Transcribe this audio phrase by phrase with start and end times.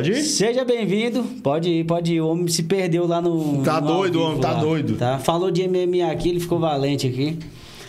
[0.00, 0.22] Pode ir?
[0.22, 1.22] Seja bem-vindo.
[1.42, 2.20] Pode ir, pode ir.
[2.22, 3.62] O homem se perdeu lá no.
[3.62, 4.96] Tá no doido, homem, tá lá, doido.
[4.96, 5.18] Tá?
[5.18, 7.38] Falou de MMA aqui, ele ficou valente aqui.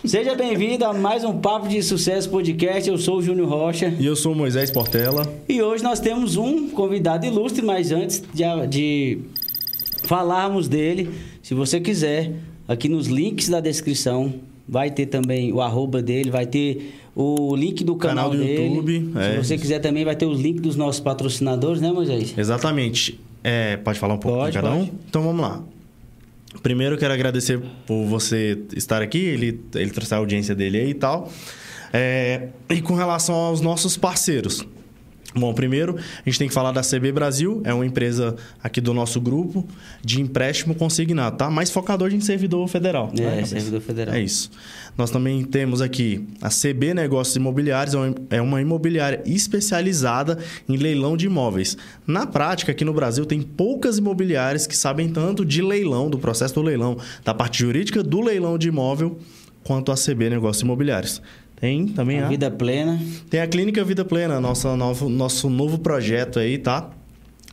[0.04, 2.90] Seja bem-vindo a mais um Papo de Sucesso Podcast.
[2.90, 3.96] Eu sou o Júnior Rocha.
[3.98, 5.26] E eu sou o Moisés Portela.
[5.48, 9.20] E hoje nós temos um convidado ilustre, mas antes de, de
[10.04, 11.10] falarmos dele,
[11.42, 12.34] se você quiser,
[12.68, 14.34] aqui nos links da descrição
[14.68, 18.64] vai ter também o arroba dele, vai ter o link do canal, Canal do dele.
[18.76, 19.38] YouTube, Se é.
[19.44, 22.34] você quiser também, vai ter os links dos nossos patrocinadores, né, Moisés?
[22.38, 23.20] Exatamente.
[23.44, 24.86] É, pode falar um pouco Pode, de cada um?
[24.86, 24.92] pode.
[25.10, 25.62] Então vamos lá.
[26.62, 30.94] Primeiro quero agradecer por você estar aqui, ele, ele trouxe a audiência dele aí e
[30.94, 31.32] tal.
[31.94, 34.66] É, e com relação aos nossos parceiros.
[35.34, 38.94] Bom, primeiro a gente tem que falar da CB Brasil, é uma empresa aqui do
[38.94, 39.68] nosso grupo
[40.04, 41.50] de empréstimo consignado, tá?
[41.50, 43.12] Mais focador em servidor federal.
[43.18, 44.16] É, né, servidor federal.
[44.16, 44.52] É isso.
[44.98, 47.96] Nós também temos aqui a CB Negócios Imobiliários,
[48.30, 50.38] é é uma imobiliária especializada
[50.68, 51.78] em leilão de imóveis.
[52.06, 56.56] Na prática, aqui no Brasil, tem poucas imobiliárias que sabem tanto de leilão, do processo
[56.56, 59.20] do leilão, da parte jurídica do leilão de imóvel,
[59.64, 61.22] quanto a CB Negócios Imobiliários.
[61.62, 63.00] Tem também A a, vida plena.
[63.30, 66.90] tem a Clínica Vida Plena, nossa, novo, nosso novo projeto aí, tá?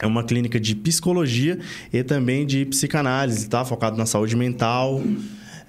[0.00, 1.58] É uma clínica de psicologia
[1.92, 3.64] e também de psicanálise, tá?
[3.66, 5.02] Focado na saúde mental.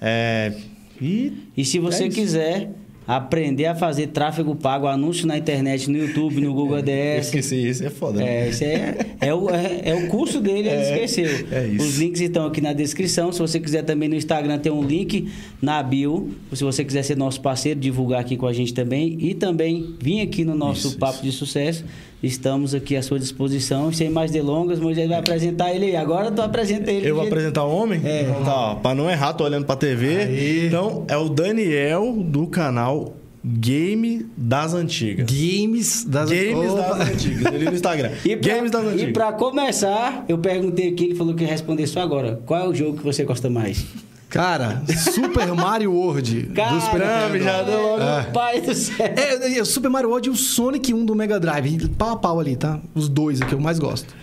[0.00, 0.54] É...
[1.00, 2.70] E E se você É quiser
[3.06, 7.26] aprender a fazer tráfego pago, anúncio na internet, no YouTube, no Google eu ADS.
[7.26, 8.20] esqueci, esse é foda.
[8.20, 8.44] né?
[8.44, 11.46] É, esse é, é, o, é, é o curso dele, ele É, esqueceu.
[11.50, 11.84] é isso.
[11.84, 13.32] Os links estão aqui na descrição.
[13.32, 15.28] Se você quiser também no Instagram, tem um link
[15.60, 16.30] na bio.
[16.52, 19.16] Se você quiser ser nosso parceiro, divulgar aqui com a gente também.
[19.20, 21.24] E também vir aqui no nosso Isso, Papo isso.
[21.24, 21.84] de Sucesso.
[22.22, 23.92] Estamos aqui à sua disposição.
[23.92, 25.96] Sem mais delongas, Moisés vai apresentar ele aí.
[25.96, 27.08] Agora tu apresenta ele.
[27.08, 28.00] Eu vou apresentar o homem?
[28.04, 28.24] É.
[28.44, 30.16] Tá, ó, pra não errar, tô olhando pra TV.
[30.18, 30.66] Aí.
[30.66, 35.26] Então, é o Daniel do canal Game das Antigas.
[35.30, 38.10] Games das Games das Antigas, ali no Instagram.
[38.22, 39.12] E pra, Games das e Antigas.
[39.12, 42.38] pra começar, eu perguntei aqui, ele falou que ia responder só agora.
[42.44, 43.86] Qual é o jogo que você gosta mais?
[44.30, 44.82] Cara,
[45.12, 47.44] Super Mario World do Super Caramba, Nintendo.
[47.44, 47.98] já deu logo.
[47.98, 48.96] Meu pai do céu.
[49.16, 51.88] É, é, o Super Mario World e o Sonic 1 do Mega Drive.
[51.98, 52.78] Pau a pau ali, tá?
[52.94, 54.14] Os dois aqui, eu mais gosto.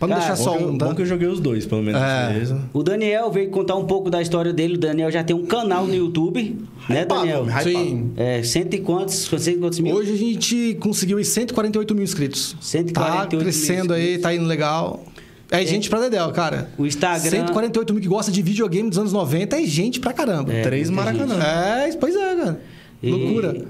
[0.00, 0.86] Pra não Cara, deixar só que um, tá?
[0.86, 2.02] Bom que eu joguei os dois, pelo menos.
[2.02, 2.32] É.
[2.32, 2.60] beleza?
[2.72, 4.74] O Daniel veio contar um pouco da história dele.
[4.74, 6.58] O Daniel já tem um canal no YouTube,
[6.88, 7.46] né, Hypado, Daniel?
[7.62, 8.10] Sim.
[8.16, 9.14] É, cento e quantos?
[9.38, 9.94] Cento e quantos mil?
[9.94, 12.56] Hoje a gente conseguiu aí 148 mil inscritos.
[12.60, 14.22] 148 Tá mil crescendo aí, inscritos.
[14.22, 15.04] tá indo legal.
[15.52, 16.70] É, gente pra Dedéu, cara.
[16.78, 20.52] O Instagram- 148 mil que gosta de videogame dos anos 90 é gente pra caramba.
[20.52, 21.42] É, Três muita Maracanã.
[21.42, 22.60] É, pois é, cara.
[23.02, 23.64] E- Loucura.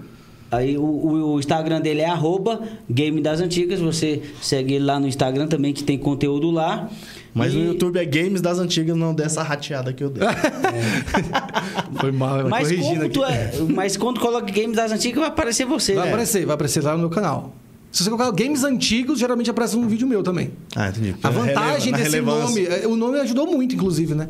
[0.50, 2.60] Aí o, o- Instagram dele é arroba
[2.90, 3.80] Game das Antigas.
[3.80, 6.90] Você segue ele lá no Instagram também, que tem conteúdo lá.
[7.32, 10.22] Mas E- no YouTube é Games das Antigas, não dessa rateada que eu dei.
[11.98, 13.22] Foi mal, Mas, corrigindo aqui.
[13.22, 16.10] é, mas quando coloca Game das Antigas, vai aparecer você, Vai né?
[16.10, 17.54] aparecer, vai aparecer lá no meu canal.
[17.92, 20.50] Se você colocar games antigos, geralmente aparece um vídeo meu também.
[20.74, 21.14] Ah, entendi.
[21.22, 24.28] A vantagem desse nome, é, o nome ajudou muito, inclusive, né?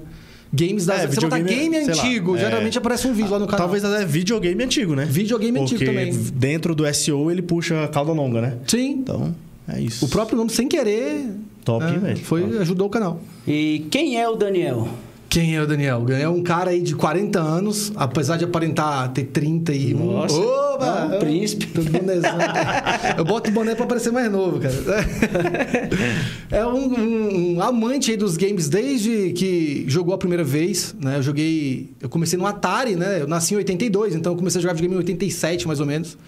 [0.53, 2.41] Games das É, Você botar videogame, game sei lá, antigo, é.
[2.41, 3.61] geralmente aparece um vídeo lá no canal.
[3.67, 5.07] Talvez até videogame antigo, né?
[5.07, 6.13] Videogame antigo Porque também.
[6.35, 8.59] dentro do SEO ele puxa cauda longa, né?
[8.67, 8.91] Sim.
[8.99, 9.35] Então,
[9.67, 10.05] é isso.
[10.05, 11.31] O próprio nome, sem querer,
[11.65, 12.19] Top, é, velho.
[12.19, 12.59] foi, Top.
[12.59, 13.21] ajudou o canal.
[13.47, 14.89] E quem é o Daniel?
[15.33, 16.05] Quem é o Daniel?
[16.11, 19.97] É um cara aí de 40 anos, apesar de aparentar ter 31.
[20.13, 21.09] Nossa, Oba!
[21.11, 21.69] é um príncipe.
[21.69, 22.37] Tô de bonézão.
[23.17, 24.75] Eu boto o boné pra parecer mais novo, cara.
[26.53, 31.17] É um, um- um amante aí dos games desde que jogou a primeira vez, né?
[31.17, 31.89] Eu joguei...
[31.99, 33.23] Eu comecei no Atari, né?
[33.23, 36.19] Eu nasci em 82, então eu comecei a jogar videogame em 87, mais ou menos.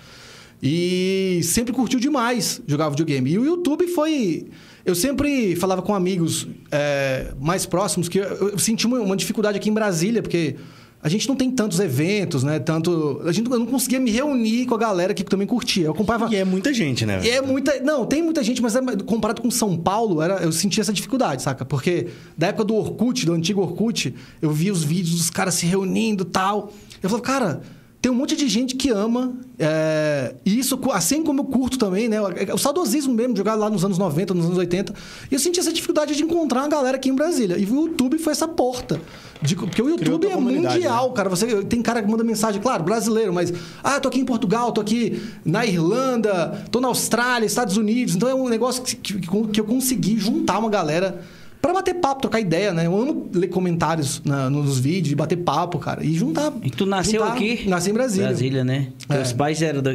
[0.63, 3.33] E sempre curtiu demais jogar videogame.
[3.33, 4.47] E o YouTube foi.
[4.85, 9.57] Eu sempre falava com amigos é, mais próximos que eu, eu senti uma, uma dificuldade
[9.57, 10.57] aqui em Brasília, porque
[11.05, 12.59] a gente não tem tantos eventos, né?
[12.59, 13.21] Tanto.
[13.27, 15.85] A gente, eu não conseguia me reunir com a galera que também curtia.
[15.85, 16.33] Eu acompanhava.
[16.33, 17.21] E é muita gente, né?
[17.23, 17.79] E é muita.
[17.81, 21.43] Não, tem muita gente, mas é- comparado com São Paulo, era, eu sentia essa dificuldade,
[21.43, 21.63] saca?
[21.63, 22.09] Porque
[22.39, 26.25] da época do Orkut, do antigo Orkut, eu via os vídeos dos caras se reunindo
[26.25, 26.73] e tal.
[27.03, 27.63] Eu falava, cara,
[28.05, 29.33] tem um monte de gente que ama.
[29.59, 32.19] é, e isso, assim como eu curto também, né?
[32.53, 34.93] O saudosismo mesmo, jogar lá nos anos 90, nos anos 80.
[35.31, 37.57] E eu sentia essa dificuldade de encontrar uma galera aqui em Brasília.
[37.57, 39.01] E o YouTube foi essa porta.
[39.41, 41.31] De- porque o YouTube é comunidade, mundial, cara.
[41.31, 43.51] Você, tem cara que manda mensagem, claro, brasileiro, mas.
[43.83, 48.15] Ah, tô aqui em Portugal, tô aqui na Irlanda, tô na Austrália, Estados Unidos.
[48.17, 49.19] Então é um negócio que, que-
[49.51, 51.23] que eu consegui juntar uma galera
[51.65, 52.85] pra bater papo, trocar ideia, né?
[52.85, 56.05] Eu amo ler comentários na- nos vídeos bater papo, cara.
[56.05, 56.53] E juntar.
[56.63, 57.67] E tu nasceu juntar- aqui?
[57.67, 58.27] Nasci em Brasília.
[58.29, 58.89] Brasília, né?
[59.09, 59.15] É.
[59.15, 59.91] Teus pais eram da...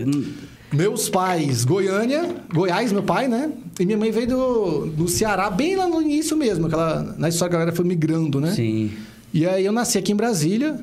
[0.73, 3.51] Meus pais, Goiânia, Goiás, meu pai, né?
[3.79, 6.65] E minha mãe veio do, do Ceará, bem lá no início mesmo.
[6.67, 8.51] Aquela, na história que a galera foi migrando, né?
[8.51, 8.91] Sim.
[9.31, 10.79] E aí eu nasci aqui em Brasília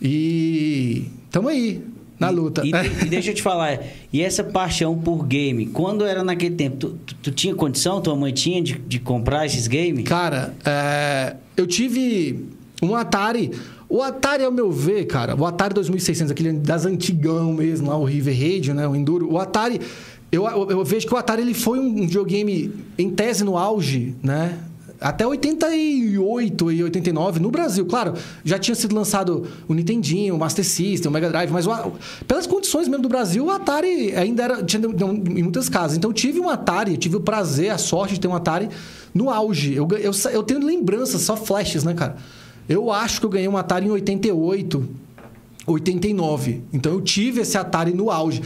[0.00, 1.82] e tamo aí.
[2.18, 2.62] Na luta.
[2.64, 2.70] E,
[3.02, 3.80] e, deixa eu te falar,
[4.12, 8.14] e essa paixão por game, quando era naquele tempo, tu, tu, tu tinha condição, tua
[8.14, 10.04] mãe tinha de, de comprar esses games?
[10.04, 12.46] Cara, é, eu tive
[12.82, 13.50] um Atari.
[13.88, 18.04] O Atari, ao meu ver, cara, o Atari 2600, aquele das antigão mesmo, lá o
[18.04, 19.80] River Raid, né, o Enduro, o Atari,
[20.32, 24.14] eu, eu, eu, vejo que o Atari ele foi um videogame em tese no auge,
[24.22, 24.58] né?
[25.04, 27.84] Até 88 e 89 no Brasil.
[27.84, 31.92] Claro, já tinha sido lançado o Nintendinho, o Master System, o Mega Drive, mas o,
[32.26, 35.98] pelas condições mesmo do Brasil, o Atari ainda era tinha em muitas casas.
[35.98, 38.70] Então eu tive um Atari, tive o prazer, a sorte de ter um Atari
[39.12, 39.74] no auge.
[39.74, 42.16] Eu, eu, eu tenho lembranças, só flashes, né, cara?
[42.66, 44.88] Eu acho que eu ganhei um Atari em 88,
[45.66, 46.62] 89.
[46.72, 48.40] Então eu tive esse Atari no auge.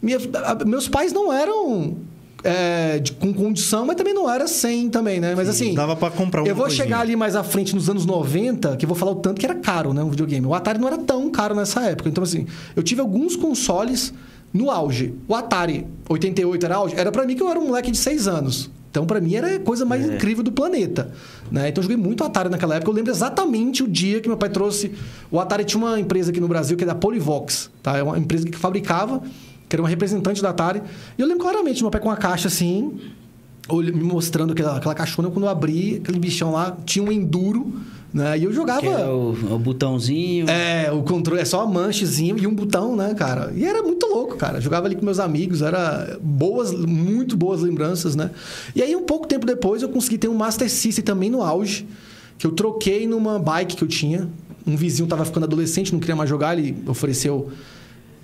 [0.00, 0.18] Minha,
[0.66, 1.98] meus pais não eram
[2.42, 5.34] é, de, com condição, mas também não era sem também, né?
[5.34, 5.74] Mas Sim, assim.
[5.74, 6.84] Dava para comprar um Eu vou coisinha.
[6.84, 9.46] chegar ali mais à frente nos anos 90, que eu vou falar o tanto que
[9.46, 10.02] era caro, né?
[10.02, 10.46] Um videogame.
[10.46, 12.08] O Atari não era tão caro nessa época.
[12.08, 14.12] Então, assim, eu tive alguns consoles
[14.52, 15.14] no auge.
[15.28, 16.94] O Atari 88 era auge.
[16.96, 18.70] Era para mim que eu era um moleque de 6 anos.
[18.90, 20.14] Então, para mim, era a coisa mais é.
[20.14, 21.12] incrível do planeta.
[21.50, 21.68] Né?
[21.68, 22.90] Então, eu joguei muito Atari naquela época.
[22.90, 24.92] Eu lembro exatamente o dia que meu pai trouxe.
[25.30, 27.70] O Atari tinha uma empresa aqui no Brasil que é da Polivox.
[27.82, 27.96] Tá?
[27.96, 29.22] É uma empresa que fabricava
[29.70, 30.82] que era uma representante da Atari.
[31.16, 32.98] E eu lembro claramente, meu pai com uma caixa assim,
[33.72, 37.72] me mostrando aquela, aquela caixona, quando eu abri, aquele bichão lá, tinha um enduro.
[38.12, 38.38] Né?
[38.40, 38.80] E eu jogava.
[38.80, 40.50] Que o, o, botãozinho.
[40.50, 43.52] É, o controle, é só uma manchezinho e um botão, né, cara?
[43.54, 44.58] E era muito louco, cara.
[44.58, 48.32] Eu jogava ali com meus amigos, era boas, muito boas lembranças, né?
[48.74, 51.86] E aí, um pouco tempo depois, eu consegui ter um Master System também no auge,
[52.36, 54.28] que eu troquei numa bike que eu tinha.
[54.66, 57.52] Um vizinho tava ficando adolescente, não queria mais jogar, ele ofereceu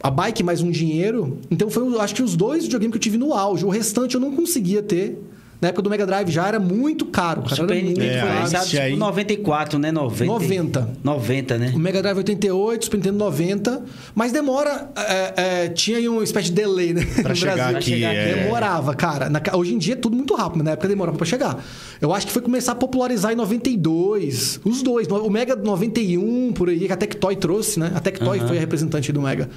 [0.02, 1.38] a bike mais um dinheiro.
[1.50, 3.64] Então foi, acho que os dois videogames que eu tive no auge.
[3.64, 5.18] O restante eu não conseguia ter.
[5.60, 7.42] Na época do Mega Drive já era muito caro.
[7.42, 7.56] Cara.
[7.56, 8.96] Super Nintendo é, foi lançado tipo aí...
[8.96, 9.90] 94, né?
[9.90, 10.32] 90.
[10.32, 10.88] 90.
[11.02, 11.72] 90, né?
[11.74, 13.82] O Mega Drive 88, Super Nintendo 90.
[14.14, 14.90] Mas demora...
[14.96, 17.06] É, é, tinha aí uma espécie de delay, né?
[17.22, 17.90] Pra chegar aqui.
[17.90, 18.18] Chegar aqui.
[18.18, 18.34] É...
[18.34, 19.30] Demorava, cara.
[19.30, 20.62] Na, hoje em dia é tudo muito rápido.
[20.62, 21.64] Na época demorava pra chegar.
[22.00, 24.60] Eu acho que foi começar a popularizar em 92.
[24.64, 25.08] Os dois.
[25.08, 27.92] O Mega 91, por aí, que a Tectoy trouxe, né?
[27.94, 29.48] A Tectoy foi a representante do Mega.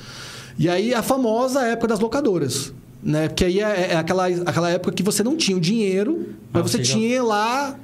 [0.58, 2.74] E aí a famosa época das locadoras.
[3.02, 3.28] Né?
[3.28, 6.68] Porque aí é, é aquela, aquela época que você não tinha o dinheiro, mas ah,
[6.68, 7.80] você tinha lá,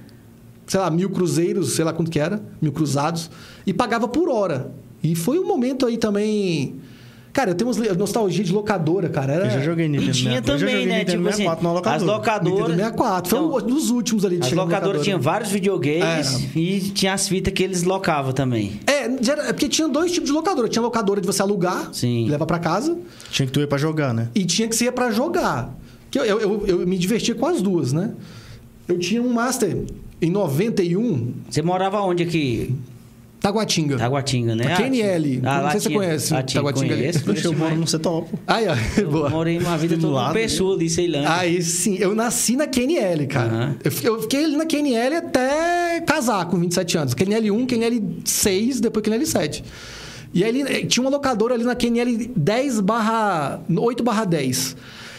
[0.68, 3.30] sei lá, mil cruzeiros, sei lá quanto que era, mil cruzados,
[3.66, 4.72] e pagava por hora.
[5.02, 6.76] E foi um momento aí também
[7.36, 9.34] Cara, eu tenho nostalgia de locadora, cara.
[9.34, 9.46] Era...
[9.48, 10.58] Eu já joguei Nintendo Tinha 64.
[10.58, 11.04] também, né?
[11.04, 11.96] Tipo assim, locadora.
[11.98, 12.60] as locadoras...
[12.60, 13.30] Nintendo 64.
[13.30, 16.58] Foi então, um dos últimos ali de As locadoras tinham vários videogames é.
[16.58, 18.80] e tinha as fitas que eles locavam também.
[18.88, 20.70] É, é, porque tinha dois tipos de locadora.
[20.70, 22.30] Tinha locadora de você alugar, Sim.
[22.30, 22.98] levar para casa.
[23.30, 24.30] Tinha que tu ir pra jogar, né?
[24.34, 25.78] E tinha que ser para jogar.
[26.10, 28.14] Que eu, eu, eu, eu me divertia com as duas, né?
[28.88, 29.84] Eu tinha um Master
[30.22, 31.34] em 91.
[31.50, 32.74] Você morava onde aqui?
[33.46, 33.98] Taguatinga.
[33.98, 34.74] Taguatinga, né?
[34.74, 35.42] A QNL.
[35.44, 36.34] Ah, não sei se você conhece.
[36.34, 37.28] A Taguatinga conheço, ali.
[37.28, 38.40] Conheço, eu moro no Setópolis.
[38.48, 38.76] Aí, ó.
[38.98, 39.30] Eu boa.
[39.30, 41.32] morei uma vida toda no Pessoa, ali, Ceilândia.
[41.32, 41.96] Aí sim.
[42.00, 43.54] Eu nasci na QNL, cara.
[43.54, 43.92] Uhum.
[44.04, 47.14] Eu, fiquei ali na QNL até casar com 27 anos.
[47.14, 49.64] QNL 1, QNL 6, depois QNL 7.
[50.34, 53.62] E aí eh, tinha uma locadora ali na QNL 10 barra...
[53.70, 54.76] 8 barra 10.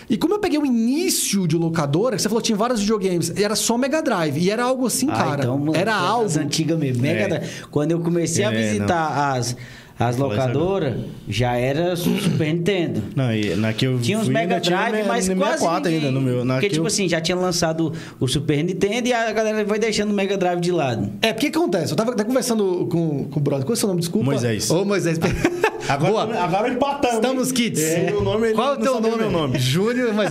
[0.08, 3.56] E como eu peguei o início de locadora, você falou que tinha vários videogames, era
[3.56, 4.38] só Mega Drive.
[4.38, 5.42] E era algo assim, ah, cara.
[5.42, 6.30] Então, era algo.
[6.38, 7.02] antigas mesmo.
[7.02, 7.28] Mega é.
[7.28, 7.50] Drive.
[7.70, 9.56] Quando eu comecei é, a visitar as
[9.98, 10.94] as locadoras
[11.28, 13.02] já era Super Nintendo.
[13.14, 16.44] Não, e na que eu tinha uns Mega Drive, mas quase ainda no meu.
[16.46, 16.86] Porque, tipo eu...
[16.86, 20.60] assim, já tinha lançado o Super Nintendo e a galera vai deixando o Mega Drive
[20.60, 21.10] de lado.
[21.22, 21.92] É, porque acontece?
[21.92, 23.64] Eu tava até conversando com, com o brother.
[23.64, 24.00] Qual é o seu nome?
[24.00, 24.26] Desculpa.
[24.26, 24.70] Moisés.
[24.70, 25.18] Ô, Moisés.
[25.88, 26.42] Agora, Boa.
[26.42, 27.16] agora empatamos.
[27.16, 27.80] Estamos kits.
[27.80, 29.16] É, o nome, Qual é o teu nome?
[29.16, 29.58] Meu nome?
[29.58, 30.30] Júnior, mas.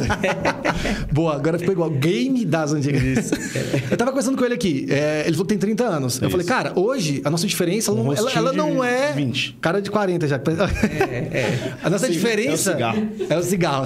[1.12, 1.90] Boa, agora ficou igual.
[1.90, 3.32] Game das antigas.
[3.90, 4.86] eu tava conversando com ele aqui.
[4.90, 6.16] É, ele falou que tem 30 anos.
[6.16, 6.26] Isso.
[6.26, 9.14] Eu falei, cara, hoje a nossa diferença, um ela, ela, não é.
[9.14, 9.55] 20.
[9.62, 10.36] Cara de 40 já.
[10.36, 11.74] É, é.
[11.84, 12.72] A nossa Sim, diferença.
[12.72, 13.10] É o cigarro.
[13.30, 13.86] É o cigarro,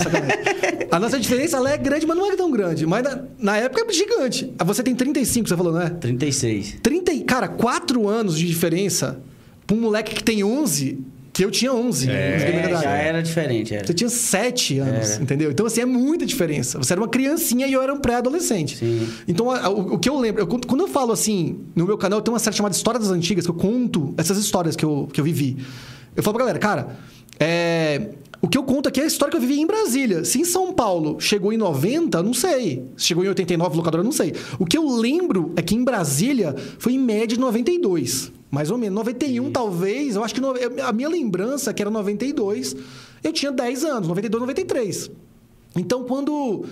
[0.91, 2.85] A nossa diferença ela é grande, mas não é tão grande.
[2.85, 4.53] Mas na, na época é gigante.
[4.65, 5.89] Você tem 35, você falou, não é?
[5.89, 6.77] 36.
[6.81, 9.19] 30, cara, 4 anos de diferença
[9.65, 10.99] pra um moleque que tem 11
[11.39, 12.11] que eu tinha 11.
[12.11, 13.73] É, já era diferente.
[13.73, 13.87] Era.
[13.87, 15.23] Você tinha 7 anos, era.
[15.23, 15.49] entendeu?
[15.49, 16.77] Então, assim, é muita diferença.
[16.77, 18.77] Você era uma criancinha e eu era um pré-adolescente.
[19.25, 20.41] Então, o, o, que eu lembro...
[20.41, 23.09] Eu, quando eu falo, assim, no meu canal, eu tenho uma série chamada História das
[23.09, 25.55] Antigas, que eu conto essas histórias que eu, que eu vivi.
[26.13, 26.97] Eu falo pra galera, cara,
[27.39, 28.09] é,
[28.41, 30.23] o que eu conto aqui é a história que eu vivi em Brasília.
[30.23, 32.85] Se em São Paulo chegou em 90, não sei.
[32.95, 34.33] Se chegou em 89, locadora, não sei.
[34.57, 38.31] O que eu lembro é que em Brasília foi em média de 92.
[38.49, 38.95] Mais ou menos.
[38.95, 39.51] 91, Sim.
[39.51, 40.15] talvez.
[40.15, 40.53] Eu acho que no,
[40.83, 42.75] a minha lembrança, que era 92,
[43.23, 44.07] eu tinha 10 anos.
[44.07, 45.11] 92, 93.
[45.75, 46.65] Então, quando...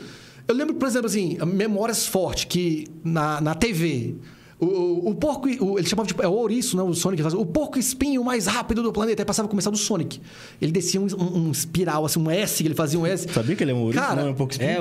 [0.48, 4.16] Eu lembro, por exemplo, assim, memórias fortes que na, na TV
[4.60, 5.48] O, o, o porco.
[5.64, 6.16] o- ele chamava de.
[6.20, 6.82] É o ouriço, né?
[6.84, 7.22] O Sonic.
[7.22, 9.22] ele fazia, O porco espinho mais rápido do planeta.
[9.22, 10.20] Aí passava a começar do Sonic.
[10.62, 13.28] Ele descia um, um, um espiral, assim, um S, ele fazia um S.
[13.32, 14.02] Sabia que ele é um ouriço?
[14.04, 14.70] Cara, não, é um pouco espinho.
[14.72, 14.78] É,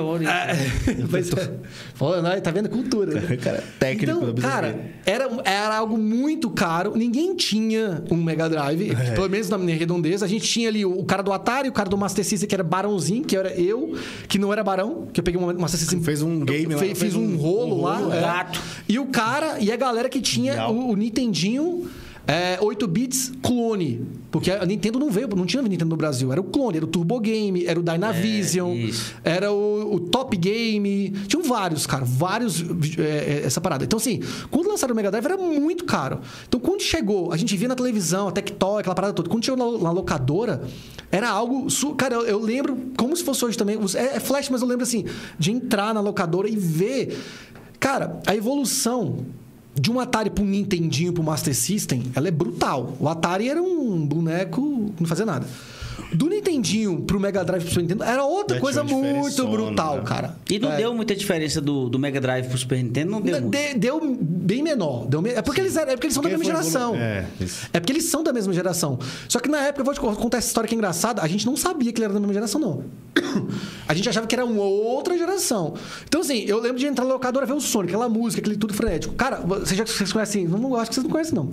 [1.97, 3.19] Pô, não, tá vendo cultura.
[3.19, 3.37] né?
[3.37, 6.93] Cara, técnico Então, cara, era, era algo muito caro.
[6.95, 9.11] Ninguém tinha um Mega Drive, É.
[9.13, 10.25] pelo menos na minha redondeza.
[10.25, 12.55] A gente tinha ali o, o cara do Atari, o cara do Master System, que
[12.55, 13.95] era barãozinho, que era eu,
[14.27, 16.01] que não era barão, que eu peguei um Master System.
[16.01, 17.97] Fez um game lá, fe- fez Fiz um, um- rolo um lá.
[17.97, 18.21] rolo, é.
[18.21, 18.61] gato.
[18.87, 21.87] E o cara e a galera que tinha o, o Nintendinho.
[22.29, 24.05] É, 8 bits clone.
[24.29, 26.29] Porque a Nintendo não veio, não tinha Nintendo no Brasil.
[26.29, 29.15] Era o clone, era o Turbo Game, era o Dynavision, isso.
[29.23, 31.11] era o, o Top Game.
[31.29, 32.03] Tinham vários, cara.
[32.03, 32.61] Vários.
[32.99, 33.85] é, é, essa parada.
[33.85, 34.19] Então, assim,
[34.51, 36.19] quando lançaram o Mega Drive era muito caro.
[36.45, 39.29] Então, quando chegou, a gente via na televisão, a Tectoy, aquela parada toda.
[39.29, 40.63] Quando chegou na, na locadora,
[41.09, 41.69] era algo.
[41.69, 43.79] su- Cara, eu, eu lembro, como se fosse hoje também.
[43.95, 45.05] É, é flash, mas eu lembro, assim,
[45.39, 47.17] de entrar na locadora e ver.
[47.79, 49.19] Cara, a evolução
[49.79, 52.95] de um Atari pro Nintendinho pro Master System, ela é brutal.
[52.99, 55.47] O Atari era um boneco que não fazia nada.
[56.13, 60.03] Do Nintendinho pro Mega Drive pro Super Nintendo era outra Já coisa muito brutal, né?
[60.05, 60.37] cara.
[60.49, 60.77] E não É.
[60.77, 63.11] deu muita diferença do, do Mega Drive pro Super Nintendo?
[63.11, 63.57] Não deu muito.
[63.57, 65.05] De- deu bem menor.
[65.07, 66.95] Deu me- É porque eles, é porque eles são da Porque mesma foi geração.
[66.95, 67.67] evolu- É, isso.
[67.73, 68.97] É porque eles são da mesma geração.
[69.27, 71.45] Só que na época, eu vou te contar essa história que é engraçada, a gente
[71.45, 72.83] não sabia que ele era da mesma geração, não.
[73.87, 75.73] A gente achava que era uma outra geração.
[76.07, 78.73] Então, assim, eu lembro de entrar na locadora ver o Sonic, aquela música, aquele tudo
[78.73, 79.13] frenético.
[79.15, 80.47] Cara, vocês já vocês conhecem?
[80.47, 81.51] Não, não acho que vocês não conhecem, não.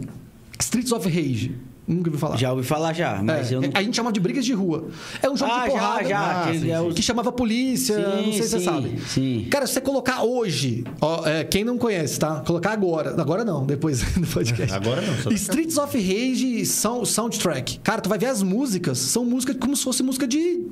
[0.64, 1.54] Streets of Rage.
[1.87, 2.37] Nunca ouviu falar.
[2.38, 3.68] Já ouvi falar já, mas É, eu não...
[3.75, 4.88] A gente chamava de brigas de rua.
[5.23, 6.09] É um jogo Ah, de já, porrada.
[6.09, 6.90] já, Ah, que sim, é sim.
[6.94, 9.00] que chamava polícia, Sim, não sei se você sim, sabe.
[9.06, 9.47] sim.
[9.50, 12.40] Cara, se você colocar hoje, ó, é, quem não conhece, tá?
[12.40, 13.21] Colocar agora.
[13.21, 14.73] Agora não, depois do podcast.
[14.75, 17.80] Agora não, só- Streets of Rage são soundtrack.
[17.80, 20.62] Cara, tu vai ver as músicas, são músicas como se fosse música de,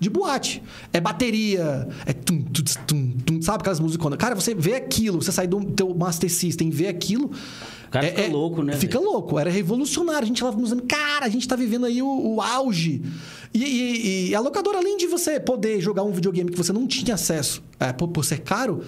[0.00, 0.62] de boate.
[0.90, 4.16] É bateria, é tum, tum, tum, tum, sabe aquelas músicas?
[4.16, 7.30] Cara, você vê aquilo, você sai do teu Master System e vê aquilo.
[7.92, 10.22] O cara fica louco, né, Fica louco, era revolucionário.
[10.22, 13.02] A gente tava dizendo, cara, a gente tá vivendo aí o, o auge.
[13.52, 16.86] E, e- e a locadora, além de você poder jogar um videogame que você não
[16.86, 18.82] tinha acesso é, por, por ser caro,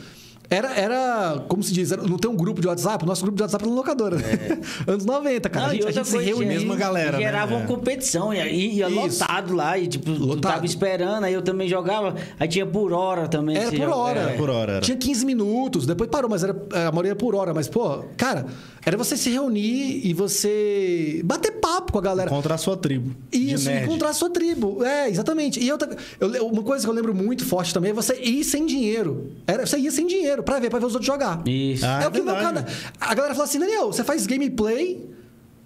[0.50, 3.02] era, era, como se diz, era- não tem um grupo de WhatsApp?
[3.02, 4.16] O nosso grupo de WhatsApp era na locadora.
[4.86, 5.64] Anos 90, cara.
[5.64, 5.66] É.
[5.66, 6.34] Não, a gente, a gente se reunia.
[6.34, 7.26] tinha- mesma galera, e né?
[7.26, 7.66] gerava uma É.
[7.66, 9.20] competição, e aí ia Isso.
[9.22, 10.40] lotado lá, e tipo, Lotado.
[10.54, 13.56] tava esperando, aí eu também jogava, aí tinha por hora também.
[13.56, 14.20] Era por hora.
[14.20, 14.22] é.
[14.24, 14.80] Era por hora, era.
[14.80, 16.54] Tinha 15 minutos, depois parou, mas era,
[16.88, 17.52] a maioria era por hora.
[17.54, 18.46] Mas, pô, cara,
[18.84, 22.28] era você se reunir e você bater papo com a galera.
[22.28, 23.14] Contra a sua tribo.
[23.32, 24.84] Isso, encontrar a sua tribo.
[24.84, 25.62] É, exatamente.
[25.62, 28.66] E outra, eu, uma coisa que eu lembro muito forte também é você ir sem
[28.66, 29.30] dinheiro.
[29.46, 31.42] Era, você ia sem dinheiro pra ver, pra ver os outros jogar.
[31.46, 31.84] Isso.
[31.86, 32.64] Ah, é é o que meu verdade.
[32.64, 32.66] cara.
[33.00, 35.10] A galera fala assim, Daniel, você faz gameplay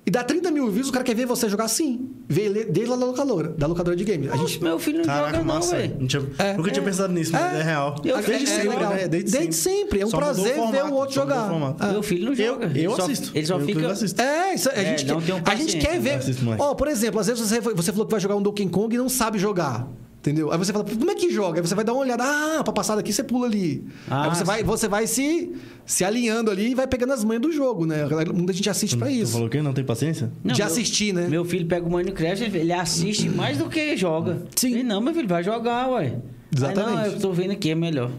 [0.07, 2.09] e dá 30 mil views, o cara quer ver você jogar assim.
[2.27, 4.27] Vê ele desde lá da locadora, da locadora de game.
[4.27, 4.63] A Nossa, gente.
[4.65, 5.77] meu filho não Caraca, joga não, massa.
[5.77, 5.97] velho.
[6.01, 6.57] Não tinha- É.
[6.57, 7.97] Nunca tinha pensado nisso, mas é, real.
[8.03, 8.91] Eu- Desde é, sempre, legal.
[8.95, 9.09] né?
[9.09, 10.01] Desde sempre.
[10.01, 11.51] É um Só prazer ver formato, o outro jogar.
[11.79, 11.87] Ah.
[11.93, 12.67] Meu filho não Eu, joga.
[12.67, 13.31] eu ele só, assisto.
[13.35, 13.81] Ele só eu, fica...
[13.81, 14.23] Eu assisto.
[14.23, 16.19] É, isso, a É, gente não quer, tenho a gente quer ver.
[16.59, 18.99] Ó, por exemplo, às vezes você, você falou que vai jogar um Donkey Kong e
[18.99, 19.87] não sabe jogar.
[20.21, 20.51] Entendeu?
[20.51, 21.61] Aí você fala, como é que joga?
[21.61, 23.85] Aí você vai dar uma olhada, ah, pra passar daqui você pula ali.
[24.11, 25.53] Ah, Aí você vai, você vai se,
[25.87, 28.05] se alinhando ali e vai pegando as manhas do jogo, né?
[28.35, 29.33] Muita gente assiste pra Tu isso.
[29.33, 30.31] falou que não tem paciência?
[30.43, 31.29] Não, de meu- assistir, né?
[31.29, 34.43] Meu filho pega o Minecraft, ele assiste mais do que joga.
[34.57, 34.79] Sim.
[34.79, 36.17] E não, meu filho, vai jogar, ué.
[36.55, 36.99] Exatamente.
[36.99, 38.11] Aí, não, eu tô vendo aqui, é melhor.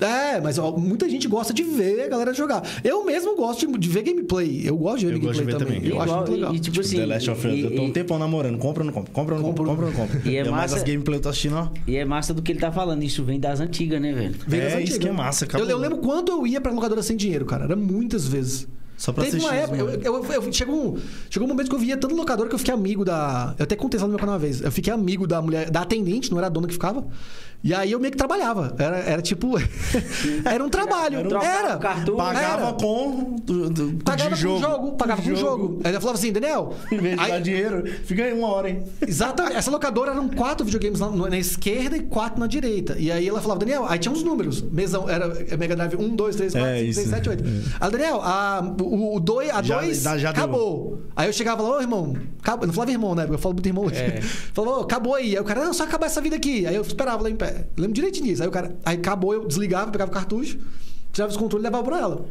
[0.00, 2.62] É, mas ó, muita gente gosta de ver a galera jogar.
[2.84, 4.62] Eu mesmo gosto de, de ver gameplay.
[4.64, 5.76] Eu gosto de ver Eu gameplay de ver também.
[5.80, 5.90] também.
[5.90, 6.54] Eu acho muito legal.
[6.54, 6.96] E, tipo assim...
[6.96, 7.54] The Last of Us.
[7.54, 8.58] e- eu tô um e- tempão namorando.
[8.58, 9.12] Compra ou não compra?
[9.12, 9.64] Compra ou não compra?
[9.66, 10.22] Compra ou não compra?
[10.30, 11.68] E é mais massa- as gameplay eu tô assistindo, ó.
[11.86, 13.02] E é massa do que ele tá falando.
[13.02, 14.34] Isso vem das antigas, né, velho?
[14.46, 14.98] Vem das É, isso antigas.
[14.98, 15.68] que é massa, Eu, acabou.
[15.68, 17.64] eu lembro quando eu ia pra locadora sem dinheiro, cara.
[17.64, 18.66] Era muitas vezes.
[18.96, 19.84] Só pra Teve uma assistir época.
[19.84, 20.98] os Eu, eu, eu- chegou, um,
[21.30, 23.54] chegou um momento que eu via tanto locador que eu fiquei amigo da.
[23.56, 24.60] Eu até contei isso lá no meu canal uma vez.
[24.60, 27.06] Eu fiquei amigo da mulher, da atendente, não era a dona que ficava.
[27.62, 28.74] E aí eu meio que trabalhava.
[28.78, 29.56] Era, era tipo.
[30.44, 31.18] era um trabalho.
[31.42, 31.76] Era.
[31.76, 32.16] o cartucho.
[32.16, 32.72] Pagava Era.
[32.74, 33.36] com...
[33.42, 35.80] Do, do, Pagava com o jogo, pagava com o jogo.
[35.82, 36.72] Aí ela falava assim, Daniel.
[36.92, 38.84] Em vez de aí- dar dinheiro, fica aí uma hora, hein?
[39.06, 39.56] Exatamente.
[39.56, 42.94] Essa locadora eram quatro videogames na, na esquerda e quatro na direita.
[42.98, 44.62] E aí ela falava, Daniel, aí tinha uns números.
[44.62, 47.10] Mesão, era Mega Drive 1, 2, 3, 4, É, 5, 6, isso.
[47.10, 47.44] 7, 8.
[47.80, 50.42] Aí, Daniel, a, o, o dois, a Já- 2 já- já deu.
[50.44, 51.02] acabou.
[51.16, 52.62] Aí eu chegava lá, ô irmão, acabou.
[52.62, 53.22] eu não falava irmão, né?
[53.22, 53.96] Porque eu falo muito irmão hoje.
[53.96, 54.20] É.
[54.54, 55.34] Falava, ô, acabou aí.
[55.36, 56.66] Aí o cara, não, só acabar essa vida aqui.
[56.66, 57.47] Aí eu esperava lá em pé.
[57.50, 58.42] Eu lembro direitinho disso.
[58.42, 60.58] Aí o cara, aí acabou, eu desligava, pegava o cartucho,
[61.12, 62.26] tirava os controles e levava pra ela.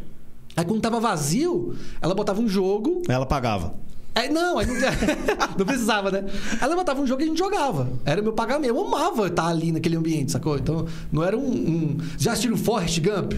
[0.56, 3.76] Aí quando tava vazio, ela botava um jogo Ela pagava.
[4.18, 4.74] Aí, não, aí não,
[5.60, 6.26] não precisava, né?
[6.60, 7.88] Ela botava um jogo e a gente jogava.
[8.04, 8.68] Era meu pagamento.
[8.68, 10.58] Eu amava estar ali naquele ambiente, sacou?
[10.58, 11.48] Então, não era um.
[11.48, 11.98] um...
[12.18, 13.34] Já assistiram Forrest Gump?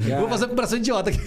[0.00, 0.18] Já.
[0.18, 1.20] Vou fazer uma comparação idiota aqui.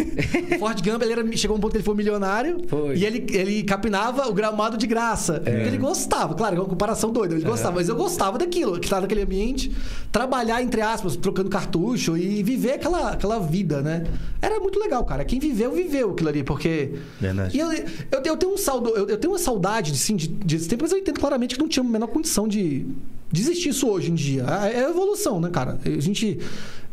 [0.55, 2.57] O Forrest Gump, ele era, chegou um ponto que ele foi milionário.
[2.67, 2.97] Foi.
[2.97, 5.35] E ele, ele capinava o gramado de graça.
[5.35, 6.35] Porque ele gostava.
[6.35, 7.33] Claro, é uma comparação doida.
[7.33, 7.77] Ele gostava.
[7.77, 9.71] Mas eu gostava daquilo, que estava naquele ambiente.
[10.11, 14.03] Trabalhar, entre aspas, trocando cartucho e viver aquela, aquela vida, né?
[14.41, 15.23] Era muito legal, cara.
[15.23, 16.43] Quem viveu, viveu aquilo ali.
[16.43, 16.95] Porque.
[17.21, 17.55] Verdade.
[17.55, 20.67] E eu, eu, eu tenho um saldo, eu, eu tenho uma saudade assim, de, desse
[20.67, 22.85] tempo, mas eu entendo claramente que não tinha a menor condição de,
[23.31, 24.45] de existir isso hoje em dia.
[24.63, 25.79] É é evolução, né, cara?
[25.85, 26.39] A gente.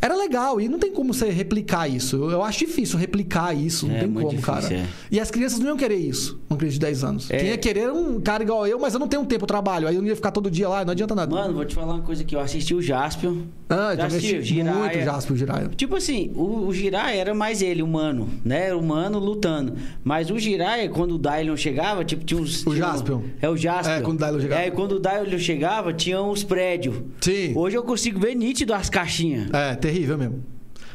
[0.05, 2.17] Era legal e não tem como você replicar isso.
[2.17, 4.75] Eu, eu acho difícil replicar isso, não É, tem muito como, difícil, cara.
[4.75, 4.87] é.
[5.11, 7.31] E as crianças não iam querer isso, uma criança de 10 anos.
[7.31, 7.39] É.
[7.39, 9.89] Quem ia querer era um cara igual eu, mas eu não tenho tempo, eu trabalho.
[9.89, 11.35] Aí eu não ia ficar todo dia lá, não adianta nada.
[11.35, 12.35] Mano, vou te falar uma coisa aqui.
[12.37, 13.43] Eu assisti o Jaspion.
[13.71, 15.05] ah, Já então assisti muito Jiraiya.
[15.05, 15.71] Jasper, o Jiraiya.
[15.75, 18.67] Tipo assim, o, o Jiraiya era mais ele, humano, né?
[18.67, 19.73] Era humano lutando.
[20.03, 22.61] Mas o Jiraiya, quando o Dylion chegava, tipo, tinha uns...
[22.67, 23.23] O tinha um- Jaspion.
[23.41, 23.93] É, o Jaspion.
[23.95, 24.63] É, quando o Dylion chegava.
[24.63, 26.97] É, quando o Dylion chegava, tinha uns prédios.
[27.23, 27.53] Sim.
[27.57, 29.49] Hoje eu consigo ver nítido as caixinhas.
[29.51, 30.43] É, terrível mesmo.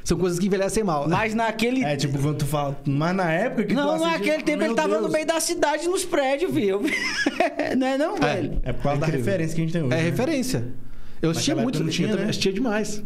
[0.03, 1.08] São coisas que envelhecem mal.
[1.08, 1.15] né?
[1.15, 1.84] Mas naquele...
[1.84, 2.79] É tipo quando tu fala.
[2.86, 5.01] Mas na época que tu Não, assistia, naquele tempo meu ele tava Deus.
[5.03, 6.82] no meio da cidade, nos prédios, viu?
[7.77, 8.60] não é não, velho?
[8.63, 9.25] É por causa da Incrível.
[9.25, 9.94] referência que a gente tem hoje.
[9.94, 10.03] É né?
[10.03, 10.68] referência.
[11.22, 12.24] Eu assistia muito, não tinha, eu né?
[12.24, 13.03] assistia demais.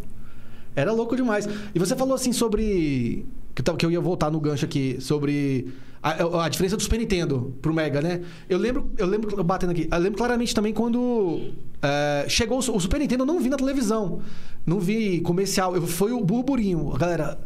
[0.76, 1.48] Era louco demais.
[1.74, 3.26] E você falou assim sobre.
[3.56, 5.68] Que eu tava- que eu ia voltar no gancho aqui, sobre
[6.02, 8.22] a, a diferença do Super Nintendo pro Mega, né?
[8.50, 12.80] Eu lembro, eu lembro, batendo aqui, eu lembro claramente também quando é, chegou o, o
[12.80, 14.22] Super Nintendo, eu não vi na televisão.
[14.66, 15.76] Não vi comercial.
[15.76, 16.94] Eu, foi o burburinho.
[16.96, 17.38] A galera.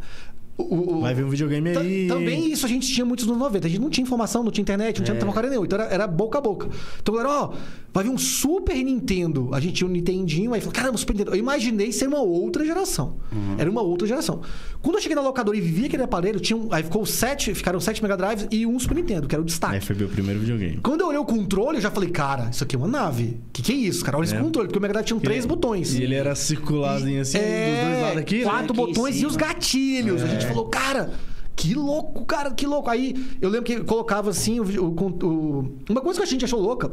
[0.57, 2.07] o- o- Vai vir um videogame aí.
[2.07, 3.67] Também isso a gente tinha muitos nos 90.
[3.67, 5.19] A gente não tinha informação, não tinha internet, não tinha É.
[5.19, 5.65] porcaria nenhuma.
[5.67, 6.67] Então era, era boca a boca.
[7.01, 7.53] Então, galera, ó,
[7.97, 9.49] vai vir um Super Nintendo.
[9.53, 11.31] A gente tinha um Nintendinho, aí falou, caramba, Super Nintendo.
[11.36, 13.17] Eu imaginei ser uma outra geração.
[13.31, 13.55] Uhum.
[13.57, 14.41] Era uma outra geração.
[14.81, 17.79] Quando eu cheguei na locadora e vi aquele aparelho, tinha um, aí ficou sete, ficaram
[17.79, 19.75] sete Mega Drives e um Super Nintendo, que era o destaque.
[19.75, 20.79] Aí foi meu primeiro videogame.
[20.83, 23.39] Quando eu olhei o controle, eu já falei, cara, isso aqui é uma nave.
[23.51, 24.17] Que que é isso, cara?
[24.17, 24.39] Olha esse É.
[24.39, 25.95] controle, porque o Mega Drive tinha três botões.
[25.95, 28.43] E ele era circularzinho assim, É, dos dois lados aqui, né?
[28.43, 29.29] quatro Aqui em botões e cima.
[29.29, 30.23] os gatilhos.
[30.23, 30.47] A gente É.
[30.47, 31.12] falou, cara,
[31.55, 32.89] que louco, cara, que louco.
[32.89, 36.62] Aí eu lembro que colocava assim, o, o- o- uma coisa que a gente achou
[36.62, 36.91] louca.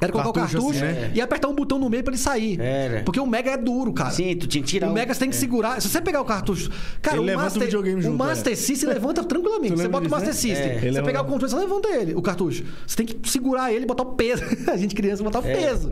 [0.00, 1.12] Era colocar Cartucho, o cartucho assim, né?
[1.14, 2.60] e apertar um botão no meio pra ele sair.
[2.60, 3.02] Era.
[3.02, 4.10] Porque o Mega é duro, cara.
[4.10, 5.80] Sim, tu tinha que tirar O o- Mega você tem que segurar.
[5.82, 6.70] Se você pegar o cartucho.
[7.02, 8.56] Cara, Ele o levanta o Master, o junto, Master é.
[8.56, 9.76] System levanta tranquilamente.
[9.76, 10.34] Você bota o disso, Master né?
[10.34, 10.70] System.
[10.70, 10.78] É.
[10.80, 11.24] Você Ele pegar o levanta.
[11.24, 12.64] controle, você levanta ele, o cartucho.
[12.86, 14.42] Você tem que segurar ele e botar o peso.
[14.70, 15.54] a gente criança botar o É.
[15.54, 15.90] peso.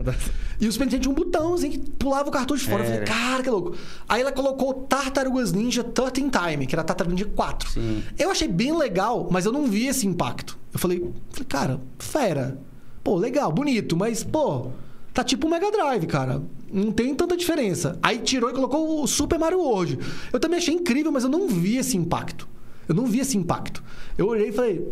[0.59, 2.81] E o Super Nintendo tinha um botãozinho que pulava o cartucho fora.
[2.83, 3.05] Eu falei, Era.
[3.07, 3.75] cara, que louco.
[4.07, 7.69] Aí ela colocou Tartarugas Ninja 13 Time, que era Tartarugas Ninja 4.
[7.71, 8.01] Sim.
[8.17, 10.57] Eu achei bem legal, mas eu não vi esse impacto.
[10.73, 10.99] Eu falei,
[11.31, 12.57] falei, cara, fera.
[13.07, 14.67] Pô, legal, bonito, mas, pô,
[15.13, 16.41] tá tipo o Mega Drive, cara.
[16.69, 17.97] Não tem tanta diferença.
[18.03, 19.97] Aí tirou e colocou o Super Mario World.
[20.33, 22.49] Eu também achei incrível, mas eu não vi esse impacto.
[22.85, 23.81] Eu não vi esse impacto.
[24.17, 24.85] Eu olhei e falei,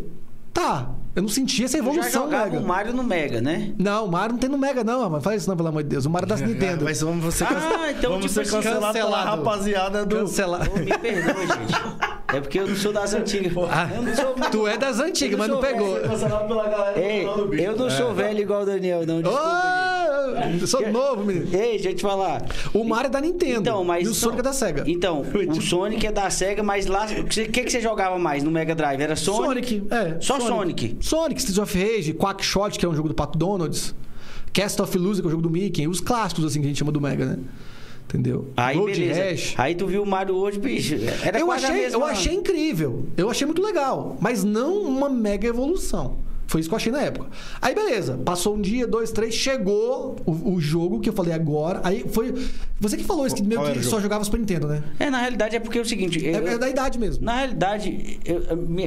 [0.50, 2.58] tá, eu não senti essa já evolução, jogava Mega.
[2.58, 3.72] o Mario no Mega, né?
[3.78, 5.20] Não, o Mario não tem no Mega, não, mano.
[5.22, 6.04] Faz isso não, pelo amor de Deus.
[6.04, 6.84] O Mario é da Nintendo.
[6.84, 9.42] Mas vamos ser, Ah, então, vamos tipo ser assim, cancelados pela cancelado.
[9.44, 10.16] rapaziada do.
[10.16, 10.70] Cancelar.
[10.70, 12.06] Ô, me perdoa, gente.
[12.34, 13.52] É porque eu não sou das antigas.
[13.70, 14.34] Ah, eu não sou...
[14.50, 15.94] tu é das antigas, mas não pegou.
[15.94, 16.08] velho.
[16.08, 17.24] Cancelado pela galera Ei,
[17.64, 19.22] eu não sou velho igual o Daniel, não.
[19.22, 21.46] Desculpa, Ô, eu sou novo, menino.
[21.56, 22.42] Ei, deixa eu te falar.
[22.74, 23.60] O Mario é da Nintendo.
[23.60, 24.06] Então, mas.
[24.06, 24.84] E o Sonic é da Sega.
[24.86, 27.06] Então, o Sonic é da Sega, mas lá.
[27.06, 29.00] O que, que que você jogava mais no Mega Drive?
[29.00, 29.46] Era Sonic?
[29.78, 30.16] Sonic, é.
[30.20, 30.48] Só Sonic.
[30.48, 33.94] Sonic, Streets of Rage, Quackshot, que é um jogo do Pato Donalds.
[34.52, 35.86] Cast of Illusion, que é o jogo do Mickey.
[35.86, 37.38] Os clássicos, assim, que a gente chama do Mega, né?
[38.08, 38.48] Entendeu?
[38.56, 39.54] Aí, Road beleza.
[39.58, 40.94] Aí tu viu o Mario hoje, bicho.
[41.24, 43.06] Era eu achei, eu achei incrível.
[43.16, 44.16] Eu achei muito legal.
[44.20, 46.16] Mas não uma mega evolução.
[46.46, 47.26] Foi isso que eu achei na época.
[47.60, 48.18] Aí, beleza.
[48.24, 49.34] Passou um dia, dois, três.
[49.34, 51.80] Chegou o, o jogo que eu falei agora.
[51.82, 52.32] Aí foi.
[52.80, 54.02] Você que falou isso, que meio que só jogo?
[54.02, 54.82] jogava Super Nintendo, né?
[54.98, 56.24] É, na realidade é porque é o seguinte.
[56.26, 57.24] É, eu- é da idade mesmo.
[57.24, 58.42] Na realidade, eu-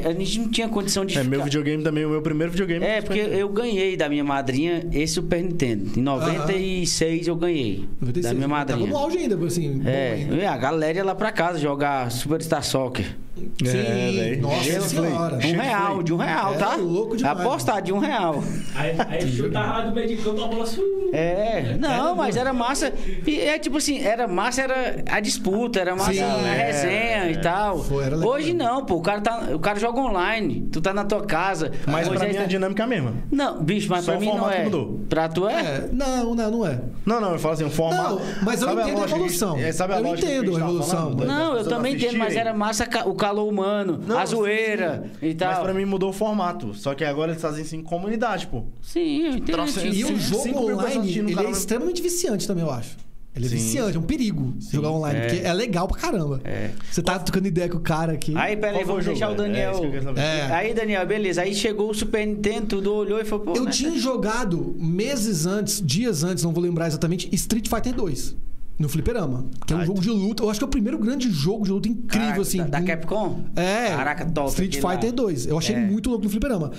[0.07, 2.85] a, gente não tinha condição de É, meu ficar- videogame também, o meu primeiro videogame.
[2.85, 5.99] É, porque eu ganhei da minha madrinha esse Super Nintendo.
[5.99, 7.87] Em 96 eu ganhei.
[7.99, 8.25] 96.
[8.25, 8.79] Da minha madrinha.
[8.79, 9.81] Tava no auge ainda, assim.
[9.85, 10.49] É, ainda.
[10.51, 13.17] a galera ia lá pra casa jogar Superstar Soccer.
[13.63, 14.41] É, Sim, velho.
[14.41, 15.37] nossa de senhora.
[15.37, 15.53] play.
[15.55, 16.75] Um real, de um real, Era tá?
[16.75, 18.43] louco demais, Apostar de um real.
[18.75, 21.09] Aí, aí chutava lá do meio de campo, a bola subiu.
[21.13, 22.93] É, não, mas era massa.
[23.25, 27.31] E é tipo assim, era massa, era a disputa, era massa Sim, a é, resenha
[27.31, 27.79] e tal.
[27.83, 28.59] Foi, Hoje mesmo.
[28.69, 28.95] não, pô.
[28.95, 31.71] O cara, tá, o cara joga online, tu tá na tua casa.
[31.87, 33.13] Mas Hoje pra mim tá- a dinâmica é a mesma.
[33.31, 34.63] Não, bicho, mas Só pra o mim não formato é.
[34.63, 34.99] mudou.
[35.09, 35.53] Pra tu é?
[35.59, 36.79] É, não, não, não é.
[37.05, 38.15] Não, não, eu falo assim, o formato.
[38.15, 39.57] Não, mas eu Sabe entendo a que- evolução.
[39.57, 40.99] é, sabe a Eu que entendo a evolução.
[41.01, 41.25] falando?
[41.25, 45.25] Não, eu também entendo, mas era massa o calor humano, Não, a zoeira sim, sim.
[45.27, 45.51] e tal.
[45.53, 46.73] Mas pra mim mudou o formato.
[46.73, 48.63] Só que agora eles fazem isso em comunidade, pô.
[48.81, 49.55] Sim, eu entendo.
[49.55, 52.97] Troça- E o Sim, jogo online, ele cara, é extremamente viciante também, eu acho.
[53.35, 53.55] Ele é Sim.
[53.57, 56.41] viciante, é um perigo jogar online, porque é legal pra caramba.
[56.43, 56.71] É.
[56.91, 58.35] Você tá trocando ideia com o cara aqui.
[58.35, 59.17] Aí, peraí, vamos o jogo?
[59.17, 59.81] deixar o É, Daniel.
[60.17, 60.21] é.
[60.21, 60.41] É.
[60.51, 61.43] Aí, Daniel, beleza.
[61.43, 63.53] Aí chegou o Super Nintendo, tudo olhou e falou, pô.
[63.55, 68.35] Eu né, tinha jogado meses antes, dias antes, não vou lembrar exatamente, Street Fighter 2.
[68.79, 69.45] No Fliperama.
[69.67, 70.41] Que é um Ai, jogo de luta.
[70.41, 72.57] Eu acho que é o primeiro grande jogo de luta incrível, Caraca, assim.
[72.59, 73.43] Da, da um- Capcom?
[73.55, 73.89] É.
[73.89, 74.49] Caraca, top.
[74.49, 74.91] Street lá.
[74.93, 75.47] Fighter 2.
[75.47, 75.79] Eu achei É.
[75.85, 76.71] muito louco no Fliperama.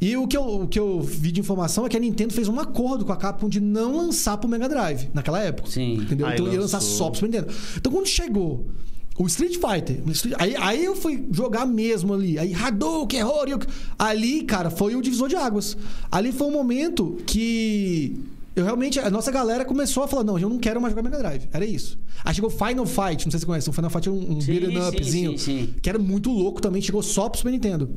[0.00, 2.48] E o que, eu, o que eu vi de informação é que a Nintendo fez
[2.48, 5.70] um acordo com a Capcom de não lançar pro Mega Drive naquela época.
[5.70, 5.94] Sim.
[5.94, 6.26] Entendeu?
[6.26, 6.96] Aí então ia lançar lançou.
[6.96, 7.54] só pro Super Nintendo.
[7.76, 8.66] Então quando chegou
[9.18, 12.38] o Street Fighter, o aí, aí eu fui jogar mesmo ali.
[12.38, 13.68] Aí Hadouken, Horyuken.
[13.98, 15.76] Ali, cara, foi o divisor de águas.
[16.10, 18.20] Ali foi um momento que
[18.56, 21.18] eu realmente, a nossa galera começou a falar: não, eu não quero mais jogar Mega
[21.18, 21.48] Drive.
[21.52, 21.98] Era isso.
[22.24, 23.68] Aí chegou Final Fight, não sei se você conhece.
[23.70, 25.38] O Final Fight é um, um Sim, beat'em upzinho.
[25.38, 25.74] sim, sim.
[25.82, 27.88] Que era muito louco também, chegou só pro Super Nintendo.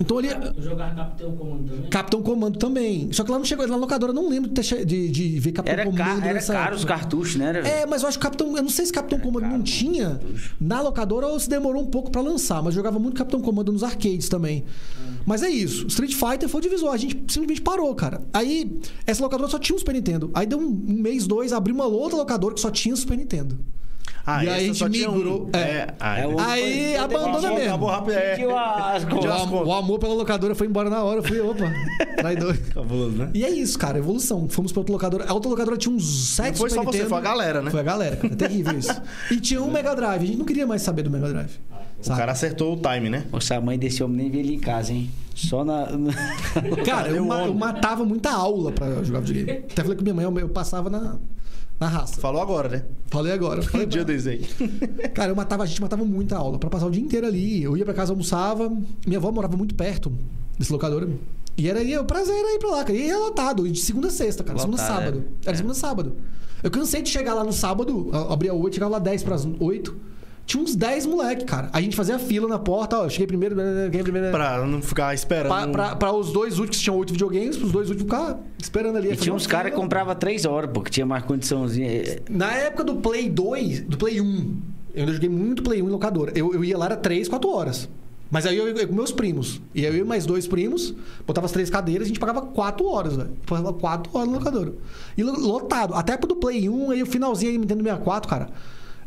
[0.00, 0.28] Então ali.
[0.28, 1.90] Tu jogava Capitão Comando também?
[1.90, 3.12] Capitão Comando também.
[3.12, 5.52] Só que lá não chegou, lá na locadora eu não lembro de, de, de ver
[5.52, 5.98] Capitão Era, Comando.
[6.20, 6.24] ca...
[6.24, 7.46] era nessa caro os cartuchos, né?
[7.46, 8.56] Era- É, mas eu acho que Capitão.
[8.56, 10.20] Eu não sei se Capitão Comando caro, não tinha
[10.60, 13.84] na locadora ou se demorou um pouco pra lançar, mas jogava muito Capitão Comando nos
[13.84, 14.64] arcades também.
[15.24, 15.86] Mas é isso.
[15.86, 16.92] Street Fighter foi o divisor.
[16.92, 18.20] A gente simplesmente parou, cara.
[18.32, 20.28] Aí, essa locadora só tinha o Super Nintendo.
[20.34, 23.16] Aí deu um, um mês, dois, abriu uma outra locadora que só tinha o Super
[23.16, 23.58] Nintendo.
[24.26, 25.14] Ah, E aí a gente tinha um.
[25.16, 25.58] migrou, é.
[25.58, 27.68] É, ah, É Aí foi- abandona foi- mesmo.
[27.68, 28.12] Acabou rápido.
[28.14, 28.36] É.
[29.66, 31.18] O, amor pela locadora foi embora na hora.
[31.18, 31.70] Eu fui, opa,
[32.16, 32.56] traidor.
[32.72, 33.30] Cabuloso, né?
[33.34, 34.48] E é isso, cara, evolução.
[34.48, 35.24] Fomos pra outra locadora.
[35.28, 37.70] A outra locadora tinha uns sete Não foi só você, foi a galera, né?
[37.70, 38.32] Foi a galera, cara.
[38.32, 38.94] É terrível isso.
[39.30, 40.22] E tinha um Mega Drive.
[40.22, 41.50] A gente não queria mais saber do Mega Drive.
[42.00, 42.18] O sabe?
[42.20, 43.24] cara acertou o time, né?
[43.32, 45.10] Nossa, a mãe desse homem nem via ele em casa, hein?
[45.34, 45.86] Só na.
[46.84, 49.64] Cara, eu, ma- eu matava muita aula pra jogar videogame.
[49.70, 51.16] Até falei com minha mãe, eu- eu passava na,
[51.80, 52.20] na raça.
[52.20, 52.84] Falou agora, né?
[53.06, 53.62] Falei agora.
[53.62, 54.44] Falei dia aí.
[55.14, 57.62] Cara, eu matava, a gente matava muita aula pra passar o dia inteiro ali.
[57.62, 58.72] Eu ia pra casa, almoçava.
[59.06, 60.12] Minha avó morava muito perto
[60.58, 61.08] desse locador.
[61.56, 62.98] E era aí, o prazer era ir pra lá, cara.
[62.98, 64.58] E ia lotado, de segunda a sexta, cara.
[64.58, 65.24] segunda a sábado.
[65.42, 65.46] é.
[65.46, 65.56] Era É.
[65.56, 66.12] segunda a sábado.
[66.62, 69.94] Eu cansei de chegar lá no sábado, a- abria 8, chegava lá 10 pras 8.
[70.46, 71.70] Tinha uns 10 moleque, cara.
[71.72, 73.04] A gente fazia fila na porta, ó.
[73.04, 74.30] Eu cheguei primeiro, ganhei primeiro.
[74.30, 75.48] Pra não ficar esperando.
[75.48, 78.96] Pra, pra, pra os dois últimos que tinham oito videogames, pros dois últimos ficar esperando
[78.98, 79.10] ali.
[79.10, 82.20] E tinha uns caras que compravam três horas, porque tinha mais condiçãozinha.
[82.28, 84.56] Na época do Play 2, do Play 1,
[84.94, 86.32] eu ainda joguei muito Play 1 em locadora.
[86.34, 87.88] Eu, eu ia lá, era 3, 4 horas.
[88.30, 89.62] Mas aí eu ia com meus primos.
[89.74, 90.94] E aí eu e mais dois primos,
[91.26, 93.30] botava as três cadeiras, a gente pagava 4 horas, velho.
[93.46, 94.72] Pagava 4 horas no locadora.
[95.16, 95.94] E lo- lotado.
[95.94, 98.48] Até pro do Play 1, aí o finalzinho aí, Nintendo 64, cara,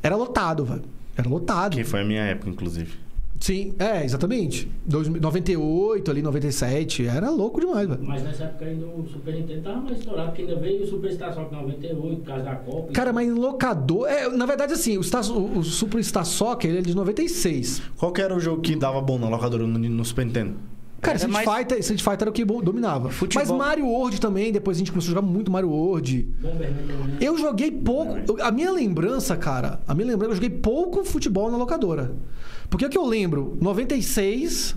[0.01, 0.83] era lotado, velho.
[1.17, 1.75] Era lotado.
[1.75, 2.93] Que foi a minha época, inclusive.
[3.39, 4.67] Sim, é, exatamente.
[4.85, 7.05] Dois- 98, ali, 97.
[7.05, 8.01] Era louco demais, velho.
[8.03, 11.11] Mas nessa época ainda o Super Nintendo tava mais estourado, porque ainda veio o Super
[11.13, 12.93] Star Soccer 98, por causa da Copa.
[12.93, 14.07] Cara, mas em locador.
[14.07, 17.81] É, na verdade, assim, o, Star, o, o Super Star Soccer ele é de 96.
[17.97, 20.55] Qual que era o jogo que dava bom na locadora no, no Super Nintendo?
[21.01, 23.09] Cara, Street, mais- Fighter, Street Fighter era o que dominava.
[23.09, 23.45] Futebol.
[23.47, 26.27] Mas Mario World também, depois a gente começou a jogar muito Mario World.
[27.21, 28.41] Eu joguei pouco.
[28.41, 32.13] a minha lembrança, cara, a minha lembrança, eu joguei pouco futebol na locadora.
[32.69, 34.75] Porque o que eu lembro, 96.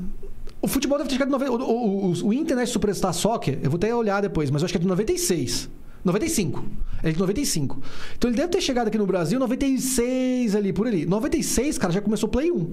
[0.62, 3.78] O futebol deve ter chegado nove- o, o, o, o Internet Superstar Soccer, eu vou
[3.78, 5.70] até olhar depois, mas eu acho que é de 96.
[6.04, 6.62] 95.
[7.02, 7.78] É de 95.
[8.16, 11.06] Então ele deve ter chegado aqui no Brasil 96 ali, por ali.
[11.06, 12.70] 96, cara, já começou o Play 1.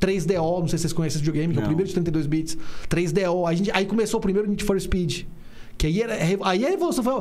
[0.00, 2.56] 3DO, não sei se vocês conhecem esse videogame, que é o primeiro de 32 bits.
[2.88, 3.46] 3DO.
[3.46, 5.24] Aí, a gente- aí começou o primeiro Need for Speed.
[5.76, 7.12] Que aí, era, aí a evolução foi.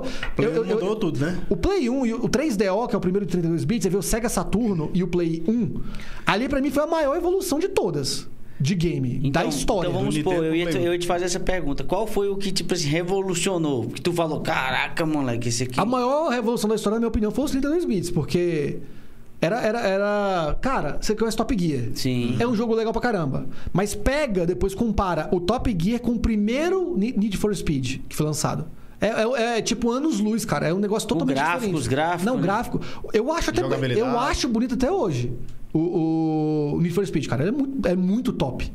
[0.45, 1.39] eu- eu- eu- Mudou tudo, né?
[1.49, 3.97] o Play 1 e o 3DO, que é o primeiro de 32 bits, você vê
[3.97, 5.79] o Sega Saturno e o Play 1.
[6.25, 8.27] Ali pra mim foi a maior evolução de todas
[8.59, 9.87] de game, da história.
[9.87, 11.85] Então vamos supor, eu ia, te, eu ia te fazer essa pergunta.
[11.85, 13.87] Qual foi o que, tipo assim, revolucionou?
[13.87, 15.79] Que tu falou, caraca, moleque, esse aqui.
[15.79, 18.79] A maior revolução da história, na minha opinião, foi os 32 bits, porque
[19.41, 21.89] era era era, cara, você conhece Top Gear?
[21.95, 22.35] Sim.
[22.39, 23.47] É um jogo legal pra caramba.
[23.71, 28.25] Mas pega, depois compara o Top Gear com o primeiro Need for Speed que foi
[28.25, 28.67] lançado.
[29.01, 30.67] É, é- é tipo anos luz, cara.
[30.67, 31.79] É um negócio totalmente gráfico, diferente.
[31.81, 32.41] os gráficos, Não, né?
[32.43, 32.81] gráfico.
[33.13, 33.61] Eu acho até
[33.97, 35.31] eu acho bonito até hoje.
[35.73, 38.69] O, o Need for Speed, cara, é muito, é muito top.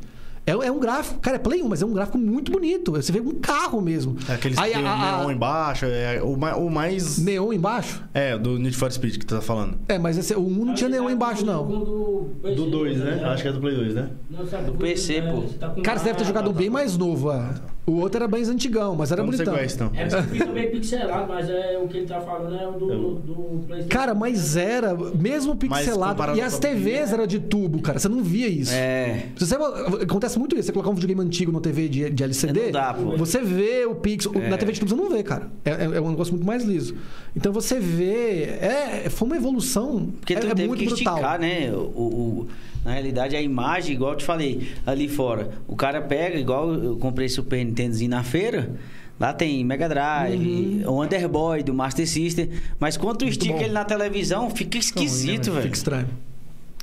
[0.47, 2.91] É, é um gráfico, cara, é Play 1, mas é um gráfico muito bonito.
[2.91, 4.15] Você vê um carro mesmo.
[4.29, 7.17] É aqueles Aí, que tem a- a- neon embaixo, é o mais, o mais...
[7.17, 8.03] neon embaixo?
[8.13, 9.77] É, do Need for Speed que tu tá falando.
[9.87, 11.65] É, mas esse, o 1 não tinha neon embaixo, não.
[11.65, 13.23] Do, PC, Do 2, né?
[13.25, 14.09] Acho que é do Play 2, né?
[14.29, 15.41] Não, sabe, Do PC, pô.
[15.59, 17.49] tá Cara, você deve ter Ah, jogado tá, um bem mais novo, é.
[17.87, 19.61] O outro era bem antigão, mas era não sei bonitão.
[19.61, 19.91] é esse, não.
[19.93, 22.91] É porque fica meio pixelado, mas é, o que ele tá falando é o do,
[22.91, 23.33] Eu- do
[23.67, 23.89] PlayStation.
[23.89, 26.35] Cara, mas era, mesmo pixelado.
[26.35, 27.99] E as TVs eram de tubo, cara.
[27.99, 28.73] Você não via isso.
[28.73, 29.27] É.
[29.37, 29.55] Você,
[30.01, 30.63] acontece muito isso.
[30.65, 33.15] Você colocar um videogame antigo na TV de, de LCD, Não dá, pô.
[33.17, 34.31] você vê o pixel.
[34.35, 34.49] É.
[34.49, 35.47] Na TV de tubo você não vê, cara.
[35.63, 36.95] É, é- é um negócio muito mais liso.
[37.35, 38.43] Então você vê.
[38.61, 40.07] É, foi uma evolução.
[40.19, 41.13] Porque é, tu é teve muito que brutal.
[41.15, 41.71] esticar, né?
[41.71, 42.47] O, o-
[42.83, 45.49] na realidade, a imagem, igual eu te falei, ali fora.
[45.67, 48.71] O cara pega, igual eu comprei Super Nintendozinho na feira.
[49.19, 52.49] Lá tem Mega Drive, o Underboy do Master System.
[52.79, 53.61] Mas quando tu estica Uhum.
[53.61, 55.63] ele na televisão, fica esquisito, velho.
[55.63, 56.07] Fica estranho.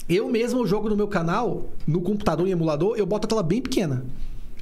[0.09, 3.61] Eu mesmo jogo no meu canal, no computador, em emulador, eu boto a tela bem
[3.61, 4.05] pequena.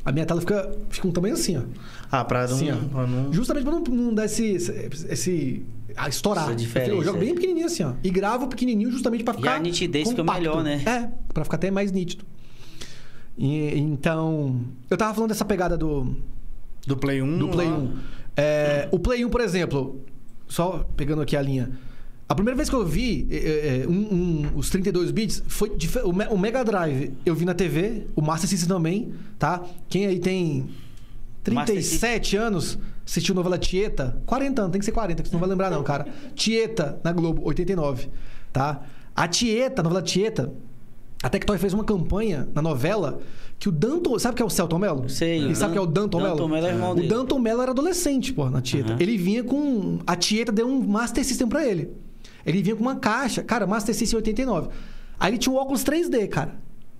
[0.04, 1.62] A minha tela fica, fica um tamanho assim, ó.
[2.10, 2.54] Ah, pra não...
[2.56, 2.76] Assim, ó.
[2.76, 4.44] pra não- Justamente pra não, não dar esse.
[5.08, 5.62] esse
[5.96, 6.44] a estourar.
[6.46, 7.34] Essa diferença, eu jogo bem é.
[7.34, 7.92] pequenininho assim, ó.
[8.02, 9.54] E gravo pequenininho justamente pra E ficar.
[9.56, 10.40] a nitidez fica compacto.
[10.40, 10.82] melhor, né?
[10.86, 12.24] É, pra ficar até mais nítido.
[13.40, 14.60] E, então.
[14.90, 16.14] Eu tava falando dessa pegada do,
[16.86, 17.38] Do Play 1.
[17.38, 17.76] do Play lá.
[17.78, 17.96] 1.
[18.36, 20.00] É, o Play 1, por exemplo,
[20.46, 21.70] só pegando aqui a linha.
[22.28, 25.72] A primeira vez que eu vi é, é, um- um- os 32 bits foi
[26.04, 27.12] o, Me- o Mega Drive.
[27.26, 29.64] Eu vi na TV, o Master System também, tá?
[29.88, 30.68] Quem aí tem
[31.50, 35.40] Master 37 anos, assistiu novela Tieta, 40 anos, tem que ser 40, que você não
[35.40, 36.06] vai lembrar não, cara.
[36.36, 38.08] Tieta na Globo, 89,
[38.52, 38.82] tá?
[39.16, 40.52] A Tieta, a novela Tieta,
[41.22, 43.20] a Tectoy fez uma campanha na novela
[43.58, 45.08] que o Danton, sabe o que é o Celton Mello?
[45.08, 46.30] Sei, E o sabe o que é o Danton Mello?
[46.36, 47.08] Danton Mello é irmão O dele.
[47.08, 48.92] Danton Mello era adolescente, pô, na Tieta.
[48.92, 48.96] Aham.
[49.02, 49.98] Ele vinha com.
[50.06, 51.90] A Tieta deu um Master System pra ele.
[52.46, 54.68] Ele vinha com uma caixa, cara, Master System 89.
[55.18, 56.54] Aí ele tinha um óculos 3D, cara.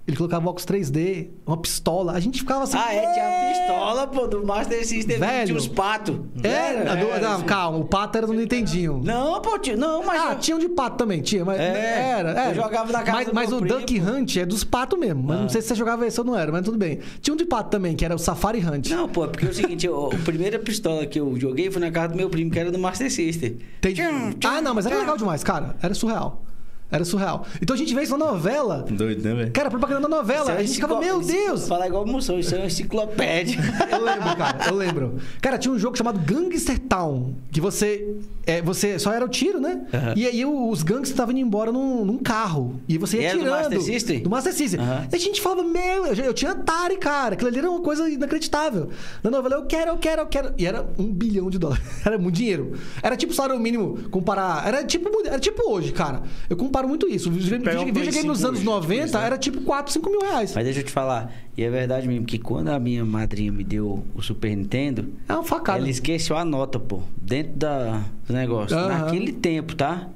[0.09, 2.13] Ele colocava óculos 3D, uma pistola.
[2.15, 2.77] A gente ficava assim.
[2.77, 5.19] Ah, é, tinha a pistola, pô, do Master System.
[5.19, 5.47] Velho.
[5.47, 6.19] Tinha os patos.
[6.43, 6.93] Era?
[6.93, 9.01] a do- não, calma, o pato era do Nintendinho.
[9.05, 10.21] Não, pô, tio, não, mas...
[10.21, 12.55] Ah, eu- tinha um de pato também, tinha, mas É, era, eu era.
[12.55, 13.61] jogava na casa Mas, do mas o.
[13.61, 15.23] Duck Hunt é dos patos mesmo.
[15.23, 15.43] Mas Ah.
[15.43, 16.99] não sei se você jogava esse ou não era, mas tudo bem.
[17.21, 18.89] Tinha um de pato também, que era o Safari Hunt.
[18.91, 22.09] Não, pô, porque é o seguinte, a primeira pistola que eu joguei foi na casa
[22.09, 23.59] do meu primo, que era do Master System.
[23.81, 25.77] Tchum, Ah, não, mas era legal demais, cara.
[25.81, 26.43] Era surreal.
[26.91, 27.47] Era surreal.
[27.63, 28.85] Então a gente vê isso na novela.
[28.91, 29.53] Doido, né, velho?
[29.53, 30.53] Cara, propaganda da novela.
[30.53, 31.69] É a gente ficava, meu Deus!
[31.69, 33.59] Falar igual moção, isso é uma enciclopédia.
[33.91, 35.19] Eu lembro, cara, eu lembro.
[35.41, 39.61] Cara, tinha um jogo chamado Gangster Town, que você é, você só era o tiro,
[39.61, 39.87] né?
[40.17, 42.81] E aí os gangsters estavam indo embora num, num carro.
[42.89, 43.61] E você ia E era do tirando.
[43.63, 44.23] Master System?
[44.23, 44.81] Do Master System.
[45.13, 47.35] E a gente falava, meu, eu, eu tinha Atari, cara.
[47.35, 48.89] Aquilo ali era uma coisa inacreditável.
[49.23, 50.53] Na novela, eu quero, eu quero, eu quero.
[50.59, 51.85] E era um bilhão de dólares.
[52.05, 52.73] Era muito dinheiro.
[53.03, 54.67] Era tipo salário mínimo comparar.
[54.67, 56.23] Era tipo, era tipo hoje, cara.
[56.49, 57.29] Eu comparo muito isso.
[57.29, 59.27] O videogame um videogame nos 5 anos hoje, tipo 90 isso, né?
[59.27, 60.53] era tipo 4, 5 mil reais.
[60.55, 63.63] Mas deixa eu te falar, e é verdade mesmo, que quando a minha madrinha me
[63.65, 65.79] deu o Super Nintendo, É uma facada.
[65.79, 68.77] ela esqueceu a nota, pô, dentro da, do negócio.
[68.77, 69.05] Aham.
[69.07, 70.09] Naquele tempo, tá?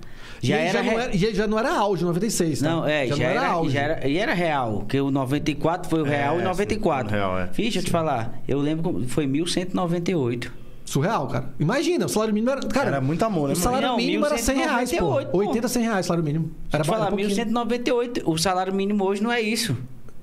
[0.43, 2.69] E Já aí era, já, não re- era, e já não era auge, 96, tá?
[2.69, 3.73] Não, é, já, não era, auge.
[3.73, 7.09] já era, e era real, porque o 94 foi o real É, e 94.
[7.09, 7.47] sim, real, é.
[7.47, 10.53] Fiz, deixa eu te falar, eu lembro que foi 1198.
[10.85, 11.53] Surreal, cara.
[11.59, 12.61] Imagina, o salário mínimo era.
[12.69, 14.97] Cara, Era muito amor, né, O salário Não, mínimo era 100 reais, pô.
[14.97, 15.39] 1198, pô.
[15.39, 16.51] 80, 100 reais, salário mínimo.
[16.73, 17.29] Era falar, um pouquinho.
[17.29, 19.77] 1198, o salário mínimo hoje não é isso.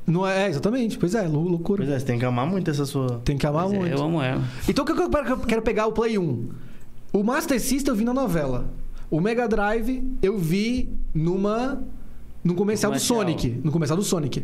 [0.05, 0.97] Não é, exatamente.
[0.97, 1.83] Pois é, lou- loucura.
[1.83, 3.21] Pois é, você tem que amar muito essa sua.
[3.25, 3.97] Tem que amar Pois é, muito.
[3.97, 4.41] eu amo ela.
[4.67, 6.49] Então o que eu quero- eu quero pegar o Play 1?
[7.13, 8.65] O Master System eu vi na novela.
[9.09, 11.83] O Mega Drive eu vi numa.
[12.43, 13.19] No comercial, comercial.
[13.19, 13.61] do Sonic.
[13.63, 14.43] No comercial do Sonic.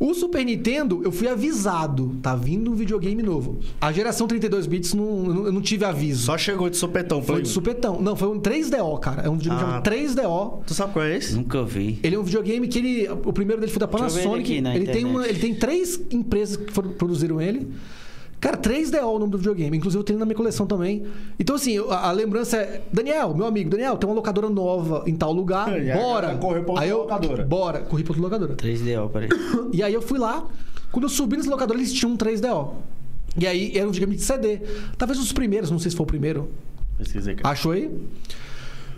[0.00, 2.16] O Super Nintendo, eu fui avisado.
[2.22, 3.58] Tá vindo um videogame novo.
[3.80, 6.24] A geração 32 bits, não, eu não- eu não tive aviso.
[6.26, 7.52] Só chegou de sopetão, Foi Play de 1.
[7.52, 8.00] supetão.
[8.00, 9.22] Não, foi um 3DO, cara.
[9.22, 9.90] É um videogame Ah, chamado tá.
[9.90, 10.62] 3DO.
[10.66, 11.34] Tu sabe qual é esse?
[11.34, 11.98] Nunca vi.
[12.02, 13.08] Ele é um videogame que ele.
[13.24, 14.52] O primeiro dele foi da Deixa eu ver ele Panasonic.
[14.52, 17.66] aqui na Ele, tem uma, ele tem três empresas que produziram ele.
[18.40, 19.76] Cara, 3DO o nome do videogame.
[19.76, 21.04] Inclusive eu tenho na minha coleção também.
[21.40, 22.82] Então, assim, eu- a, a lembrança é.
[22.92, 25.68] Daniel, meu amigo, Daniel, tem uma locadora nova em tal lugar.
[25.80, 26.28] E bora.
[26.30, 27.44] agora correu pra outra aí eu, locadora.
[27.44, 28.54] Bora, corri pra outra locadora.
[28.56, 29.28] 3DO, peraí.
[29.72, 30.46] E aí eu fui lá.
[30.92, 32.70] Quando eu subi nessa locadora, eles tinham um 3DO.
[33.36, 34.60] E aí era um videogame de CD.
[34.96, 36.48] Talvez um dos primeiros, não sei se foi o primeiro.
[36.96, 37.52] Pesquisei, cara.
[37.52, 37.90] Achou aí?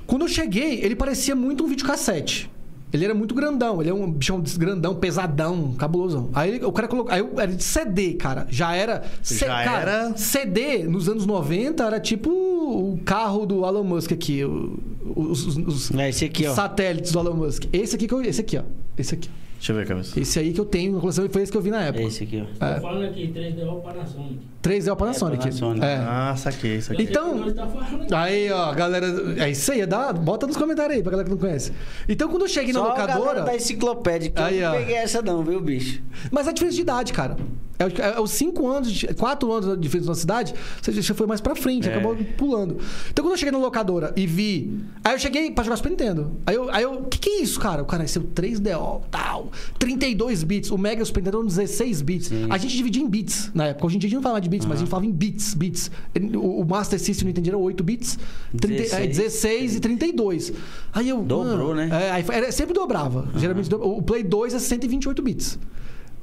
[0.07, 2.51] Quando eu cheguei, ele parecia muito um videocassete.
[2.93, 6.29] Ele era muito grandão, ele é um bichão grandão, pesadão, cabuloso.
[6.33, 7.13] Aí o cara colocou.
[7.13, 8.47] Aí eu- era de CD, cara.
[8.51, 9.03] Já era.
[9.23, 10.17] C- Já cara, era?
[10.17, 14.43] CD nos anos 90 era tipo o carro do Elon Musk aqui.
[14.45, 16.55] Os, os- os É esse aqui, ó.
[16.55, 17.65] satélites do Elon Musk.
[17.73, 18.23] Esse aqui que eu.
[18.23, 18.63] Esse aqui, ó.
[18.99, 19.31] Esse aqui.
[19.57, 20.19] Deixa eu ver, cabeça.
[20.19, 22.03] Esse aí que eu tenho na coleção e foi esse que eu vi na época.
[22.05, 22.65] Esse aqui, ó.
[22.65, 22.75] É.
[22.77, 24.39] Tô falando aqui, 3DO Panasonic.
[24.63, 25.37] 3 é o Panasonic.
[25.37, 25.85] É, Panasonic.
[25.85, 25.97] É.
[25.97, 28.15] Ah, saquei, sei Então- tá aqui.
[28.15, 29.07] Aí, ó, galera.
[29.37, 31.73] É isso aí, dá, bota nos comentários aí pra galera que não conhece.
[32.09, 33.43] Então, quando eu cheguei na Só a galera locadora.
[33.45, 34.73] da enciclopédia, que Aí, eu ó.
[34.73, 36.03] não peguei essa não, viu, bicho?
[36.31, 37.37] Mas é diferença de idade, cara.
[37.81, 41.15] É, os- é os 5 anos, de- 4 anos de diferença na cidade, você já
[41.15, 41.93] foi mais pra frente, É.
[41.95, 42.77] acabou pulando.
[43.11, 44.79] Então quando eu cheguei na locadora e vi.
[45.03, 46.33] Aí eu cheguei pra jogar Super Nintendo.
[46.47, 46.71] Aí eu.
[46.71, 46.93] Aí eu.
[47.01, 47.83] O que, que é isso, cara?
[47.83, 49.51] O cara, é o 3DO, tal.
[49.79, 50.71] 32 bits.
[50.71, 52.29] O Mega Super Nintendo eram 16 bits.
[52.29, 52.47] Sim.
[52.51, 53.87] A gente dividia em bits na época.
[53.87, 55.13] Hoje em dia a gente não fala mais de bits, mas a gente falava em
[55.13, 55.91] bits, bits.
[56.37, 58.19] O, o Master System no Nintendo era 8 bits,
[58.61, 59.17] 30, é, 16.
[59.17, 60.53] 16 e 32.
[60.93, 61.23] Aí eu.
[61.23, 61.89] Dobrou, mano, né?
[61.91, 63.29] É, aí era, sempre dobrava.
[63.37, 65.59] Geralmente dobra- o Play 2 é 128 bits.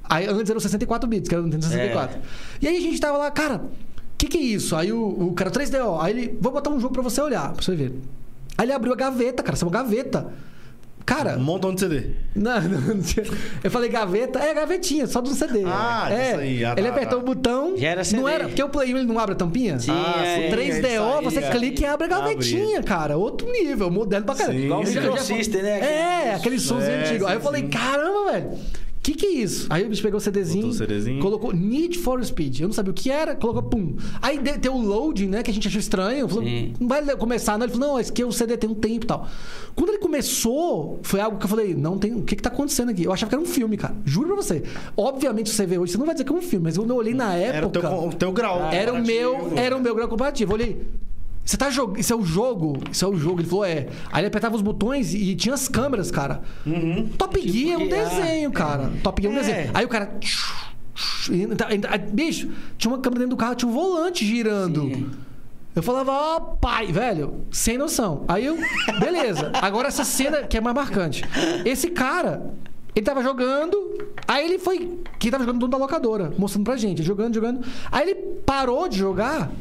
[0.10, 2.20] Aí antes era o 64 bits, que era o Nintendo 64.
[2.62, 3.70] E aí a gente tava lá, cara, o
[4.18, 4.76] que, que é isso?
[4.76, 7.62] Aí o, o cara 3DO, aí ele, vou botar um jogo pra você olhar, pra
[7.64, 7.94] você ver.
[8.58, 10.28] Aí ele abriu a gaveta, cara, isso é uma gaveta.
[11.06, 12.04] Cara, Um montão de CD.
[12.36, 13.26] Não, não, não tinha.
[13.64, 15.64] Eu falei gaveta, é gavetinha, só do CD.
[15.66, 16.26] Ah, é.
[16.32, 16.66] disso aí.
[16.66, 17.24] Ah, ele tá, apertou tá.
[17.24, 17.78] o botão.
[17.78, 18.22] Já era CD.
[18.22, 19.80] Não era, porque o Play 1 ele não abre a tampinha?
[19.80, 20.50] Sim, Ah, é.
[20.50, 20.54] sim.
[20.54, 23.16] O 3DO, você clica e abre a gavetinha, cara.
[23.18, 24.58] Outro nível, moderno pra caramba.
[24.60, 24.66] Sim.
[24.66, 25.80] Igual o microsystem, né?
[25.80, 27.24] É, aquele somzinho É, antigo.
[27.24, 27.70] sim, Aí eu falei, sim.
[27.70, 28.50] caramba, velho.
[29.08, 29.68] Que que é isso?
[29.70, 31.22] Aí o bicho pegou o CDzinho, o CDzinho.
[31.22, 32.60] colocou Need for Speed.
[32.60, 33.96] Eu não sabia o que era, colocou pum.
[34.22, 36.28] Aí tem o loading, né, que a gente achou estranho.
[36.28, 36.74] Falou, Sim.
[36.78, 37.66] não vai começar, não.
[37.66, 39.26] Ele falou, não, esse aqui é o CD tem um tempo e tal.
[39.74, 42.92] Quando ele começou, foi algo que eu falei, não tem, o que que tá acontecendo
[42.92, 43.06] aqui?
[43.06, 43.96] Eu achava que era um filme, cara.
[44.04, 44.64] Juro pra você.
[44.98, 46.90] Obviamente, se você vê hoje, você não vai dizer que é um filme, mas quando
[46.90, 47.58] eu olhei na época...
[47.58, 48.60] Era o teu, o teu grau.
[48.74, 50.52] Era o meu, era o meu grau comparativo.
[50.52, 50.86] Eu olhei.
[51.48, 51.98] Você tá jogando.
[51.98, 52.78] Isso é o jogo?
[52.92, 53.40] Isso é o jogo.
[53.40, 53.88] Ele falou, é.
[54.12, 56.42] Aí ele apertava os botões e tinha as câmeras, cara.
[57.18, 58.10] Top Gear é um Gear.
[58.10, 58.92] desenho, cara.
[59.02, 59.44] Top Gear é um É.
[59.44, 59.72] desenho.
[59.74, 60.12] Aí o cara.
[62.12, 64.82] Bicho, tinha uma câmera dentro do carro, tinha um volante girando.
[64.82, 65.10] Sim.
[65.76, 68.26] Eu falava, ó, pai, velho, sem noção.
[68.28, 68.58] Aí eu,
[69.00, 69.52] beleza.
[69.62, 71.24] Agora essa cena que é mais marcante.
[71.64, 72.52] Esse cara,
[72.96, 73.78] ele tava jogando,
[74.28, 75.00] aí ele foi.
[75.20, 77.62] Quem tava jogando dono da locadora, mostrando pra gente, jogando, jogando.
[77.92, 79.52] Aí ele parou de jogar.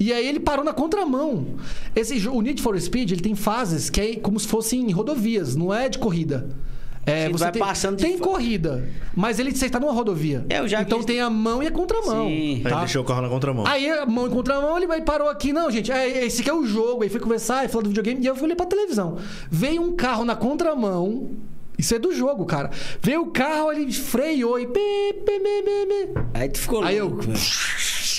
[0.00, 1.56] E aí ele parou na contramão.
[1.94, 5.72] Esse, o Need for Speed, ele tem fases que é como se fossem rodovias, não
[5.72, 6.48] é de corrida.
[7.06, 9.92] É, Sim, você vai tem, passando de tem fa- corrida, mas ele você está numa
[9.92, 10.44] rodovia.
[10.50, 12.28] Eu já então vi- tem a mão e a contramão.
[12.28, 12.56] Sim.
[12.64, 12.80] Aí Tá?
[12.80, 13.66] deixou o carro na contramão.
[13.66, 15.50] Aí a mão em contramão, ele vai parou aqui.
[15.52, 17.02] Não, gente, é, esse aqui é o jogo.
[17.02, 18.22] Aí foi conversar, e falou do videogame.
[18.22, 19.16] E eu olhei pra televisão.
[19.50, 21.30] Veio um carro na contramão.
[21.78, 22.70] Isso é do jogo, cara.
[23.02, 24.68] Veio o carro, ele freou e.
[26.34, 27.06] Aí tu ficou Aí eu.
[27.08, 27.38] louco, velho.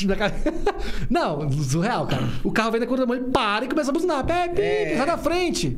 [0.07, 0.15] Na
[1.09, 2.27] Não, surreal, cara.
[2.43, 4.25] O carro vem na contramão, ele para e começa a buzinar.
[4.25, 4.95] Pi, É.
[4.97, 5.77] sai da frente.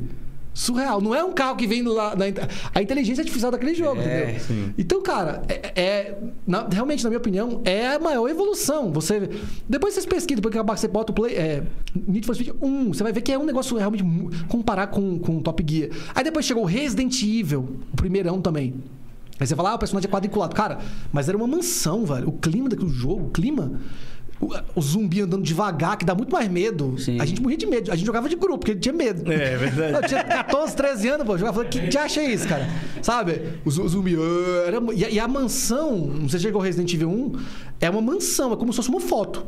[0.56, 1.00] Surreal.
[1.00, 2.14] Não é um carro que vem lá.
[2.14, 2.26] Na,
[2.72, 4.40] a inteligência artificial daquele jogo, É, entendeu?
[4.40, 4.74] sim.
[4.78, 8.92] Então, cara, é, é- na- realmente, na minha opinião, é a maior evolução.
[8.92, 9.28] Você.
[9.68, 11.34] Depois vocês pesquisam, depois que acabar, você bota o Play.
[11.34, 11.64] É,
[12.06, 14.04] Need for Speed 1, você vai ver que é um negócio realmente.
[14.46, 15.90] Comparar com, com Top Gear.
[16.14, 18.74] Aí depois chegou o Resident Evil, o primeirão também.
[19.40, 20.54] Aí você fala, ah, o personagem é quadriculado.
[20.54, 20.78] Cara,
[21.12, 22.28] mas era uma mansão, velho.
[22.28, 23.80] O clima daquele jogo, o clima.
[24.40, 26.96] O, o zumbi andando devagar, que dá muito mais medo.
[26.98, 27.20] Sim.
[27.20, 27.90] A gente morria de medo.
[27.90, 29.30] A gente jogava de grupo, porque tinha medo.
[29.32, 29.94] É, é verdade.
[29.96, 31.38] Eu tinha 14, 13 anos, pô.
[31.38, 32.68] Jogava, falei, que te acha isso, cara?
[33.02, 33.40] Sabe?
[33.64, 34.16] O zu- zumbi.
[34.16, 37.32] ah, Era, e, a, e a mansão, não sei se chegou Resident Evil 1,
[37.80, 39.46] é uma mansão, é como se fosse uma foto.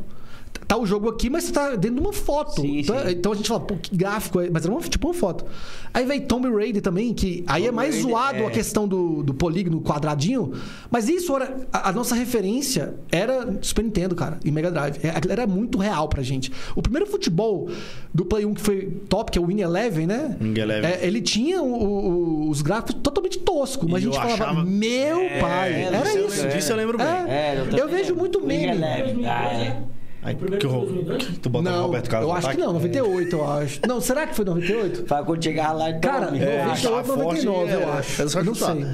[0.67, 2.59] Tá o jogo aqui, mas você tá dentro de uma foto.
[2.61, 3.11] Sim, então, sim.
[3.11, 4.49] então a gente fala, pô, que gráfico é.
[4.49, 5.45] Mas era uma, tipo uma foto.
[5.93, 8.45] Aí veio Tomb Raider também, que aí é Tomb mais Raider, zoado é.
[8.47, 10.51] a questão do, do polígono quadradinho.
[10.91, 11.55] Mas isso era.
[11.71, 14.97] A, a nossa referência era Super Nintendo, cara, e Mega Drive.
[15.03, 16.51] É, era muito real pra gente.
[16.75, 17.69] O primeiro futebol
[18.13, 20.35] do Play 1 que foi top, que é o Win Eleven, né?
[20.39, 20.89] Win Eleven.
[20.91, 24.65] É, ele tinha o- o- os gráficos totalmente toscos, mas E a gente falava, achava-
[24.65, 25.73] meu É, pai.
[25.73, 26.47] é, Era isso.
[26.49, 27.07] disso eu lembro bem.
[27.07, 27.65] É.
[27.73, 28.65] É, eu vejo muito meme.
[28.65, 29.25] Eleven.
[29.25, 29.96] Ah, é.
[30.27, 31.37] Aí, primeiro que foi ro- 2002?
[31.41, 32.65] Tu botou o Não, Roberto Carlos eu acho que ataque?
[32.67, 33.79] não, 98 eu acho.
[33.87, 35.05] Não, será que foi 98?
[35.05, 36.25] Fala quando chegar lá e Cara.
[36.37, 38.21] É, 98, a forte 99, eu é- acho.
[38.21, 38.85] é só Eu não sei.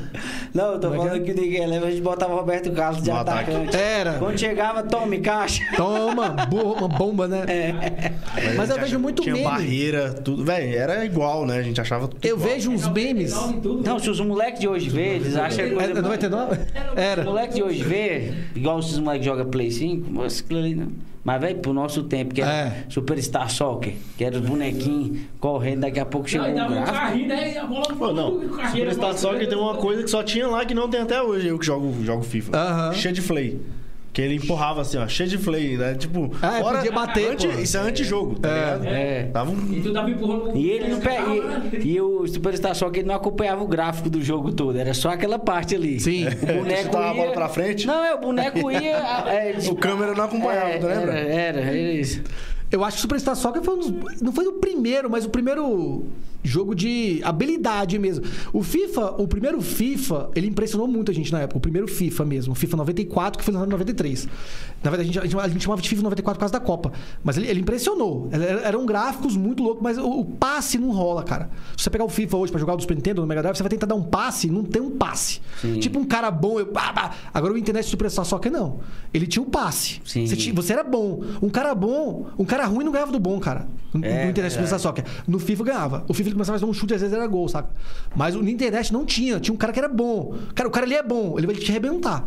[0.53, 2.71] Não, eu tô Como é que falando que ninguém leva, a gente botava o Roberto
[2.71, 3.49] Carlos de No ataque.
[3.51, 3.75] atacante.
[3.75, 4.13] Era.
[4.19, 5.63] Quando chegava, tome caixa.
[5.75, 7.41] Toma, bo- uma bomba, né?
[7.43, 9.45] a Mas gente eu vejo muito Tinha meme.
[9.47, 10.43] barreira, tudo.
[10.45, 11.57] Véi, era igual, né?
[11.57, 12.49] A gente achava tudo Eu igual.
[12.53, 13.33] vejo uns memes.
[13.83, 15.73] Não, se os moleques de hoje vê, eles acham que.
[15.79, 16.57] É 99?
[16.93, 17.23] Os Era.
[17.23, 20.87] moleques de hoje vê, igual esses moleques que jogam Play 5, mas aquilo ali não.
[21.23, 22.83] Mas, velho, pro nosso tempo, que era É.
[22.89, 26.97] Superstar Soccer, que era os bonequinhos correndo, daqui a pouco chegou Não, um um gráfico.
[26.97, 27.53] carrinho, né?
[27.53, 28.41] E a bola Pô, não.
[28.71, 31.47] Superstar Soccer tem uma coisa que só tinha lá que não tem até hoje.
[31.47, 32.57] Eu que jogo, jogo FIFA.
[32.57, 32.93] Aham.
[32.93, 33.57] Cheio de flay.
[34.13, 35.95] Que ele empurrava assim, ó, cheio de flay, né?
[35.95, 37.47] Tipo, Ah, é, podia bater, anti-.
[37.63, 38.53] Isso é antijogo, tá É.
[38.53, 38.85] ligado?
[38.85, 39.23] É.
[39.23, 39.73] Dava um.
[39.73, 41.07] E tu tava empurrando E ele não pe...
[41.09, 41.71] né?
[41.81, 45.09] e, e o Superstar Soccer ele não acompanhava o gráfico do jogo todo, era só
[45.09, 45.99] aquela parte ali.
[45.99, 46.27] Sim.
[46.27, 46.29] O
[46.61, 47.21] boneco Chutava a ia...
[47.21, 47.87] bola pra frente?
[47.87, 48.97] Não, é, o boneco ia...
[49.33, 51.13] é, O câmera não acompanhava, é, tu lembra?
[51.13, 52.21] Era, era, era isso.
[52.73, 55.29] Eu acho que o Superstar Soccer foi um dos, não foi o primeiro, mas o
[55.29, 56.03] primeiro
[56.45, 58.25] jogo de habilidade mesmo.
[58.51, 61.57] O FIFA, o primeiro FIFA, ele impressionou muito a gente na época.
[61.57, 64.27] O primeiro FIFA mesmo, o FIFA 94, que foi lançado em 93.
[64.83, 66.91] Na verdade, a gente, a gente chamava de FIFA 94 por causa da Copa.
[67.23, 68.27] Mas ele, ele impressionou.
[68.31, 71.49] Era- Eram gráficos muito loucos, mas o, o passe não rola, cara.
[71.77, 73.63] Se você pegar o FIFA hoje pra jogar o Super Nintendo, no Mega Drive, você
[73.63, 75.39] vai tentar dar um passe, não tem um passe.
[75.61, 75.79] Sim.
[75.79, 77.11] Tipo um cara bom, eu, pá, pá.
[77.33, 78.79] agora o internet Superstar Soccer não.
[79.13, 80.01] Ele tinha um passe.
[80.03, 81.23] Você, tinha- você era bom.
[81.41, 83.67] Um cara bom, um cara ruim não ganhava do bom, cara.
[83.93, 85.05] No, É, no internet Soccer.
[85.27, 86.05] No FIFA ganhava.
[86.07, 87.69] O FIFA ele começava a fazer um chute, às vezes era gol, saca?
[88.15, 89.39] Mas o- internet não tinha.
[89.39, 90.33] Tinha um cara que era bom.
[90.55, 92.25] Cara, o cara ali é bom, ele vai te arrebentar.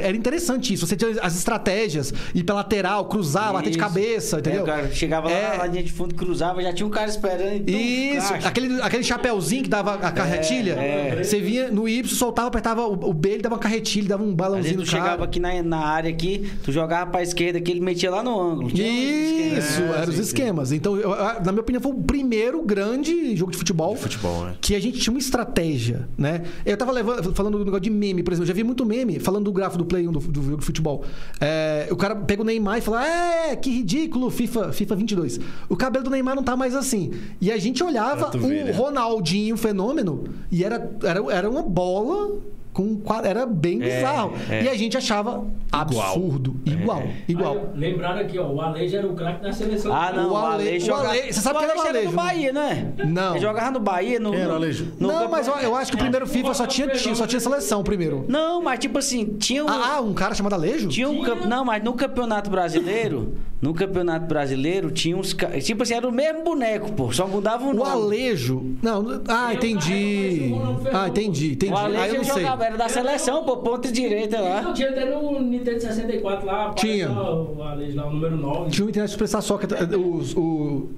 [0.00, 0.86] Era, interessante isso.
[0.86, 3.78] Você tinha as estratégias, ir pela lateral, cruzar, bater de Isso.
[3.78, 4.60] cabeça, entendeu?
[4.60, 5.58] É, o cara chegava lá É.
[5.58, 7.68] na linha de fundo, cruzava, já tinha um cara esperando.
[7.68, 8.48] Então, Isso, caixa.
[8.48, 10.72] aquele, aquele chapéuzinho que dava a carretilha.
[10.72, 11.22] é.
[11.22, 14.34] Você vinha no Y, soltava, apertava o, o B, ele dava uma carretilha, dava um
[14.34, 18.10] balãozinho tu chegava aqui na, na área aqui, tu jogava pra esquerda aqui, ele metia
[18.10, 18.70] lá no ângulo.
[18.76, 20.72] Isso, É, eram os esquemas.
[20.72, 21.10] Então, eu-
[21.44, 23.96] na minha opinião, foi o primeiro grande jogo de futebol.
[23.96, 24.54] Futebol, né?
[24.60, 26.42] Que a gente tinha uma estratégia, né?
[26.64, 28.44] Eu tava levando, falando do negócio de meme, por exemplo.
[28.44, 30.64] Eu já vi muito meme falando do gráfico do Play 1 do, do jogo de
[30.64, 31.04] futebol.
[31.40, 35.40] É, o cara pega o Neymar e fala: É, que ridículo, FIFA, FIFA 22.
[35.68, 37.12] O cabelo do Neymar não tá mais assim.
[37.40, 38.72] E a gente olhava o né?
[38.72, 42.38] Ronaldinho fenômeno e era, era, era uma bola.
[42.72, 44.32] Com, qua- era bem É, bizarro.
[44.50, 44.62] é.
[44.62, 46.56] E a gente achava absurdo.
[46.64, 47.52] Igual, igual.
[47.74, 49.92] Aí, lembraram aqui, ó, o Alejo era o craque da seleção.
[49.94, 52.10] Ah, não, O o Ale- Alejo o você sabe o quem era o Alejo Alejo,
[52.10, 52.22] no né?
[52.22, 52.86] Bahia, não é?
[53.06, 53.30] Não.
[53.32, 54.34] Ele jogava no Bahia, no...
[54.34, 54.88] Era o Alejo?
[54.98, 57.40] no não, mas eu, eu acho que o primeiro FIFA só tinha, tinha- só tinha
[57.40, 58.24] seleção primeiro.
[58.28, 59.68] Não, mas tipo assim, tinha um...
[59.68, 60.88] Ah, ah, um cara chamado Alejo?
[60.88, 61.34] Tinha um Tinha.
[61.46, 65.36] Não, mas no Campeonato Brasileiro, no Campeonato Brasileiro, tinha uns.
[65.62, 67.12] Tipo assim, era o mesmo boneco, pô.
[67.12, 67.90] Só mudava o O nome.
[67.90, 68.76] Alejo.
[68.82, 70.50] Não, ah, Eu, entendi.
[70.50, 71.72] eu o Ah, entendi, entendi.
[71.72, 72.42] O Aí eu Alejo não sei.
[72.62, 74.62] Jogava, era da seleção, pô, ponta direita lá.
[74.62, 76.72] Não, tinha até no Nintendo 64 lá.
[76.74, 77.08] Tinha.
[77.08, 78.70] lá O Alejo lá, o número 9.
[78.70, 80.88] Tinha o Internet Superstar Soccer, eh, os- o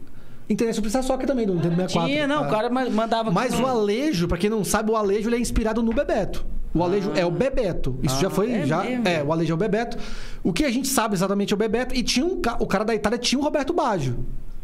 [0.49, 2.11] Internet Superstar Soccer também, do Nintendo 64.
[2.13, 2.47] Tinha, não, Ah.
[2.47, 3.31] o cara ma- mandava.
[3.31, 6.45] Mas o Alejo, pra quem não sabe, o Alejo ele é inspirado no Bebeto.
[6.75, 7.97] O Alejo é o Bebeto.
[8.03, 8.51] Isso Ah, já foi.
[8.53, 9.07] é já, mesmo?
[9.07, 9.97] é, o Alejo é o Bebeto.
[10.43, 11.95] O que a gente sabe exatamente é o Bebeto.
[11.95, 14.17] E tinha um, o cara da Itália tinha o Roberto Baggio.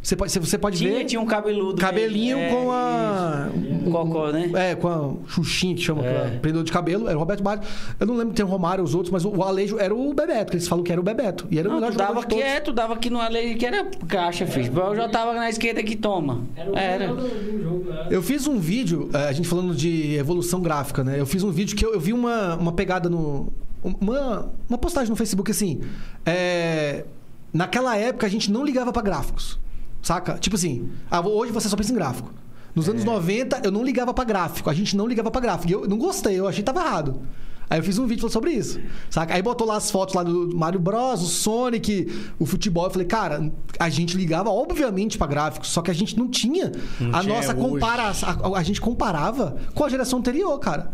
[0.02, 1.04] Você pode, você pode Tinha, ver.
[1.04, 1.78] tinha um cabeludo.
[1.78, 3.50] Cabelinho mesmo, é, com a.
[3.54, 3.88] isso.
[3.88, 4.50] Um cocó, né?
[4.54, 6.08] É, com a Xuxinha, que chama, É.
[6.08, 6.38] é.
[6.40, 7.68] prendedor de cabelo, era o Roberto Baggio.
[7.98, 10.52] Eu não lembro se tem o Romário os outros, mas o Alejo era o Bebeto,
[10.52, 11.46] que eles falam que era o Bebeto.
[11.50, 12.44] E era o Não, melhor tu jogador dava de todos.
[12.44, 14.72] quieto, dava aqui no Alejo, que era caixa, filho.
[14.74, 16.44] Eu já tava na esquerda aqui, toma.
[16.56, 17.14] Era o Era.
[17.14, 18.06] do jogo lá.
[18.10, 21.20] Eu fiz um vídeo, a gente falando de evolução gráfica, né?
[21.20, 23.52] Eu fiz um vídeo que eu, eu vi uma, uma pegada no.
[23.82, 25.80] Uma, uma postagem no Facebook assim.
[26.24, 27.04] é,
[27.52, 29.58] naquela época a gente não ligava pra gráficos.
[30.02, 30.34] Saca?
[30.38, 32.32] Tipo assim, ah, hoje você só pensa em gráfico.
[32.74, 32.90] Nos É.
[32.92, 34.70] anos 90 eu não ligava pra gráfico.
[34.70, 35.68] A gente não ligava pra gráfico.
[35.70, 37.20] E eu não gostei, eu achei que tava errado.
[37.68, 38.80] Aí eu fiz um vídeo falando sobre isso.
[39.08, 39.32] Saca?
[39.32, 42.84] Aí botou lá as fotos lá do Mario Bros, o Sonic, o futebol.
[42.86, 46.72] Eu falei, cara, a gente ligava obviamente pra gráficos, só que a gente não tinha
[46.98, 48.28] Não a tinha nossa comparação.
[48.54, 50.90] A, a gente comparava com a geração anterior, cara.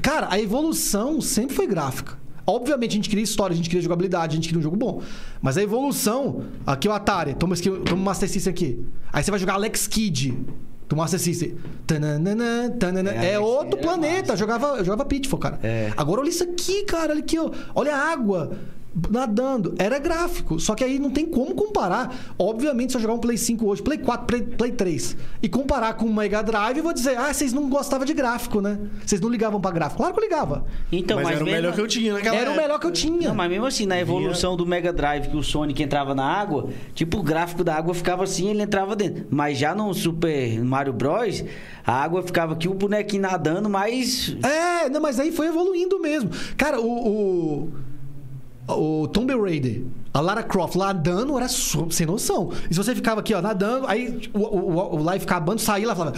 [0.00, 2.16] Cara, a evolução sempre foi gráfica.
[2.48, 5.02] Obviamente a gente queria história, a gente queria jogabilidade, a gente queria um jogo bom.
[5.42, 8.86] Mas a evolução, aqui o Atari, toma, esse toma o Master System aqui.
[9.12, 10.34] Aí você vai jogar Alex Kidd
[10.88, 11.56] do Master System.
[11.86, 13.12] Tananana, tanana.
[13.12, 14.32] É, É, outro planeta.
[14.32, 15.60] Eu jogava, eu jogava Pitfall, cara.
[15.62, 15.92] É.
[15.94, 17.12] Agora olha isso aqui, cara.
[17.12, 17.50] Olha aqui, ó.
[17.74, 18.56] Olha a água
[19.10, 19.74] nadando.
[19.78, 20.58] Era gráfico.
[20.58, 22.14] Só que aí não tem como comparar.
[22.38, 25.94] Obviamente, se eu jogar um Play 5 hoje, Play 4, Play, Play 3, e comparar
[25.94, 28.78] com o Mega Drive, eu vou dizer, ah, vocês não gostavam de gráfico, né?
[29.04, 29.98] Vocês não ligavam pra gráfico.
[29.98, 30.64] Claro que eu ligava.
[30.90, 32.62] Então, mas, mas, era o mesmo- melhor que eu tinha naquela Era o época.
[32.62, 33.28] melhor que eu tinha.
[33.28, 36.68] Não, mas mesmo assim, na evolução do Mega Drive, que o Sonic entrava na água,
[36.94, 39.26] tipo, o gráfico da água ficava assim, ele entrava dentro.
[39.30, 41.44] Mas já no Super Mario Bros,
[41.86, 44.36] a água ficava aqui, o bonequinho nadando, mas.
[44.42, 46.30] É, não, mas aí foi evoluindo mesmo.
[46.56, 46.88] Cara, o.
[47.08, 47.72] O,
[48.68, 52.52] o Tomb Raider, a Lara Croft nadando era sem noção.
[52.70, 55.94] E se você ficava aqui, ó, nadando, aí o, o, o live acabando, saía lá
[55.94, 56.16] e falava.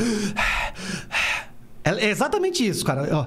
[1.83, 3.09] É é exatamente isso, cara.
[3.11, 3.27] Ó.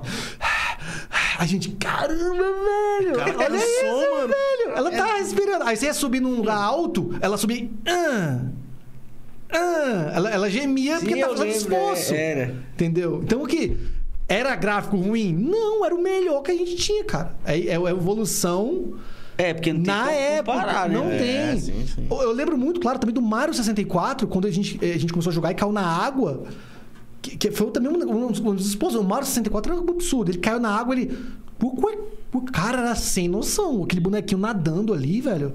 [1.39, 3.15] A gente, caramba, velho!
[3.17, 4.27] Cara, ela é isso, mano.
[4.27, 4.77] velho!
[4.77, 5.63] Ela tá respirando.
[5.65, 7.67] Aí você ia subir num lugar alto, ela subia.
[7.87, 8.39] Ah,
[9.51, 12.13] ah, ela, ela gemia porque Sim, tava eu fazendo lembro, esforço.
[12.13, 12.55] é, era.
[12.73, 13.21] Entendeu?
[13.23, 13.77] Então o que?
[14.33, 15.33] Era gráfico ruim?
[15.33, 17.35] Não, era o melhor que a gente tinha, cara.
[17.45, 18.93] É, é a evolução
[19.37, 20.57] É, porque não tem na como época.
[20.59, 20.95] comparar, né?
[20.95, 21.59] não É, tem.
[21.59, 22.07] sim, sim.
[22.09, 25.33] Eu lembro muito, claro, também do Mario 64, quando a gente, a gente começou a
[25.33, 26.43] jogar e caiu na água.
[27.21, 28.99] Que, que foi também um, um, dos- um dos esposos.
[28.99, 30.29] O Mario 64 era um absurdo.
[30.31, 31.17] Ele caiu na água, ele.
[32.33, 33.83] O, cara era sem noção.
[33.83, 35.53] Aquele bonequinho nadando ali, velho.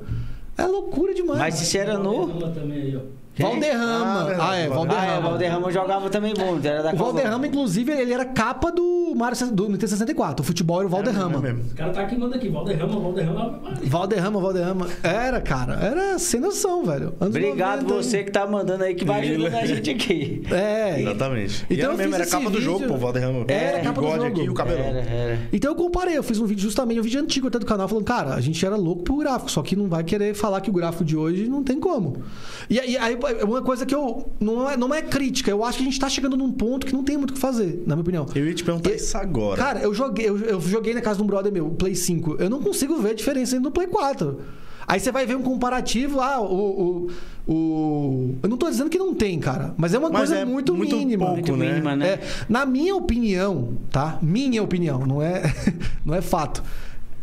[0.57, 1.39] É loucura demais.
[1.39, 2.26] Mas isso era no.
[2.53, 3.01] Também aí, ó.
[3.39, 4.34] Valderrama.
[4.39, 4.74] Ah, Ah, é, Valderrama.
[4.74, 4.99] Valderrama.
[4.99, 8.70] Ah, é, o Valderrama jogava também bom, era da O Valderrama, inclusive, ele era capa
[8.70, 10.43] do Mario do Nintendo 64.
[10.43, 11.39] O futebol era o Valderrama.
[11.39, 11.62] É mesmo.
[11.66, 12.49] Os caras tá aqui, manda aqui.
[12.49, 13.61] Valderrama, Valderrama.
[13.84, 14.86] Valderrama, Valderrama.
[15.03, 15.74] Era, cara.
[15.74, 17.14] Era sem noção, velho.
[17.20, 18.03] Anos Obrigado 90.
[18.03, 20.43] você que tá mandando aí, que vai ajudando a gente aqui.
[20.51, 21.01] É.
[21.01, 21.66] Exatamente.
[21.70, 23.45] E Então era eu mesmo, era capa do vídeo- jogo, pô, Valderrama.
[23.49, 24.24] Era o capa do jogo.
[24.24, 24.84] aqui e o cabelão.
[24.84, 25.39] Era, era.
[25.53, 28.05] Então eu comparei, eu fiz um vídeo justamente, um vídeo antigo até do canal, falando,
[28.05, 30.72] cara, a gente era louco pro gráfico, só que não vai querer falar que o
[30.72, 32.22] gráfico de hoje não tem como.
[32.68, 32.97] E, aí
[33.29, 34.31] aí, uma coisa que eu.
[34.41, 36.93] Não é, não é crítica, eu acho que a gente tá chegando num ponto que
[36.93, 38.26] não tem muito o que fazer, na minha opinião.
[38.35, 39.62] Eu ia te perguntar E- isso agora.
[39.62, 42.37] Cara, eu joguei, eu, eu joguei na casa de um brother meu, o Play 5.
[42.39, 44.39] Eu não consigo ver a diferença entre o Play 4.
[44.87, 47.09] Aí você vai ver um comparativo, ah, o,
[47.47, 49.74] o, o- Eu não tô dizendo que não tem, cara.
[49.76, 51.26] Mas é uma Mas coisa é muito, muito mínima.
[51.26, 51.68] pouco, Muito né?
[51.72, 52.09] mínima, né?
[52.14, 54.18] É, na minha opinião, tá?
[54.22, 55.43] Minha opinião, não é,
[56.07, 56.62] não é fato.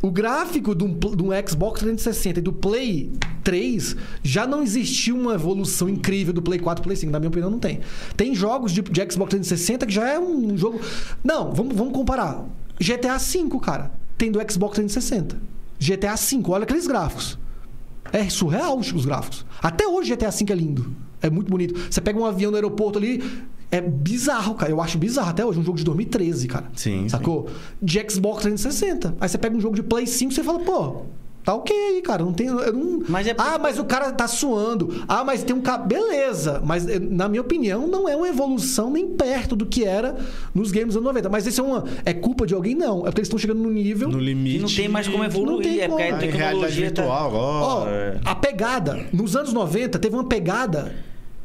[0.02, 3.12] O gráfico do, do Xbox 360 e do Play
[3.44, 7.12] 3 já não existiu uma evolução incrível do Play 4 e Play 5.
[7.12, 7.80] Na minha opinião, não tem.
[8.16, 10.80] Tem jogos de, de Xbox 360 que já é um jogo.
[11.24, 12.46] Não, vamos, vamos comparar.
[12.80, 15.40] GTA V, cara, tem do Xbox 360.
[15.80, 17.40] GTA V, olha aqueles gráficos.
[18.12, 19.46] É surreal os gráficos.
[19.62, 20.96] Até hoje GTA V é lindo.
[21.22, 21.74] É muito bonito.
[21.90, 23.24] Você pega um avião no aeroporto ali,
[23.78, 24.72] é bizarro, cara.
[24.72, 25.60] Eu acho bizarro até hoje.
[25.60, 26.66] Um jogo de 2013, cara.
[26.76, 27.48] Sim, Sacou?
[27.82, 29.16] De Xbox 360.
[29.20, 31.04] Aí você pega um jogo de Play 5 e você fala, pô.
[31.44, 32.24] Tá ok aí, cara.
[32.26, 32.48] Não tem.
[32.48, 35.04] eu não- Mas é porque- Ah, mas o cara tá suando.
[35.08, 35.84] Ah, mas tem um cara.
[35.84, 36.60] Beleza.
[36.66, 40.16] Mas, eh, na minha opinião, não é uma evolução nem perto do que era
[40.56, 41.30] nos games dos anos 90.
[41.30, 41.84] Mas isso é uma.
[42.04, 42.74] É culpa de alguém?
[42.74, 43.02] Não.
[43.02, 44.10] É porque eles estão chegando no nível.
[44.10, 44.56] No limite.
[44.58, 45.52] Que não tem mais como evoluir.
[45.56, 46.16] Não tem é porque como.
[46.16, 47.02] a tecnologia tá...
[47.04, 47.92] virtual Ó, agora.
[47.92, 48.20] é.
[48.26, 50.96] a pegada, nos anos 90, teve uma pegada.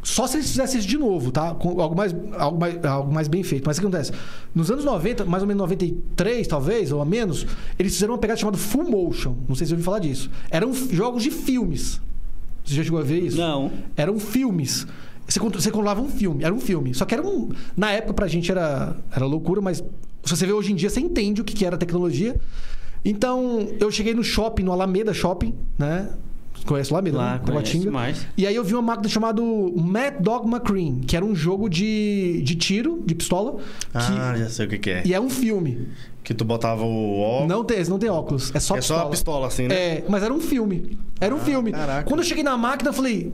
[0.02, 1.54] Só se eles fizessem isso de novo, tá?
[1.54, 3.64] Com algo mais, algo mais, algo mais bem feito.
[3.66, 4.12] Mas o que acontece?
[4.54, 7.46] Nos anos 90, mais ou menos 93, talvez, ou a menos,
[7.78, 9.36] eles fizeram uma pegada chamada Full Motion.
[9.46, 10.30] Não sei se você ouviu falar disso.
[10.50, 12.00] Eram jogos de filmes.
[12.64, 13.36] Você já chegou a ver isso?
[13.36, 13.70] Não.
[13.96, 14.86] Eram filmes.
[15.26, 16.94] Você, você controlava um filme, era um filme.
[16.94, 17.50] Só que era um.
[17.76, 21.00] Na época, pra gente era, era loucura, mas se você vê hoje em dia, você
[21.00, 22.40] entende o que que era a tecnologia.
[23.04, 26.10] Então, eu cheguei no shopping, no Alameda Shopping, né?
[26.66, 26.92] Conhece?
[26.92, 27.10] Lá, né?
[27.10, 27.90] conheço Taguatinga.
[27.90, 28.26] mais.
[28.36, 32.40] E aí eu vi uma máquina chamada Mad Dog McCreen, que era um jogo de,
[32.44, 33.56] de tiro, de pistola.
[33.56, 33.62] que-
[33.94, 35.02] Ah, já sei o que, que é.
[35.04, 35.88] E é um filme.
[36.22, 37.48] Que tu botava o óculos.
[37.48, 38.54] Não tem, não tem óculos.
[38.54, 39.00] É só é pistola.
[39.00, 39.74] só a pistola, assim, né?
[39.74, 40.98] É, mas era um filme.
[41.20, 41.72] Era um Ah, filme.
[41.72, 42.04] caraca.
[42.08, 43.32] Quando eu cheguei na máquina, eu falei.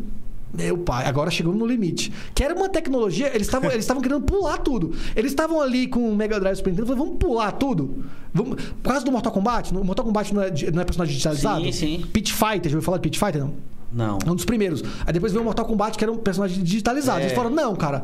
[0.53, 2.13] Meu pai, agora chegamos no limite.
[2.35, 4.95] Que era uma tecnologia, eles estavam eles querendo pular tudo.
[5.15, 8.05] Eles estavam ali com o Mega Drive Super Nintendo, falei, vamos pular tudo?
[8.33, 8.63] Vamos...
[8.63, 11.65] Por causa do Mortal Kombat, o Mortal Kombat não é, não é personagem digitalizado?
[11.65, 12.05] Sim, sim.
[12.13, 13.55] Pit Fighter, já ouviu falar de Pit Fighter, não?
[13.93, 14.19] Não.
[14.27, 14.83] Um dos primeiros.
[15.07, 17.21] Aí depois veio o Mortal Kombat, que era um personagem digitalizado.
[17.21, 17.25] É.
[17.25, 18.03] Eles falaram, não, cara.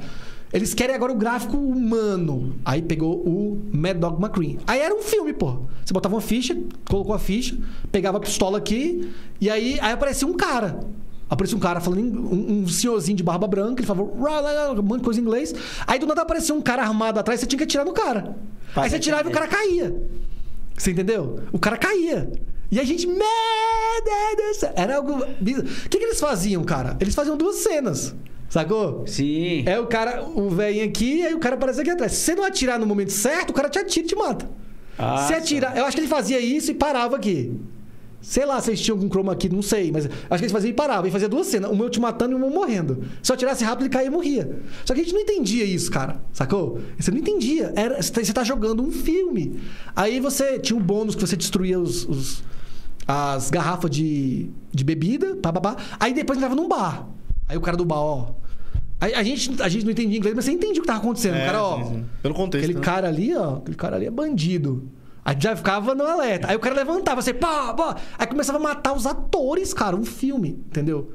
[0.53, 2.55] Eles querem agora o gráfico humano.
[2.65, 4.59] Aí pegou o Mad Dog McCreen.
[4.67, 5.61] Aí era um filme, pô.
[5.85, 6.57] Você botava uma ficha,
[6.89, 7.57] colocou a ficha,
[7.91, 10.81] pegava a pistola aqui, e aí, aí aparecia um cara.
[11.33, 15.05] Aparecia um cara falando, um, um senhorzinho de barba branca, ele falava um monte de
[15.05, 15.55] coisa em inglês.
[15.87, 18.37] Aí do nada aparecia um cara armado atrás, você tinha que atirar no cara.
[18.77, 19.97] Aí você atirava e o cara caía.
[20.77, 21.41] Você entendeu?
[21.51, 22.31] O cara caía.
[22.71, 24.73] E a gente, Deus do céu.
[24.77, 25.25] Era algo.
[25.25, 26.99] O que, que eles faziam, cara?
[27.01, 28.15] Eles faziam duas cenas.
[28.51, 29.07] Sacou?
[29.07, 29.63] Sim.
[29.65, 32.13] É o cara, o velhinho aqui, e aí o cara aparece aqui atrás.
[32.13, 34.51] Se você não atirar no momento certo, o cara te atira e te mata.
[34.99, 35.75] Ah, Se atirar.
[35.79, 37.59] Eu acho que ele fazia isso e parava aqui.
[38.23, 40.71] Sei lá se eles tinham algum chroma aqui, não sei, mas acho que eles faziam
[40.71, 41.07] e paravam.
[41.09, 43.03] E fazia duas cenas, um eu te matando e um eu morrendo.
[43.23, 44.61] Se eu atirasse rápido, ele caía e morria.
[44.85, 46.23] Só que a gente não entendia isso, cara.
[46.33, 46.81] Sacou?
[46.99, 47.73] Você não entendia.
[47.77, 49.61] Era, você tá- você tá jogando um filme.
[49.95, 52.43] Aí você tinha um bônus que você destruía os, os-
[53.07, 55.77] as garrafas de, de bebida, pá, pá, pá.
[55.99, 57.09] Aí depois entrava num bar.
[57.49, 58.35] Aí o cara do bar, ó.
[59.01, 61.35] Aí a gente, a gente não entendia inglês, mas você entendia o que tava acontecendo.
[61.35, 61.77] É, o cara, ó.
[61.83, 62.05] sim, sim.
[62.23, 62.63] Pelo contexto.
[62.65, 62.85] Aquele né?
[62.85, 64.89] cara ali, ó, aquele cara ali é bandido.
[65.25, 66.49] Aí já ficava no alerta.
[66.49, 67.97] Aí o cara levantava, assim, pá, pá.
[68.19, 71.13] Aí começava a matar os atores, cara, um filme, entendeu?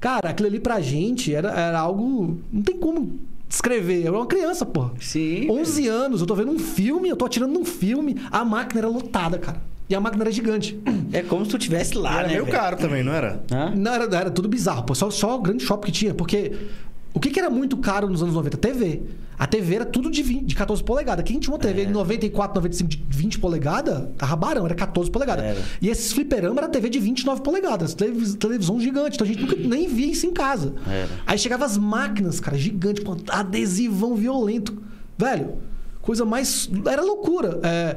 [0.00, 2.38] Cara, aquilo ali pra gente era, era algo.
[2.52, 4.00] Não tem como descrever.
[4.02, 4.90] Eu era uma criança, pô.
[5.00, 5.48] Sim.
[5.50, 8.16] 11 anos, eu tô vendo um filme, eu tô atirando num filme.
[8.30, 9.62] A máquina era lotada, cara.
[9.88, 10.78] E a máquina era gigante.
[11.12, 12.34] É como se tu estivesse E lá, era né?
[12.34, 12.56] meio velho?
[12.56, 13.44] caro também, não era?
[13.52, 13.72] Hã?
[13.76, 14.94] Não, era, era tudo bizarro, pô.
[14.94, 16.14] Só, só o grande shopping que tinha.
[16.14, 16.52] Porque
[17.12, 18.56] o que, que era muito caro nos anos 90?
[18.56, 19.02] TV.
[19.38, 21.24] A TV era tudo de, 20, de 14 polegadas.
[21.24, 21.84] Quem tinha uma TV É.
[21.86, 25.44] de 94, 95 de 20 polegadas, tava barão, era 14 polegadas.
[25.44, 25.60] Era.
[25.82, 27.94] E esses fliperama era TV de 29 polegadas.
[27.94, 29.16] televis- televisão gigante.
[29.16, 30.74] Então a gente nunca nem via isso em casa.
[30.86, 31.08] Era.
[31.26, 34.76] Aí chegava as máquinas, cara, gigante, com adesivão violento.
[35.18, 35.54] Velho,
[36.02, 36.70] coisa mais.
[36.90, 37.60] Era loucura.
[37.62, 37.96] É,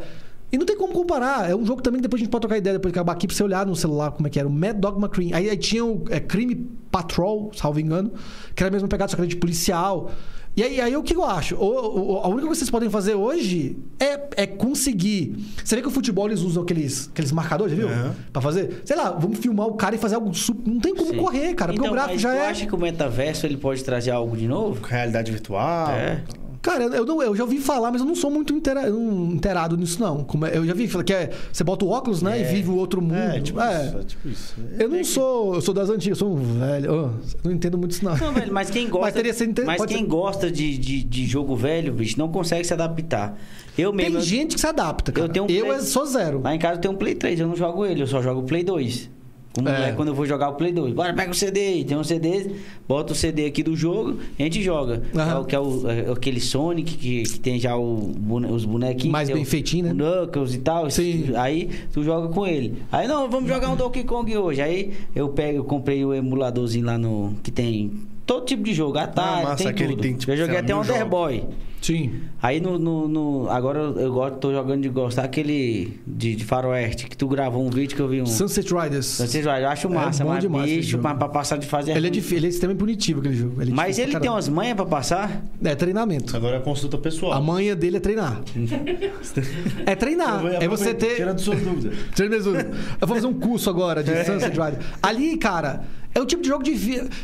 [0.50, 1.50] E não tem como comparar.
[1.50, 3.28] É um jogo também que depois a gente pode trocar ideia depois de acabar aqui
[3.28, 4.48] pra você olhar no celular como é que era.
[4.48, 5.34] O Mad Dog McCreen.
[5.34, 6.56] Aí, aí tinha o é, Crime
[6.90, 8.14] Patrol, salvo engano,
[8.56, 10.10] que era a mesma pegada, só que era de policial.
[10.58, 11.56] E aí, aí o que eu acho?
[11.56, 15.36] O- o- a única coisa que vocês podem fazer hoje é, é conseguir.
[15.64, 17.88] Você vê que o futebol eles usam aqueles, aqueles marcadores, viu?
[17.88, 18.16] Aham.
[18.34, 18.82] Pra fazer.
[18.84, 20.34] Sei lá, vamos filmar o cara e fazer algo.
[20.34, 21.18] super- Não tem como Sim.
[21.18, 21.72] correr, cara.
[21.74, 22.48] Porque então, o gráfico mas já tu é.
[22.50, 24.84] acha que o metaverso ele pode trazer algo de novo?
[24.84, 25.92] Realidade virtual.
[25.92, 26.24] É.
[26.62, 30.00] Cara, eu, não, eu já ouvi falar, mas eu não sou muito intera- inteirado nisso,
[30.02, 30.24] não.
[30.24, 32.40] Como é- eu já vi fala que é, você bota o óculos, né?
[32.40, 32.46] E É.
[32.46, 33.16] vive o outro mundo.
[33.16, 33.86] É, tipo É.
[33.88, 33.98] isso.
[33.98, 34.56] É tipo isso.
[34.80, 35.56] Eu não sou.
[35.56, 36.86] Eu sou das antigas, eu sou um velho.
[36.92, 38.18] eu não entendo muito isso, não.
[38.18, 41.56] Não, velho, mas quem gosta, Mas inter- mas quem ser- gosta de, de, de jogo
[41.56, 43.38] velho, bicho, não consegue se adaptar.
[43.78, 44.12] Eu mesmo.
[44.14, 45.28] Tem eu- gente que se adapta, cara.
[45.28, 46.42] Eu tenho um eu Play- é- sou zero.
[46.42, 48.42] Lá em casa eu tenho um Play 3, eu não jogo ele, eu só jogo
[48.42, 49.10] o Play 2.
[49.54, 49.90] Como É.
[49.90, 50.94] é quando eu vou jogar o Play 2.
[50.94, 51.84] Bora, pega o CD aí.
[51.84, 52.52] Tem um CD,
[52.88, 55.02] bota o CD aqui do jogo e a gente joga.
[55.16, 58.12] É o que é, o, é aquele Sonic que, que tem já o
[58.52, 59.12] os bonequinhos.
[59.12, 59.94] Mais tem bem feitinho, né?
[59.94, 60.90] Knuckles e tal.
[60.92, 61.32] Sim.
[61.36, 62.76] Aí tu joga com ele.
[62.92, 64.62] Aí não, vamos jogar um Donkey Kong hoje.
[64.62, 67.34] Aí eu pego, eu comprei o emuladorzinho lá no.
[67.42, 67.92] que tem
[68.26, 68.98] todo tipo de jogo.
[68.98, 70.02] Atari, Ah, massa, tem tudo.
[70.02, 70.82] tem, tipo, eu joguei até um.
[70.82, 71.44] Underboy.
[71.88, 72.16] Sim.
[72.42, 77.08] Aí no, no, no- agora eu, gosto, tô jogando de gostar aquele de, de faroeste,
[77.08, 78.26] que tu gravou um vídeo que eu vi um.
[78.26, 79.06] Sunset Riders.
[79.06, 81.90] Vocês vai, eu acho massa, É bom mas demais bicho, mas pra passar de fase
[81.90, 83.62] é Ele é, difícil, ele é extremamente punitivo aquele jogo.
[83.62, 85.42] Ele é Mas ele tem umas manhas pra passar?
[85.64, 86.36] É treinamento.
[86.36, 87.32] Agora é consulta pessoal.
[87.32, 88.42] A manha dele é treinar.
[89.86, 90.46] é treinar.
[90.62, 91.16] É você ter.
[91.16, 91.98] Tira das suas dúvidas.
[92.14, 92.54] Treino mesmo.
[92.54, 94.86] Eu vou fazer um curso agora de Sunset Riders.
[95.02, 95.84] Ali, cara,
[96.16, 96.74] é o tipo de jogo de.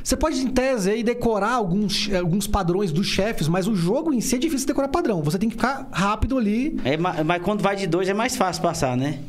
[0.03, 4.21] Você pode, em tese, aí, decorar alguns, alguns padrões dos chefes, mas o jogo em
[4.21, 5.21] si é difícil decorar padrão.
[5.23, 6.77] Você tem que ficar rápido ali.
[6.85, 9.19] É, ma- mas quando vai de dois é mais fácil passar, né?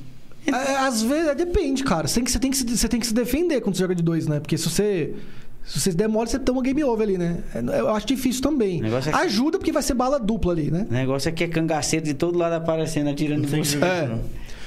[0.47, 2.07] É, às vezes, é, depende, cara.
[2.07, 3.95] Você tem, que, você, tem que, se- você tem que se defender quando você joga
[3.95, 4.41] de dois, né?
[4.41, 5.15] Porque se você.
[5.65, 7.39] Se você demora, você toma game over ali, né?
[7.55, 8.83] É, Eu acho difícil também.
[8.85, 10.87] É que- Ajuda porque vai ser bala dupla ali, né?
[10.91, 13.79] O negócio é que é cangaceiro de todo lado aparecendo, atirando em você.
[13.83, 14.19] É.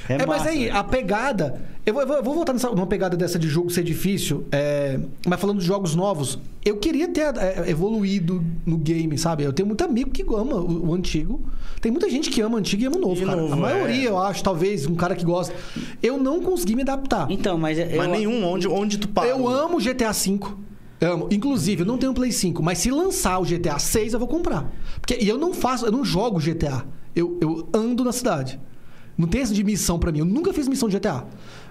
[0.10, 0.76] É, mas massa, aí, velho.
[0.78, 1.62] a pegada.
[1.86, 4.45] Eu vou, eu vou- eu vou voltar nessa, numa pegada dessa de jogo ser difícil.
[4.51, 9.43] é, mas falando de jogos novos, eu queria ter é, evoluído no game, sabe?
[9.43, 11.41] Eu tenho muito amigo que ama o, o antigo.
[11.82, 13.39] Tem muita gente que ama o antigo e ama o novo, E cara.
[13.41, 14.10] novo, a maioria, é.
[14.10, 15.53] eu acho, talvez, um cara que gosta.
[16.01, 17.28] Eu não consegui me adaptar.
[17.30, 17.78] Então, mas...
[17.78, 19.28] eu- Mas nenhum, onde, onde tu para?
[19.28, 20.39] Eu amo GTA V.
[20.99, 21.28] Amo.
[21.30, 24.68] Inclusive, eu não tenho Play 5, mas se lançar o GTA 6, eu vou comprar.
[24.99, 26.84] Porque, e eu não faço, eu não jogo GTA.
[27.16, 28.60] Eu, eu ando na cidade.
[29.18, 30.20] Não tem essa de missão pra mim.
[30.20, 31.26] Eu nunca fiz missão de GTA.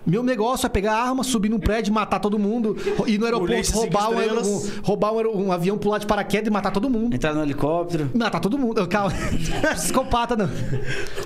[0.06, 2.76] Meu negócio é pegar arma, subir num prédio, matar todo mundo,
[3.06, 6.70] ir no aeroporto, roubar, um, um- roubar um, um avião, pular de paraquedas e matar
[6.70, 7.14] todo mundo.
[7.14, 8.10] Entrar no helicóptero.
[8.14, 8.86] Matar todo mundo.
[8.86, 9.12] Calma.
[9.74, 10.48] Psicopata, não.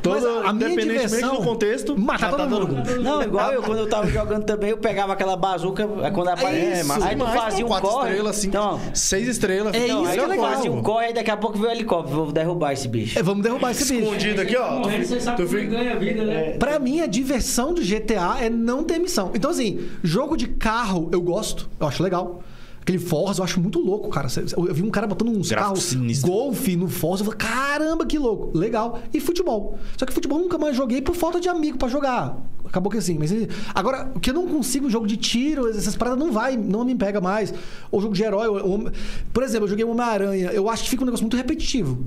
[0.03, 1.37] Todo- Mas a minha independentemente diversão...
[1.37, 3.01] do contexto, Matar, todo mundo.
[3.03, 6.61] Não, igual eu, quando eu tava jogando também, eu pegava aquela bazuca, aí quando aparecia.
[6.61, 8.09] É, aí tu fazia um quatro corre.
[8.11, 9.75] estrelas, cinco, Então, seis estrelas.
[9.75, 10.51] É então, isso aí que é tu legal.
[10.53, 13.19] fazia um corre, aí daqui a pouco veio o helicóptero, vou derrubar esse bicho.
[13.19, 14.05] É, vamos derrubar esse bicho.
[14.05, 14.79] Escondido aqui, ó.
[14.79, 16.51] Morrendo, você sabe Tu como fica- ganha vida, né?
[16.59, 19.31] Pra mim, a diversão do GTA é não ter missão.
[19.35, 22.43] Então, assim, jogo de carro eu gosto, eu acho legal.
[22.81, 24.27] Aquele Forza eu acho muito louco, cara.
[24.57, 26.31] Eu vi um cara botando uns Gráfico carros sinistro.
[26.31, 27.23] Golf no Forza.
[27.23, 28.57] Eu falei, caramba, que louco.
[28.57, 29.01] Legal.
[29.13, 29.79] E futebol.
[29.99, 32.39] Só que futebol eu nunca mais joguei por falta de amigo pra jogar.
[32.65, 33.19] Acabou que assim.
[33.19, 33.31] Mas
[33.75, 36.95] agora, o que eu não consigo, jogo de tiro, essas paradas não vai, não me
[36.95, 37.53] pega mais.
[37.93, 38.49] Ou jogo de herói.
[38.49, 38.91] ou-
[39.33, 40.51] por exemplo, eu joguei Homem-Aranha.
[40.51, 41.99] Eu acho que fica um negócio muito repetitivo.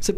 [0.00, 0.16] Você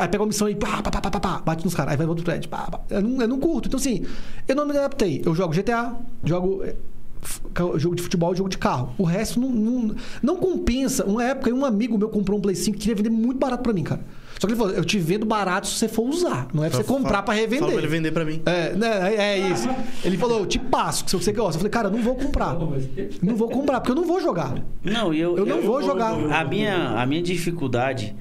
[0.00, 1.96] aí pega uma missão e pá, pá, pá, pá, pá, pá, bate nos caras, aí
[1.96, 2.48] vai pro outro prédio.
[2.48, 2.80] Pá, pá.
[2.88, 3.66] Eu, não, eu não curto.
[3.66, 4.06] Então, assim,
[4.46, 5.20] eu não me adaptei.
[5.24, 6.76] Eu jogo GTA, jogo eh,
[7.76, 8.94] jogo de futebol e jogo de carro.
[8.96, 11.04] O resto não, não, não compensa.
[11.04, 13.72] Uma época, um amigo meu comprou um Play 5 que queria vender muito barato pra
[13.72, 14.02] mim, cara.
[14.38, 16.46] Só que ele falou: eu te vendo barato se você for usar.
[16.54, 17.60] Não é pra você comprar pra revender.
[17.60, 18.42] Fala pra ele vender pra mim.
[18.46, 19.68] É, né, é, é isso.
[20.04, 21.56] Ele falou, eu te passo, que se você gosta.
[21.56, 22.54] Eu falei, cara, eu não vou comprar.
[23.22, 24.54] Não vou comprar, porque eu não vou jogar.
[24.84, 26.12] Não, e eu, Eu não vou jogar.
[26.12, 28.14] A minha, a minha dificuldade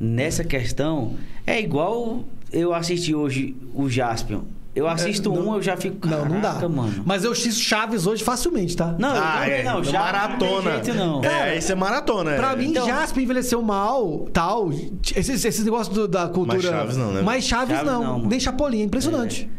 [0.00, 1.14] nessa questão
[1.46, 4.42] é igual eu assisti hoje o Jaspion.
[4.74, 6.06] Eu assisto É, não- um, eu já fico.
[6.06, 6.50] Não, não dá.
[6.50, 7.02] "Caraca, mano.
[7.04, 8.94] Mas eu assisto Chaves hoje facilmente, tá?
[8.96, 9.62] Não, eu Ah, também é.
[9.64, 9.82] não.
[9.82, 10.54] Já maratona.
[10.54, 11.24] Não tem jeito, não.
[11.24, 12.36] É, isso é maratona.
[12.36, 12.56] Pra é.
[12.56, 14.70] mim, Então- Jasper envelheceu mal, tal.
[15.16, 16.58] Esses, esses negócios do- da cultura.
[16.58, 17.22] Mas Chaves não, né?
[17.22, 18.18] Mas Chaves, Chaves não.
[18.20, 18.26] não.
[18.28, 19.50] Nem Chapolin, é impressionante.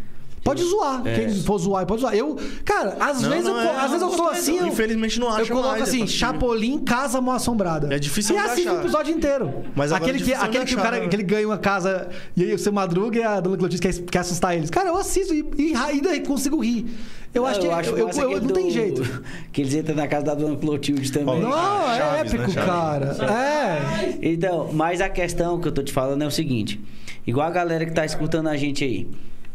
[0.44, 1.06] Pode zoar.
[1.06, 1.16] É.
[1.16, 2.16] Quem for zoar, pode zoar.
[2.16, 4.58] Eu, cara, às Não, vezes não eu, é, às vezes eu não, tô não, assim.
[4.58, 6.08] eu- infelizmente não Eu acho coloco mais, é assim.
[6.08, 7.94] Chapolin, casa mal assombrada.
[7.94, 9.54] É difícil E assisto o episódio inteiro.
[9.76, 11.08] Mas agora aquele é que, aquele que o achar, cara né?
[11.10, 13.94] que ele ganha uma casa e aí o seu Madruga e a dona Clotilde quer,
[14.06, 14.70] quer assustar eles.
[14.70, 16.86] Cara, eu assisto e, e ainda consigo rir.
[17.34, 19.24] Eu acho que eu, eu- massa eu- aquele não tem do- jeito.
[19.52, 21.42] Que eles entram na casa da dona Clotilde também.
[21.42, 23.16] Não, Ah, é Chaves, né, épico, cara.
[23.24, 24.18] É.
[24.22, 26.80] Então, mas a questão que eu tô te falando é o seguinte:
[27.28, 29.08] igual a galera que tá escutando a gente aí,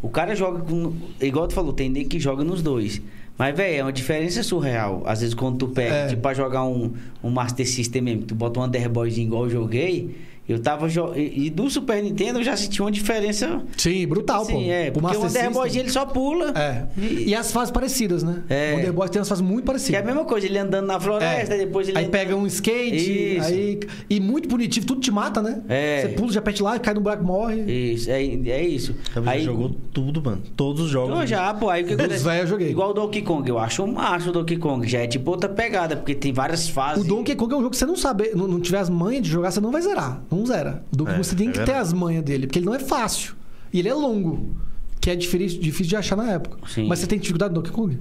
[0.05, 0.92] o cara joga com.
[1.20, 3.00] Igual tu falou, tem nego que joga nos dois.
[3.36, 5.02] Mas, velho, é uma diferença surreal.
[5.07, 6.07] Às vezes, quando tu pega, É.
[6.09, 6.92] tipo, pra jogar um,
[7.22, 10.14] um Master System mesmo, tu bota um Underboyzinho igual eu joguei,
[10.49, 10.88] eu tava.
[10.88, 11.12] Jo...
[11.14, 13.62] E, e do Super Nintendo eu já senti uma diferença.
[13.76, 14.53] Sim, brutal, pô.
[14.53, 14.88] Sim, é.
[14.88, 16.53] O Porque o Master Underboyzinho System- ele só pula.
[16.59, 16.86] É.
[17.01, 18.42] E as fases parecidas, né?
[18.49, 18.72] É.
[18.72, 20.01] O Wonder Boy tem umas fases muito Que é parecidas.
[20.03, 21.59] a mesma coisa, ele andando na floresta, É.
[21.59, 21.99] depois ele.
[21.99, 23.47] Aí anda- pega um skate, Isso.
[23.47, 23.80] aí.
[24.11, 25.62] E muito punitivo, tudo te mata, né?
[25.68, 26.03] É.
[26.03, 27.62] Você pula, já pete lá, cai no buraco, morre.
[27.62, 28.95] Isso, é, é isso.
[29.12, 30.42] Você Aí, jogou tudo, mano.
[30.57, 31.11] Todos os jogos.
[31.14, 32.24] Então já, pô, aí o que acontece?
[32.28, 32.70] eu joguei.
[32.70, 34.86] Igual o Donkey Kong, eu acho massa o Donkey Kong.
[34.88, 37.05] Já é tipo outra pegada, porque tem várias fases.
[37.05, 39.22] O Donkey Kong é um jogo que você não sabe, não, não tiver as manhas
[39.22, 40.22] de jogar, você não vai zerar.
[40.35, 40.85] Não zera.
[40.93, 42.78] O Donkey É, você tem é que ter as manhas dele, porque ele não é
[42.78, 43.35] fácil.
[43.72, 44.57] E ele é longo.
[45.01, 46.57] Que é difícil, difícil de achar na época.
[46.66, 46.87] Sim.
[46.89, 47.99] Mas você tem dificuldade no Donkey Kong?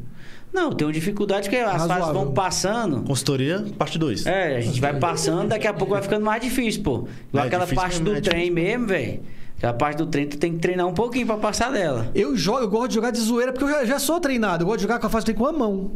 [0.53, 2.05] Não, tem uma dificuldade que as Razoável.
[2.05, 3.01] fases vão passando.
[3.01, 4.25] Consultoria, parte 2.
[4.27, 7.07] É, a gente vai passando, daqui a pouco vai ficando mais difícil, pô.
[7.29, 9.19] Igual É aquela parte do é trem difícil mesmo, velho.
[9.57, 12.11] Aquela parte do trem, tu tem que treinar um pouquinho pra passar dela.
[12.13, 14.63] Eu jogo, eu gosto de jogar de zoeira porque eu já, já sou treinado.
[14.63, 15.93] Eu gosto de jogar com a fase que tem com a mão.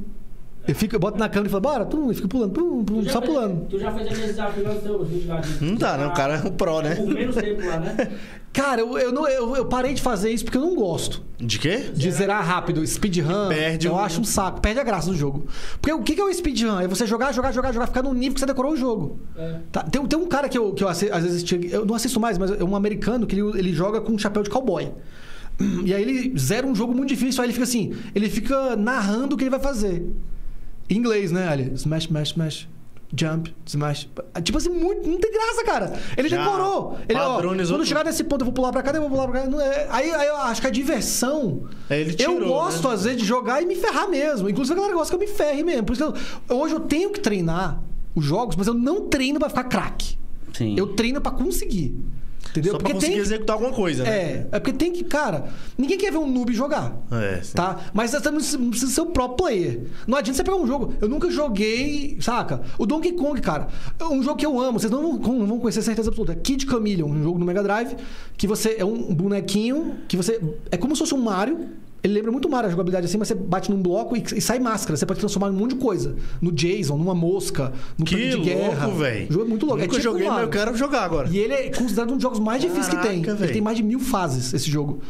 [0.67, 2.99] Eu, fico, eu boto na câmera e falo, bora, pum, e fico pulando, pum, pum,
[2.99, 3.65] Tu já só fez- pulando.
[3.69, 5.63] Tu já fez aquele desafio lá de.
[5.65, 6.07] Não dá, né?
[6.07, 6.95] O cara é um pro, né?
[6.95, 7.95] Por menos tempo lá, né?
[8.53, 11.21] Cara, eu, eu, não- eu, eu parei de fazer isso porque eu não gosto.
[11.39, 11.91] De quê?
[11.93, 13.49] De zerar rápido, speedrun.
[13.49, 15.45] Perde eu o- acho um saco, perde a graça do jogo.
[15.79, 16.79] Porque o que que é o speedrun?
[16.79, 19.19] É você jogar, jogar, jogar, jogar, ficar no nível que você decorou o jogo.
[19.37, 19.59] É.
[19.71, 21.93] Tá, Tem, tem um cara que eu, que eu assi- às vezes assisti- eu não
[21.93, 24.91] assisto mais, mas é um americano que ele, ele joga com um chapéu de cowboy.
[25.85, 29.35] E aí ele zera um jogo muito difícil, aí ele fica assim, ele fica narrando
[29.35, 30.03] o que ele vai fazer.
[30.89, 31.47] Em inglês, né?
[31.47, 32.67] Ali, smash, smash, smash.
[33.15, 34.09] Jump, smash.
[34.43, 35.93] Tipo assim, muito, não tem graça, cara.
[36.17, 36.97] Ele Já decorou.
[37.07, 39.41] Ele, ó, quando chegar nesse ponto, eu vou pular pra cá, eu vou pular pra
[39.43, 39.47] cá.
[39.49, 41.63] Não é- aí, aí eu acho que a diversão.
[41.89, 42.93] É, ele eu tirou, gosto, né?
[42.93, 44.49] às vezes, de jogar e me ferrar mesmo.
[44.49, 45.85] Inclusive, a galera gosta que eu me ferre mesmo.
[45.85, 46.19] Por isso que
[46.51, 47.81] eu- hoje eu tenho que treinar
[48.13, 50.17] os jogos, mas eu não treino pra ficar craque.
[50.53, 50.75] Sim.
[50.77, 51.95] Eu treino pra conseguir.
[52.49, 52.73] Entendeu?
[52.73, 53.21] Só pra conseguir tem.
[53.21, 54.09] executar alguma coisa, né?
[54.09, 56.95] É, é porque tem que, cara, ninguém quer ver um noob jogar.
[57.11, 57.53] É, sim.
[57.53, 57.77] Tá?
[57.93, 59.81] Mas você precisa ser o pro player.
[60.07, 60.93] Não adianta você pegar um jogo.
[61.01, 62.61] Eu nunca joguei, saca?
[62.77, 63.67] O Donkey Kong, cara.
[63.99, 66.35] é Um jogo que eu amo, vocês não vão, não vão conhecer certeza absoluta.
[66.35, 67.95] Kid Chameleon, um jogo no Mega Drive,
[68.37, 70.39] que você é um bonequinho, que você.
[70.71, 71.69] É como se fosse um Mario.
[72.07, 74.59] Ele lembra muito Mario a jogabilidade assim, mas você bate num bloco e, e sai
[74.59, 74.95] máscara.
[74.95, 76.15] Você pode transformar em um monte de coisa.
[76.41, 78.85] No Jason, numa mosca, no Que de guerra.
[78.85, 79.29] louco, velho.
[79.29, 79.81] O jogo é muito louco.
[79.81, 81.27] Nunca é tipo joguei, mas eu quero jogar agora.
[81.29, 83.21] E ele é considerado um dos jogos mais difíceis que tem.
[83.21, 85.01] Caraca, Ele tem mais de mil fases, esse jogo.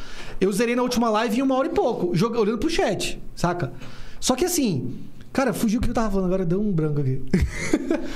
[0.41, 3.71] Eu zerei na última live em uma hora e pouco, joga- olhando pro chat, saca?
[4.19, 4.95] Só que assim,
[5.37, 7.21] cara, fugiu o que eu tava falando, agora deu um branco aqui.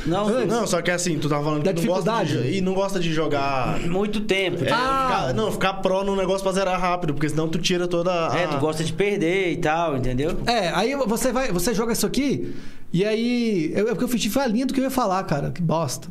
[0.05, 2.73] Não, Não, só que assim, tu tava falando Da que não gosta de, e não
[2.73, 3.79] gosta de jogar.
[3.81, 4.63] muito tempo.
[4.65, 5.05] É, Ah!
[5.27, 8.35] ficar- não, ficar pro no negócio pra zerar rápido, porque senão tu tira toda a.
[8.37, 10.37] É, tu gosta de perder e tal, entendeu?
[10.47, 12.55] É, aí você vai, você joga isso aqui,
[12.91, 13.71] e aí.
[13.75, 15.51] Eu, é porque eu fiz a linha do que eu ia falar, cara.
[15.51, 16.07] Que bosta.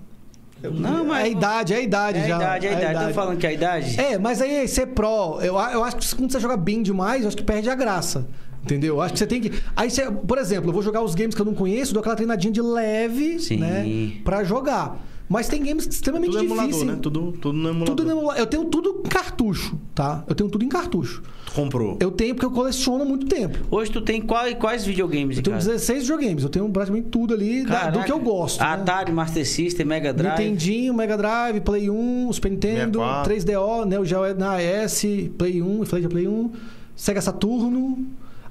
[0.62, 1.24] Não, É mas.
[1.24, 2.36] a idade, é a idade É a já.
[2.36, 3.08] idade, é a idade.
[3.08, 3.98] Tô falando que é a idade?
[4.00, 7.22] É, mas aí ser pró, eu, a- eu acho que quando você joga bem demais,
[7.22, 8.26] eu acho que perde a graça.
[8.62, 8.96] Entendeu?
[8.96, 9.52] Eu acho que você tem que.
[9.74, 12.14] Aí você, por exemplo, eu vou jogar os games que eu não conheço, dou aquela
[12.16, 13.56] treinadinha de leve, Sim.
[13.56, 14.12] né?
[14.24, 15.06] Pra jogar.
[15.32, 16.90] Mas tem games extremamente Tudo é emulador, difíceis.
[16.90, 16.98] né?
[17.00, 17.94] Tudo, tudo no emulador.
[17.94, 20.24] Tudo no emula- Eu tenho tudo em cartucho, tá?
[20.28, 21.22] Eu tenho tudo em cartucho.
[21.46, 21.96] Tu comprou.
[22.00, 23.56] Eu tenho porque eu coleciono há muito tempo.
[23.70, 25.70] Hoje tu tem quais, quais videogames Eu tenho casa?
[25.70, 26.42] 16 videogames.
[26.42, 28.58] Eu tenho praticamente tudo ali da- do que eu gosto.
[28.60, 28.66] né?
[28.66, 30.36] Atari, Master System, Mega Drive.
[30.42, 33.32] Nintendinho, Mega Drive, Play 1, Super Nintendo, 64.
[33.32, 35.04] 3DO, Neo Geo na AS,
[35.38, 36.50] Play 1, eu falei de Play 1,
[36.96, 38.04] Sega Saturno.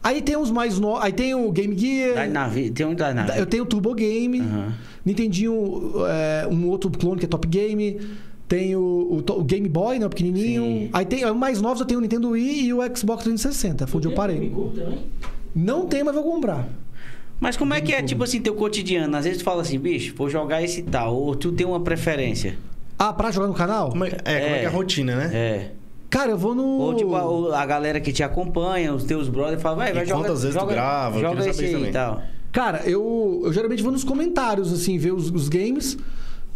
[0.03, 1.03] Aí tem os mais novos.
[1.03, 2.25] Aí tem o Game Gear.
[2.27, 3.37] Dynavi- Tem um Dynavi.
[3.37, 4.39] Eu tenho o Turbo Game.
[4.39, 4.73] Aham.
[5.05, 7.99] Nintendinho, é, um outro clone que é Top Game.
[8.47, 10.05] Tem o, o o Game Boy, né?
[10.05, 10.61] O pequenininho.
[10.63, 10.89] Sim.
[10.93, 13.85] Aí tem os mais novos, eu tenho o Nintendo Wii e o Xbox 360.
[13.87, 14.51] Foi onde eu parei.
[15.55, 16.67] Não tem, mas vou comprar.
[17.39, 19.15] Mas como é que é, tipo assim, teu cotidiano?
[19.15, 21.15] Às vezes tu fala assim, bicho, vou jogar esse tal.
[21.15, 22.57] Ou tu tem uma preferência.
[22.97, 23.89] Ah, pra jogar no canal?
[23.91, 24.25] Como é, é, como
[24.55, 25.29] é que é a rotina, né?
[25.33, 25.71] É.
[26.09, 26.63] Cara, eu vou no.
[26.65, 30.21] Ou tipo, a, a galera que te acompanha, os teus brothers, fala, vai, vai jogar.
[30.21, 31.17] quantas vezes tu joga, grava?
[31.17, 31.89] Eu Joga esse saber aí também.
[31.89, 32.23] e tal.
[32.51, 35.97] Cara, eu, eu geralmente vou nos comentários, assim, ver os, os games.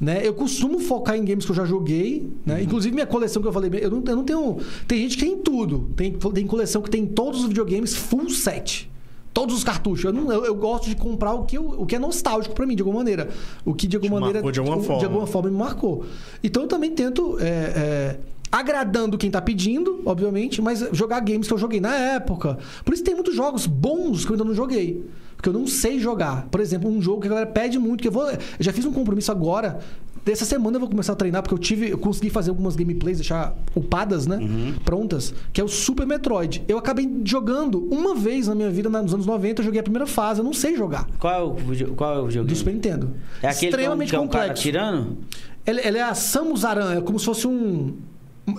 [0.01, 0.21] Né?
[0.23, 2.55] Eu costumo focar em games que eu já joguei, né?
[2.55, 2.61] Uhum.
[2.61, 4.57] Inclusive minha coleção que eu falei, eu não, eu não tenho.
[4.87, 5.87] Tem gente que tem tudo.
[5.95, 8.89] Tem, tem coleção que tem todos os videogames full set.
[9.33, 10.03] Todos os cartuchos.
[10.05, 12.65] Eu, não, eu, eu gosto de comprar o que, eu- o que é nostálgico pra
[12.65, 13.29] mim, de alguma maneira.
[13.63, 14.51] O que de alguma Te maneira.
[14.51, 15.03] de alguma De forma.
[15.05, 16.03] alguma forma me marcou.
[16.43, 17.37] Então eu também tento.
[17.39, 18.19] é, é,
[18.53, 22.59] agradando quem tá pedindo, obviamente, mas jogar games que eu joguei na época.
[22.85, 25.03] Por isso tem muitos jogos bons que eu ainda não joguei.
[25.35, 26.47] Porque eu não sei jogar.
[26.51, 28.29] Por exemplo, um jogo que a galera pede muito, que eu vou.
[28.29, 29.79] Eu já fiz um compromisso agora.
[30.23, 31.89] Dessa semana eu vou começar a treinar, porque eu tive.
[31.89, 34.37] Eu consegui fazer algumas gameplays, deixar upadas, né?
[34.85, 35.33] Prontas.
[35.51, 36.63] Que é o Super Metroid.
[36.67, 40.05] Eu acabei jogando uma vez na minha vida, nos anos 90, eu joguei a primeira
[40.05, 41.07] fase, eu não sei jogar.
[41.19, 42.47] Qual é o, qual é o videogame?
[42.47, 43.13] Do Super Nintendo.
[43.41, 44.61] É aquele Extremamente que é um, que é um complexo.
[44.61, 45.17] tirando?
[45.65, 47.97] Ela, ela é a Samus Aran, é como se fosse um.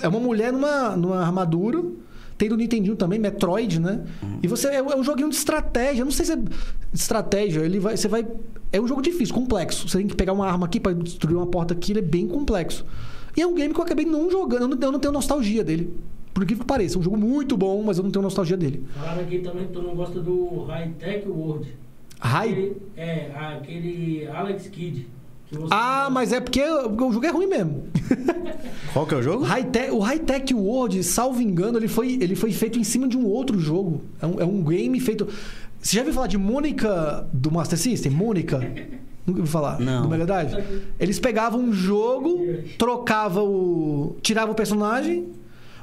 [0.03, 1.83] É uma mulher numa, numa armadura.
[2.37, 4.05] Tem do Nintendinho também, Metroid, né?
[4.43, 6.01] E você é, é um joguinho de estratégia.
[6.01, 6.39] Eu não sei se é
[6.93, 7.61] estratégia.
[7.61, 8.27] Ele vai, você vai.
[8.73, 9.89] É um jogo difícil, complexo.
[9.89, 11.93] Você tem que pegar uma arma aqui para destruir uma porta aqui.
[11.93, 12.85] Ele é bem complexo.
[13.37, 14.63] E é um game que eu acabei não jogando.
[14.63, 15.95] Eu não, eu não tenho nostalgia dele.
[16.33, 16.97] Por incrível que pareça.
[16.97, 18.85] É um jogo muito bom, mas eu não tenho nostalgia dele.
[18.99, 21.69] Falaram aqui também que tu não gosta do High Tech World.
[22.21, 22.51] High.
[22.51, 25.07] Aquele- é, aquele Alex Kidd.
[25.71, 27.85] Ah, mas é porque o jogo é ruim mesmo.
[28.93, 29.45] Qual que é o jogo?
[29.45, 33.09] High Tech- o High Tech World, salvo engano, ele foi, ele foi feito em cima
[33.09, 34.03] de um outro jogo.
[34.21, 35.27] É um, é um game feito.
[35.81, 38.13] Você já ouviu falar de Mônica do Master System?
[38.13, 38.59] Mônica?
[39.27, 39.81] Nunca ouviu falar?
[39.81, 40.03] Não.
[40.03, 40.53] Do Mega Drive?
[41.01, 42.41] Eles pegavam um jogo,
[42.79, 44.17] trocavam o.
[44.23, 45.27] tiravam o personagem.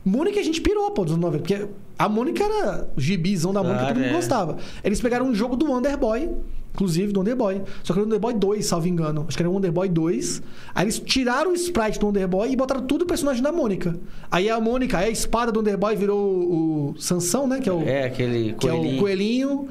[0.04, 1.44] Mônica a gente pirou, pô, dos anos 90.
[1.44, 4.16] Porque a Mônica era o gibizão da Mônica, Claro, todo mundo é.
[4.16, 4.58] gostava.
[4.84, 6.30] Eles pegaram um jogo do Wonder Boy,
[6.74, 7.62] inclusive do Wonder Boy.
[7.84, 9.26] Só que era o Wonder Boy 2, salvo engano.
[9.28, 10.42] Acho que era o Wonder Boy 2.
[10.74, 13.96] Aí eles tiraram o sprite do Wonder Boy e botaram tudo o personagem da Mônica.
[14.32, 17.60] Aí a Mônica, aí a espada do Wonder Boy virou o, Sansão, né?
[17.60, 18.96] Que é o, É, aquele que é coelhinho.
[18.96, 19.70] o coelhinho.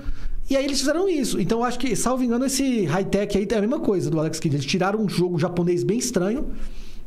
[0.48, 1.40] E aí eles fizeram isso.
[1.40, 4.38] Então eu acho que, salvo engano, esse high-tech aí é a mesma coisa do Alex
[4.38, 4.54] Kidd.
[4.56, 6.46] Eles tiraram um jogo japonês bem estranho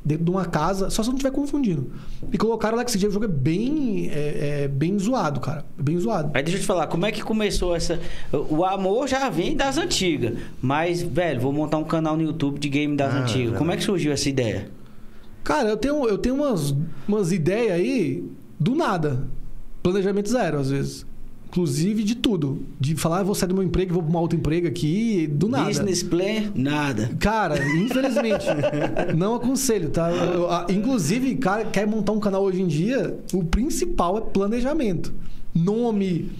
[0.05, 1.91] dentro de uma casa, só se eu não estiver confundindo.
[2.31, 3.07] E colocaram o Alex Kidd.
[3.07, 5.65] O jogo é bem, é, é bem zoado, cara.
[5.79, 6.31] Bem zoado.
[6.33, 7.99] Aí deixa eu te falar, como é que começou essa.
[8.49, 10.37] O amor já vem das antigas.
[10.61, 13.57] Mas, velho, vou montar um canal no YouTube de game das Ah, antigas.
[13.57, 14.69] Como é que surgiu essa ideia?
[15.43, 16.75] Cara, eu tenho, eu tenho umas,
[17.07, 18.23] umas ideias aí
[18.59, 19.27] do nada.
[19.81, 21.05] Planejamento zero, às vezes.
[21.53, 22.65] Inclusive de tudo.
[22.79, 25.47] De falar, ah, vou sair do meu emprego, vou pra uma outra emprego aqui, do
[25.47, 25.65] nada.
[25.69, 27.11] Business plan, nada.
[27.19, 28.47] Cara, infelizmente,
[29.15, 30.09] não aconselho, tá?
[30.11, 35.13] Eu- a- inclusive, cara, quer montar um canal hoje em dia, o principal é planejamento.
[35.53, 36.31] Nome,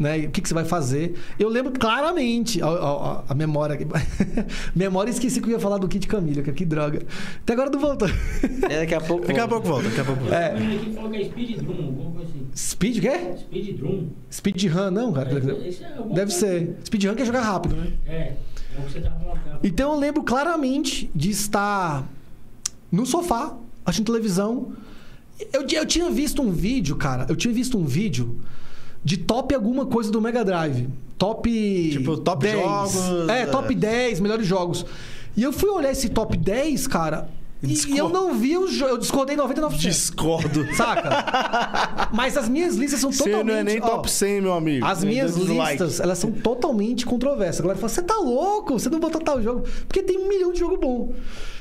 [0.00, 0.18] né?
[0.20, 1.14] O que, que você vai fazer.
[1.38, 3.78] Eu lembro claramente a, a- a memória.
[4.74, 7.02] memória, esqueci que eu ia falar do Kit Camila, que que droga.
[7.42, 8.08] Até agora não voltou.
[8.68, 9.26] É, daqui a pouco.
[9.28, 10.34] Daqui a pouco volta, daqui a pouco volta.
[10.36, 10.48] É.
[10.56, 12.46] Tem aqui que falou que é Speed Drum, alguma coisa assim.
[12.56, 13.20] Speed, o quê?
[13.38, 14.08] Speed Drum.
[14.32, 15.30] Speedrun, não, cara.
[15.68, 16.76] Esse é alguma Deve ser.
[16.84, 17.92] Speedrun quer jogar rápido, né?
[18.06, 18.36] É, é
[18.78, 19.44] o que você tava falando.
[19.44, 19.58] cara.
[19.62, 22.08] Então eu lembro claramente de estar
[22.90, 24.72] no sofá, assistindo televisão.
[25.52, 27.26] Eu, eu tinha visto um vídeo, cara.
[27.28, 28.38] Eu tinha visto um vídeo
[29.04, 30.88] de top alguma coisa do Mega Drive.
[31.18, 31.48] Top.
[31.92, 32.62] Tipo, top 10.
[32.62, 33.46] jogos, É, é.
[33.46, 34.86] top 10 melhores jogos.
[35.36, 37.28] E eu fui olhar esse top 10, cara.
[37.62, 38.92] E, Discor- e eu não vi o jogo.
[38.92, 39.76] Eu discordei 99%.
[39.78, 40.66] Discordo.
[40.74, 42.08] Saca?
[42.10, 43.46] Mas as minhas listas são Você totalmente.
[43.52, 44.86] não é nem ó, top 100, meu amigo.
[44.86, 47.60] as Nem minhas listas, elas são totalmente controversas.
[47.60, 48.78] A galera fala, você tá louco?
[48.78, 49.64] Você não botou tal jogo?
[49.86, 51.12] Porque tem um milhão de jogo bom.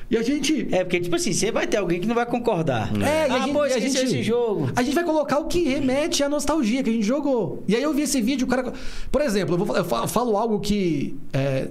[0.10, 0.68] E a gente...
[0.72, 2.92] É, porque, tipo assim, você vai ter alguém que não vai concordar.
[3.00, 4.70] É, e a ah, gente, pô, a gente- esse jogo.
[4.76, 7.64] A gente vai colocar o que remete à nostalgia que a gente jogou.
[7.68, 8.74] E aí eu vi esse vídeo, o cara.
[9.12, 11.68] Por exemplo, eu, vou, eu fa- falo algo que é,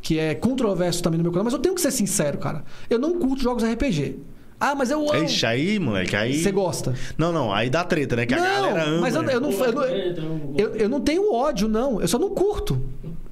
[0.00, 2.64] que é controverso também no meu canal, mas eu tenho que ser sincero, cara.
[2.88, 4.16] Eu não curto jogos RPG.
[4.64, 5.24] Ah, mas eu amo.
[5.24, 6.38] Ixi, aí, moleque, aí...
[6.40, 6.94] Você gosta?
[7.18, 8.24] Não, não, aí dá treta, né?
[8.26, 9.00] Que a não, galera ama.
[9.00, 9.34] mas eu, né?
[9.34, 12.00] eu não, eu, não, eu, eu não tenho ódio, não.
[12.00, 12.80] Eu só não curto.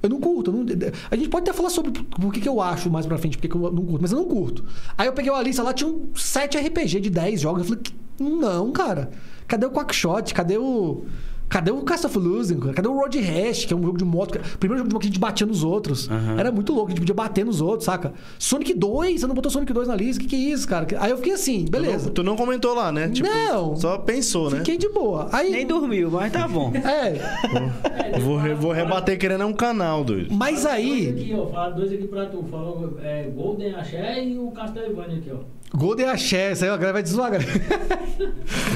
[0.03, 0.51] Eu não curto.
[0.51, 0.65] eu não-
[1.09, 3.47] a gente pode até falar sobre por que, que eu acho mais pra frente, porque
[3.47, 4.65] que eu não curto, mas eu não curto.
[4.97, 7.61] Aí eu peguei uma lista lá, tinha um 7 RPG de 10 jogos.
[7.61, 9.09] Eu falei, "Que- não, cara.
[9.47, 10.33] Cadê o Quackshot?
[10.33, 11.05] Cadê o.
[11.51, 12.59] Cadê o Cast of Losing?
[12.59, 14.39] Cadê o Road Rash, que é um jogo de moto?
[14.57, 16.09] Primeiro jogo de moto que a gente batia nos outros.
[16.09, 16.39] Aham.
[16.39, 18.13] Era muito louco, a gente podia bater nos outros, saca?
[18.39, 20.21] Sonic 2, você não botou Sonic 2 na lista?
[20.21, 20.87] O que, que é isso, cara?
[20.99, 22.05] Aí eu fiquei assim, Tu beleza.
[22.05, 23.09] não, tu não comentou lá, né?
[23.09, 23.75] Tipo, Não.
[23.75, 24.59] Só pensou, né?
[24.59, 25.27] Fiquei de boa.
[25.31, 25.51] Aí.
[25.51, 26.71] Nem dormiu, mas tá bom.
[26.81, 30.33] É, Vou, re- vou rebater querendo é um canal, doido.
[30.33, 31.11] mas Fala aí.
[31.11, 31.45] Dois aqui, ó.
[31.47, 32.43] Fala dois aqui pra tu.
[32.49, 35.37] Falou é, Golden Axé e o Castlevania aqui, ó.
[35.73, 37.51] Golden Axé, isso aí a galera vai desuar, galera.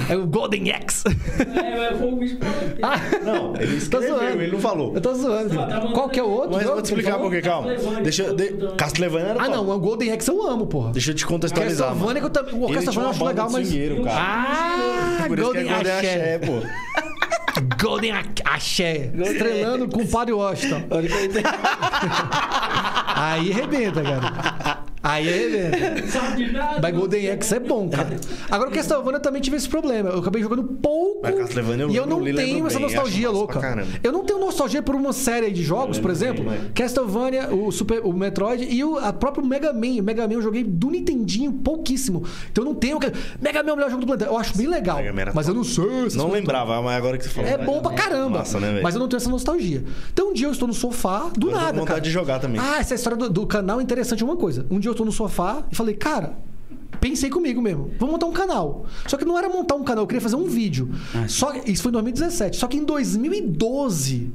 [0.10, 1.04] É o Golden X.
[1.06, 2.46] É, mas foi o bicho que.
[2.82, 4.42] Ah, Não, ele escreveu, zoando.
[4.42, 4.94] ele não falou.
[4.96, 5.56] Eu tô zoando.
[5.56, 6.52] Tá, tá Qual que é o outro?
[6.54, 7.74] Mas eu vou te que explicar por quê, calma.
[8.02, 8.36] Deixa eu...
[8.36, 8.76] De...
[8.78, 9.56] Castlevania era Ah, top.
[9.58, 10.92] não, o Golden X eu amo, porra.
[10.92, 12.00] Deixa eu te contextualizar, mano.
[12.08, 12.54] Castlevania que eu também.
[12.64, 13.70] O Castlevania eu uma acho legal, mas.
[14.10, 16.40] Ah, que é Golden Axé.
[16.40, 16.54] Pô.
[17.84, 18.12] Golden
[18.46, 19.12] Axé.
[19.16, 20.82] Estrelando com o Padre Washington.
[20.90, 21.44] Que.
[23.16, 24.84] Aí arrebenta, cara.
[25.06, 26.08] Aí arrebenta.
[26.12, 26.80] Sabe de nada.
[26.82, 28.20] Mas Golden X é bom, cara.
[28.50, 30.10] Agora o Castlevania eu também tive esse problema.
[30.10, 31.20] Eu acabei jogando pouco.
[31.24, 33.88] Mas Castlevania eu e eu não tenho lembro essa bem, nostalgia louca.
[34.04, 36.44] Eu não tenho nostalgia por uma série de jogos, por exemplo.
[36.44, 40.00] bem, mas- Castlevania, o, Super, o Metroid e o a próprio Mega Man.
[40.00, 42.24] O Mega Man eu joguei do Nintendinho pouquíssimo.
[42.52, 42.98] Então eu não tenho.
[43.40, 44.30] Mega Man é o melhor jogo do planeta.
[44.30, 44.98] Eu acho bem legal.
[44.98, 45.86] Mega Man era Mas eu não sei.
[46.00, 47.50] essas Não lembrava, mas agora que você falou.
[47.50, 48.40] é bom pra caramba.
[48.40, 48.84] Massa, né, velho?
[48.84, 49.84] mas eu não tenho essa nostalgia.
[50.12, 52.02] Então um dia eu estou no sofá, do Eu nada, vontade cara.
[52.02, 52.60] de jogar também.
[52.60, 54.66] Ah, essa história do, do canal é interessante uma coisa.
[54.72, 56.38] Um dia eu estou no sofá e falei, cara,
[57.00, 58.86] pensei comigo mesmo, vou montar um canal.
[59.08, 60.90] Só que não era montar um canal, eu queria fazer um vídeo.
[61.14, 62.58] Ah, Só isso foi em 2017.
[62.58, 64.32] Só que em 2012,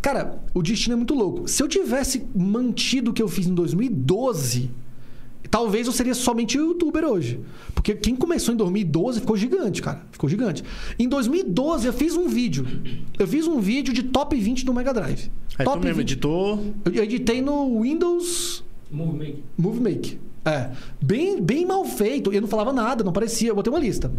[0.00, 1.46] cara, o destino é muito louco.
[1.48, 4.70] Se eu tivesse mantido o que eu fiz em 2012,
[5.50, 7.38] Talvez eu seria somente youtuber hoje.
[7.76, 10.04] Porque quem começou em 2012 ficou gigante, cara.
[10.10, 10.64] Ficou gigante.
[10.98, 12.66] Em 2012 eu fiz um vídeo.
[13.16, 15.30] Eu fiz um vídeo de top 20 do Mega Drive.
[15.56, 16.10] Aí tu top mesmo 20.
[16.10, 16.74] editou.
[16.92, 18.63] Eu editei no Windows
[18.94, 19.42] Move Make.
[19.58, 20.18] Movie Make.
[20.44, 20.70] É.
[21.02, 22.32] Bem, bem mal feito.
[22.32, 23.48] Eu não falava nada, não parecia.
[23.50, 24.12] Eu botei uma lista.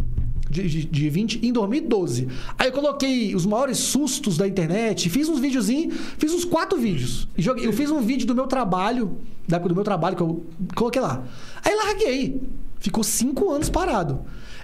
[0.50, 2.28] De, de, de 20 em 2012.
[2.58, 7.28] Aí eu coloquei os maiores sustos da internet, fiz uns videozinhos, fiz uns quatro vídeos.
[7.38, 9.18] E joguei, eu fiz um vídeo do meu trabalho,
[9.48, 10.46] da época do meu trabalho, que eu
[10.76, 11.24] coloquei lá.
[11.64, 12.42] Aí larguei.
[12.80, 14.22] Ficou cinco anos parado.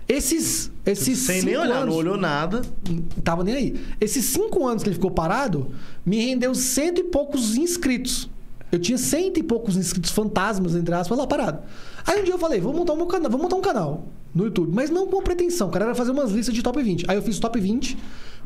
[0.08, 0.72] Esses.
[0.86, 2.62] esses Sem nem olhar, anos, não olhou nada.
[2.88, 3.76] não tava nem aí.
[4.00, 5.72] Esses cinco anos que ele ficou parado,
[6.06, 8.30] me rendeu cento e poucos inscritos.
[8.72, 11.60] Eu tinha cento e poucos inscritos fantasmas, entre aspas, lá parado.
[12.06, 14.72] Aí um dia eu falei, vou montar um canal, vou montar um canal no YouTube,
[14.74, 17.06] mas não com pretensão, cara, era fazer umas listas de top 20.
[17.10, 17.98] Aí eu fiz top 20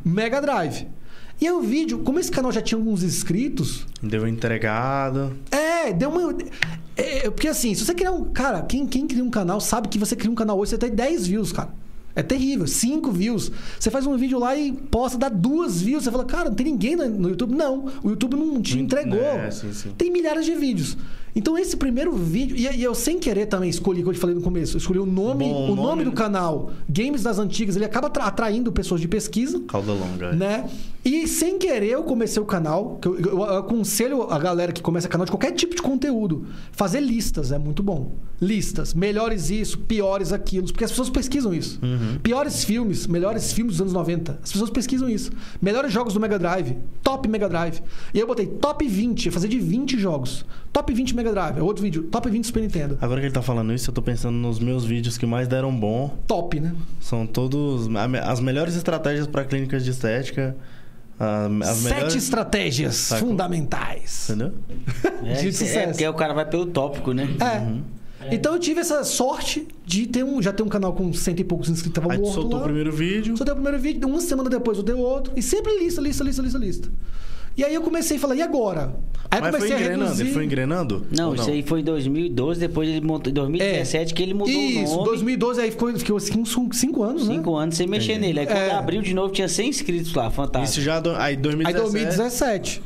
[0.04, 0.88] Mega Drive.
[1.40, 5.34] E aí o vídeo, como esse canal já tinha alguns inscritos, Deu entregado.
[5.52, 6.34] é, deu uma.
[6.96, 8.24] É, porque assim, se você criar um.
[8.26, 10.92] Cara, quem, quem cria um canal sabe que você cria um canal hoje, você tem
[10.92, 11.70] 10 views, cara.
[12.16, 12.66] É terrível.
[12.66, 13.52] Cinco views.
[13.80, 16.04] Você faz um vídeo lá e posta, dá duas views.
[16.06, 17.54] Você fala, cara, não tem ninguém no- YouTube.
[17.54, 19.20] Não, o YouTube não te entregou.
[19.20, 19.90] é, sim, sim.
[19.98, 20.98] Tem milhares de vídeos.
[21.36, 22.56] Então, esse primeiro vídeo.
[22.56, 25.44] E, eu, sem querer, também escolhi, como eu te falei no começo, escolhi o nome,
[25.44, 26.16] Bom o nome, nome, do né?
[26.16, 27.76] canal, Games das Antigas.
[27.76, 30.28] Ele acaba atra- atraindo pessoas de pesquisa Cauda longa.
[30.28, 30.34] é.
[31.08, 32.98] E sem querer eu comecei o canal.
[33.00, 36.48] que Eu, eu- eu aconselho a galera que começa canal de qualquer tipo de conteúdo.
[36.72, 38.16] Fazer listas é muito bom.
[38.42, 38.92] Listas.
[38.96, 40.66] Melhores isso, piores aquilo.
[40.66, 41.80] Porque as pessoas pesquisam isso.
[42.24, 44.40] Piores filmes, melhores filmes dos anos 90.
[44.44, 45.32] As pessoas pesquisam isso.
[45.62, 46.76] Melhores jogos do Mega Drive.
[47.04, 47.82] Top Mega Drive.
[48.12, 50.44] E eu botei top 20, ia fazer de 20 jogos.
[50.74, 51.60] Top 20 Mega Drive.
[51.60, 52.04] É Outro vídeo.
[52.12, 52.98] Top 20 Super Nintendo.
[53.00, 55.74] Agora que ele tá falando isso, eu tô pensando nos meus vídeos que mais deram
[55.74, 56.18] bom.
[56.26, 56.74] Top, né?
[57.00, 57.88] São todos
[58.24, 60.58] as melhores estratégias para clínicas de estética.
[61.20, 62.16] A- As Sete melhores.
[62.16, 63.30] estratégias Sacou?
[63.30, 64.30] fundamentais.
[64.30, 64.54] Entendeu?
[65.24, 65.88] É, De é, sucesso.
[65.90, 67.28] porque o cara vai pelo tópico, né?
[68.22, 68.34] É.
[68.34, 71.44] Então eu tive essa sorte de ter um, já ter um canal com cento e
[71.44, 72.62] poucos inscritos, tava Aí morto soltou lá.
[72.62, 73.38] o primeiro vídeo.
[73.38, 75.32] Soltei o primeiro vídeo, uma semana depois eu dei outro.
[75.36, 76.90] E sempre lista, lista, lista, lista, lista.
[77.58, 78.96] E aí eu comecei a falar, e agora?
[79.32, 80.04] Aí eu Mas foi comecei a engrenando.
[80.06, 80.24] reduzir...
[80.24, 81.06] Ele foi engrenando?
[81.18, 83.32] Não, Ou isso aí foi em 2012, depois ele montou.
[83.32, 84.58] Em 2017 que ele mudou É.
[84.58, 85.08] Isso, o nome.
[85.10, 87.36] 2012 aí ficou, ficou cinco, cinco anos, né?
[87.36, 88.28] Cinco anos sem mexer Entendi.
[88.28, 88.40] nele.
[88.42, 88.72] Aí quando É.
[88.72, 90.72] abriu de novo tinha 100 inscritos lá, fantástico.
[90.72, 90.98] Isso já.
[91.18, 91.92] Aí Aí 2017.
[91.92, 92.84] 2017.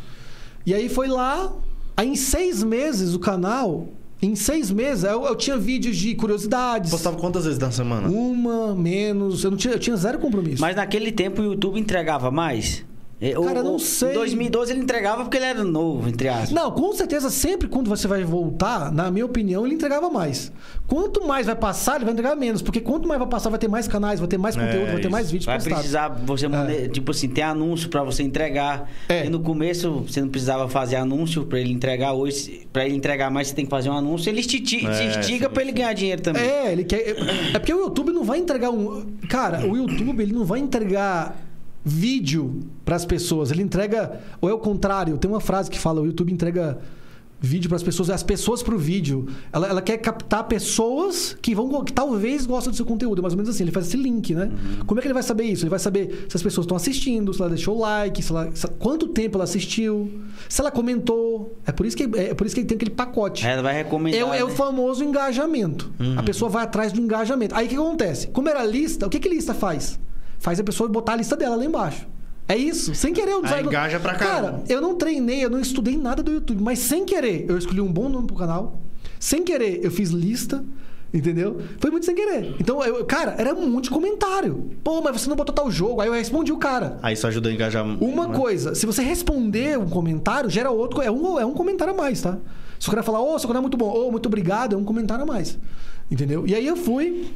[0.66, 1.52] E aí foi lá,
[1.98, 3.88] aí em seis meses o canal,
[4.22, 6.92] em seis meses, eu, eu tinha vídeos de curiosidades.
[6.92, 8.08] Postava quantas vezes na semana?
[8.10, 10.62] Uma, menos, eu, não tinha, eu tinha zero compromisso.
[10.62, 12.86] Mas naquele tempo o YouTube entregava mais?
[13.22, 14.12] É, o- Cara, eu não sei.
[14.12, 16.52] Em 2012 ele entregava porque ele era novo, entre aspas.
[16.52, 20.52] Não, com certeza, sempre quando você vai voltar, na minha opinião, ele entregava mais.
[20.88, 22.62] Quanto mais vai passar, ele vai entregar menos.
[22.62, 24.96] Porque quanto mais vai passar, vai ter mais canais, vai ter mais É, conteúdo, vai
[24.96, 25.10] ter isso.
[25.12, 25.78] mais vídeos Vai postados.
[25.80, 28.90] precisar você mane- tipo assim, ter anúncio pra você entregar.
[29.10, 29.26] É.
[29.26, 32.14] E no começo você não precisava fazer anúncio pra ele entregar.
[32.14, 34.30] Hoje, pra ele entregar mais, você tem que fazer um anúncio.
[34.30, 36.42] Ele te, te, te É, pra ele ganhar dinheiro também.
[36.44, 37.16] É, ele quer.
[37.54, 39.06] É porque o YouTube não vai entregar um.
[39.28, 41.36] Cara, o YouTube ele não vai entregar
[41.84, 43.52] vídeo para as pessoas.
[43.52, 44.20] Ele entrega.
[44.42, 45.18] Ou é o contrário.
[45.18, 46.78] Tem uma frase que fala: o YouTube entrega
[47.42, 49.28] vídeo para as pessoas, as pessoas para o vídeo.
[49.54, 53.20] Ela, ela quer captar pessoas que vão que talvez gostem do seu conteúdo.
[53.20, 54.52] É Mais ou menos assim, ele faz esse link, né?
[54.86, 55.64] Como é que ele vai saber isso?
[55.64, 58.50] Ele vai saber se as pessoas estão assistindo, se ela deixou o like, se ela,
[58.54, 60.12] se- quanto tempo ela assistiu,
[60.50, 61.58] se ela comentou.
[61.66, 63.48] É por isso que é por isso que ele tem aquele pacote.
[63.48, 64.20] Ela vai recomendar.
[64.20, 64.54] É, o- é o né?
[64.56, 65.94] famoso engajamento.
[66.18, 67.56] A pessoa vai atrás do engajamento.
[67.56, 68.28] Aí o que acontece?
[68.28, 69.98] Como era lista, o que, que lista faz?
[70.40, 72.08] Faz a pessoa botar a lista dela lá embaixo.
[72.48, 73.32] É isso, sem querer.
[73.32, 74.52] Eu, não- engaja pra caramba.
[74.52, 77.80] Cara, eu não treinei, eu não estudei nada do YouTube, mas sem querer, eu escolhi
[77.80, 78.82] um bom nome pro canal.
[79.20, 80.64] Sem querer, eu fiz lista.
[81.12, 81.60] Entendeu?
[81.80, 82.56] Foi muito sem querer.
[82.60, 84.70] Então, eu, cara, era um monte de comentário.
[84.84, 86.02] Pô, mas você não botou tal jogo.
[86.02, 87.00] Aí eu respondi o cara.
[87.02, 87.84] Aí isso ajuda a engajar.
[87.84, 88.38] Uma né?
[88.38, 91.02] coisa, se você responder um comentário, gera outro.
[91.02, 92.38] É um, é um comentário a mais, tá?
[92.80, 94.84] Se o cara falar, ô, seu canal é muito bom, ô, muito obrigado, é um
[94.84, 95.58] comentário a mais.
[96.12, 96.46] Entendeu?
[96.46, 97.28] E aí eu fui,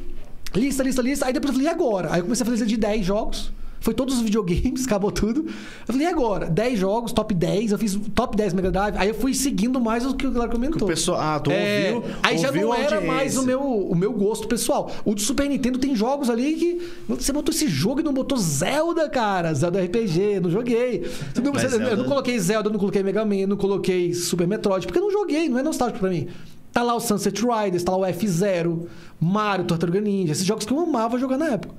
[0.56, 1.26] lista, lista, lista.
[1.26, 2.08] Aí depois eu falei, e agora?
[2.12, 3.52] Aí eu comecei a fazer lista de 10 jogos.
[3.80, 5.44] Foi todos os videogames, acabou tudo.
[5.44, 6.46] Eu falei, e agora?
[6.46, 7.72] 10 jogos, top 10.
[7.72, 8.94] Eu fiz top 10 Mega Drive.
[8.96, 10.84] Aí eu fui seguindo mais o que o galera comentou.
[10.84, 13.60] O pessoal- ah, tu É, ouviu- Aí já ouviu não a era mais o meu,
[13.60, 14.90] o meu gosto pessoal.
[15.04, 16.88] O do Super Nintendo tem jogos ali que.
[17.10, 19.52] Você botou esse jogo e não botou Zelda, cara.
[19.52, 21.04] Zelda RPG, não joguei.
[21.44, 24.86] Não- você- Eu Zelda- não coloquei Zelda, não coloquei Mega Man, não coloquei Super Metroid,
[24.86, 26.26] porque eu não joguei, não é nostálgico pra mim.
[26.74, 28.88] Tá lá o Sunset Riders, tá lá o F-Zero,
[29.20, 31.72] Mario, Tartaruga Ninja, esses jogos que eu amava jogar na época.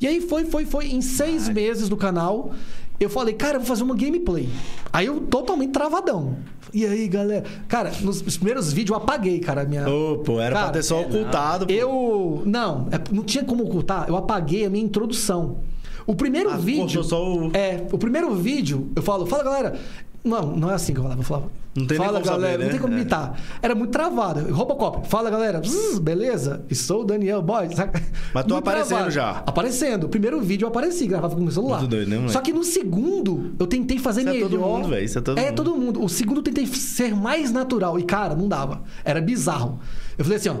[0.00, 0.88] E aí foi, foi, foi.
[0.88, 2.52] Em seis meses do canal,
[3.00, 4.48] eu falei, cara, eu vou fazer uma gameplay.
[4.92, 6.36] Aí eu totalmente travadão.
[6.74, 7.44] E aí, galera?
[7.68, 9.88] Cara, nos primeiros vídeos eu apaguei, cara, a minha.
[9.88, 11.66] Ô, pô, era Cara, pra ter só é, ocultado.
[11.66, 11.72] pô.
[11.72, 12.42] Eu.
[12.44, 14.06] Não, é- não tinha como ocultar.
[14.08, 15.58] Eu apaguei a minha introdução.
[16.06, 17.02] O primeiro Ah, vídeo.
[17.02, 19.78] só o- É, o primeiro vídeo, eu falo, fala galera.
[20.24, 21.20] Não, não é assim que eu falava.
[21.20, 21.50] Eu falava.
[21.76, 22.82] Não tem nem fala como galera, saber, não tem né?
[22.82, 22.96] como É.
[23.00, 23.40] imitar.
[23.60, 24.54] Era muito travado.
[24.54, 25.60] Robocop, fala galera.
[25.60, 26.64] Zzz, beleza?
[26.70, 27.74] E sou o Daniel Boy.
[27.74, 28.00] saca?
[28.32, 29.42] Mas tô Muito aparecendo já.
[29.44, 30.08] Aparecendo.
[30.08, 31.78] Primeiro vídeo eu apareci, gravava com o meu celular.
[31.80, 32.32] Muito doido, né, moleque?
[32.32, 34.48] Só que no segundo, eu tentei fazer Isso é melhor.
[34.50, 35.54] todo mundo, velho, isso é todo É, mundo.
[35.56, 36.02] todo mundo.
[36.04, 37.98] O segundo eu tentei ser mais natural.
[37.98, 38.82] E, cara, não dava.
[39.04, 39.78] Era bizarro.
[40.16, 40.54] Eu falei assim, ó.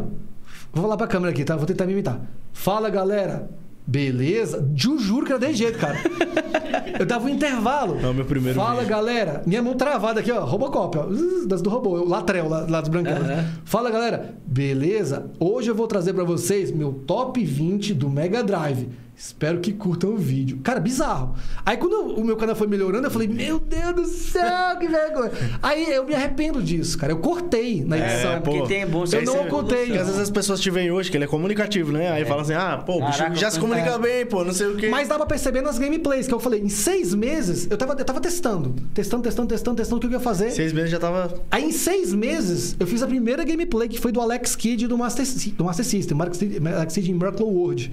[0.74, 1.56] Vou falar pra câmera aqui, tá?
[1.56, 2.20] Vou tentar me imitar.
[2.52, 3.48] Fala, galera.
[3.86, 4.66] Beleza?
[4.74, 5.98] Ju, juro que era desse jeito, cara.
[6.98, 7.98] Eu dava um intervalo.
[8.00, 8.88] É o meu primeiro Fala, vídeo.
[8.88, 9.42] galera.
[9.46, 10.44] Minha mão travada aqui, ó.
[10.44, 11.06] Robocop, ó.
[11.46, 11.90] Das do robô.
[11.98, 13.28] O Latrel, lá, lá dos branquelos.
[13.28, 13.44] Aham.
[13.64, 14.34] Fala, galera.
[14.46, 15.26] Beleza?
[15.38, 18.88] Hoje eu vou trazer pra vocês meu top 20 do Mega Drive.
[19.16, 20.58] Espero que curtam o vídeo.
[20.64, 21.34] Cara, bizarro.
[21.64, 24.88] Aí quando eu- o meu canal foi melhorando, eu falei, meu Deus do céu, que
[24.88, 25.30] vergonha.
[25.62, 27.12] Aí eu me arrependo disso, cara.
[27.12, 28.32] Eu cortei na edição.
[28.32, 28.50] É, pô.
[28.52, 29.84] Porque tem bom Eu não ocultei.
[29.86, 32.10] Porque às vezes as pessoas te veem hoje, que ele é comunicativo, né?
[32.10, 33.98] Aí fala assim, ah, pô, o bicho Caraca, já se comunica é.
[33.98, 34.88] bem, pô, não sei o quê.
[34.88, 38.04] Mas dá pra perceber nas gameplays, que eu falei, em seis meses, eu tava, eu
[38.04, 38.74] tava testando.
[38.92, 40.50] Testando, testando, testando, testando o que eu ia fazer.
[40.50, 41.32] Seis meses já tava...
[41.50, 44.98] Aí em seis meses, eu fiz a primeira gameplay, que foi do Alex Kidd do
[44.98, 45.24] Master,
[45.56, 47.92] do Master System, Alex Kidd- Alex Kidd em Miracle World.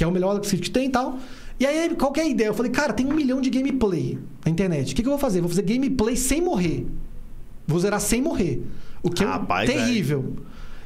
[0.00, 1.18] Que é o melhor que tem e tal.
[1.58, 2.48] E aí, qual que é a ideia?
[2.48, 4.94] Eu falei, cara, tem um milhão de gameplay na internet.
[4.94, 5.42] O que, que eu vou fazer?
[5.42, 6.86] Vou fazer gameplay sem morrer.
[7.66, 8.62] Vou zerar sem morrer.
[9.02, 10.36] O que Rapaz, é terrível.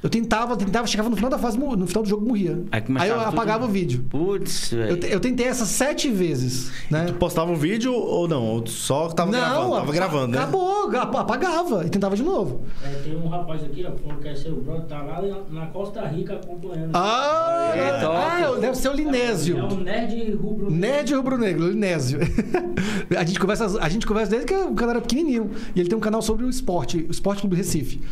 [0.04, 2.62] Eu tentava, tentava, chegava no final da fase, no final do jogo morria.
[2.70, 4.04] Aí Aí, eu tudo- apagava o vídeo.
[4.10, 4.96] Putz, Eu, velho.
[4.98, 7.06] te- eu tentei essas sete vezes, né?
[7.06, 8.44] Tu postava um vídeo ou não?
[8.44, 9.74] Ou só tava gravando?
[9.76, 10.38] Tava gravando, né?
[10.38, 12.64] Acabou, ap- apagava e tentava de novo.
[12.84, 16.06] É, tem um rapaz aqui, ó, falou que é seu brother, tá lá na- Costa
[16.06, 16.90] Rica acompanhando.
[16.92, 18.14] Ah, É, top.
[18.14, 19.56] ah, deve ser o Linésio.
[19.58, 20.70] É um nerd rubro.
[20.70, 22.18] Nerd rubro-negro, Linésio.
[23.16, 25.50] a, gente conversa, a gente conversa desde que o cara era pequenininho.
[25.74, 28.02] E ele tem um canal sobre o esporte, o Esporte Clube Recife.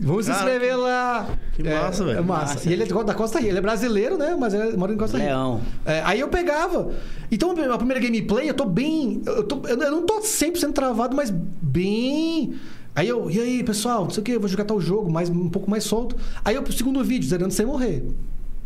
[0.00, 1.28] Vamos se inscrever lá.
[1.54, 2.18] que É, massa, velho.
[2.18, 2.54] É massa.
[2.54, 2.68] Massa.
[2.68, 3.50] E ele é da Costa Rica.
[3.50, 4.36] Ele é brasileiro, né?
[4.38, 5.28] Mas ele mora em Costa Rica.
[5.30, 5.60] Leão.
[5.86, 6.90] É, aí eu pegava.
[7.30, 9.22] Então, a primeira gameplay, eu tô bem.
[9.24, 12.54] Eu, tô- eu não tô 100% travado, mas bem.
[12.94, 15.28] Aí eu, e aí, pessoal, não sei o que, eu vou jogar tal jogo, mais,
[15.28, 16.16] um pouco mais solto.
[16.44, 18.04] Aí eu, pro segundo vídeo, zerando sem morrer.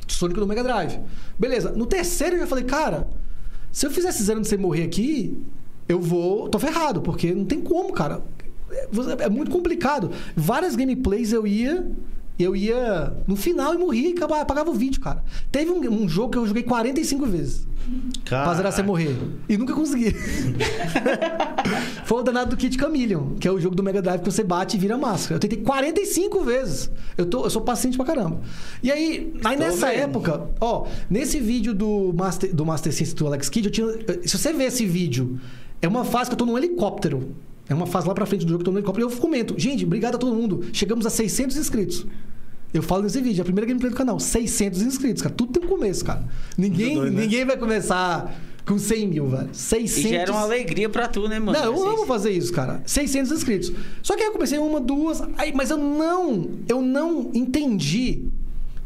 [0.07, 0.99] Sonic no Mega Drive.
[1.39, 1.73] Beleza.
[1.73, 3.07] No terceiro eu já falei, cara,
[3.71, 5.39] se eu fizesse zerando sem morrer aqui,
[5.89, 6.49] eu vou.
[6.49, 8.23] tô ferrado, porque não tem como, cara.
[8.71, 10.11] É, muito complicado.
[10.37, 11.91] Várias gameplays eu ia.
[12.39, 15.25] Eu ia no final e morria e acabava- apagava o vídeo, cara.
[15.51, 17.67] Teve um, um jogo que eu joguei 45 vezes.
[18.25, 19.17] Pra zerar sem morrer.
[19.49, 20.15] E nunca consegui.
[22.05, 24.43] Foi o danado do Kid Chameleon, que é o jogo do Mega Drive que você
[24.45, 25.37] bate e vira máscara.
[25.37, 26.91] Eu tentei 45 vezes.
[27.17, 28.41] Eu, tô, eu sou paciente pra caramba.
[28.83, 29.99] E aí, aí nessa vendo.
[30.01, 33.87] época, ó, nesse vídeo do Master, do Master System do Alex Kidd, eu tinha.
[34.27, 35.41] Se você ver esse vídeo,
[35.83, 37.35] é uma fase que eu tô num helicóptero.
[37.69, 39.09] É uma fase lá pra frente do jogo que eu tô no helicóptero.
[39.09, 40.65] E eu comento, gente, obrigado a todo mundo.
[40.73, 42.07] Chegamos a 600 inscritos.
[42.73, 44.19] Eu falo nesse vídeo, é a primeira gameplay do canal.
[44.19, 45.35] 600 inscritos, cara.
[45.35, 46.25] Tudo tem um começo, cara.
[46.57, 47.23] Ninguém, doido, né?
[47.23, 48.35] ninguém vai começar
[48.67, 49.49] com 100 mil, velho.
[49.53, 50.05] 600.
[50.05, 51.59] E gera uma alegria pra tu, né, mano?
[51.59, 52.83] Não, eu Assim, amo fazer isso, cara.
[52.85, 53.73] 600 inscritos.
[54.03, 58.25] Só que aí eu comecei uma, duas, aí, mas eu não, eu não entendi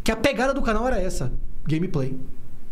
[0.05, 1.33] que a pegada do canal era essa,
[1.67, 2.17] gameplay.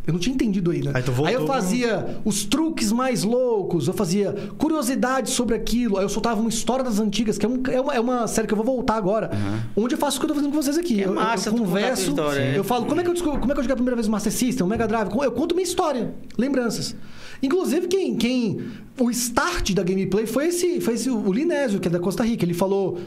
[0.06, 0.92] Eu não tinha entendido ainda.
[0.94, 6.04] Aí tu voltou eu fazia os truques mais loucos, eu fazia curiosidades sobre aquilo, aí
[6.04, 8.54] eu soltava uma história das antigas, que é, um- é uma, é uma série que
[8.54, 9.30] eu vou voltar agora,
[9.76, 11.02] onde eu faço o que eu tô fazendo com vocês aqui.
[11.02, 12.58] É eu, massa eu converso, história, é.
[12.58, 14.08] eu falo como é que eu descobri, como é que eu joguei a primeira vez
[14.08, 16.96] o Master System, o Mega Drive, eu conto minha história, lembranças.
[17.42, 18.60] Inclusive, quem, quem.
[18.98, 22.44] O start da gameplay foi esse, foi esse o Linésio, que é da Costa Rica.
[22.44, 22.98] Ele falou.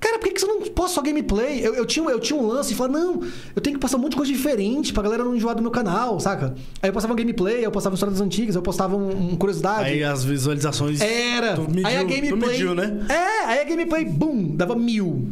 [0.00, 1.60] Cara, por que, que você não posta só gameplay?
[1.64, 3.22] Eu, eu, tinha, eu tinha um lance e falava, não,
[3.54, 5.70] eu tenho que passar um monte de coisa diferente pra galera não enjoar do meu
[5.70, 6.54] canal, saca?
[6.80, 9.90] Aí eu postava um gameplay, eu postava histórias antigas, eu postava um, um curiosidade.
[9.90, 11.02] Aí as visualizações.
[11.02, 11.54] Era.
[11.54, 12.50] Tu mediu, aí a tu gameplay.
[12.50, 13.06] mediu, né?
[13.10, 15.28] É, aí a gameplay, bum, dava mil.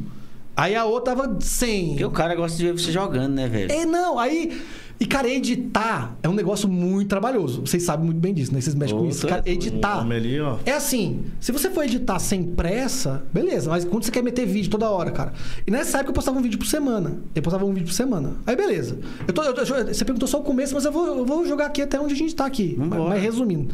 [0.55, 1.89] Aí a outra dava 100.
[1.91, 3.73] Porque o cara gosta de ver você jogando, né, velho?
[3.73, 4.61] É, não, aí.
[5.01, 7.61] E, cara, editar é um negócio muito trabalhoso.
[7.61, 8.61] Vocês sabem muito bem disso, né?
[8.61, 9.21] Vocês mexem com Ô, isso.
[9.23, 10.01] tô- Cara, editar.
[10.01, 10.39] ali.
[10.67, 14.69] É assim, se você for editar sem pressa, beleza, mas quando você quer meter vídeo
[14.71, 15.33] toda hora, cara.
[15.65, 17.19] E nessa época eu postava um vídeo por semana.
[17.33, 18.35] Eu postava um vídeo por semana.
[18.45, 18.99] Aí beleza.
[19.27, 21.67] Eu tô, eu tô- você perguntou só o começo, mas eu vou, eu vou jogar
[21.67, 22.75] aqui até onde a gente tá aqui.
[22.77, 23.11] Vambora.
[23.11, 23.73] Mas resumindo.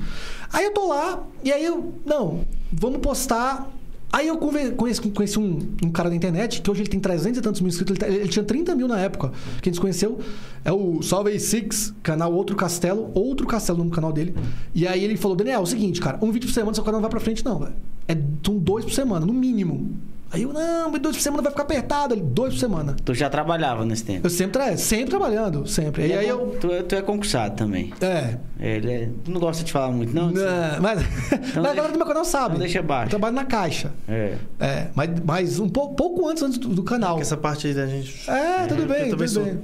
[0.52, 1.94] Aí eu tô lá, e aí eu.
[2.04, 3.70] Não, vamos postar.
[4.16, 7.42] Aí eu conheci, conheci um, um cara na internet, que hoje ele tem 300 e
[7.42, 9.32] tantos mil inscritos, ele, tá- ele tinha 30 mil na época.
[9.60, 10.20] Que a gente conheceu.
[10.64, 13.10] É o Salve Six, canal Outro Castelo.
[13.12, 14.32] Outro Castelo no canal dele.
[14.72, 17.00] E aí ele falou: Daniel, é o seguinte, cara, um vídeo por semana, seu canal
[17.00, 17.74] não vai pra frente, não, velho.
[18.06, 19.96] É são dois por semana, no mínimo.
[20.34, 22.14] Aí eu, não, mas dois por semana vai ficar apertado.
[22.14, 22.96] Ele, dois por semana.
[23.04, 24.26] Tu já trabalhava nesse tempo.
[24.26, 26.06] Eu sempre, tra- sempre trabalhando, sempre.
[26.06, 26.58] E É aí bom, eu.
[26.60, 27.92] tu, é- tu é concursado também.
[28.00, 28.36] É.
[28.58, 30.30] Ele é- tu não gosta de falar muito, não?
[30.30, 30.42] Não,
[30.80, 31.00] mas,
[31.54, 32.54] mas a galera do meu canal sabe.
[32.54, 33.06] então deixa baixo.
[33.06, 33.92] Eu trabalho na caixa.
[34.08, 34.34] É.
[34.60, 37.18] É, mas, mas um pouco, pouco antes, antes do, do canal.
[37.20, 38.28] Essa parte aí da gente.
[38.30, 39.44] É, tudo eu bem, também tudo sou.
[39.44, 39.58] bem.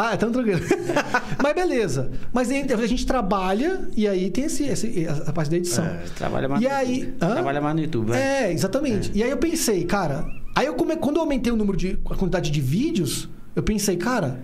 [0.00, 0.60] Ah, então tranquilo.
[1.42, 2.10] mas beleza.
[2.32, 5.84] Mas a gente trabalha e aí tem esse, esse- a parte da edição.
[5.84, 7.16] É, Trabalha mais E no aí- YouTube.
[7.22, 7.32] Hã?
[7.34, 8.44] Trabalha mais no YouTube, né?
[8.44, 9.10] É, exatamente.
[9.14, 10.24] E aí eu pensei, cara.
[10.54, 10.96] Aí eu come...
[10.96, 11.98] quando eu aumentei o número de.
[12.10, 14.40] a quantidade de vídeos, eu pensei, cara.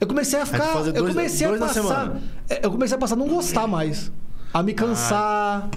[0.00, 0.66] Eu comecei a ficar.
[0.66, 1.82] fazer Eu dois- comecei dois a na passar.
[1.82, 2.22] semana.
[2.48, 4.12] é, Eu comecei a passar a não gostar mais.
[4.54, 5.68] A me cansar.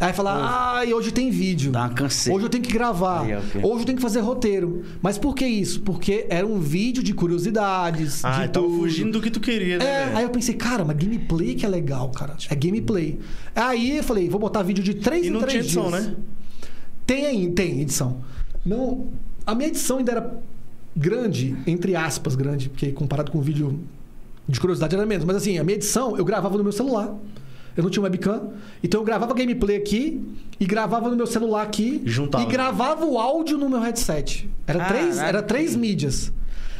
[0.00, 1.70] Aí falar, ai, hoje tem vídeo.
[1.70, 2.34] Dá uma canseira.
[2.34, 3.20] Hoje eu tenho que gravar.
[3.20, 3.60] Aí, ok.
[3.62, 4.82] Hoje eu tenho que fazer roteiro.
[5.02, 5.82] Mas por que isso?
[5.82, 8.24] Porque era um vídeo de curiosidades.
[8.24, 8.78] Ah, de tava tudo.
[8.78, 9.84] fugindo do que tu queria, né?
[9.84, 12.34] É, aí eu pensei, cara, mas gameplay que é legal, cara.
[12.48, 13.18] É gameplay.
[13.54, 16.06] Aí eu falei, vou botar vídeo de 3 E em não 3 tinha edição, dias.
[16.06, 16.16] né?
[17.06, 18.22] Tem aí, tem edição.
[18.64, 19.08] Não,
[19.46, 20.34] a minha edição ainda era
[20.96, 23.78] grande, entre aspas, grande, porque comparado com o vídeo
[24.48, 25.26] de curiosidade era menos.
[25.26, 27.14] Mas assim, a minha edição eu gravava no meu celular.
[27.80, 28.50] Eu não tinha webcam.
[28.84, 30.20] Então eu gravava gameplay aqui
[30.60, 32.02] e gravava no meu celular aqui.
[32.04, 32.44] E juntava.
[32.44, 34.48] E gravava o áudio no meu headset.
[34.66, 34.98] Era, Caraca.
[34.98, 36.32] três, era três mídias.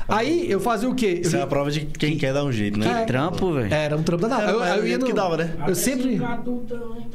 [0.09, 1.19] Aí eu fazia o quê?
[1.19, 3.03] Eu Isso é a prova de quem quer dar um jeito, né?
[3.03, 3.05] É.
[3.05, 3.73] Trampo, velho.
[3.73, 4.43] Era um trampo danado.
[4.43, 5.07] Era, Eu, mas era eu o ia no...
[5.07, 5.55] que dava, né?
[5.69, 6.21] Eu sempre...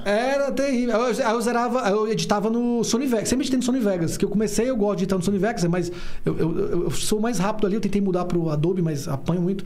[0.06, 0.96] Era terrível.
[1.04, 3.28] Aí eu, eu zerava, eu editava no Sony Vegas.
[3.28, 4.16] Sempre editei no Sony Vegas.
[4.18, 5.92] Que eu comecei, eu gosto de editar no Sony Vegas, mas
[6.26, 7.76] eu, eu, eu- eu sou mais rápido ali.
[7.76, 9.66] Eu tentei mudar pro Adobe, mas apanho muito.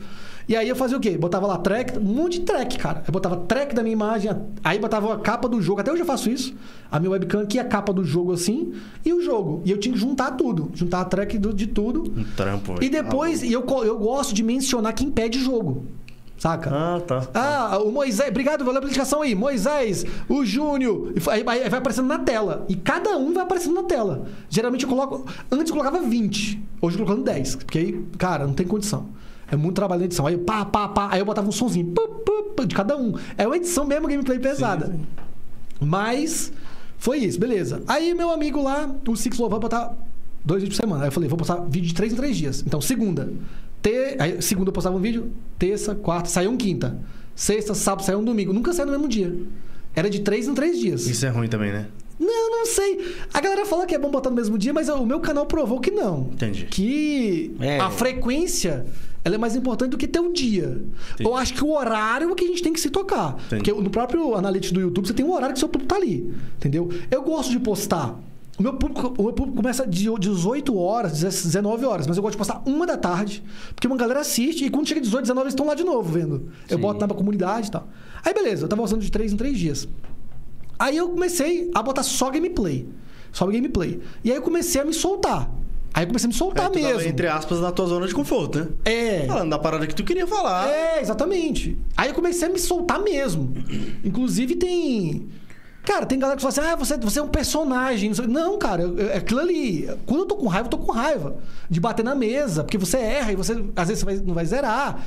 [0.50, 1.16] E aí eu fazia o quê?
[1.16, 3.04] Botava lá track, um monte de track, cara.
[3.06, 4.32] Eu botava track da minha imagem,
[4.64, 5.80] aí botava a capa do jogo.
[5.80, 6.52] Até hoje eu faço isso.
[6.90, 8.72] A minha webcam aqui, a capa do jogo assim,
[9.04, 9.62] e o jogo.
[9.64, 10.68] E eu tinha que juntar tudo.
[10.74, 12.02] Juntar a track do- de tudo.
[12.16, 12.82] Um trampo.
[12.82, 15.84] E depois, e eu, eu gosto de mencionar quem pede jogo.
[16.36, 16.68] Saca?
[16.74, 17.28] Ah, tá.
[17.32, 19.36] Ah, o Moisés, obrigado, valeu pela indicação aí.
[19.36, 22.64] Moisés, o Júnior, aí, aí vai aparecendo na tela.
[22.68, 24.26] E cada um vai aparecendo na tela.
[24.48, 25.24] Geralmente eu coloco.
[25.48, 27.54] Antes eu colocava 20, hoje eu tô colocando 10.
[27.54, 29.06] Porque aí, cara, não tem condição.
[29.50, 30.26] É muito trabalho na edição.
[30.26, 31.08] Aí pá, pá, pá.
[31.10, 32.08] Aí eu botava um sonzinho pu,
[32.54, 33.14] pu, de cada um.
[33.36, 34.94] É uma edição mesmo, gameplay pesada.
[35.80, 36.52] Mas
[36.98, 37.82] foi isso, beleza.
[37.86, 39.96] Aí meu amigo lá, o Six Love, vai botar
[40.44, 41.04] dois vídeos por semana.
[41.04, 42.62] Aí eu falei, vou postar vídeo de três em três dias.
[42.66, 43.32] Então, segunda.
[43.82, 44.16] Te...
[44.18, 46.98] Aí, segunda eu postava um vídeo, terça, quarta, saiu um quinta.
[47.34, 48.52] Sexta, sábado, saiu um domingo.
[48.52, 49.34] Nunca saiu no mesmo dia.
[49.94, 51.06] Era de três em três dias.
[51.06, 51.86] Isso é ruim também, né?
[52.18, 53.14] Não, não sei.
[53.32, 55.80] A galera fala que é bom botar no mesmo dia, mas o meu canal provou
[55.80, 56.28] que não.
[56.34, 56.66] Entendi.
[56.66, 57.78] Que É.
[57.80, 58.84] a frequência
[59.24, 60.82] ela é mais importante do que ter um dia.
[61.18, 63.36] Eu acho que o horário é que a gente tem que se tocar.
[63.46, 63.70] Entendi.
[63.70, 66.34] Porque no próprio Analytics do YouTube, você tem um horário que seu público tá ali.
[66.56, 66.88] Entendeu?
[67.10, 68.18] Eu gosto de postar.
[68.58, 72.32] O meu público, o meu público começa de 18 horas, 19 horas, mas eu gosto
[72.32, 73.42] de postar uma da tarde,
[73.74, 76.50] porque uma galera assiste e quando chega 18, 19, eles estão lá de novo vendo.
[76.68, 76.82] Eu Sim.
[76.82, 77.88] boto na comunidade e tal.
[78.22, 79.88] Aí beleza, eu tava postando de 3 em 3 dias.
[80.78, 82.86] Aí eu comecei a botar só gameplay.
[83.32, 84.00] Só gameplay.
[84.22, 85.50] E aí eu comecei a me soltar.
[85.92, 87.08] Aí eu comecei a me soltar Aí tu tava, mesmo.
[87.08, 88.68] entre aspas, na tua zona de conforto, né?
[88.84, 89.26] É.
[89.26, 90.68] Falando da parada que tu queria falar.
[90.68, 91.76] É, exatamente.
[91.96, 93.52] Aí eu comecei a me soltar mesmo.
[94.04, 95.28] Inclusive tem.
[95.84, 98.12] Cara, tem galera que fala assim: ah, você, você é um personagem.
[98.28, 99.88] Não cara, é aquilo ali.
[100.06, 101.36] Quando eu tô com raiva, eu tô com raiva.
[101.68, 104.44] De bater na mesa, porque você erra e você, às vezes, você vai- não vai
[104.44, 105.04] zerar.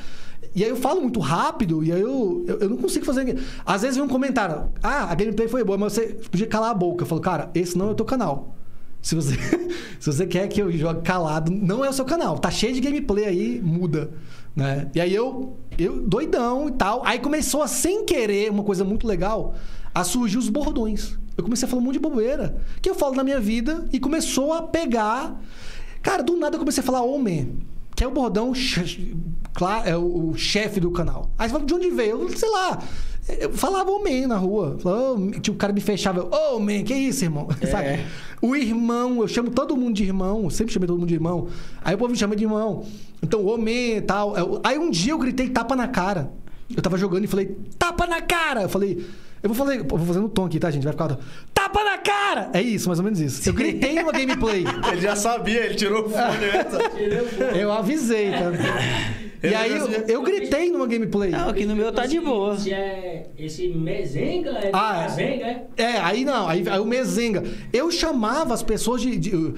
[0.56, 3.40] E aí eu falo muito rápido e aí eu, eu, eu não consigo fazer.
[3.66, 6.74] Às vezes vem um comentário: ah, a gameplay foi boa, mas você podia calar a
[6.74, 7.04] boca.
[7.04, 8.54] Eu falo, cara, esse não é o teu canal.
[9.04, 9.36] Se você,
[10.00, 12.40] se você quer que eu jogue calado, não é o seu canal.
[12.40, 14.12] Tá cheio de gameplay aí, muda.
[14.56, 14.90] Né?
[14.96, 17.06] E aí eu, eu, doidão e tal.
[17.06, 19.54] Aí começou a, sem querer, uma coisa muito legal,
[19.94, 21.18] a surgir os bordões.
[21.36, 22.62] Eu comecei a falar um monte de bobeira.
[22.82, 25.40] Que eu falo na minha vida e começou a pegar.
[26.02, 27.58] Cara, do nada eu comecei a falar homem.
[27.96, 28.54] Que é o bordão,
[29.54, 31.30] claro, é o o chefe do canal.
[31.38, 32.22] Aí você fala, de onde veio?
[32.22, 32.82] Eu, sei lá.
[33.40, 34.78] Eu falava homem na rua.
[34.82, 36.24] Falava, "Ô, tipo, o cara me fechava.
[36.30, 37.48] Ô, man, que isso, irmão?
[37.70, 38.04] Sabe?
[38.42, 40.50] O irmão, eu chamo todo mundo de irmão.
[40.50, 41.48] Sempre chamei todo mundo de irmão.
[41.84, 42.86] Aí o povo me chama de irmão.
[43.22, 44.34] Então, homem e tal.
[44.64, 46.32] Aí um dia eu gritei tapa na cara.
[46.76, 48.64] Eu tava jogando e falei, tapa na cara!
[48.64, 49.06] Eu falei.
[49.44, 50.84] Eu vou fazer, eu vou fazer no tom aqui, tá, gente?
[50.84, 51.18] Vai ficar.
[51.54, 52.50] Tapa na cara!
[52.54, 53.48] É isso, mais ou menos isso.
[53.48, 54.64] Eu gritei numa gameplay.
[54.90, 56.22] Ele já sabia, ele tirou o fone
[56.58, 57.58] antes.
[57.60, 58.52] Eu avisei, tá?
[59.44, 61.30] E Ele aí eu, eu gritei numa gameplay.
[61.32, 62.58] Não, aqui no meu tá de boa.
[62.58, 65.10] Se é esse mezenga, é Ah, é.
[65.10, 65.66] mezenga, é?
[65.76, 67.44] É, aí não, aí, aí o Mezenga.
[67.74, 69.54] Eu chamava as pessoas de, de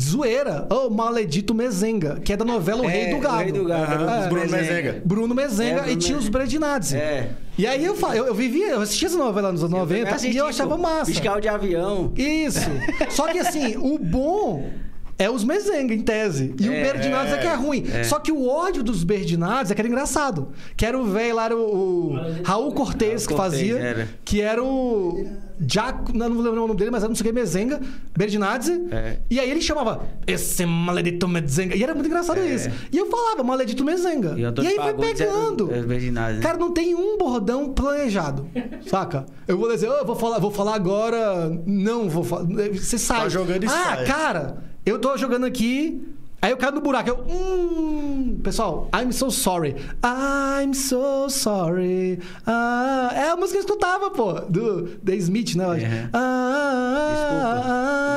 [0.00, 0.66] zoeira.
[0.70, 3.36] Ô, maledito Mezenga, que é da novela O É, Rei do O Gado.
[3.42, 5.02] Rei do Gado, É, Bruno Bruno Mezenga.
[5.04, 6.28] Bruno Mezenga É, Bruno e tinha os.
[6.28, 6.96] Bredinazzi.
[6.96, 7.30] É.
[7.58, 10.36] E aí eu, eu, eu vivia, eu assistia essa novela nos anos 90 também e
[10.36, 11.06] eu assisti, achava massa.
[11.06, 12.12] Fiscal de avião.
[12.16, 12.70] Isso.
[13.10, 14.70] Só que assim, o bom
[15.18, 16.54] é os Mezenga, em tese.
[16.58, 17.84] E o É, Berdinazzi é, que é ruim.
[17.92, 18.04] é.
[18.04, 20.48] Só que o ódio dos Berdinazzi é que era engraçado.
[20.76, 23.78] Que era o velho lá, era o, o Raul Cortez que fazia.
[23.78, 24.08] era.
[24.24, 25.26] Que era o.
[25.68, 27.80] Jaco, não, lembro o nome dele, mas era não sei o que, Mezenga,
[28.16, 28.86] Berdinazzi.
[28.90, 29.18] É.
[29.30, 31.76] E aí ele chamava esse maledito Mezenga.
[31.76, 32.54] E era muito engraçado É.
[32.54, 32.70] isso.
[32.90, 34.34] E eu falava, maledito Mezenga.
[34.38, 35.66] E, E, aí foi pegando.
[35.66, 36.40] Berdinazzi.
[36.40, 38.46] Cara, não tem um bordão planejado,
[38.86, 39.26] saca?
[39.46, 42.44] Eu vou dizer, "Ô, eu vou falar, vou falar agora, não vou falar.
[42.72, 43.20] Você sai.
[43.22, 44.04] Tá jogando e Ah, sai.
[44.06, 46.02] cara, eu tô jogando aqui,
[46.40, 47.10] aí eu caio no buraco.
[47.10, 49.76] Eu, hum, pessoal, I'm so sorry.
[50.04, 52.18] I'm so sorry.
[52.46, 55.66] Ah, é a música que eu escutava, pô, do The Smith, né?
[55.66, 56.10] Uhum.
[56.12, 57.40] Ah,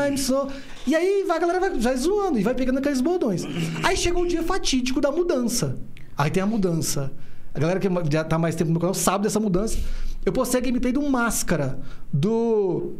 [0.07, 0.47] I'm so.
[0.85, 3.43] E aí vai, a galera vai, vai zoando e vai pegando aqueles bordões.
[3.83, 5.77] Aí chega o dia fatídico da mudança.
[6.17, 7.11] Aí tem a mudança.
[7.53, 9.77] A galera que já tá mais tempo no canal sabe dessa mudança.
[10.25, 11.79] Eu postei a gameplay do Máscara,
[12.11, 12.95] do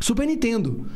[0.00, 0.86] Super Nintendo.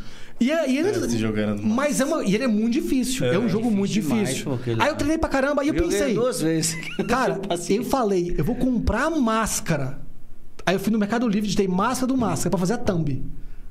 [0.41, 1.63] E, é- e ele, era massa.
[1.63, 3.27] mas é uma, e ele é muito difícil.
[3.27, 4.59] É, um jogo muito demais, difícil.
[4.79, 6.15] Aí eu treinei pra caramba, aí eu pensei.
[6.15, 6.75] duas vezes.
[7.07, 7.79] Cara, Não passei.
[7.79, 10.01] eu falei, eu vou comprar a máscara.
[10.65, 13.23] Aí eu fui no Mercado Livre, digitei máscara do máscara pra fazer a thumb.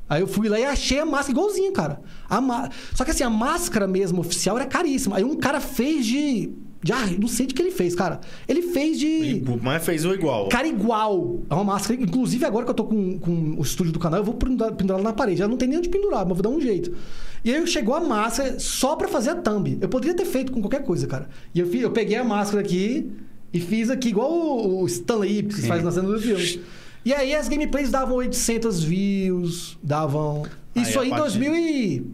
[0.08, 2.02] Aí eu fui lá e achei a máscara igualzinha, cara.
[2.30, 5.18] A ma- Só que assim, a máscara mesmo oficial era caríssima.
[5.18, 6.52] Aí um cara fez de.
[6.82, 8.22] De ah, não sei de que ele fez, cara.
[8.48, 9.44] Ele fez de.
[9.62, 10.48] Mas fez o igual.
[10.48, 11.40] Cara, igual.
[11.50, 12.02] É uma máscara.
[12.02, 15.02] Inclusive, agora que eu tô com, com o estúdio do canal, eu vou pendurar, pendurar
[15.02, 15.42] na parede.
[15.42, 16.96] Ela não tem nem onde pendurar, mas eu vou dar um jeito.
[17.44, 19.78] E aí chegou a máscara só pra fazer a thumb.
[19.82, 21.28] Eu poderia ter feito com qualquer coisa, cara.
[21.54, 23.12] E eu, fiz, eu peguei a máscara aqui
[23.54, 26.62] e fiz aqui, igual o, o Stanley que faz na cena do filme.
[27.04, 30.44] E aí as gameplays davam 800 views, davam.
[30.76, 32.06] Aí, Isso a aí em partir- 2000 e...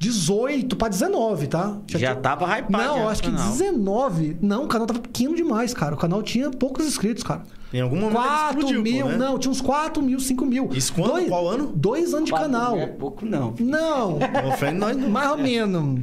[0.00, 1.76] 18 pra 19, tá?
[1.86, 3.50] Já tava hypado Não, acho que canal.
[3.50, 4.38] 19.
[4.40, 5.94] Não, o canal tava pequeno demais, cara.
[5.94, 7.42] O canal tinha poucos inscritos, cara.
[7.72, 9.16] Em algum momento ele 4 explodiu, mil, pô, né?
[9.18, 10.70] não, tinha uns 4 mil, 5 mil.
[10.72, 11.10] Isso quando?
[11.12, 11.72] Dois, Qual ano?
[11.76, 12.76] Dois anos de canal.
[12.76, 13.54] Não é pouco, não.
[13.60, 15.10] Não, Não ofende nós não.
[15.10, 16.00] mais ou menos.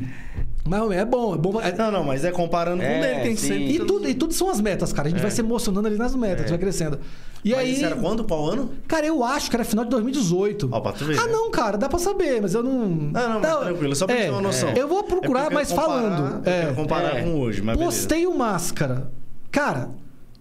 [0.68, 0.92] Menos.
[0.92, 1.62] É bom, é bom.
[1.62, 3.48] É- Não, não, mas é comparando com É, o dele, tem sim.
[3.48, 3.72] sempre...
[3.76, 5.08] E tudo, e tudo são as metas, cara.
[5.08, 7.00] A gente vai se emocionando ali nas metas, vai crescendo.
[7.46, 7.74] E Mas aí.
[7.74, 8.24] isso era quando?
[8.24, 8.72] Qual ano?
[8.88, 10.70] Cara, eu acho que era final de 2018.
[10.72, 11.32] Ó, pra tu ver, ah, né?
[11.32, 12.88] não, cara, dá pra saber, mas eu não.
[12.90, 14.70] Não, não, mas tranquilo, só pra é, ter uma noção.
[14.72, 16.46] Eu vou É procurar, eu mas comparar- falando.
[16.48, 16.74] Eu É.
[16.74, 17.24] comparar É.
[17.24, 17.98] com hoje, mas beleza.
[17.98, 19.10] Postei o máscara.
[19.52, 19.92] Cara,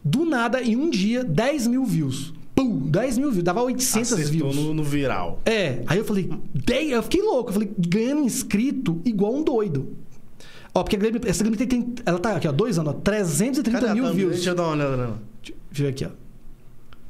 [0.05, 2.33] do nada, em um dia, 10 mil views.
[2.55, 3.45] Pum, 10 mil views.
[3.45, 4.57] Dava 800 Acertou views.
[4.57, 5.39] no, no viral.
[5.45, 7.51] É, aí eu falei, 10, eu fiquei louco.
[7.51, 9.91] Eu falei, ganhando inscrito igual um doido.
[10.77, 12.99] Ó, porque a Grammy- essa Grammy tem, tem- ela tá aqui, ó, dois anos, ó,
[12.99, 14.35] 330 Cadê mil views.
[14.35, 15.19] Deixa eu dar uma olhada nela.
[15.43, 16.09] Deixa deixa eu ver aqui, ó.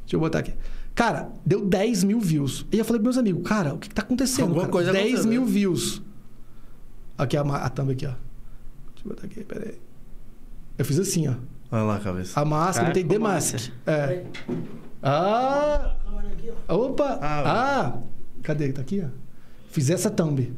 [0.02, 0.55] Deixa eu botar aqui.
[0.94, 2.64] Cara, deu 10 mil views.
[2.70, 4.44] E eu falei pros meus amigos, cara, o que, que tá acontecendo?
[4.44, 4.72] Alguma cara?
[4.72, 5.47] coisa 10 aconteceu, mil né?
[5.51, 6.01] views.
[7.18, 8.10] Aqui a, a thumb aqui, ó.
[8.10, 9.74] Deixa eu botar aqui, pera aí.
[10.78, 11.34] Eu fiz assim, ó.
[11.72, 12.40] Olha lá a cabeça.
[12.40, 13.52] A máscara Cara, tem The Mask.
[13.55, 13.72] massa.
[13.84, 14.24] É.
[15.02, 15.97] Ah!
[16.68, 17.18] Opa!
[17.20, 17.98] Ah, Ah!
[18.43, 18.72] Cadê?
[18.72, 19.09] Tá aqui, ó.
[19.70, 20.52] Fiz essa thumb.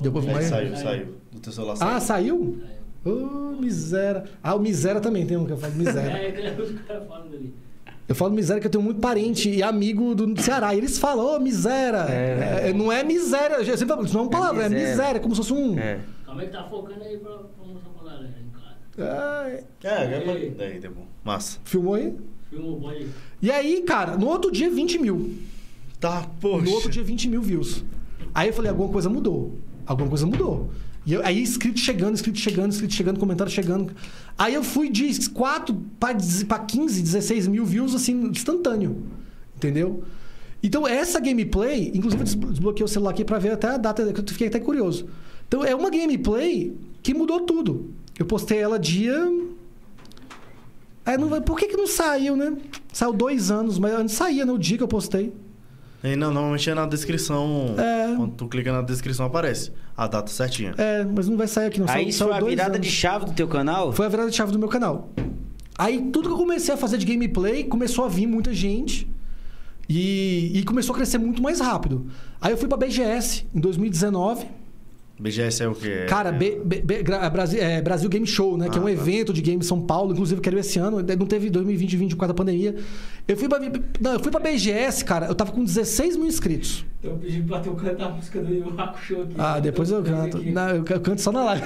[0.00, 0.44] Deu pra Aí aí?
[0.44, 1.06] saiu, saiu.
[1.30, 1.90] Do teu celular saiu.
[1.90, 2.62] Ah, saiu?
[3.04, 4.24] Ô, miséria.
[4.42, 6.10] Ah, o miséria também tem um que eu falo miséria.
[6.28, 7.54] É, que é os caras falam ali.
[8.08, 10.74] Eu falo miséria que eu tenho muito parente e amigo do Ceará.
[10.74, 12.06] E eles falam, ô, miséria.
[12.08, 12.68] É.
[12.68, 13.54] É, não é miséria.
[13.56, 14.90] Eu sempre falo, isso não é uma palavra, é miséria.
[14.90, 15.20] miséria.
[15.20, 15.78] como se fosse um.
[15.78, 16.00] É.
[16.26, 18.32] Como é que tá focando aí pra, pra mostrar pra galera.
[18.98, 20.50] É, é.
[20.56, 21.06] Daí, deu bom.
[21.24, 21.58] Massa.
[21.64, 22.14] Filmou aí?
[22.50, 23.06] Filmou, pode.
[23.40, 25.38] E aí, cara, no outro dia, 20 mil.
[25.98, 26.64] Tá, poxa.
[26.64, 27.84] No outro dia, 20 mil views.
[28.34, 29.56] Aí eu falei, alguma coisa mudou.
[29.86, 30.70] Alguma coisa mudou.
[31.04, 33.92] E eu- aí, inscrito chegando, inscrito chegando, inscrito chegando, comentário chegando.
[34.38, 36.14] Aí eu fui de 4 para
[36.60, 39.02] 15, 16 mil views, assim, instantâneo.
[39.56, 40.04] Entendeu?
[40.62, 44.12] Então, essa gameplay, inclusive eu desblo- desbloqueei o celular aqui pra ver até a data,
[44.12, 45.06] que eu fiquei até curioso.
[45.48, 46.72] Então, é uma gameplay
[47.02, 47.90] que mudou tudo.
[48.16, 49.16] Eu postei ela dia.
[51.04, 51.40] Aí não vai.
[51.40, 52.56] Por que, que não saiu, né?
[52.92, 54.52] Saiu dois anos, mas antes saía, né?
[54.52, 55.32] O dia que eu postei.
[56.04, 57.74] E não, normalmente é na descrição.
[57.78, 58.16] É.
[58.16, 60.74] Quando tu clica na descrição, aparece a data certinha.
[60.76, 61.88] É, mas não vai sair aqui, não.
[61.88, 62.86] Aí isso foi a virada anos.
[62.86, 63.92] de chave do teu canal?
[63.92, 65.10] Foi a virada de chave do meu canal.
[65.78, 69.08] Aí tudo que eu comecei a fazer de gameplay começou a vir muita gente
[69.88, 72.06] e, e começou a crescer muito mais rápido.
[72.40, 74.46] Aí eu fui pra BGS em 2019.
[75.18, 76.06] BGS é o quê?
[76.08, 76.32] Cara, é...
[76.32, 78.68] B- B- B- Gra- Brasil, é, Brasil Game Show, né?
[78.68, 78.92] que é um Ah, tá.
[78.92, 80.12] evento de game em São Paulo.
[80.12, 81.00] Inclusive, eu quero ir esse ano.
[81.00, 82.74] Não teve 2020 e 2020 por causa da pandemia.
[83.28, 83.60] Eu fui pra,
[84.00, 85.26] não, eu fui pra BGS, cara.
[85.26, 86.84] Eu tava com 16 mil inscritos.
[87.00, 89.34] Tô pedindo pra tu cantar a música do Yu Hakusho aqui.
[89.38, 90.38] Ah, depois eu canto.
[90.38, 90.50] Aqui.
[90.50, 91.64] Não, eu canto só na live.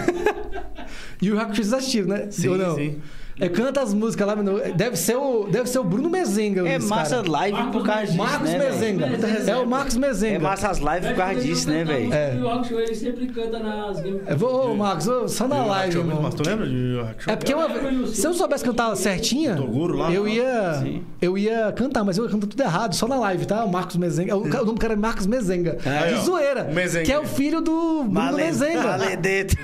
[1.22, 2.26] e o Hakusho vocês assistiram, né?
[2.30, 2.74] Sim, Ou não?
[2.74, 2.96] sim.
[3.38, 4.34] É, canta as músicas lá.
[4.74, 6.66] Deve ser o, deve ser o Bruno Mezenga.
[6.66, 7.30] É massa cara.
[7.30, 8.58] live Marcos por causa disso, Marcos né?
[8.58, 9.06] Mezenga.
[9.50, 10.34] É o Marcos Mezenga.
[10.36, 12.14] É massa as lives por causa disso, né, velho?
[12.14, 12.34] É.
[12.34, 14.22] O ele sempre canta nas games.
[14.26, 16.20] É, vou, ô, Marcos, só na live, irmão.
[16.22, 16.96] Mas tu lembra de?
[17.26, 19.56] É porque uma- se eu soubesse cantar certinha,
[19.96, 20.10] lá?
[20.10, 21.02] eu ia, Sim.
[21.20, 23.64] eu ia cantar, mas eu canto tudo errado, só na live, tá?
[23.64, 24.34] O Marcos Mezenga.
[24.36, 25.76] O, nome do cara é Marcos Mezenga.
[25.84, 26.64] Aí, de zoeira.
[26.64, 27.04] Mezenga.
[27.04, 28.96] Que é o filho do Bruno Mezenga.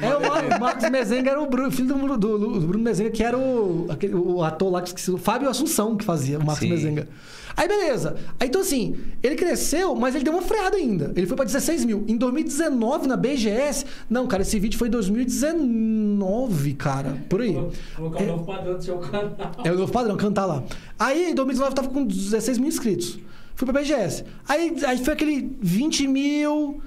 [0.03, 2.85] É, o Mar- o Marcos Mezenga era o Bruno, filho do, Bruno- do- do Bruno
[2.85, 6.39] Mezenga, que era o, aquele- o ator lá que esqueci, o Fábio Assunção que fazia,
[6.39, 6.71] o Marcos Sim.
[6.71, 7.09] Mezenga.
[7.55, 8.17] Aí beleza.
[8.41, 11.13] Aí então assim, ele cresceu, mas ele deu uma freada ainda.
[11.15, 12.03] Ele foi pra 16 mil.
[12.09, 13.85] Em 2019, na BGS.
[14.09, 17.23] Não, cara, esse vídeo foi em 2019, cara.
[17.29, 17.53] Por aí.
[17.53, 19.33] Vou colocar o novo padrão do seu canal.
[19.65, 20.63] É o novo padrão, cantar lá.
[20.99, 23.19] Aí, em 2019, eu tava com 16 mil inscritos.
[23.55, 24.25] Fui pra BGS.
[24.49, 26.81] Aí, aí foi aquele 20 mil.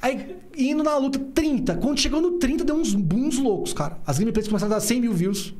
[0.00, 1.76] Aí, indo na luta, 30.
[1.76, 3.98] Quando chegou no 30, deu uns booms loucos, cara.
[4.06, 5.54] As gameplays começaram a dar 100 mil views.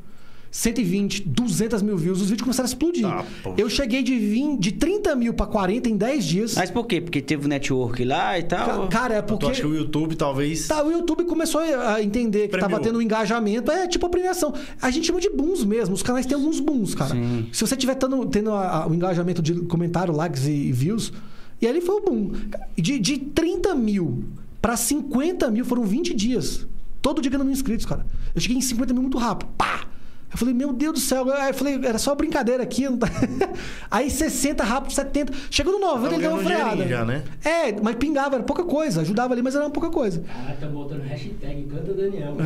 [0.53, 2.21] 120, 200 mil views.
[2.21, 3.07] Os vídeos começaram a explodir.
[3.43, 3.55] Pô.
[3.57, 6.55] eu cheguei de, 20, de 30 mil pra 40 em 10 dias.
[6.55, 7.01] Mas por quê?
[7.01, 8.89] Porque teve o network lá e Ca- tal?
[8.89, 9.47] Cara, é porque...
[9.47, 10.69] acha que o YouTube talvez.
[10.69, 12.71] Tá, o YouTube começou a entender que Premiou.
[12.71, 13.73] tava tendo um engajamento.
[13.73, 14.53] É tipo a premiação.
[14.81, 15.95] A gente chama de booms mesmo.
[15.95, 17.15] Os canais têm alguns booms, cara.
[17.15, 17.47] Sim.
[17.51, 21.15] Se você tiver tendo, tendo a- a- o engajamento de comentário, likes e, e views.
[21.63, 22.33] E ali foi o boom.
[22.77, 24.25] De, de 30 mil
[24.61, 26.67] pra 50 mil foram 20 dias.
[27.01, 28.05] Todo dia ganhando mil inscritos, cara.
[28.35, 29.49] Eu cheguei em 50 mil muito rápido.
[29.57, 29.87] Pá!
[30.33, 31.31] Eu falei, meu Deus do céu.
[31.33, 32.85] Aí eu falei, era só brincadeira aqui.
[32.89, 33.09] não tá-
[33.91, 35.33] Aí 60 rápido, 70.
[35.51, 36.89] Chegou no 90, Tava ele deu uma um freada.
[36.89, 37.23] já, né?
[37.45, 39.03] É, mas pingava, era pouca coisa.
[39.03, 40.23] Ajudava ali, mas era pouca coisa.
[40.23, 42.37] Caralho, tá botando hashtag canta Daniel.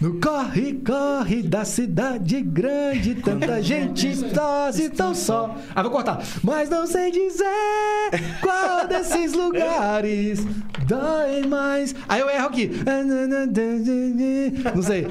[0.00, 5.56] No corre, corre da cidade grande, tanta gente torce tão só.
[5.74, 6.22] Ah, vou cortar.
[6.42, 7.44] Mas não sei dizer
[8.40, 10.46] qual desses lugares
[10.86, 11.94] dói mais.
[12.08, 12.70] Aí eu erro aqui.
[14.74, 15.06] Não sei.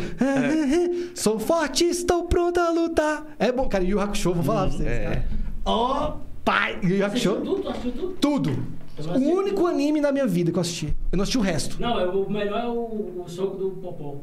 [1.13, 3.25] Sou forte, estou pronto a lutar.
[3.39, 3.83] É bom, cara.
[3.83, 4.87] Yu Hakusho, vou falar pra vocês.
[4.87, 5.23] É.
[5.65, 6.13] Ó,
[6.45, 6.79] pai.
[6.83, 7.45] Yu Assistiu Hakusho.
[7.55, 7.61] tudo?
[7.63, 8.13] Tu assistiu tudo?
[8.19, 8.77] Tudo.
[9.15, 10.87] O único anime da minha vida que eu assisti.
[11.11, 11.79] Eu não assisti o resto.
[11.79, 14.15] Não, é, o melhor é o, o soco do Popó.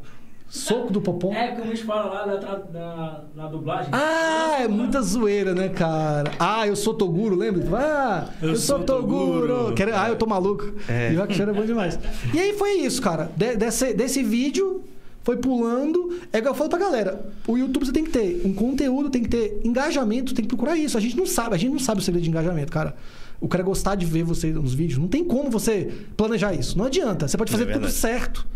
[0.48, 1.32] Soco do Popó.
[1.32, 3.88] É que o bicho fala lá na, na, na dublagem.
[3.92, 6.30] Ah, é muita zoeira, né, cara?
[6.38, 7.64] Ah, eu sou Toguro, lembra?
[7.76, 9.46] Ah, eu, Eu sou sou Toguro.
[9.48, 9.74] Toguro.
[9.74, 10.72] Quero- Ah, eu tô maluco.
[10.88, 11.12] É.
[11.12, 11.98] E o Hakusho era bom demais.
[12.32, 13.30] E aí foi isso, cara.
[13.36, 14.82] De- desse, desse vídeo,
[15.24, 16.16] foi pulando.
[16.32, 19.22] É que eu falo pra galera: o YouTube você tem que ter um conteúdo, tem
[19.22, 20.96] que ter engajamento, tem que procurar isso.
[20.96, 22.94] A gente não sabe, a gente não sabe o segredo de engajamento, cara.
[23.40, 24.98] O cara gostar de ver você nos vídeos.
[25.00, 26.78] Não tem como você planejar isso.
[26.78, 27.26] Não adianta.
[27.26, 28.46] Você pode fazer É tudo certo.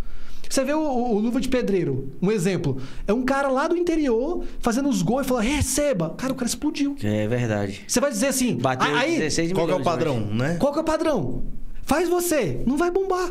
[0.49, 2.78] Você vê o, o- o Luva de Pedreiro, um exemplo.
[3.07, 6.15] É um cara lá do interior fazendo os gols e fala, receba.
[6.16, 6.97] Cara, o cara explodiu.
[7.03, 7.82] É verdade.
[7.86, 10.57] Você vai dizer assim, Bateu aí, 16 Qual que é o padrão, né?
[10.59, 11.43] qual que é o padrão?
[11.82, 13.31] Faz você, não vai bombar.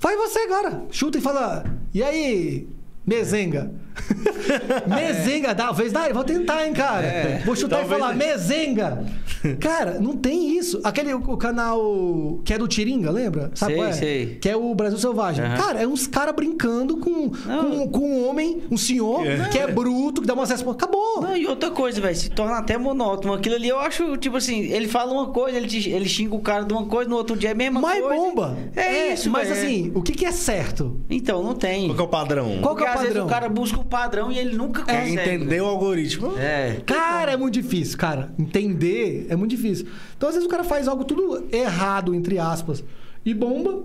[0.00, 0.86] Faz você agora.
[0.90, 1.62] Chuta e fala,
[1.92, 2.66] e aí,
[3.06, 3.70] mezenga?
[4.86, 7.06] mezenga, talvez dá, eu vou tentar, hein, cara.
[7.06, 7.42] É.
[7.44, 8.26] Vou chutar e falar, dê.
[8.26, 9.04] mezenga.
[9.58, 10.80] Cara, não tem isso.
[10.84, 13.50] Aquele o, canal que é do Tiringa, lembra?
[13.54, 13.92] Sabe Sei, qual é?
[13.92, 14.26] sei.
[14.38, 15.42] Que é o Brasil Selvagem.
[15.44, 15.56] Aham.
[15.56, 19.48] Cara, é uns caras brincando com, com, com um homem, um senhor, É.
[19.48, 20.84] que é bruto, que dá uma resposta.
[20.84, 21.22] Acabou.
[21.22, 23.32] Não, e outra coisa, velho, se torna até monótono.
[23.32, 26.40] Aquilo ali eu acho, tipo assim, ele fala uma coisa, ele, te- ele xinga o
[26.40, 28.14] cara de uma coisa, no outro dia é a mesma Mas coisa.
[28.22, 28.58] bomba.
[28.76, 31.00] É, isso, Mas assim, o que, que é certo?
[31.08, 31.86] Então, não tem.
[31.86, 32.58] Qual que é o padrão?
[32.60, 33.26] Qual que é o Porque às vezes padrão?
[33.26, 35.12] o cara busca o padrão e ele nunca É, consegue.
[35.12, 36.36] entender o algoritmo.
[36.38, 36.80] É.
[36.86, 38.32] Cara, é muito difícil, cara.
[38.38, 39.86] Entender é muito difícil.
[40.16, 42.84] Então, às vezes, o cara faz algo tudo errado, entre aspas,
[43.24, 43.84] e bomba,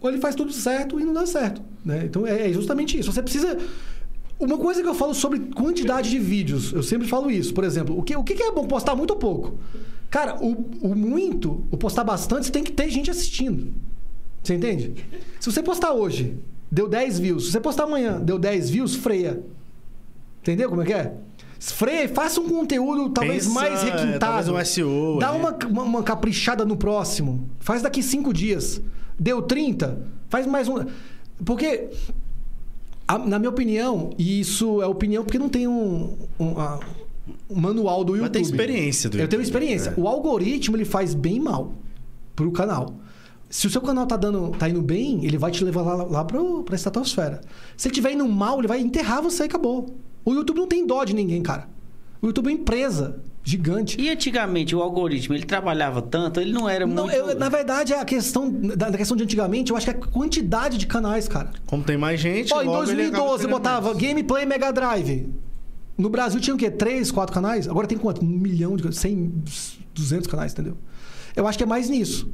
[0.00, 1.60] ou ele faz tudo certo e não dá certo.
[1.84, 2.02] Né?
[2.04, 3.12] Então, é é justamente isso.
[3.12, 3.58] Você precisa.
[4.38, 7.52] Uma coisa que eu falo sobre quantidade de vídeos, eu sempre falo isso.
[7.52, 9.58] Por exemplo, o que, o que que é bom postar muito ou pouco?
[10.10, 13.74] Cara, o, o muito, o postar bastante, você tem que ter gente assistindo.
[14.42, 14.94] Você entende?
[15.40, 16.36] Se você postar hoje,
[16.70, 17.46] deu 10 views.
[17.46, 19.42] Se você postar amanhã, deu 10 views, freia.
[20.42, 21.14] Entendeu como é que é?
[21.60, 24.18] Freia e faça um conteúdo talvez Pensa, mais é, requintado.
[24.20, 25.38] talvez um SEO Dá ali.
[25.40, 27.48] uma, uma, uma caprichada no próximo.
[27.58, 28.80] Faz daqui cinco dias.
[29.18, 30.84] Deu 30, faz mais um.
[31.44, 31.88] Porque,
[33.08, 36.78] a- na minha opinião, e isso é opinião porque não tem um, um, a-
[37.50, 38.22] um manual do YouTube.
[38.22, 39.94] Mas tem experiência do Eu tenho YouTube, experiência.
[39.96, 40.00] é.
[40.00, 41.72] O algoritmo ele faz bem mal
[42.36, 42.94] pro canal.
[43.50, 46.24] Se o seu canal tá, dando, tá indo bem, ele vai te levar lá, lá
[46.24, 47.40] pro, pra estratosfera.
[47.76, 49.96] Se ele estiver indo mal, ele vai enterrar você e acabou.
[50.24, 51.66] O YouTube não tem dó de ninguém, cara.
[52.20, 53.98] O YouTube é uma empresa gigante.
[53.98, 57.16] E antigamente o algoritmo, ele trabalhava tanto, ele não era Não, muito...
[57.16, 60.06] eu- na verdade, é a questão da, questão de antigamente, eu acho que é a
[60.06, 61.50] quantidade de canais, cara.
[61.64, 63.98] Como tem mais gente, Ó, em logo ele acaba 2012 querendo botava mais.
[64.02, 65.32] Gameplay Mega Drive.
[65.96, 66.70] No Brasil tinha o quê?
[66.70, 67.66] Três, quatro canais?
[67.66, 68.22] Agora tem quanto?
[68.22, 69.42] Um milhão de 100,
[69.94, 70.76] 200 canais, entendeu?
[71.36, 72.30] Eu acho que é mais nisso.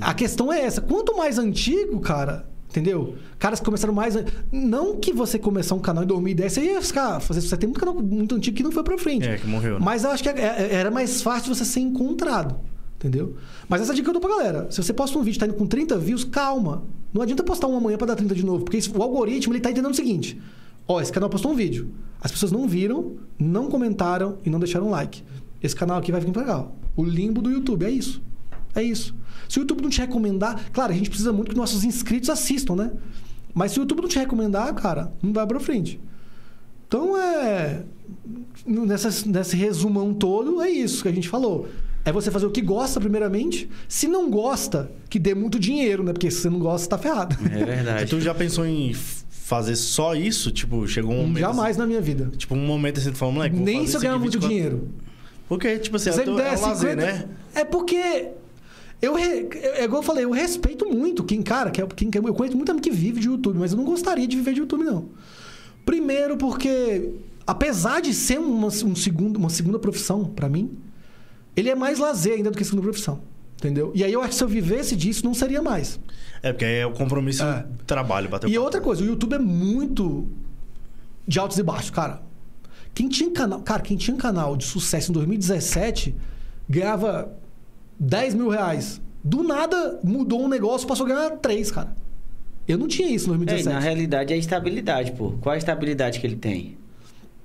[0.00, 0.80] A questão é essa.
[0.80, 3.14] Quanto mais antigo, cara, entendeu?
[3.38, 4.14] Caras que começaram mais.
[4.50, 7.18] Não que você começar um canal em 2010, você ia ficar.
[7.20, 9.26] Você tem um canal muito antigo que não foi pra frente.
[9.28, 9.84] É, que morreu, né?
[9.84, 12.56] Mas eu acho que é- é- era mais fácil você ser encontrado.
[12.96, 13.34] Entendeu?
[13.68, 14.68] Mas essa dica eu dou pra galera.
[14.70, 16.84] Se você posta um vídeo e tá indo com 30 views, calma.
[17.12, 18.64] Não adianta postar um amanhã pra dar 30 de novo.
[18.64, 20.40] Porque o algoritmo ele tá entendendo o seguinte:
[20.86, 21.90] ó, esse canal postou um vídeo.
[22.20, 25.24] As pessoas não viram, não comentaram e não deixaram like.
[25.60, 26.76] Esse canal aqui vai ficar legal.
[26.96, 28.22] O limbo do YouTube, é isso.
[28.74, 29.14] É isso.
[29.48, 32.74] Se o YouTube não te recomendar, claro, a gente precisa muito que nossos inscritos assistam,
[32.74, 32.90] né?
[33.54, 36.00] Mas se o YouTube não te recomendar, cara, não vai pra frente.
[36.88, 37.82] Então é.
[38.66, 41.68] Nessa, nesse resumão todo, é isso que a gente falou.
[42.04, 43.68] É você fazer o que gosta, primeiramente.
[43.88, 46.12] Se não gosta, que dê muito dinheiro, né?
[46.12, 47.36] Porque se você não gosta, tá ferrado.
[47.52, 48.06] É verdade.
[48.10, 48.92] Tu já pensou em
[49.30, 50.50] fazer só isso?
[50.50, 51.38] Tipo, chegou um momento.
[51.40, 52.24] Jamais na minha vida.
[52.28, 54.32] assim- tipo, um momento assim, tu fala, moleque, vou Nem fazer se eu ganhar muito
[54.40, 54.88] 24 dinheiro.
[55.48, 57.28] Porque, tipo assim, Se é, você me tu- é der um lazer, 50 né?
[57.54, 58.28] É porque.
[59.02, 62.16] Eu, re- é igual eu falei, eu respeito muito quem, cara, que é, quem, que-
[62.18, 64.60] eu conheço muita gente que vive de YouTube, mas eu não gostaria de viver de
[64.60, 65.08] YouTube, não.
[65.84, 67.10] Primeiro, porque,
[67.46, 70.70] apesar de ser uma, um segundo, uma segunda profissão pra mim,
[71.56, 73.20] ele é mais lazer ainda do que segunda profissão.
[73.58, 73.92] Entendeu?
[73.94, 75.98] E aí eu acho que se eu vivesse disso, não seria mais.
[76.42, 77.62] É, porque aí é o compromisso É.
[77.62, 80.26] do trabalho, bateu E outra coisa, o YouTube é muito
[81.28, 82.22] de altos e baixos, cara.
[82.92, 86.14] Quem tinha canal, cara, quem tinha canal de sucesso em 2017
[86.68, 87.32] ganhava
[87.98, 89.00] 10 mil reais.
[89.24, 91.94] Do nada mudou um negócio, passou a ganhar 3, cara.
[92.66, 93.74] Eu não tinha isso em É, e 2017.
[93.74, 95.32] na realidade é a estabilidade, pô.
[95.40, 96.76] Qual a estabilidade que ele tem?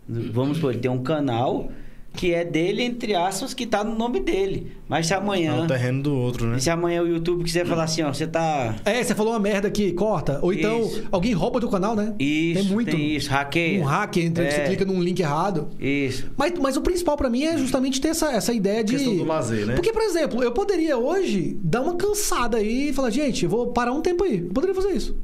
[0.08, 1.70] Vamos supor, ele tem um canal
[2.18, 4.72] que é dele, entre aspas, que tá no nome dele.
[4.90, 5.64] Mas se É amanhã.
[5.64, 6.58] o terreno do outro, né?
[6.58, 8.76] E se amanhã o YouTube quiser falar assim, ó, você tá.
[8.84, 10.40] É, você falou uma merda aqui, corta.
[10.42, 11.04] Ou então Isso.
[11.12, 12.16] alguém rouba do canal, né?
[12.20, 12.96] Isso, tem muito.
[12.96, 13.80] isso, hackeia.
[13.82, 14.52] Um hack, entre É.
[14.52, 15.68] você clica num link errado.
[15.80, 16.30] Isso.
[16.36, 18.94] Mas, mas o principal pra mim é justamente ter essa, essa ideia de.
[18.94, 19.76] Questão do lazer, né?
[19.76, 23.68] Porque, por exemplo, eu poderia hoje dar uma cansada aí e falar, gente, eu vou
[23.68, 24.40] parar um tempo aí.
[24.40, 25.16] Eu poderia fazer isso.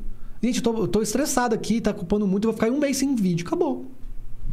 [0.41, 2.77] Gente, eu tô, eu tô estressado aqui, tá culpando muito, eu vou ficar aí um
[2.79, 3.45] mês sem vídeo.
[3.47, 3.85] Acabou.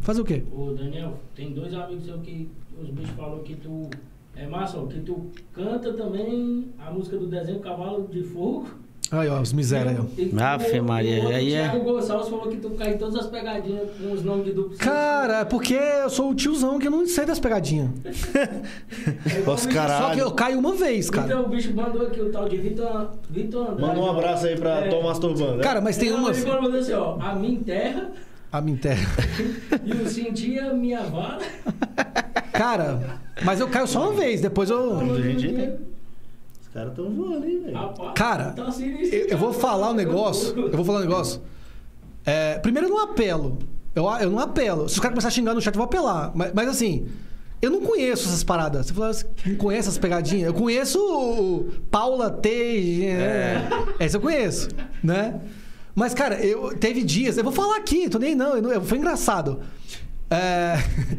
[0.01, 0.43] Fazer o quê?
[0.53, 2.49] Ô, Daniel, tem dois amigos seus que
[2.81, 3.89] os bichos falaram que tu
[4.37, 8.69] É massa, ó, que tu canta também a música do desenho Cavalo de Fogo.
[9.13, 10.05] Aí, ó, os miséria aí, ó.
[10.05, 13.27] Tu- Ave Maria, o aí é- Thiago Gonçalves falou que tu cai em todas as
[13.27, 14.79] pegadinhas com os nomes de duplo.
[14.79, 17.91] Cara, é porque eu sou o tiozão que eu não sei das pegadinhas.
[18.35, 20.05] É Os caralho.
[20.07, 21.27] Só que eu caio uma vez, cara.
[21.27, 23.81] Então o bicho mandou aqui o tal de Vitor, Vitor Andrade.
[23.83, 24.89] Manda um abraço aí pra É.
[24.89, 25.57] Thomas Turbano.
[25.57, 25.63] né?
[25.63, 26.45] Cara, mas tem Ele umas.
[26.45, 28.11] mandou assim, ó, a minha terra
[28.53, 29.09] A minha terra.
[29.85, 31.45] e o sentia minha vara.
[32.53, 34.99] Cara, mas eu caio só uma vez, depois eu.
[34.99, 37.77] Os caras tão voando, hein, velho?
[37.77, 40.59] Rapaz, Cara, tá sinistro, Eu, eu vou falar um negócio.
[40.59, 41.41] Eu vou falar um negócio.
[42.25, 43.59] É, primeiro, eu não apelo.
[43.95, 44.89] Eu, eu não apelo.
[44.89, 46.33] Se os caras começarem a xingar no chat, eu vou apelar.
[46.35, 47.09] Mas, mas, assim,
[47.63, 48.87] eu não conheço essas paradas.
[48.87, 50.47] Você falou assim, não conhece essas pegadinhas?
[50.47, 53.05] Eu conheço o Paula T.
[53.07, 53.69] É.
[53.99, 54.69] Essa eu conheço,
[55.03, 55.41] né?
[56.01, 57.37] Mas, cara, eu teve dias.
[57.37, 58.57] Eu vou falar aqui, tô nem não.
[58.57, 59.61] eu foi engraçado.
[60.31, 60.77] É,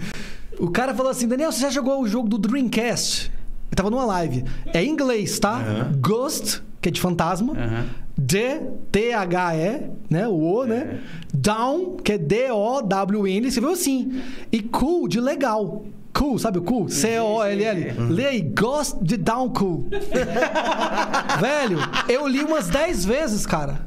[0.60, 3.32] o cara falou assim: Daniel, você já jogou o jogo do Dreamcast?
[3.70, 4.44] Eu tava numa live.
[4.74, 5.60] É em inglês, tá?
[5.60, 5.92] Aham.
[6.00, 7.54] Ghost, que é de fantasma.
[7.54, 7.86] Aham.
[8.18, 8.60] D,
[8.92, 10.28] T-H-E, né?
[10.28, 11.00] O O, né?
[11.32, 14.20] Down, que é D-O-W-N, você viu assim.
[14.52, 15.86] E cool, de legal.
[16.14, 16.90] Cool, sabe o cool?
[16.90, 17.96] C-O-L-L.
[18.10, 19.90] Lê aí, Ghost de Down Cool.
[21.40, 23.82] Velho, eu li umas 10 vezes, cara.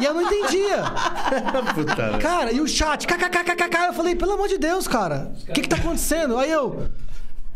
[0.00, 0.84] E eu não entendia.
[1.74, 2.18] Puta, velho.
[2.18, 5.68] Cara, e o chat, kkkkkk, eu falei, pelo amor de Deus, cara, o que que
[5.68, 6.36] tá acontecendo?
[6.38, 6.88] Aí eu...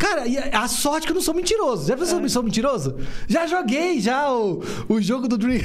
[0.02, 1.86] Cara, a sorte que eu não sou mentiroso.
[1.86, 2.96] Já pensou que eu sou mentiroso?
[3.28, 5.60] Já joguei já o, o jogo do Dream.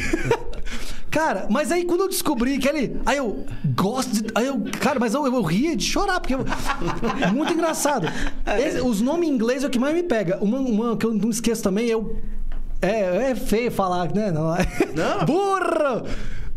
[1.10, 3.02] cara, mas aí quando eu descobri que ele...
[3.04, 4.28] Aí eu gosto de...
[4.36, 4.62] Aí eu...
[4.80, 6.36] Cara, mas eu, eu ria de chorar, porque...
[6.36, 6.46] Eu,
[7.34, 8.08] muito engraçado.
[8.60, 10.38] Esse- os nomes em inglês é o que mais me pega.
[10.40, 12.16] Uma, uma que eu não esqueço também, eu...
[12.80, 14.32] É, é feio falar, né?
[14.32, 15.26] Não, é- Não.
[15.26, 16.06] Burro!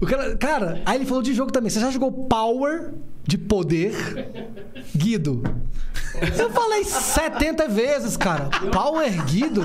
[0.02, 1.70] O cara, cara, aí ele falou de jogo também.
[1.70, 2.92] Você já jogou Power
[3.26, 3.92] de poder?
[4.96, 5.42] Guido.
[6.38, 8.50] Eu falei 70 vezes, cara.
[8.72, 9.62] Power Guido?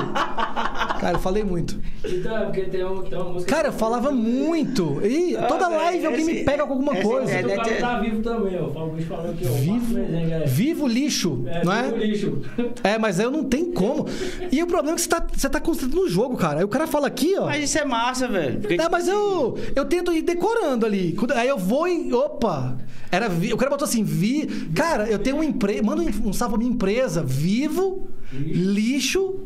[0.99, 1.77] Cara, eu falei muito.
[2.05, 3.53] Então, é porque tem, um, tem uma música.
[3.53, 5.01] Cara, eu falava muito.
[5.05, 7.39] E toda Ah, live velho, alguém me pega com alguma coisa.
[7.39, 8.85] ideia- O cara tá vivo também, ó.
[8.85, 9.51] O bicho falou aqui, ó.
[9.51, 12.05] o Vivo, é- vivo lixo, É, não vivo é?
[12.07, 12.41] lixo.
[12.83, 14.05] É, mas eu não tenho como.
[14.51, 16.59] E o problema é que você tá, você tá concentrado no jogo, cara.
[16.59, 17.45] Aí o cara fala aqui, ó.
[17.47, 18.59] Mas isso é massa, velho.
[18.61, 21.17] Porque, É, mas eu, eu tento ir decorando ali.
[21.35, 22.13] Aí eu vou e.
[22.13, 22.77] Opa!
[23.11, 24.47] Era vi, o cara botou assim: vi.
[24.75, 25.83] Cara, eu tenho uma empresa.
[25.83, 27.23] Manda um, um salve pra minha empresa.
[27.23, 29.39] Vivo, lixo,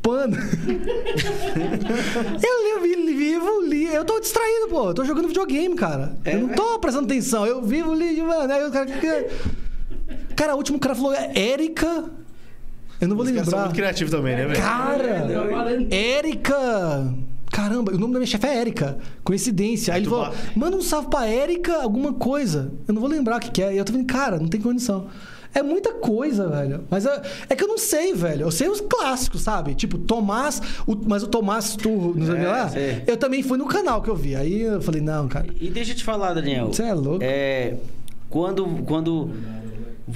[0.00, 0.36] pano.
[2.42, 3.84] eu li, li- vivo, li.
[3.86, 4.88] Eu tô distraído, pô.
[4.88, 6.16] Eu tô jogando videogame, cara.
[6.24, 6.54] É, eu não né?
[6.54, 7.46] tô prestando atenção.
[7.46, 8.52] Eu vivo, lixo, mano.
[8.52, 8.86] Aí o cara.
[10.36, 12.10] Cara, o último cara falou: é Érica.
[13.00, 13.60] Eu não vou Os são lembrar.
[13.62, 14.60] muito criativos também, né, velho?
[14.60, 15.28] Cara,
[15.90, 17.12] Érica!
[17.52, 18.98] Caramba, o nome da minha chefe é Érica.
[19.22, 19.92] Coincidência.
[19.94, 22.72] Aí ele falou: manda um salve pra Érica, alguma coisa.
[22.88, 23.74] Eu não vou lembrar o que, que é.
[23.74, 25.06] E eu tô falando, cara, não tem condição.
[25.54, 26.84] É muita coisa, velho.
[26.88, 27.20] Mas é,
[27.50, 28.46] é que eu não sei, velho.
[28.46, 29.74] Eu sei os clássicos, sabe?
[29.74, 32.68] Tipo, Tomás, o- mas o Tomás Turro, não sei É, lá.
[32.70, 33.02] sei.
[33.06, 34.34] Eu também fui no canal que eu vi.
[34.34, 35.46] Aí eu falei, não, cara.
[35.60, 36.68] E deixa eu te falar, Daniel.
[36.72, 37.18] Você é louco.
[37.22, 37.74] É,
[38.30, 39.28] quando, quando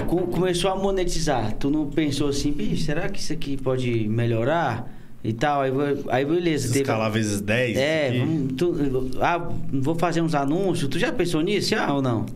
[0.07, 4.91] co- começou a monetizar, tu não pensou assim, bicho, será que isso aqui pode melhorar?
[5.29, 5.73] E tal, aí,
[6.09, 6.69] aí beleza.
[6.69, 7.77] teve- Escalar vezes 10.
[7.77, 10.89] É, vamos, tu, ah, vou fazer uns anúncios.
[10.89, 12.27] Tu já pensou nisso, já ou não?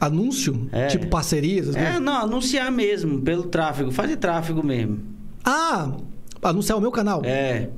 [0.00, 0.68] Anúncio?
[0.72, 0.88] É.
[0.88, 1.74] Tipo parcerias?
[1.76, 2.00] É, coisas?
[2.02, 4.98] não, anunciar mesmo, pelo tráfego, fazer tráfego mesmo.
[5.44, 5.92] Ah,
[6.42, 7.22] anunciar o meu canal.
[7.24, 7.68] É.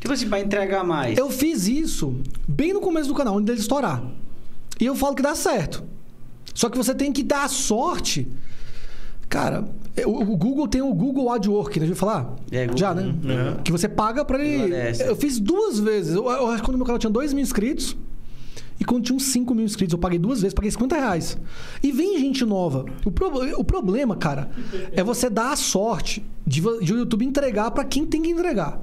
[0.00, 1.18] Tipo assim, pra entregar mais.
[1.18, 2.16] Eu fiz isso
[2.46, 4.02] bem no começo do canal, antes dele estourar.
[4.80, 5.84] E eu falo que dá certo.
[6.54, 8.26] Só que você tem que dar sorte.
[9.28, 9.68] Cara,
[10.06, 11.86] o, o Google tem o Google AdWork, né?
[11.86, 12.34] Já ouviu falar?
[12.50, 12.76] É, Google.
[12.78, 13.02] Já, né?
[13.02, 13.62] Uhum.
[13.62, 14.74] Que você paga pra ele.
[15.06, 16.14] Eu fiz duas vezes.
[16.14, 17.96] Eu, eu acho que quando meu canal tinha 2 mil inscritos.
[18.80, 21.36] E quando tinha uns 5 mil inscritos, eu paguei duas vezes, paguei 50 reais.
[21.82, 22.84] E vem gente nova.
[23.04, 24.48] O, pro- o problema, cara,
[24.92, 28.80] é você dar a sorte de, de o YouTube entregar pra quem tem que entregar.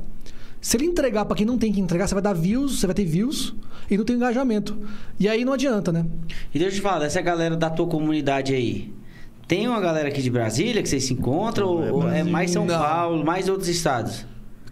[0.60, 2.94] Se ele entregar pra quem não tem que entregar, você vai dar views, você vai
[2.94, 3.56] ter views
[3.90, 4.76] e não tem engajamento.
[5.18, 6.06] E aí não adianta, né?
[6.54, 8.92] E deixa eu te falar, dessa galera da tua comunidade aí.
[9.47, 11.84] Tem uma galera aqui de Brasília que vocês se encontram?
[11.84, 12.31] É ou é Brasília.
[12.31, 12.80] mais São Não.
[12.80, 14.26] Paulo, mais outros estados?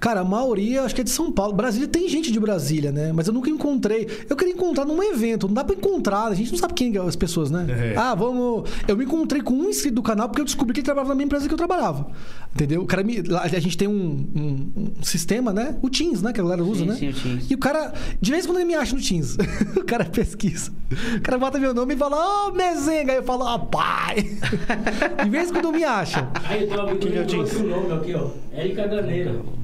[0.03, 1.53] Cara, a maioria acho que é de São Paulo.
[1.53, 3.13] Brasília tem gente de Brasília, né?
[3.13, 4.05] Mas eu nunca encontrei.
[4.30, 5.47] Eu queria encontrar num evento.
[5.47, 6.25] Não dá pra encontrar.
[6.25, 7.65] A gente não sabe quem é as pessoas, né?
[7.69, 7.95] É.
[7.97, 8.69] Ah, vamos.
[8.85, 11.15] Eu me encontrei com um inscrito do canal porque eu descobri que ele trabalhava na
[11.15, 12.07] mesma empresa que eu trabalhava.
[12.53, 12.81] Entendeu?
[12.81, 13.23] O cara me...
[13.41, 15.77] A gente tem um, um- um sistema, né?
[15.81, 16.34] O Teams, né?
[16.34, 16.95] Que a galera usa, Sim, né?
[16.97, 17.49] sim, o Teams.
[17.51, 17.93] E o cara.
[18.19, 19.38] De vez em quando ele me acha no Teams.
[19.77, 20.69] o cara pesquisa.
[21.17, 22.17] O cara bota meu nome e fala,
[22.49, 23.13] ô, Mezenga.
[23.13, 24.17] Aí eu falo, ó, pai.
[25.23, 26.27] de vez em quando me acha.
[26.43, 28.27] Aí tem um amigo que meu eu que trouxe o nome aqui, ó.
[28.51, 29.62] Érica Ganeira.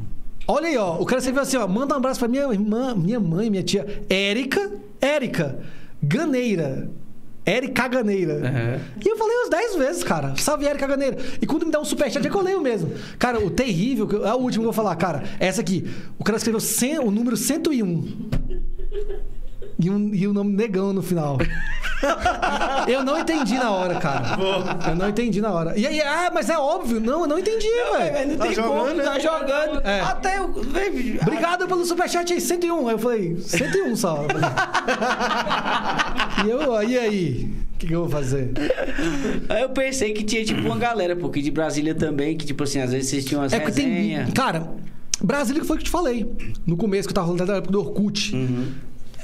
[0.52, 0.96] Olha aí, ó.
[1.00, 1.68] O cara escreveu assim, ó.
[1.68, 4.04] Manda um abraço pra minha irmã, minha mãe, minha tia.
[4.10, 5.60] Érica, Érica,
[6.02, 6.90] Ganeira.
[7.46, 8.48] Eric Caganeira.
[8.48, 8.80] Aham.
[9.04, 10.36] E eu falei uns 10 vezes, cara.
[10.38, 11.18] Salve Eric Caganeira.
[11.40, 12.92] E quando me dá um superchat, é que eu leio mesmo.
[13.18, 15.24] Cara, o terrível, é o último que eu vou falar, cara.
[15.40, 15.88] É essa aqui.
[16.18, 18.30] O cara escreveu 100 o número 101.
[19.82, 21.38] E, um, e o nome negão no final.
[22.88, 24.38] eu não entendi na hora, cara.
[24.90, 25.78] Eu não entendi na hora.
[25.78, 27.00] E aí, ah, mas é óbvio.
[27.00, 28.30] Não, eu não entendi, velho.
[28.32, 29.04] Não Tá tem jogando, como, né?
[29.04, 29.82] tá jogando.
[29.88, 30.02] É.
[30.02, 32.88] Até velho, Obrigado pelo superchat aí, 101.
[32.88, 34.26] Aí eu falei, 101 só.
[36.46, 37.50] Eu e eu, e aí?
[37.76, 38.52] O que, que eu vou fazer?
[39.48, 42.82] Aí eu pensei que tinha, tipo, uma galera, porque de Brasília também, que, tipo assim,
[42.82, 44.26] às vezes vocês tinham umas É resenhas.
[44.26, 44.34] tem.
[44.34, 44.70] Cara,
[45.22, 46.30] Brasília que foi o que eu te falei.
[46.66, 48.36] No começo que eu tava falando da época do Orkut.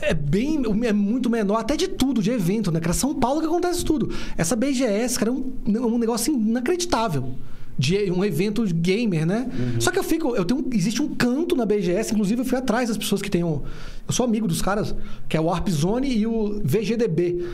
[0.02, 0.62] É bem.
[0.86, 2.80] É muito menor, até de tudo, de evento, né?
[2.80, 4.10] Cara, São Paulo que acontece tudo.
[4.38, 5.54] Essa BGS, cara, é um,
[5.96, 7.36] um negócio inacreditável.
[7.78, 9.50] De um evento gamer, né?
[9.82, 10.34] Só que eu fico.
[10.34, 13.44] Eu tenho, existe um canto na BGS, inclusive eu fui atrás das pessoas que têm.
[13.44, 13.62] um-
[14.08, 14.96] eu sou amigo dos caras,
[15.28, 17.46] que é o Warp Zone e o VGDB.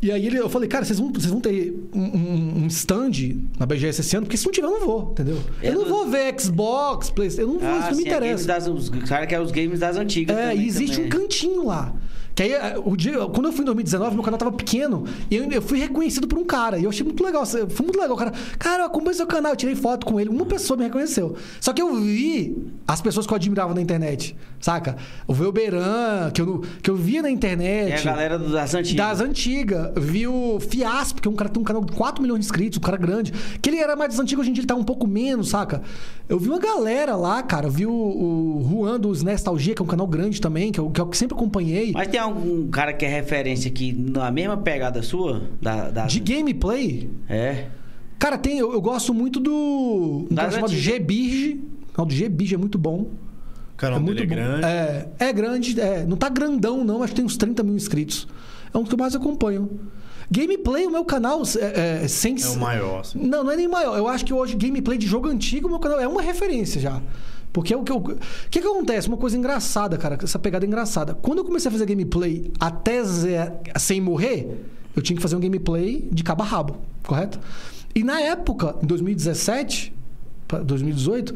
[0.00, 3.10] E aí ele- eu falei, cara, vocês vão, vocês vão ter um, um- um stand
[3.58, 5.38] na BGS esse ano, porque se não tiver, eu não vou, entendeu?
[5.62, 8.02] Eu, Eu não não- vou ver Xbox, PlayStation, eu não vou, Ah, isso não me
[8.04, 8.46] sim, é interessa.
[8.46, 10.36] Das, os cara que é os games das antigas.
[10.36, 11.06] É, também, e existe também.
[11.06, 11.92] um cantinho lá.
[12.38, 15.34] Que aí, eh, o dia, quando eu fui em 2019, meu canal tava pequeno e
[15.34, 16.78] eu, eu fui reconhecido por um cara.
[16.78, 17.44] E eu achei muito legal.
[17.44, 18.14] Foi muito legal.
[18.14, 19.50] O cara, cara, eu acompanho seu canal.
[19.50, 20.30] Eu tirei foto com ele.
[20.30, 21.34] Uma pessoa me reconheceu.
[21.60, 22.56] Só que eu vi
[22.86, 24.96] as pessoas que eu admirava na internet, saca?
[25.26, 28.06] O Velberan, que eu, que eu via na internet.
[28.06, 28.94] É a galera das antigas.
[28.94, 29.92] Das antigas.
[29.96, 32.46] Vi o Fiasp, que é um cara que tem um canal de 4 milhões de
[32.46, 33.32] inscritos, um cara grande.
[33.60, 35.82] Que ele era mais das antigas, hoje em dia ele tá um pouco menos, saca?
[36.28, 37.66] Eu vi uma galera lá, cara.
[37.66, 40.88] Eu vi o, o Juan dos Nostalgia, que é um canal grande também, que eu,
[40.88, 41.90] que eu sempre acompanhei.
[41.92, 45.42] Mas tem algum cara que é referência aqui na mesma pegada sua?
[45.60, 47.66] Da, das- De gameplay, É.
[48.18, 48.58] cara, tem.
[48.58, 50.26] Eu, eu gosto muito do.
[50.30, 50.72] Um cara chamado.
[50.72, 51.60] G-Birge.
[51.90, 53.10] O canal do G-Birge é muito bom.
[53.72, 54.34] O canal é dele muito é bom.
[54.34, 54.64] grande.
[54.66, 56.04] É, é grande, é.
[56.06, 58.26] Não tá grandão, não, acho que tem uns 30 mil inscritos.
[58.72, 59.68] É um que eu mais acompanho.
[60.30, 62.36] Gameplay, o meu canal, é, é, sem.
[62.42, 63.18] É o maior, assim.
[63.18, 63.96] Não, não é nem maior.
[63.96, 67.00] Eu acho que hoje gameplay de jogo antigo, meu canal é uma referência já.
[67.52, 67.96] Porque é o que eu.
[67.96, 68.16] O
[68.50, 69.08] que, que acontece?
[69.08, 70.18] Uma coisa engraçada, cara.
[70.22, 71.14] Essa pegada é engraçada.
[71.14, 73.36] Quando eu comecei a fazer gameplay até ze-
[73.78, 74.64] sem morrer,
[74.94, 77.40] eu tinha que fazer um gameplay de cabo a rabo, correto?
[77.94, 79.92] E na época, em 2017
[80.46, 81.34] pra 2018,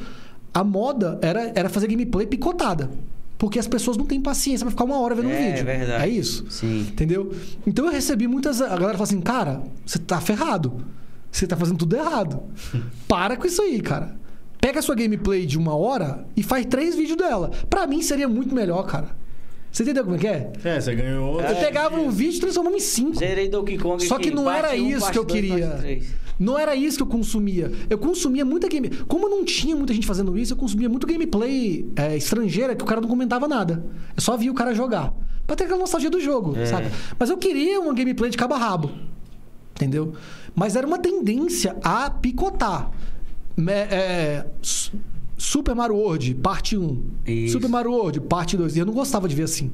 [0.55, 2.91] a moda era, era fazer gameplay picotada.
[3.39, 5.65] Porque as pessoas não têm paciência pra ficar uma hora vendo um É, vídeo.
[5.65, 6.05] verdade.
[6.05, 6.45] É isso.
[6.49, 6.81] Sim.
[6.91, 7.33] Entendeu?
[7.67, 8.61] Então eu recebi muitas.
[8.61, 10.75] A galera fala assim, cara, você tá ferrado.
[11.31, 12.41] Você tá fazendo tudo errado.
[13.09, 14.15] Para com isso aí, cara.
[14.63, 17.51] Pega a sua gameplay de uma hora e faz três vídeos dela.
[17.69, 19.09] Pra mim seria muito melhor, cara.
[19.73, 20.53] Você entendeu como é que é?
[20.63, 21.41] É, você ganhou.
[21.41, 23.17] Eu pegava um vídeo e transformava em cinco.
[23.19, 25.99] Zerei Donkey Kong Só que não parte era um, isso parte que eu dois, queria.
[26.39, 27.73] Não era isso que eu consumia.
[27.91, 28.89] Eu consumia muita game.
[29.09, 32.87] Como não tinha muita gente fazendo isso, eu consumia muito gameplay é, estrangeira que o
[32.87, 33.85] cara não comentava nada.
[34.15, 35.13] Eu só via o cara jogar.
[35.45, 36.67] Pra ter aquela nostalgia do jogo, É.
[36.67, 36.89] saca?
[37.19, 38.93] Mas eu queria uma gameplay de cabo a rabo.
[39.75, 40.13] Entendeu?
[40.55, 42.93] Mas era uma tendência a picotar.
[43.91, 44.93] É, Su-
[45.37, 47.03] Super Mario World, parte 1.
[47.27, 47.53] Isso.
[47.55, 48.77] Super Mario World, parte 2.
[48.77, 49.71] E eu não gostava de ver assim.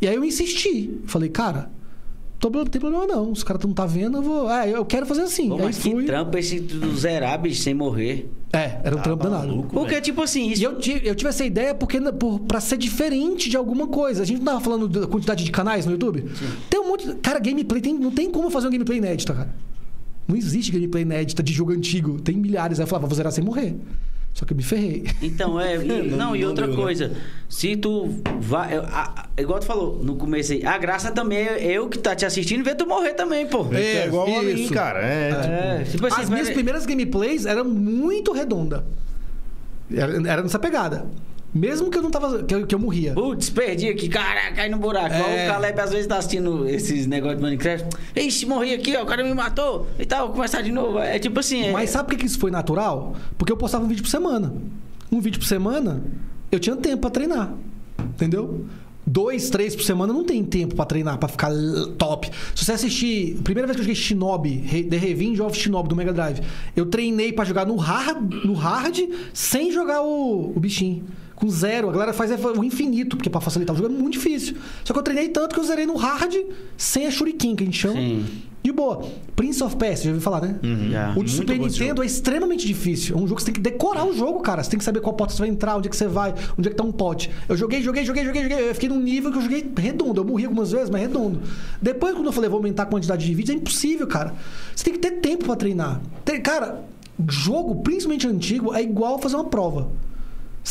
[0.00, 0.98] E aí eu insisti.
[1.06, 1.70] Falei, cara,
[2.38, 3.30] tô- não tem problema não.
[3.32, 4.50] Os caras não tá vendo, eu vou.
[4.50, 5.48] É, eu quero fazer assim.
[5.48, 6.04] Pô, mas que fui.
[6.04, 8.30] trampo esse do zerar, bicho, sem morrer.
[8.52, 9.62] É, era um trampo danado.
[9.70, 10.60] Porque, tipo assim, isso...
[10.60, 14.22] E eu tive, eu tive essa ideia porque por, pra ser diferente de alguma coisa.
[14.22, 16.24] A gente não tava falando da quantidade de canais no YouTube?
[16.68, 17.14] Tem um monte.
[17.22, 19.54] Cara, gameplay tem, não tem como fazer uma gameplay inédita, cara.
[20.30, 22.20] Não existe gameplay inédita de jogo antigo.
[22.20, 22.78] Tem milhares.
[22.78, 23.74] Aí eu falava, vou zerar sem morrer.
[24.32, 25.04] Só que eu me ferrei.
[25.20, 25.74] Então, é.
[25.84, 26.80] e- Não- não, e outra deu, né?
[26.82, 27.12] coisa.
[27.48, 28.08] Se tu
[28.40, 28.76] vai.
[28.76, 31.98] eu- a- a- igual tu falou no começo aí, a graça também é eu que
[31.98, 33.66] tá te assistindo ver tu morrer também, pô.
[33.72, 34.72] É, igual a mim, isso.
[34.72, 35.00] cara.
[35.00, 38.84] É, tipo, É, tipo assim, As minhas pera- primeiras gameplays eram muito redonda.
[39.92, 41.06] Era, era nessa pegada.
[41.52, 42.44] Mesmo que eu não tava.
[42.44, 43.12] que eu, que eu morria.
[43.12, 45.14] Putz, perdi aqui, caraca, cai no buraco.
[45.14, 45.46] É.
[45.48, 47.88] O Caleb às vezes tá assistindo esses negócios de Minecraft.
[48.14, 50.98] Ixi, morri aqui, ó, o cara me matou e tal, vou começar de novo.
[51.00, 51.64] É tipo assim.
[51.64, 53.16] é- Mas sabe por que isso foi natural?
[53.36, 54.54] Porque eu postava um vídeo por semana.
[55.10, 56.04] Um vídeo por semana,
[56.52, 57.52] eu tinha tempo pra treinar.
[57.98, 58.64] Entendeu?
[59.04, 61.50] Dois, três por semana não tem tempo pra treinar, pra ficar
[61.98, 62.30] top.
[62.54, 63.38] Se você assistir.
[63.42, 66.40] Primeira vez que eu joguei Shinobi, The Revenge of Shinobi do Mega Drive,
[66.76, 69.00] eu treinei pra jogar no hard, no hard
[69.34, 71.04] sem jogar o, o bichinho.
[71.40, 71.88] Com zero.
[71.88, 74.56] A galera faz o infinito, porque pra facilitar o jogo é muito difícil.
[74.84, 76.34] Só que eu treinei tanto que eu zerei no hard
[76.76, 77.94] sem a Shuriken, que a gente chama.
[77.94, 78.26] Sim.
[78.62, 79.02] De boa.
[79.34, 80.56] Prince of Persia, já ouviu falar, né?
[80.90, 81.14] Já.
[81.16, 83.14] O de Super Nintendo é extremamente difícil.
[83.16, 84.62] É um jogo que você tem que decorar o jogo, cara.
[84.62, 86.68] Você tem que saber qual porta você vai entrar, onde é que você vai, onde
[86.68, 87.30] é que tá um pote.
[87.48, 88.68] Eu joguei, joguei, joguei, joguei, joguei.
[88.68, 90.20] Eu fiquei num nível que eu joguei redondo.
[90.20, 91.40] Eu morri algumas vezes, mas redondo.
[91.80, 94.34] Depois, quando eu falei, vou aumentar a quantidade de vídeos, é impossível, cara.
[94.76, 96.02] Você tem que ter tempo pra treinar.
[96.22, 96.84] Tem- Cara,
[97.30, 99.88] jogo, principalmente antigo, é igual fazer uma prova.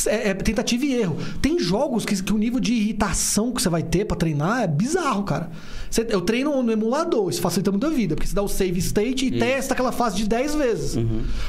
[0.06, 1.16] É, é tentativa e erro.
[1.42, 4.66] Tem jogos que, que o nível de irritação que você vai ter pra treinar é
[4.66, 5.50] bizarro, cara.
[5.90, 8.78] Você- eu treino no emulador, isso facilita muito a vida, porque você dá o save
[8.78, 10.96] state e testa aquela fase de 10 vezes.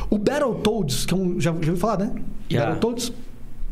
[0.09, 1.39] O Battletoads, que é um.
[1.39, 2.11] Já, já ouviu falar, né?
[2.49, 2.59] Já.
[2.65, 3.13] Battletoads?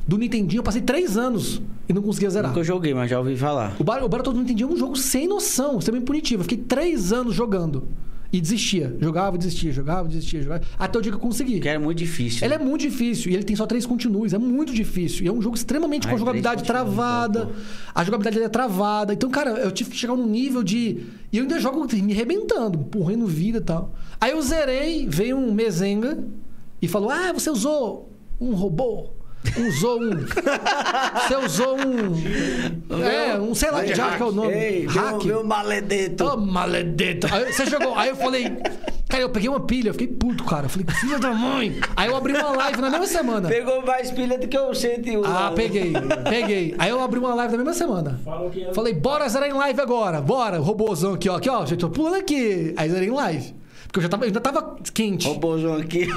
[0.08, 2.50] Do Nintendinho, eu passei 3 anos e não conseguia zerar.
[2.52, 3.76] Nunca joguei, mas já ouvi falar.
[3.80, 6.42] O, Bar- o Battletoads do Nintendinho é um jogo sem noção, extremamente punitivo.
[6.42, 7.88] Eu fiquei 3 anos jogando
[8.32, 8.96] e desistia.
[9.00, 10.64] Jogava, desistia, jogava, desistia, jogava.
[10.78, 11.60] Até o dia que eu consegui.
[11.60, 12.46] Que era muito difícil.
[12.46, 14.34] Ele é muito difícil e ele tem só três continues.
[14.34, 15.26] É muito difícil.
[15.26, 17.40] E é um jogo extremamente Ah, com a três jogabilidade travada.
[17.42, 17.56] então,
[17.96, 19.14] a jogabilidade dele é travada.
[19.14, 21.06] Então, cara, eu tive que chegar num nível de.
[21.32, 23.94] E eu ainda jogo me arrebentando, empurrando vida e tal.
[24.22, 26.24] Aí eu zerei, veio um mezenga
[26.82, 29.10] e falou: Ah, você usou um robô.
[29.58, 30.12] Usou um.
[30.20, 33.04] Você usou um.
[33.04, 34.54] É, um, sei lá que já que é o nome.
[34.54, 35.24] Ei, Hack.
[35.24, 36.26] meu, meu maledeto.
[36.26, 37.28] Ô, maledeto.
[37.32, 37.96] Aí você jogou.
[37.96, 38.58] Aí eu falei.
[39.08, 40.66] Cara, eu peguei uma pilha, eu fiquei puto, cara.
[40.66, 41.80] Eu falei, filha da mãe.
[41.96, 43.50] Aí eu abri uma live na mesma semana.
[43.50, 45.26] Pegou mais pilha do que o 101.
[45.26, 45.94] Ah, peguei,
[46.30, 46.76] peguei.
[46.78, 48.20] Aí eu abri uma live na mesma semana.
[48.24, 48.74] Falou que eu...
[48.74, 50.22] Falei, bora zerar em live agora.
[50.22, 51.38] Bora, robôzão aqui, ó.
[51.38, 51.66] Aqui, ó.
[51.66, 52.74] Já tô pulando aqui.
[52.78, 53.59] Aí zerei em live.
[53.90, 55.28] Porque eu já tava, eu ainda tava quente.
[55.28, 56.08] Robôzão aqui.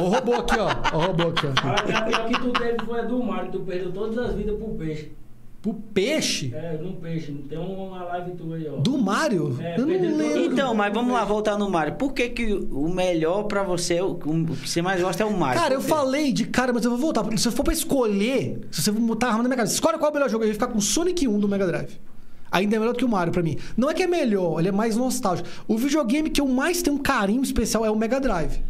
[0.00, 0.96] O robô aqui, ó.
[0.96, 1.60] O robô aqui, ó.
[1.60, 4.34] Fala que a pior que tu teve foi a do Mario, tu perdeu todas as
[4.34, 5.12] vidas pro peixe.
[5.60, 7.32] Pro peixe É, no peixe.
[7.48, 8.76] Tem uma live tua aí, ó.
[8.80, 9.58] do Mario.
[9.60, 10.38] É, eu não lembro.
[10.44, 11.96] Então, mas vamos lá, voltar no Mario.
[11.96, 14.16] Por que, que o melhor pra você, o, o
[14.56, 15.60] que você mais gosta é o Mario?
[15.60, 17.26] Cara, eu falei de cara, mas eu vou voltar.
[17.36, 20.10] Se eu for pra escolher, se você botar arma na minha cabeça, escolhe qual é
[20.12, 21.98] o melhor jogo, eu ia ficar com o Sonic 1 do Mega Drive.
[22.50, 23.56] Ainda é melhor do que o Mario pra mim.
[23.76, 25.48] Não é que é melhor, ele é mais nostálgico.
[25.66, 28.60] O videogame que eu mais tenho um carinho especial é o Mega Drive.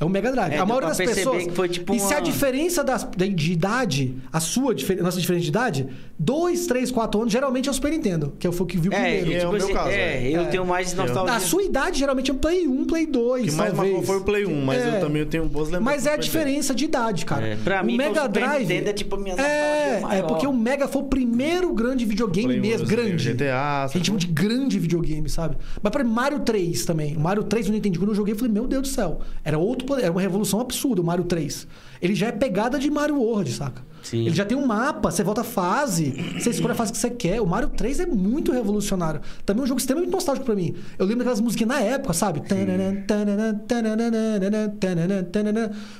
[0.00, 0.52] É o Mega Drive.
[0.52, 1.44] É, a maioria das pessoas.
[1.44, 5.20] que foi tipo e se a uma- diferença das, de, de idade, a sua nossa
[5.20, 5.88] diferença de idade,
[6.18, 8.96] 2, 3, 4 anos, geralmente é o Super Nintendo, que foi o que viu É,
[9.18, 9.32] primeiro.
[9.32, 10.36] é tipo o meu assim, caso, é, é.
[10.36, 10.44] eu É.
[10.44, 11.34] tenho mais nostalgia.
[11.34, 13.42] A sua idade geralmente é um Play 1, Play 2.
[13.42, 13.92] O que mais talvez.
[13.94, 14.96] marcou foi o Play 1, mas É.
[14.96, 15.84] eu também tenho boas lembranças.
[16.04, 17.46] Mas é a diferença de idade, cara.
[17.46, 18.60] É, pra o mim, Mega o Super Drive.
[18.68, 22.46] Nintendo é tipo a minha É, é porque o Mega foi o primeiro grande videogame
[22.48, 23.32] Play mesmo, eu grande.
[23.32, 25.56] GTA, A gente chama de grande videogame, sabe?
[25.82, 27.16] Mas para Mario 3 também.
[27.16, 27.98] O Mario 3 eu não entendi.
[27.98, 29.20] Quando eu joguei, eu falei, meu Deus do céu.
[29.44, 31.66] Era outro poder, era uma revolução absurda o Mario 3.
[32.00, 33.82] Ele já é pegada de Mario World, saca?
[34.02, 34.26] Sim.
[34.26, 37.10] Ele já tem um mapa, você volta a fase, você escolhe a fase que você
[37.10, 37.40] quer.
[37.40, 39.20] O Mario 3 é muito revolucionário.
[39.44, 40.74] Também é um jogo extremamente nostálgico pra mim.
[40.98, 42.42] Eu lembro daquelas musiquinhas na época, sabe?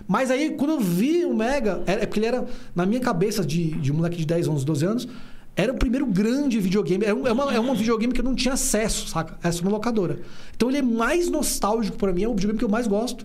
[0.07, 3.45] Mas aí, quando eu vi o Mega, era- é porque ele era, na minha cabeça
[3.45, 5.09] de, de um moleque de 10, 11, 12 anos,
[5.57, 7.05] era o primeiro grande videogame.
[7.05, 9.39] É, um, é, uma, é um videogame que eu não tinha acesso, saca?
[9.43, 10.19] Essa é uma locadora.
[10.57, 13.24] Então ele é mais nostálgico pra mim, é o videogame que eu mais gosto.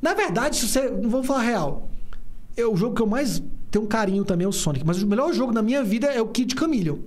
[0.00, 0.88] Na verdade, se você.
[0.90, 1.88] Não vou falar real.
[2.56, 3.42] É o jogo que eu mais
[3.72, 4.84] tenho um carinho também é o Sonic.
[4.86, 6.98] Mas o melhor jogo na minha vida é o Kid Chameleon,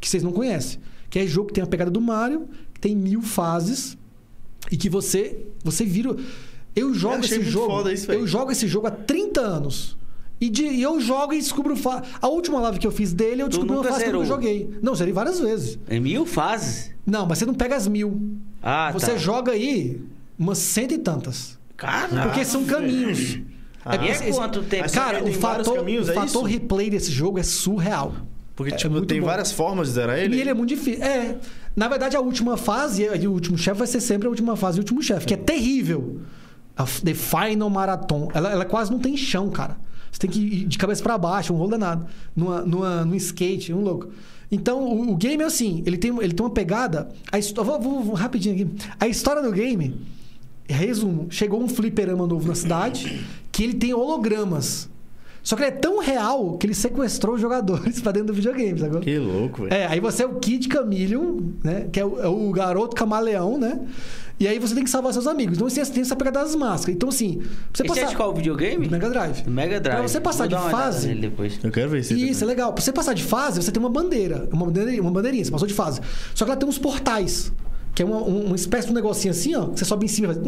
[0.00, 0.80] que vocês não conhecem.
[1.10, 3.98] Que é jogo que tem a pegada do Mario, que tem mil fases
[4.72, 6.16] e que você você vira.
[6.74, 7.66] Eu jogo achei esse muito jogo.
[7.66, 9.96] foda isso, eu jogo esse jogo há 30 anos.
[10.40, 11.76] E, de- e eu jogo e descubro.
[11.76, 12.02] Fa...
[12.20, 14.24] A última live que eu fiz dele, eu descobri uma fase que eu zerou?
[14.24, 14.68] joguei.
[14.82, 15.78] Não, zerei várias vezes.
[15.88, 16.90] É mil fases?
[17.06, 18.36] Não, mas você não pega as mil.
[18.60, 19.16] Ah, você tá.
[19.16, 20.00] joga aí
[20.38, 21.56] umas cento e tantas.
[21.76, 23.38] Cara, Porque são caminhos.
[23.84, 23.96] Ah.
[23.96, 24.90] e é esse- quanto tempo?
[24.92, 26.42] Cara, Tem o fator, caminhos, o é fator isso?
[26.44, 28.14] replay desse jogo é surreal.
[28.56, 29.26] Porque, É tipo, tem bom.
[29.26, 30.36] várias formas de zerar ele.
[30.36, 31.02] E ele é muito difícil.
[31.02, 31.36] É.
[31.74, 34.78] Na verdade, a última fase e o último chefe vai ser sempre a última fase
[34.78, 36.20] e o último chefe, que é terrível.
[36.76, 38.28] A The Final Marathon.
[38.32, 39.76] Ela, ela quase não tem chão, cara.
[40.10, 42.06] Você tem que ir de cabeça pra baixo, um rolo danado.
[42.34, 44.08] Numa, numa, num skate, um louco.
[44.52, 47.08] Então, o, o game é assim: ele tem, ele tem uma pegada.
[47.32, 48.68] A vou, vou- vou rapidinho aqui.
[49.00, 49.96] A história do game,
[50.68, 53.24] resumo: chegou um fliperama novo na cidade
[53.54, 54.90] que ele tem hologramas.
[55.44, 58.78] Só que ele é tão real que ele sequestrou os jogadores pra dentro do videogame,
[58.80, 59.00] sacou?
[59.00, 59.74] Que louco, velho.
[59.74, 61.86] É, aí você é o Kid Camillion, né?
[61.92, 63.78] Que é o, é o garoto camaleão, né?
[64.40, 65.54] E aí você tem que salvar seus amigos.
[65.56, 66.96] Então você tem essa pegada das máscaras.
[66.96, 68.06] Então, assim, você Esse é passar.
[68.10, 68.88] de qual videogame?
[68.88, 69.44] Mega Drive.
[69.46, 69.98] Mega Drive.
[69.98, 71.60] Pra você passar Vou de fase- depois.
[71.62, 72.14] Eu quero ver esse.
[72.30, 72.72] Isso, é legal.
[72.72, 74.48] Pra você passar de fase, você tem uma bandeira.
[74.52, 76.00] Uma bandeirinha, uma bandeirinha, você passou de fase.
[76.34, 77.52] Só que ela tem uns portais.
[77.94, 79.66] Que é uma, um- uma espécie de um negocinho assim, ó.
[79.68, 80.46] que Você sobe em cima e faz...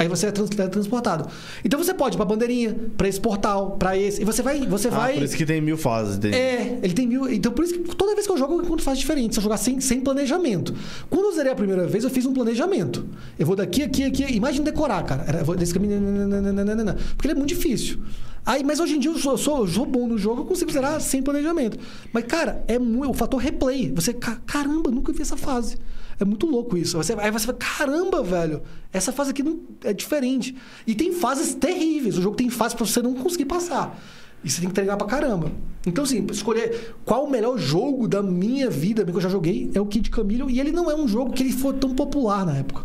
[0.00, 1.28] Aí você é, trans- é transportado.
[1.64, 4.20] Então você pode ir pra bandeirinha, pra esse portal, pra esse.
[4.20, 4.66] E você vai.
[4.66, 5.14] Você Ah, vai...
[5.14, 6.18] por isso que tem mil fases.
[6.18, 6.34] Tem...
[6.34, 7.30] É, ele tem mil.
[7.32, 9.34] Então, por isso que toda vez que eu jogo, eu encontro fase diferente.
[9.34, 10.74] Se eu jogar sem, sem planejamento.
[11.08, 13.06] Quando eu zerei a primeira vez, eu fiz um planejamento.
[13.38, 14.24] Eu vou daqui, aqui, aqui.
[14.34, 15.38] Imagina decorar, cara.
[15.38, 16.00] Eu vou desse caminho.
[16.00, 17.98] nananana, Porque ele é muito difícil.
[18.44, 21.00] Aí, mas hoje em dia eu sou, sou, sou bom no jogo, eu consigo zerar
[21.00, 21.78] sem planejamento.
[22.12, 23.10] Mas, cara, é muito.
[23.10, 23.92] O fator replay.
[23.94, 25.76] Você, ca- caramba, nunca vi essa fase.
[26.22, 26.96] É muito louco isso.
[26.96, 28.62] Você, aí você fala, caramba, velho,
[28.92, 30.54] essa fase aqui não, é diferente.
[30.86, 32.16] E tem fases terríveis.
[32.16, 34.00] O jogo tem fases pra você não conseguir passar.
[34.44, 35.50] E você tem que treinar pra caramba.
[35.84, 39.80] Então, assim, escolher qual o melhor jogo da minha vida, que eu já joguei, é
[39.80, 40.48] o Kid Camillion.
[40.48, 42.84] E ele não é um jogo que ele foi tão popular na época.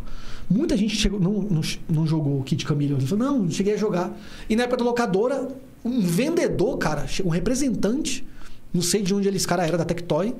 [0.50, 2.98] Muita gente chegou, não, não, não jogou o Kid Camillion.
[2.98, 4.18] Ele falou, não, não cheguei a jogar.
[4.50, 5.48] E na época da locadora,
[5.86, 8.26] um vendedor, cara, um representante,
[8.74, 10.36] não sei de onde ele, esse cara era, da Tectoy,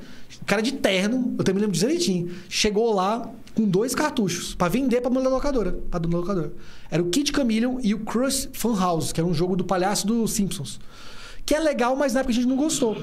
[0.46, 5.10] cara de terno, eu também lembro direitinho, chegou lá com dois cartuchos pra vender pra
[5.10, 6.54] mulher da locadora, pra dona da locadora.
[6.92, 10.32] Era o Kid Chameleon e o Crush Funhouse, que era um jogo do palhaço dos
[10.32, 10.80] Simpsons.
[11.46, 12.98] Que é legal, mas na época a gente não gostou.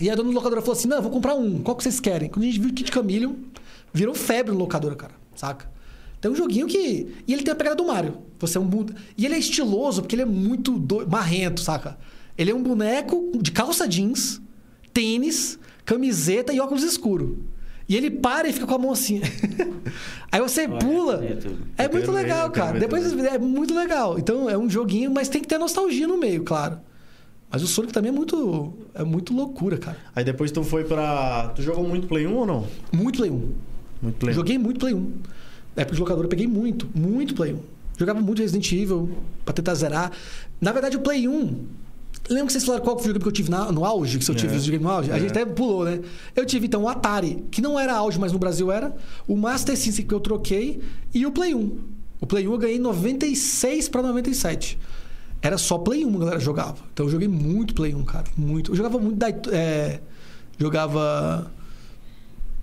[0.00, 2.28] E a dona da locadora falou assim: não, vou comprar um, qual que vocês querem?
[2.28, 3.34] Quando a gente viu o Kid Chameleon,
[3.92, 5.70] virou febre no locadora, cara, saca?
[6.20, 7.14] Tem um joguinho que.
[7.26, 8.18] E ele tem a pegada do Mario.
[8.38, 8.68] Você é um.
[9.16, 11.06] E ele é estiloso porque ele é muito do...
[11.08, 11.96] marrento, saca?
[12.36, 14.40] Ele é um boneco de calça jeans,
[14.96, 17.44] tênis, camiseta e óculos escuro.
[17.86, 19.20] E ele para e fica com a mão assim.
[20.32, 21.16] Aí você Olha, pula.
[21.18, 21.58] bonito.
[21.76, 22.80] É Eu muito legal, cara.
[22.80, 24.18] Depois é muito legal.
[24.18, 26.78] Então é um joguinho, mas tem que ter nostalgia no meio, claro.
[27.50, 28.72] Mas o Sonic também é muito.
[28.94, 29.98] É muito loucura, cara.
[30.16, 31.52] Aí depois tu foi pra.
[31.54, 32.66] Tu jogou muito Play 1 ou não?
[32.90, 33.52] Muito Play 1.
[34.02, 34.34] Muito Play 1.
[34.34, 35.12] Joguei muito Play 1.
[35.76, 37.58] Na época de locadora eu peguei muito, muito Play 1.
[37.98, 39.10] Jogava muito Resident Evil
[39.44, 40.10] pra tentar zerar.
[40.60, 41.66] Na verdade, o Play 1.
[42.28, 44.18] Lembra que vocês falaram qual foi o videogame que eu tive na- no auge?
[44.18, 44.56] Que se eu tive É.
[44.58, 45.12] videogame no auge?
[45.12, 45.20] A É.
[45.20, 46.00] gente até pulou, né?
[46.34, 48.94] Eu tive então o Atari, que não era auge, mas no Brasil era.
[49.28, 50.80] O Master System que eu troquei.
[51.14, 51.78] E o Play 1.
[52.20, 54.78] O Play 1 eu ganhei 96 pra 97.
[55.40, 56.76] Era só Play 1 a galera jogava.
[56.92, 58.24] Então eu joguei muito Play 1, cara.
[58.36, 58.72] Muito.
[58.72, 59.16] Eu jogava muito.
[59.16, 60.00] Dai- é,
[60.58, 61.50] jogava.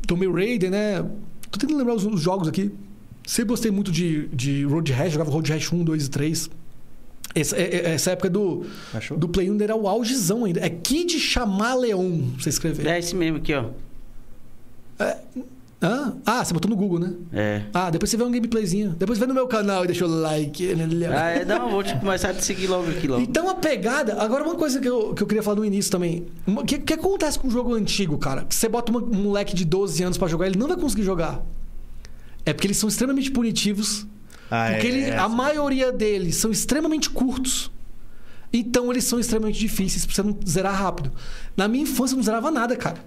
[0.05, 1.01] Tomb Raider, né?
[1.49, 2.71] Tô tentando lembrar os, os jogos aqui.
[3.25, 6.49] Sempre gostei muito de, de Road Rash, jogava Road Rash 1, 2 e 3.
[7.35, 9.17] Essa, é- é- essa época do, Achou?
[9.17, 10.59] do Play 1 era o augezão ainda.
[10.59, 12.85] É Kid Chamaleon, você escrever.
[12.87, 13.65] É esse mesmo aqui, ó.
[15.81, 16.13] Hã?
[16.25, 17.13] Ah, você botou no Google, né?
[17.33, 17.61] É.
[17.73, 18.91] Ah, depois você vê um gameplayzinho.
[18.91, 20.65] Depois vê no meu canal e deixa o like.
[21.13, 23.21] Ah, é, não, vou te começar a te seguir logo aqui logo.
[23.21, 24.21] Então a pegada.
[24.21, 26.25] Agora, uma coisa que eu, que eu queria falar no início também.
[26.47, 28.45] O que, que acontece com um jogo antigo, cara?
[28.49, 31.43] Você bota uma- um moleque de 12 anos pra jogar, ele não vai conseguir jogar.
[32.45, 34.07] É porque eles são extremamente punitivos.
[34.51, 35.35] Ah, porque é, ele- é a assim.
[35.35, 37.71] maioria deles são extremamente curtos.
[38.51, 41.11] Então eles são extremamente difíceis pra você não zerar rápido.
[41.57, 42.97] Na minha infância eu não zerava nada, cara.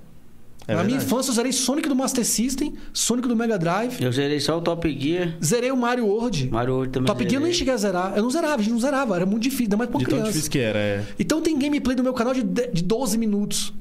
[0.69, 1.05] É Na minha verdade.
[1.07, 4.61] infância eu zerei Sonic do Master System, Sonic do Mega Drive, Eu zerei só o
[4.61, 5.37] Top Gear.
[5.45, 6.49] zerei o Mario World.
[6.51, 7.07] Mario World também.
[7.07, 7.59] Top Gear eu nem zerei.
[7.59, 8.13] cheguei a zerar.
[8.17, 9.15] Eu não zerava, a gente não zerava.
[9.15, 10.33] Era muito difícil, ainda mais pra uma De tão criança.
[10.33, 11.05] difícil que era, é.
[11.21, 13.73] Então tem gameplay do meu canal de, de de 12 minutos.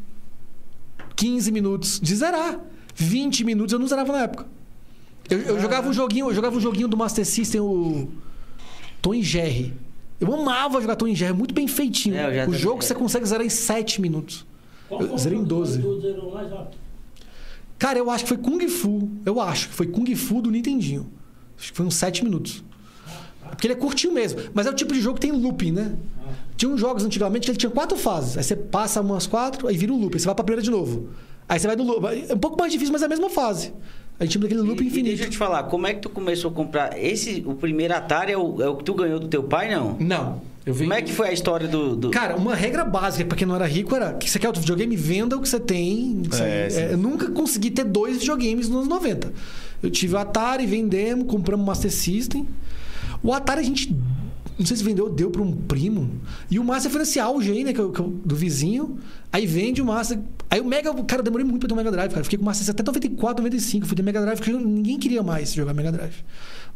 [1.16, 2.60] 15 minutos de zerar.
[2.94, 4.46] 20 minutos eu não zerava na época.
[5.30, 8.08] Eu, eu jogava um joguinho, eu jogava um joguinho do Master System, o
[9.02, 9.74] Tom Jerry.
[10.20, 12.16] Eu amava jogar Tom Jerry, muito bem feitinho.
[12.16, 12.60] É, o também.
[12.60, 14.46] jogo você consegue zerar em 7 minutos.
[14.88, 15.78] Qual Eu foi o zerei em jogo 12.
[15.78, 16.78] que tu zerou mais rápido?
[17.78, 19.10] Cara, eu acho que foi Kung Fu.
[19.26, 21.12] Eu acho que foi Kung Fu do Nintendinho.
[21.58, 22.64] Acho que foi uns 7 minutos.
[23.50, 24.40] Porque ele é curtinho mesmo.
[24.54, 25.96] Mas é o tipo de jogo que tem looping, né?
[26.56, 28.38] Tinha uns jogos antigamente que ele tinha quatro fases.
[28.38, 30.14] Aí você passa umas quatro, aí vira o loop.
[30.14, 31.10] Aí você vai pra primeira de novo.
[31.48, 32.06] Aí você vai do loop.
[32.30, 33.74] É um pouco mais difícil, mas é a mesma fase.
[34.20, 35.08] A gente chama daquele loop E- e infinito.
[35.10, 36.98] deixa eu te falar, como é que tu começou a comprar?
[36.98, 39.98] Esse, o primeiro Atari é o, é o que tu ganhou do teu pai, não?
[40.00, 40.42] Não.
[40.66, 41.96] Como é que foi a história do.
[41.96, 42.10] do...
[42.10, 44.96] Cara, uma regra básica pra quem não era rico era que você quer outro videogame,
[44.96, 46.24] venda o que você tem.
[46.42, 46.68] É.
[46.72, 49.32] É, eu nunca consegui ter dois videogames nos anos 90.
[49.84, 52.48] Eu tive o Atari, vendemos, compramos o Master System.
[53.22, 53.96] O Atari a gente.
[54.58, 56.10] Não sei se vendeu, deu pra um primo.
[56.50, 57.74] E o Master foi nesse auge aí, né?
[57.74, 58.98] que eu- que eu- do vizinho.
[59.32, 60.18] Aí vende o Master.
[60.50, 60.94] Aí o Mega.
[61.04, 62.22] Cara, eu demorei muito pra ter o Mega Drive, cara.
[62.22, 63.86] Eu Fiquei com o Master até 94, 95.
[63.86, 66.24] Fui ter Mega Drive porque ninguém queria mais jogar Mega Drive.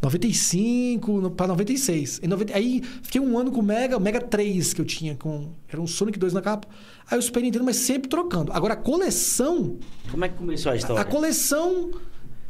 [0.01, 2.19] 95 no- pra 96.
[2.23, 5.15] Em 90, aí fiquei um ano com o Mega, o Mega 3 que eu tinha,
[5.15, 5.49] com.
[5.67, 6.67] Era um Sonic 2 na capa.
[7.09, 8.51] Aí o Super Nintendo, mas sempre trocando.
[8.51, 9.77] Agora a coleção.
[10.11, 11.01] Como é que começou a história?
[11.01, 11.91] A coleção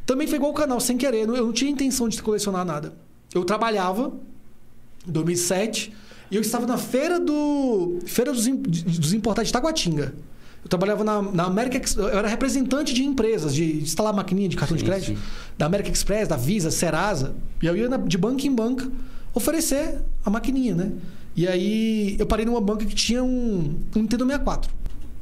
[0.06, 1.22] também foi igual o canal, sem querer.
[1.28, 2.94] Eu não tinha intenção de colecionar nada.
[3.34, 4.14] Eu trabalhava
[5.08, 5.94] 2007
[6.32, 8.54] e eu estava na feira do feira dos, de-
[9.00, 10.14] dos importados de Taguatinga.
[10.64, 14.76] Eu trabalhava na, na América eu era representante de empresas de instalar maquininha de cartão
[14.76, 15.24] de Sim, crédito sim.
[15.58, 17.34] da América Express, da Visa, Serasa.
[17.64, 18.90] E eu ia de banca em banca
[19.34, 20.92] oferecer a maquininha, né?
[21.36, 24.70] E aí eu parei numa banca que tinha um, um Nintendo 64.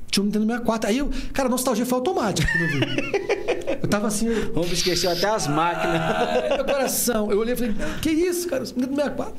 [0.10, 0.90] Tinha um Nintendo 64.
[0.90, 3.28] Aí eu, cara, a nostalgia foi automática quando eu vi.
[3.80, 6.00] Eu tava assim, eu, Vamos esqueceu até as máquinas.
[6.02, 7.30] Ai, meu coração.
[7.30, 8.64] Eu olhei e falei, que isso, cara?
[8.64, 9.36] Nintendo 64.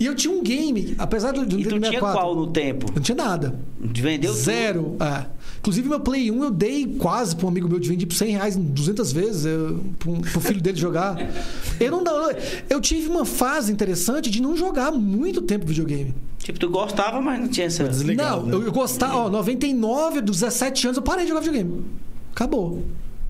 [0.00, 2.18] E eu tinha um game, apesar do, do E tu tinha 64.
[2.18, 2.86] qual no tempo?
[2.88, 3.60] Eu não tinha nada.
[3.78, 4.42] Vendeu tudo?
[4.42, 4.96] Zero.
[4.98, 5.26] É.
[5.58, 8.30] Inclusive, meu Play 1 eu dei quase pra um amigo meu de vendi por 100
[8.30, 11.18] reais 200 vezes eu, pro, pro filho dele jogar.
[11.78, 12.34] Eu não dá-
[12.68, 16.14] Eu tive uma fase interessante de não jogar muito tempo videogame.
[16.38, 17.84] Tipo, tu gostava, mas não tinha essa.
[17.84, 18.54] Desligado, não, né?
[18.54, 19.16] eu, eu gostava.
[19.16, 21.84] Ó, 99, dos 17 anos, eu parei de jogar videogame.
[22.32, 22.82] Acabou.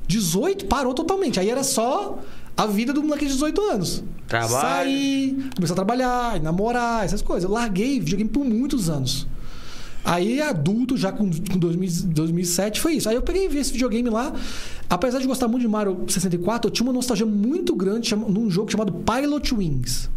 [0.06, 1.38] 18, parou totalmente.
[1.40, 2.18] Aí era só
[2.60, 4.04] a vida do moleque de 18 anos.
[4.28, 4.50] Trabalho.
[4.50, 7.48] Sair, começar a trabalhar, namorar, essas coisas.
[7.48, 9.26] Eu larguei videogame por muitos anos.
[10.04, 13.08] Aí, adulto, já com, com 2000, 2007, foi isso.
[13.08, 14.34] Aí eu peguei e vi esse videogame lá.
[14.90, 18.70] Apesar de gostar muito de Mario 64, eu tinha uma nostalgia muito grande num jogo
[18.70, 20.10] chamado Pilot Wings.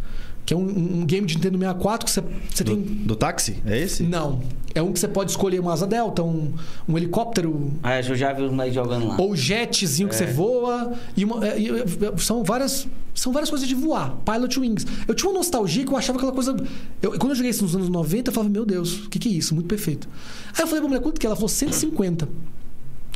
[0.46, 2.22] Que é um, um game de Nintendo 64 que você,
[2.54, 2.82] você Do, tem.
[2.82, 3.56] do táxi?
[3.64, 4.02] É esse?
[4.02, 4.42] Não.
[4.74, 6.52] É um que você pode escolher uma asa delta, um,
[6.88, 9.16] um helicóptero, Ah, eu já vi os moleques jogando lá.
[9.20, 10.92] ou jetzinho que você voa.
[11.16, 11.84] E uma- é, e, é,
[12.18, 12.86] são várias.
[13.14, 14.16] São várias coisas de voar.
[14.24, 14.84] Pilot Wings.
[15.06, 16.56] Eu tinha uma nostalgia que eu achava aquela coisa.
[17.00, 19.28] eu- quando eu joguei isso nos anos 90, eu falava, meu Deus, o que, que
[19.28, 19.54] é isso?
[19.54, 20.08] Muito perfeito.
[20.56, 21.28] Aí eu falei pra mulher, quanto que é?
[21.28, 22.24] Ela falou 150.
[22.24, 22.30] Eu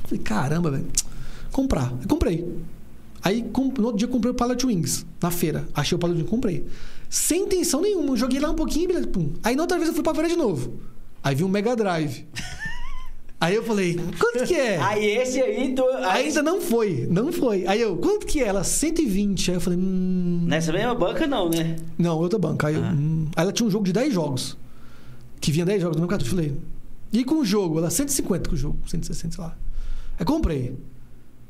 [0.04, 0.86] falei, caramba, velho.
[1.50, 1.92] Comprar.
[2.00, 2.46] Eu comprei.
[3.22, 5.66] Aí no outro dia eu comprei o Pilot Wings na feira.
[5.74, 6.64] Achei o Pilot Wings, comprei.
[7.10, 8.10] Sem intenção nenhuma.
[8.10, 9.32] Eu joguei lá um pouquinho, beleza, pum.
[9.42, 10.74] Aí na outra vez eu fui pra feira de novo.
[11.22, 12.26] Aí vi um Mega Drive.
[13.40, 14.78] Aí eu falei, quanto que é?
[14.78, 17.64] Aí esse aí, tu, aí, Ainda não foi, não foi.
[17.68, 18.48] Aí eu, quanto que é?
[18.48, 19.52] Ela, 120.
[19.52, 20.42] Aí eu falei, hum.
[20.44, 21.76] Nessa mesma banca não, né?
[21.96, 22.66] Não, outra banca.
[22.66, 22.90] Aí, eu, Ah.
[22.92, 23.26] hum.
[23.36, 24.56] Aí ela tinha um jogo de 10 jogos.
[25.40, 26.32] Que vinha 10 jogos no meu cartucho.
[26.32, 26.56] Eu falei,
[27.12, 27.78] e com o jogo?
[27.78, 29.56] Ela, 150 com o jogo, 160, sei lá.
[30.18, 30.76] Aí comprei.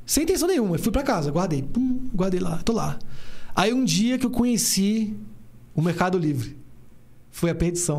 [0.08, 0.76] Sem intenção nenhuma.
[0.76, 1.62] Eu fui pra casa, guardei.
[1.62, 2.98] Pum, guardei lá, tô lá.
[3.54, 5.14] Aí um dia que eu conheci
[5.74, 6.56] o Mercado Livre.
[7.30, 7.98] Foi a perdição.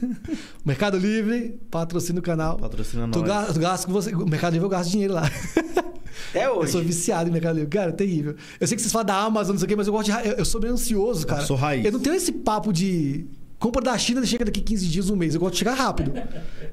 [0.64, 2.56] Mercado Livre, patrocina o canal.
[2.56, 3.28] Patrocina Tu nós.
[3.28, 4.14] ga- tu gasta com você.
[4.14, 5.30] O Mercado Livre eu gasto dinheiro lá.
[6.30, 6.72] Até Eu hoje.
[6.72, 7.70] sou viciado em Mercado Livre.
[7.70, 8.34] Cara, é terrível.
[8.58, 10.28] Eu sei que vocês falam da Amazon, não sei o quê, mas eu gosto de.
[10.28, 11.44] Eu, eu sou bem ansioso, cara.
[11.44, 11.84] sou raiz.
[11.84, 13.26] Eu não tenho esse papo de.
[13.64, 15.34] Compra da China chega daqui 15 dias, um mês.
[15.34, 16.12] Eu gosto de chegar rápido.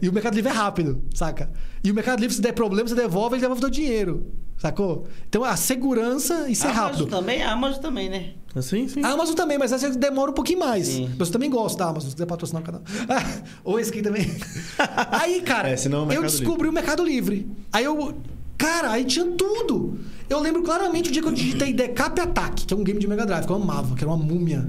[0.01, 1.49] E o Mercado Livre é rápido, saca?
[1.81, 4.27] E o Mercado Livre, se der problema, você devolve, ele devolve o teu dinheiro.
[4.57, 5.07] Sacou?
[5.29, 7.05] Então a segurança, isso é Amazon rápido.
[7.07, 8.31] também, a Amazon também, né?
[8.61, 9.01] Sim, sim.
[9.05, 10.85] A Amazon também, mas essa demora um pouquinho mais.
[10.87, 11.09] Sim.
[11.17, 12.81] Mas eu também gosto da Amazon, se quiser patrocinar o canal.
[13.63, 14.29] Ou esse aqui também.
[15.11, 17.49] Aí, cara, É, senão é o eu descobri o Mercado Livre.
[17.71, 18.13] Aí eu.
[18.57, 19.97] Cara, aí tinha tudo.
[20.29, 23.07] Eu lembro claramente o dia que eu digitei Decap Attack, que é um game de
[23.07, 24.67] Mega Drive, que eu amava, que era uma múmia.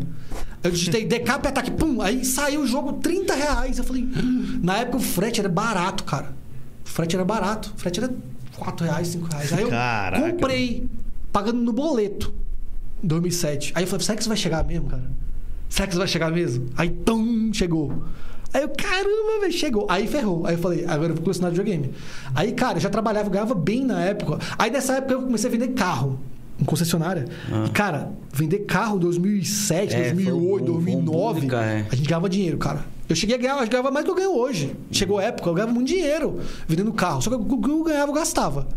[0.63, 3.79] Eu digitei Decap Attack, pum, aí saiu o jogo 30 reais.
[3.79, 6.35] Eu falei, "Hum." na época o frete era barato, cara.
[6.85, 7.73] O frete era barato.
[7.77, 8.13] O frete era
[8.57, 9.53] 4 reais, 5 reais.
[9.53, 10.31] Aí eu Caraca.
[10.33, 10.89] comprei,
[11.33, 12.33] pagando no boleto.
[13.03, 13.73] Em 2007.
[13.75, 15.11] Aí eu falei, será que isso vai chegar mesmo, cara?
[15.69, 16.67] Será que isso vai chegar mesmo?
[16.77, 18.05] Aí, tum, chegou.
[18.55, 19.87] Aí eu, caramba, velho, chegou.
[19.89, 20.47] Aí ferrou.
[20.47, 21.91] Aí eu falei, agora eu vou colecionar videogame.
[22.35, 24.39] Aí, cara, eu já trabalhava, eu ganhava bem na época.
[24.59, 26.19] Aí nessa época eu comecei a vender carro.
[26.61, 27.25] Em concessionária.
[27.67, 31.41] E, cara, vender carro em 2007, É, foi um 2008, boom, foi um boom 2009.
[31.41, 31.87] de carro, é.
[31.91, 32.85] A gente ganhava dinheiro, cara.
[33.09, 34.77] Eu cheguei a ganhar, eu ganhava mais do que eu ganho hoje.
[34.91, 36.39] Chegou a época, eu ganhava muito dinheiro
[36.69, 37.21] vendendo carro.
[37.21, 38.69] Só que o que eu ganhava, eu gastava.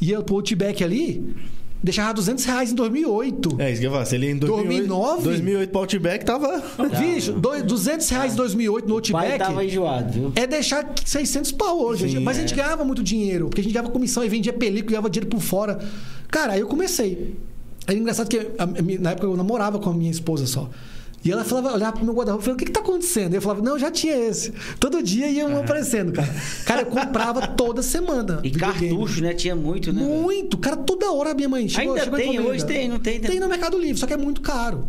[0.00, 1.34] Ia pro Outback ali,
[1.82, 3.56] deixava 200 reais em 2008.
[3.58, 4.04] É, isso que eu falar.
[4.04, 5.22] Se ele em 2008, 2009?
[5.22, 6.62] 2008 pro Outback tava...
[6.98, 10.32] Bicho, dois- 200 reais em 2008 no O pai Outback tava enjoado, viu?
[10.34, 12.08] é deixar 600 pau hoje.
[12.08, 12.46] Sim, mas a é.
[12.46, 15.40] gente ganhava muito dinheiro, porque a gente ganhava comissão e vendia película, ganhava dinheiro por
[15.40, 15.78] fora.
[16.28, 17.36] Cara, aí eu comecei.
[17.86, 18.38] Era engraçado que
[19.00, 20.68] na época eu namorava com a minha esposa só.
[21.22, 23.34] E ela falava, olhava pro meu guarda-roupa e falava, o que, que tá acontecendo?
[23.34, 24.52] Eu falava, não, já tinha esse.
[24.78, 26.34] Todo dia ia um aparecendo, cara.
[26.64, 28.40] Cara, eu comprava toda semana.
[28.42, 29.34] E cartucho, né?
[29.34, 30.02] Tinha muito, né?
[30.02, 30.56] Muito.
[30.56, 33.30] Cara, toda hora a minha mãe chegou, Ainda chegou tem, hoje tem, não tem, tem.
[33.32, 34.88] Tem no Mercado Livre, só que é muito caro.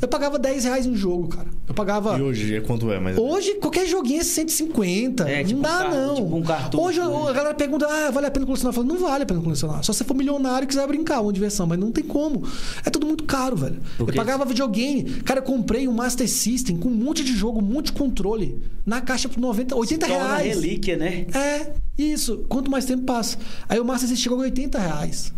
[0.00, 1.48] Eu pagava 10 reais em jogo, cara.
[1.66, 2.18] Eu pagava...
[2.18, 3.16] E hoje é quanto é, mas...
[3.18, 5.28] Hoje, qualquer joguinho é 150.
[5.28, 6.14] É, tipo não dá, um car- não.
[6.14, 7.06] tipo um cartucho, Hoje né?
[7.28, 8.70] a galera pergunta, ah, vale a pena colecionar?
[8.70, 9.82] Eu falo, não vale a pena colecionar.
[9.82, 11.66] Só se você for milionário e quiser brincar, uma diversão.
[11.66, 12.42] Mas não tem como.
[12.84, 13.80] É tudo muito caro, velho.
[13.98, 15.04] Eu pagava videogame.
[15.24, 18.62] Cara, eu comprei um Master System com um monte de jogo, um monte de controle.
[18.84, 20.54] Na caixa por 90, 80 Torna reais.
[20.56, 21.26] relíquia, né?
[21.34, 22.44] É, isso.
[22.48, 23.38] Quanto mais tempo passa.
[23.68, 25.32] Aí o Master System chegou a 80 reais.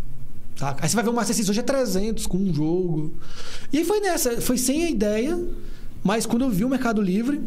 [0.58, 0.76] Tá?
[0.80, 3.14] Aí você vai ver o Master System hoje é 300 com um jogo.
[3.72, 4.40] E aí foi nessa.
[4.40, 5.38] Foi sem a ideia.
[6.02, 7.40] Mas quando eu vi o Mercado Livre,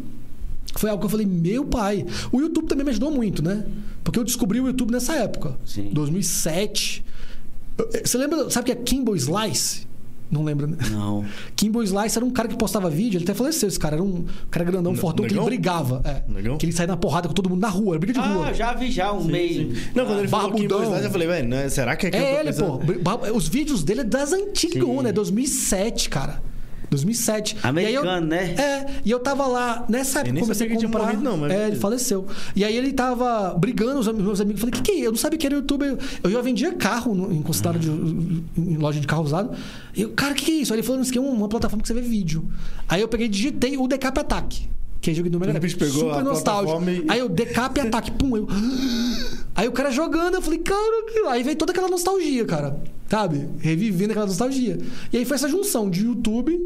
[0.76, 2.06] foi algo que eu falei, meu pai.
[2.30, 3.66] O YouTube também me ajudou muito, né?
[4.02, 5.56] Porque eu descobri o YouTube nessa época.
[5.64, 5.90] Sim.
[5.92, 7.04] 2007.
[7.78, 9.86] Eu- Você lembra, sabe que é Kimbo Slice?
[10.32, 10.78] Não lembra, né?
[10.90, 11.24] Não.
[11.54, 13.68] Kimbo Slice era um cara que postava vídeo, ele até faleceu.
[13.68, 16.00] Esse cara era um cara grandão, Ne- fortão, que ele brigava.
[16.04, 16.22] É.
[16.26, 16.56] Negão?
[16.56, 18.46] Que ele saía na porrada com todo mundo na rua, era briga de rua.
[18.48, 19.72] Ah, já vi já um meio.
[19.94, 20.82] Não, quando ele falou Barbudão.
[20.84, 22.78] Slide, eu falei, velho, né, será que é que eu tô É ele, pensando?
[23.04, 23.36] pô.
[23.36, 25.02] Os vídeos dele é das antigas, Sim.
[25.02, 25.12] né?
[25.12, 26.42] 2007, cara.
[26.92, 27.56] 2007.
[27.62, 28.54] Americano, E aí eu, né?
[28.62, 28.86] É.
[29.04, 31.02] E eu tava lá, nessa época nem eu comecei a comprar.
[31.04, 32.26] morrido, não, mas é, ele faleceu.
[32.54, 34.62] E aí ele tava brigando, os meus amigos.
[34.62, 35.06] Eu falei, o que, que é?
[35.06, 35.98] Eu não sabia que era YouTube.
[36.22, 39.56] Eu, já vendia carro no- em concessionária de em loja de carro usado.
[39.94, 40.72] E eu, cara, o que, que é isso?
[40.72, 42.48] Aí ele falou, isso aqui é uma, uma plataforma que você vê vídeo.
[42.88, 44.68] Aí eu peguei e digitei o Decap Attack.
[45.02, 45.92] Que é jogo do Mega O bicho Drive.
[45.92, 46.82] pegou Super nostálgico.
[46.90, 48.46] e- Aí eu Decap Attack, pum, eu.
[49.54, 51.18] Aí o cara jogando, eu falei, cara, que...
[51.26, 52.80] aí veio toda aquela nostalgia, cara.
[53.10, 53.48] Sabe?
[53.58, 54.78] Revivendo aquela nostalgia.
[55.12, 56.58] E aí foi essa junção de YouTube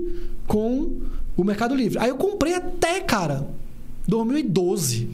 [0.46, 0.92] com
[1.36, 1.98] o Mercado Livre.
[1.98, 3.48] Aí eu comprei até, cara,
[4.06, 5.08] 2012.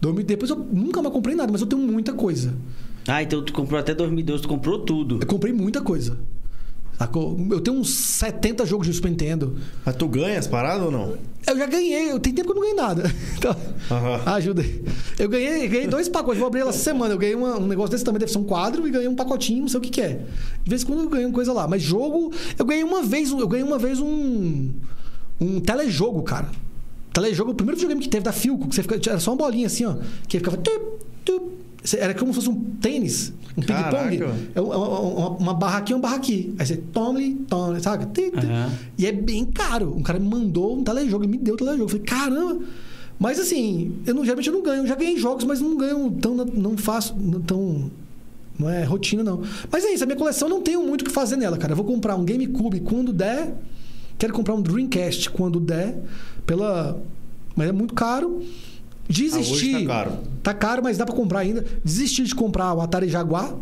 [0.00, 2.54] 2000 Depois eu nunca mais comprei nada, mas eu tenho muita coisa.
[3.06, 5.18] Ah, então tu comprou até 2012, tu comprou tudo.
[5.20, 6.16] Eu comprei muita coisa.
[7.50, 9.56] Eu tenho uns 70 jogos de Super Nintendo.
[9.84, 11.14] Mas tu ganha as paradas ou não?
[11.46, 13.12] Eu já ganhei, eu tenho tempo que eu não ganhei nada.
[13.36, 13.54] Então,
[13.90, 14.22] Aham.
[14.34, 14.82] ajuda aí.
[15.18, 17.12] Eu ganhei, ganhei dois pacotes, vou abrir ela essa semana.
[17.12, 19.60] Eu ganhei uma- um negócio desse também, deve ser um quadro, e ganhei um pacotinho,
[19.62, 20.20] não sei o que, que é.
[20.62, 21.68] De vez em quando eu ganho coisa lá.
[21.68, 24.70] Mas jogo, eu ganhei uma vez, eu ganhei uma vez um.
[25.40, 26.48] um telejogo, cara.
[27.12, 29.66] Telejogo, o primeiro videogame que teve da Filco, que você fica, era só uma bolinha
[29.66, 29.96] assim, ó.
[30.26, 30.56] Que ficava.
[31.98, 34.18] Era como se fosse um tênis, um ping-pong.
[34.18, 34.34] Caraca.
[34.54, 36.54] É uma, uma, uma barra aqui, uma barra aqui.
[36.58, 38.06] Aí você tome, tome, sabe?
[38.38, 38.72] Aham.
[38.96, 39.94] E é bem caro.
[39.94, 41.84] Um cara me mandou um telejogo, ele me deu o telejogo.
[41.84, 42.64] Eu falei, caramba.
[43.18, 44.82] Mas assim, eu não, geralmente eu não ganho.
[44.82, 46.34] Eu já ganhei jogos, mas não ganho tão.
[46.34, 47.14] Não faço.
[47.46, 47.90] Tão.
[48.58, 49.42] Não é rotina, não.
[49.70, 51.72] Mas é isso, a minha coleção não tenho muito o que fazer nela, cara.
[51.72, 53.54] Eu vou comprar um GameCube quando der.
[54.16, 56.02] Quero comprar um Dreamcast quando der.
[56.46, 56.98] Pela.
[57.54, 58.42] Mas é muito caro.
[59.08, 59.76] Desistir.
[59.76, 60.18] Ah, tá caro.
[60.42, 61.64] Tá caro, mas dá pra comprar ainda.
[61.84, 63.54] Desistir de comprar o Atari Jaguar,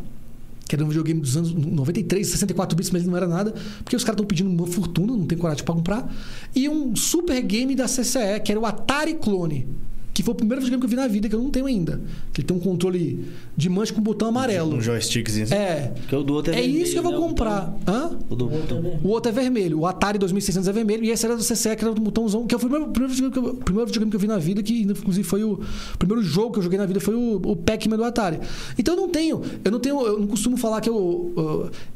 [0.69, 3.97] que era um videogame dos anos 93, 64 bits, mas ele não era nada, porque
[3.97, 6.15] os caras estão pedindo uma fortuna, não tem coragem pra comprar.
[6.55, 9.69] E um super game da CCE, que era o Atari Clone,
[10.15, 12.01] que foi o primeiro videogame que eu vi na vida, que eu não tenho ainda.
[12.33, 13.25] Que ele tem um controle
[13.57, 14.77] de manche com botão amarelo.
[14.77, 15.53] Um joystickzinho.
[15.53, 15.89] É.
[15.89, 17.19] Porque o do outro é É isso que eu vou né?
[17.19, 17.75] comprar.
[17.87, 18.19] Hã?
[18.29, 19.81] O do Outro é O outro é vermelho.
[19.81, 21.05] O Atari 2600 é vermelho.
[21.05, 22.47] E esse era do CCE, que era do botãozão.
[22.47, 24.63] Que foi o primeiro, primeiro, videogame, que eu, primeiro videogame que eu vi na vida.
[24.63, 25.53] Que inclusive foi o...
[25.95, 28.39] O primeiro jogo que eu joguei na vida foi o, o Pac-Man do Atari.
[28.79, 29.41] Então eu não tenho...
[29.65, 30.07] Eu não tenho...
[30.07, 31.33] Eu não costumo falar que eu...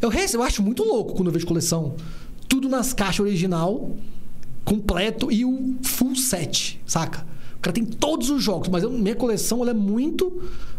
[0.01, 1.94] Eu, eu, eu acho muito louco quando eu vejo coleção.
[2.48, 3.94] Tudo nas caixas original,
[4.64, 5.30] completo.
[5.30, 7.35] E o full set, saca?
[7.59, 8.69] O cara tem todos os jogos.
[8.69, 10.33] Mas eu- minha coleção, ela é muito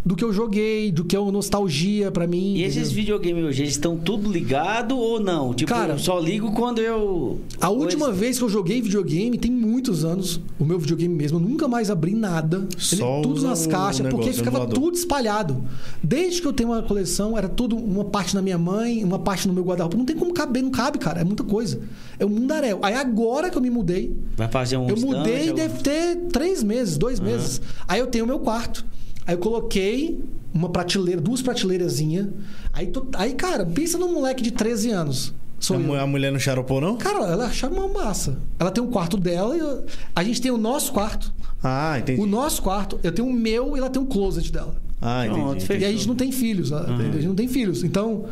[0.06, 0.90] do que eu joguei.
[0.92, 2.56] Do que é uma nostalgia pra mim.
[2.56, 5.54] E esses videogames hoje, eles estão tudo ligado ou não?
[5.54, 7.40] Tipo, Cara- eu só ligo quando eu.
[7.60, 11.42] A última vez que eu joguei videogame, tem muitos anos, o meu videogame mesmo, eu
[11.42, 12.68] nunca mais abri nada.
[12.78, 14.76] Só Ele, tudo nas caixas, porque negócio, o ficava emulador.
[14.84, 15.64] tudo espalhado.
[16.02, 19.48] Desde que eu tenho uma coleção, era tudo uma parte na minha mãe, uma parte
[19.48, 19.98] no meu guarda-roupa.
[19.98, 21.20] Não tem como caber, não cabe, cara.
[21.20, 21.82] É muita coisa.
[22.18, 22.80] É um mundaréu.
[22.82, 24.88] Aí agora que eu me mudei, Vai fazer um.
[24.88, 27.62] eu mudei deve ter três meses, dois meses.
[27.88, 28.86] Aí eu tenho o meu quarto.
[29.26, 30.20] Aí eu coloquei
[30.54, 32.28] uma prateleira, duas prateleirazinhas.
[32.74, 35.34] Aí, tô- aí, cara, pensa num moleque de 13 anos.
[35.60, 36.98] Sou A, a mulher não charopou, não?
[36.98, 38.38] Cara, ela achava uma massa.
[38.60, 39.86] Ela tem um quarto dela e eu-
[40.16, 41.34] a gente tem o nosso quarto.
[41.64, 42.22] Ah, entendi.
[42.22, 44.76] O nosso quarto, eu tenho o meu e ela tem um closet dela.
[45.02, 45.42] Ah, entendi.
[45.42, 45.84] Pronto, entendi.
[45.84, 46.72] E a gente não tem filhos.
[46.72, 47.84] A a gente não tem filhos.
[47.84, 48.26] Então,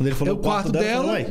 [0.00, 1.26] Quando ele falou é o quarto eu dela, falei,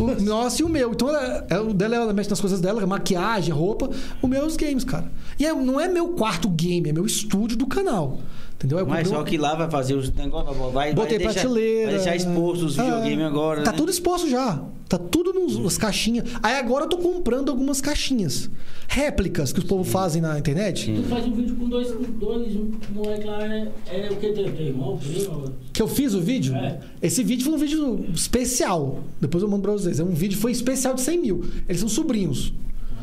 [0.00, 0.90] "Ué, o nosso e o meu.
[0.90, 3.88] Então, ela, é, o dela ela mexe nas coisas dela, maquiagem, roupa.
[4.20, 5.04] O meu é os games, cara.
[5.38, 8.18] E é- não é meu quarto game, é meu estúdio do canal.
[8.56, 8.80] Entendeu?
[8.80, 11.86] Eu Mas comprei só que lá vai fazer os negócios, vai, Botei vai deixar, prateleira.
[11.86, 13.62] vai deixar exposto os Ah, videogames agora.
[13.62, 13.76] Tá né?
[13.78, 14.60] tudo exposto já.
[14.90, 16.28] Tá tudo nos, nas caixinhas.
[16.42, 18.50] Aí agora eu tô comprando algumas caixinhas.
[18.88, 20.92] Réplicas que os povo fazem na internet.
[20.92, 24.32] Tu faz um vídeo com dois, com dois um moleque lá, é, é o que?
[24.32, 25.54] Teu, teu irmão, primo?
[25.72, 26.56] Que eu fiz o vídeo.
[26.56, 26.80] É.
[27.00, 29.04] Esse vídeo foi um vídeo especial.
[29.20, 30.00] Depois eu mando pra vocês.
[30.00, 31.44] É um vídeo foi especial de 100 mil.
[31.68, 32.52] Eles são sobrinhos.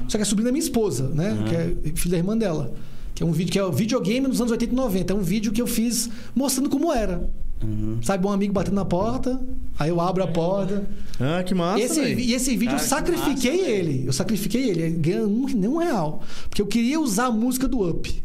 [0.09, 1.37] Só que é sobrinho da minha esposa, né?
[1.47, 2.73] Que é filha da irmã dela.
[3.15, 5.13] Que é um vídeo que é o videogame nos anos 80 e 90.
[5.13, 7.29] É um vídeo que eu fiz mostrando como era.
[7.63, 7.99] Uhum.
[8.03, 9.39] Sabe, um amigo batendo na porta,
[9.79, 10.87] aí eu abro a porta.
[11.19, 14.03] Ah, que massa, esse, e esse vídeo Cara, eu que sacrifiquei massa, ele.
[14.05, 14.81] Eu sacrifiquei ele.
[14.83, 16.21] Ele ganha um, nem um real.
[16.49, 18.23] Porque eu queria usar a música do Up.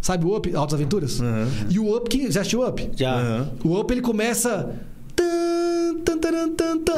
[0.00, 1.20] Sabe o Up, Altas Aventuras?
[1.20, 1.48] Aham.
[1.68, 2.90] E o Up, que, já assistiu o Up?
[2.96, 3.14] Já.
[3.14, 3.52] Aham.
[3.62, 4.74] O Up ele começa.
[6.04, 6.18] Tan,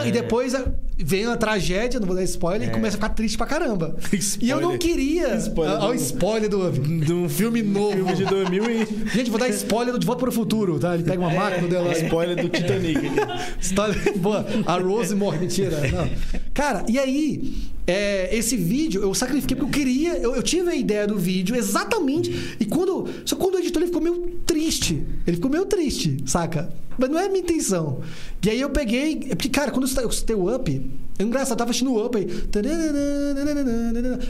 [0.03, 0.09] É.
[0.09, 0.55] E depois
[0.99, 3.97] vem a tragédia, não vou dar spoiler, e começa a ficar triste pra caramba.
[4.41, 4.79] E eu não Spoiler.
[4.79, 5.35] queria.
[5.37, 7.93] Spoiler Olha o do- spoiler do um filme novo.
[7.97, 8.87] Filme de 2000 e...
[9.15, 10.95] Gente, vou dar spoiler do De Volta para o Futuro, tá?
[10.95, 11.93] Ele pega uma máquina dela.
[11.93, 13.01] Spoiler do Titanic.
[14.19, 14.47] Boa.
[14.67, 15.79] A Rose morre, mentira.
[15.91, 16.09] Não.
[16.55, 17.55] Cara, e aí,
[17.87, 20.17] é, esse vídeo eu sacrifiquei porque eu queria.
[20.19, 22.57] Eu, eu tive a ideia do vídeo exatamente.
[22.61, 23.09] E quando.
[23.25, 25.03] Só quando o editor ele ficou meio triste.
[25.27, 26.73] Ele ficou meio triste, saca?
[26.99, 28.01] Mas não é a minha intenção.
[28.45, 29.21] E aí eu peguei.
[29.31, 30.91] é Porque, cara, quando eu citei o Up.
[31.19, 32.27] É engraçado, eu tava assistindo o Up aí.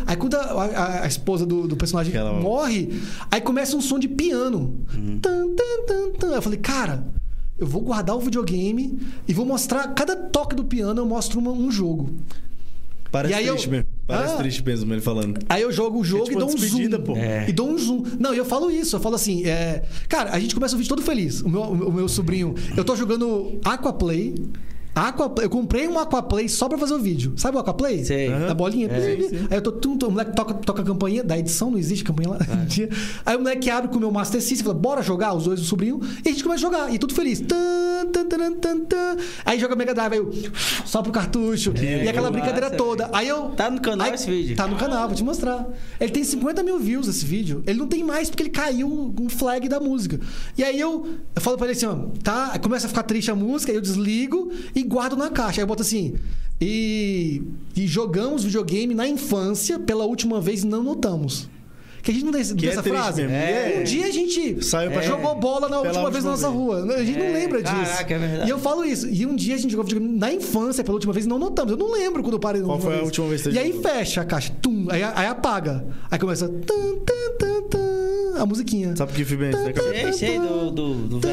[0.06, 2.88] Aí quando a, a- a esposa do, do personagem Aquela- morre,
[3.30, 4.78] aí começa um som de piano.
[5.20, 5.46] Tan.
[6.34, 7.06] Eu falei, cara,
[7.58, 9.88] eu vou guardar o videogame e vou mostrar.
[9.94, 12.10] Cada toque do piano eu mostro uma- um jogo.
[13.12, 13.86] Parece E aí eu- triste mesmo.
[14.06, 14.36] Parece Ah.
[14.38, 15.38] triste mesmo ele falando.
[15.48, 17.00] Aí eu jogo o jogo É tipo e dou um zoom.
[17.04, 17.16] pô.
[17.16, 17.46] É.
[17.48, 18.02] E dou um zoom.
[18.18, 19.82] Não, e eu falo isso, eu falo assim, é...
[20.08, 21.40] Cara, a gente começa o vídeo todo feliz.
[21.42, 22.54] O meu, o meu sobrinho.
[22.76, 24.34] Eu tô jogando Aquaplay.
[24.94, 25.46] Aquaplay.
[25.46, 27.32] Eu comprei um Aquaplay só pra fazer o vídeo.
[27.36, 28.04] Sabe o Aquaplay?
[28.04, 28.28] Sei.
[28.30, 28.88] Da bolinha.
[28.90, 29.16] É.
[29.16, 29.46] Pi, pi, pi.
[29.50, 29.72] Aí eu tô.
[29.72, 32.38] Tum, tum, o moleque toca, toca a campainha da edição, não existe campainha lá.
[33.24, 35.60] Aí o moleque abre com o meu Master System e fala: bora jogar, os dois
[35.60, 36.00] o sobrinho.
[36.24, 36.94] E a gente começa a jogar.
[36.94, 37.40] E tudo feliz.
[37.40, 39.16] Tan, tan, tan, tan, tan.
[39.44, 40.30] Aí joga Mega Drive, aí eu
[40.84, 41.72] só pro cartucho.
[41.76, 43.08] e aquela massa, brincadeira toda.
[43.12, 43.50] Aí eu.
[43.50, 44.56] Tá no canal Aí- esse vídeo?
[44.56, 45.66] Tá no canal, vou te mostrar.
[45.98, 47.62] Ele tem 50 mil views esse vídeo.
[47.66, 50.20] Ele não tem mais porque ele caiu um flag da música.
[50.56, 52.58] E aí eu, eu falo pra ele assim, ó, tá?
[52.58, 55.60] Começa a ficar triste a música, aí eu desligo e guardo na caixa.
[55.60, 56.14] Aí eu boto assim.
[56.60, 57.42] E,
[57.76, 61.48] e jogamos videogame na infância pela última vez e não notamos.
[62.02, 63.22] Que a gente não Que tem é frase.
[63.22, 63.36] mesmo.
[63.36, 63.76] É.
[63.80, 66.60] Um dia a gente Saiu pra jogou bola na última vez na nossa vez.
[66.60, 66.94] rua.
[66.96, 67.74] A gente não É, lembra disso.
[67.76, 68.46] caraca, é verdade.
[68.48, 69.08] E eu falo isso.
[69.08, 71.70] E um dia a gente jogou videogame na infância pela última vez e não notamos.
[71.72, 73.68] Eu não lembro quando eu parei Qual foi a última vez que você E aí
[73.72, 73.82] jogou?
[73.82, 74.52] fecha a caixa.
[74.60, 75.84] Tum, aí, aí apaga.
[76.10, 76.48] Aí começa.
[76.48, 78.96] Tan, tan, tan, tan, a musiquinha.
[78.96, 80.18] Sabe o que filme é esse?
[80.18, 81.28] Sei, do, do, do tan.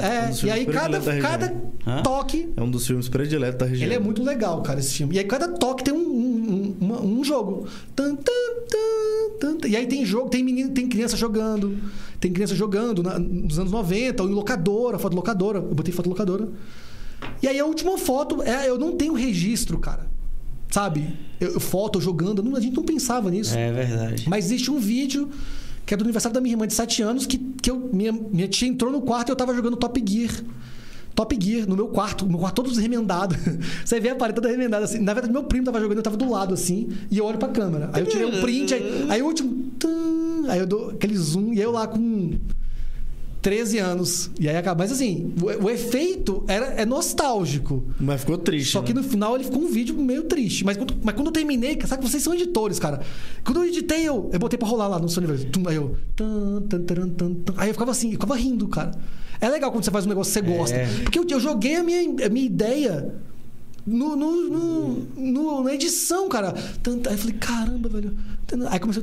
[0.00, 1.54] É, Um e aí cada, cada
[2.02, 3.86] toque É um dos filmes prediletos da região.
[3.86, 5.16] ele é muito legal, cara, esse filme.
[5.16, 5.98] E aí cada toque tem um,
[6.82, 7.66] uma- um jogo.
[7.96, 8.32] Tan, tan,
[9.40, 9.68] tan, tan.
[9.68, 11.76] E aí tem jogo, tem menino, tem criança jogando.
[12.20, 15.58] Tem criança jogando na- nos anos 90, ou em locadora, foto locadora.
[15.58, 16.48] Eu botei foto locadora.
[17.42, 20.10] E aí a última foto, é, eu não tenho registro, cara.
[20.70, 21.16] Sabe?
[21.40, 23.54] Eu, foto jogando, não- a gente não pensava nisso.
[23.56, 24.24] É verdade.
[24.28, 25.28] Mas existe um vídeo
[25.84, 28.48] que é do aniversário da minha irmã de 7 anos, que, que eu, minha, minha
[28.48, 30.30] tia entrou no quarto e eu tava jogando Top Gear.
[31.14, 33.36] Top Gear, no meu quarto, meu quarto todo remendado.
[33.84, 34.98] Você vê a parede toda remendada assim.
[34.98, 37.48] Na verdade, meu primo tava jogando, eu tava do lado assim, e eu olho pra
[37.48, 37.90] câmera.
[37.92, 39.72] Aí eu tirei um print, aí, aí o último.
[39.78, 42.32] tum, aí eu dou aquele zoom, e eu lá com
[43.42, 44.30] 13 anos.
[44.38, 44.84] E aí acaba.
[44.84, 47.84] Mas assim, o, o efeito era, é nostálgico.
[48.00, 48.70] Mas ficou triste.
[48.70, 49.02] Só que né?
[49.02, 50.64] no final ele ficou um vídeo meio triste.
[50.64, 53.00] Mas quando, mas quando eu terminei, sabe que vocês são editores, cara.
[53.44, 55.26] Quando eu editei, eu, eu botei pra rolar lá no Sony
[55.66, 55.96] Aí eu.
[57.56, 58.92] Aí eu ficava assim, eu ficava rindo, cara.
[59.42, 60.76] É legal quando você faz um negócio que você gosta.
[60.76, 60.86] É.
[61.02, 63.14] Porque eu, eu joguei a minha, a minha ideia.
[63.84, 66.54] No, no, no- no- na edição, cara.
[66.54, 68.16] Aí eu falei, caramba, velho.
[68.70, 69.02] Aí começou.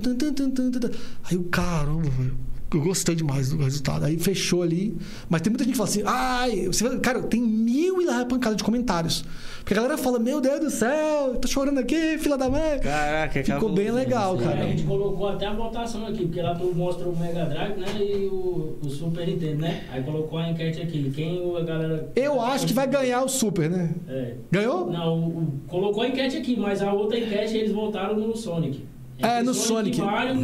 [1.26, 2.38] Aí eu, caramba, velho.
[2.72, 4.06] Eu gostei demais do resultado.
[4.06, 4.96] Aí fechou ali.
[5.28, 8.56] Mas tem muita gente que fala assim, ai, você cara, tem mil e lá pancada
[8.56, 9.26] de comentários.
[9.70, 12.80] Porque a galera fala, meu Deus do céu, tô chorando aqui, filha da mãe.
[12.80, 14.60] Caraca, Ficou bem legal, É, cara.
[14.62, 17.86] a gente colocou até a votação aqui, porque lá tu mostra o Mega Drive, né?
[18.00, 19.84] E o, o Super Nintendo, né?
[19.92, 21.12] Aí colocou a enquete aqui.
[21.16, 22.12] Quem a galera.
[22.16, 23.94] Eu acho que vai ganhar o Super, né?
[24.08, 24.34] É.
[24.50, 24.90] Ganhou?
[24.90, 28.84] Não, o- o- colocou a enquete aqui, mas a outra enquete eles votaram no Sonic.
[29.20, 30.00] É, no Sonic.
[30.00, 30.42] e Mario,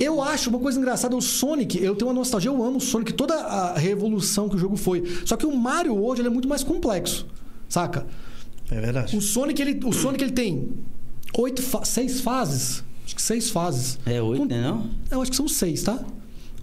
[0.00, 0.30] Eu Sonic.
[0.32, 3.34] acho uma coisa engraçada, o Sonic, eu tenho uma nostalgia, eu amo o Sonic, toda
[3.34, 5.04] a revolução que o jogo foi.
[5.26, 7.26] Só que o Mario hoje ele é muito mais complexo,
[7.68, 8.06] saca?
[8.70, 9.16] É verdade.
[9.16, 10.68] O Sonic, ele, o Sonic, ele tem
[11.38, 12.82] oito fa- seis fases.
[13.04, 13.98] Acho que seis fases.
[14.04, 14.90] É oito, Com- né não?
[15.10, 15.98] Eu acho que são seis, tá?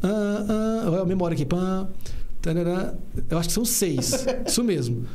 [0.01, 0.45] Ah,
[0.85, 1.45] ah, olha a memória aqui.
[1.45, 1.87] Pã,
[2.41, 2.93] tarará.
[3.29, 4.25] eu acho que são seis.
[4.45, 5.05] Isso mesmo.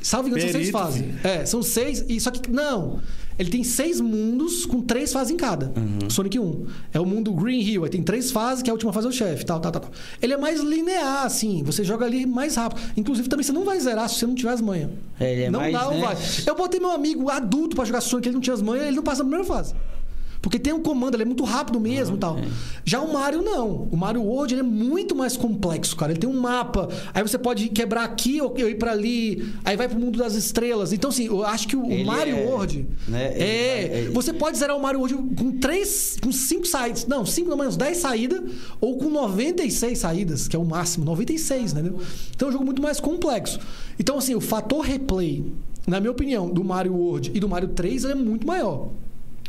[0.00, 1.04] Salvo engano, são seis fases.
[1.24, 2.04] É, são seis.
[2.08, 2.50] E só que.
[2.50, 3.00] Não.
[3.38, 5.72] Ele tem seis mundos com três fases em cada.
[6.08, 6.66] Sonic 1.
[6.92, 7.84] É o mundo Green Hill.
[7.84, 9.44] Aí tem três fases, que a última fase é o chefe.
[9.46, 9.90] Tal, tal, tal, tal.
[10.20, 11.62] Ele é mais linear, assim.
[11.62, 12.80] Você joga ali mais rápido.
[12.96, 14.90] Inclusive, também você não vai zerar se você não tiver as manhas.
[15.20, 16.00] É, ele é não mais, dá, não né?
[16.00, 16.16] vai.
[16.46, 19.02] Eu botei meu amigo adulto pra jogar Sonic, ele não tinha as manhas, ele não
[19.02, 19.74] passa na primeira fase.
[20.40, 22.38] Porque tem um comando, ele é muito rápido mesmo e tal.
[22.84, 23.88] Já o Mario não.
[23.90, 26.12] O Mario World é muito mais complexo, cara.
[26.12, 29.88] Ele tem um mapa, aí você pode quebrar aqui ou ir pra ali, aí vai
[29.88, 30.92] pro mundo das estrelas.
[30.92, 32.86] Então, assim, eu acho que o Ele Mario é- World.
[33.08, 33.98] né, É.
[34.04, 37.06] ele- Você pode zerar o Mario World com três, com cinco saídas.
[37.06, 38.40] Não, cinco, não, menos 10 saídas,
[38.80, 41.04] ou com 96 saídas, que é o máximo.
[41.04, 41.82] 96, né?
[42.34, 43.58] Então é um jogo muito mais complexo.
[43.98, 45.44] Então, assim, o fator replay,
[45.86, 48.88] na minha opinião, do Mario World e do Mario 3 ele é muito maior.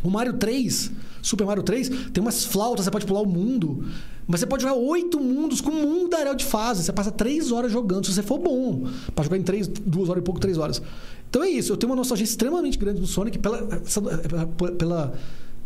[0.03, 3.85] O Mario 3, Super Mario 3, tem umas flautas, você pode pular o mundo.
[4.27, 6.83] Mas você pode jogar oito mundos com um mundo areal de fase.
[6.83, 8.87] Você passa três horas jogando, se você for bom.
[9.15, 10.81] Pra jogar em três, duas horas e pouco, três horas.
[11.29, 11.73] Então é isso.
[11.73, 15.13] Eu tenho uma nostalgia extremamente grande do Sonic pela, pela, pela,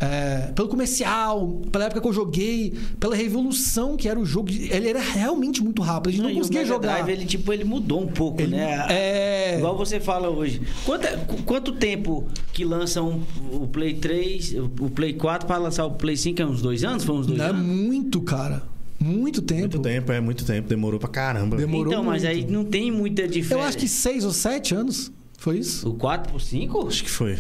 [0.04, 4.50] é, pelo comercial, pela época que eu joguei, pela revolução que era o jogo.
[4.52, 6.10] Ele era realmente muito rápido.
[6.10, 6.94] A gente não, e o conseguia Mega jogar.
[7.04, 8.86] Drive, ele, tipo, ele mudou um pouco, Ele- né?
[8.90, 9.58] é.
[9.58, 10.62] Igual você fala hoje.
[10.86, 13.22] Quanto, qu- quanto tempo que lançam
[13.52, 16.42] o Play 3, o Play 4 para lançar o Play 5?
[16.42, 17.04] É uns dois anos?
[17.04, 17.66] Foi uns dois Não é anos?
[17.66, 18.64] muito, cara.
[19.00, 19.62] Muito tempo.
[19.62, 20.70] Muito tempo, é muito tempo.
[20.70, 21.58] Demorou pra caramba.
[21.58, 22.36] Demorou então, mas muito.
[22.38, 23.56] aí não tem muita diferença.
[23.56, 25.12] Eu acho que seis ou sete anos.
[25.38, 25.90] Foi isso?
[25.90, 26.88] O 4 por 5?
[26.88, 27.38] Acho que foi.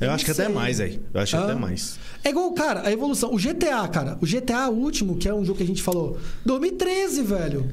[0.00, 1.00] Eu, Eu acho que até mais, aí.
[1.12, 1.44] Eu acho que Ah.
[1.44, 1.98] até mais.
[2.22, 3.32] É igual, cara, a evolução.
[3.32, 4.18] O GTA, cara.
[4.20, 6.18] O GTA último, que é um jogo que a gente falou.
[6.44, 7.70] 2013, velho.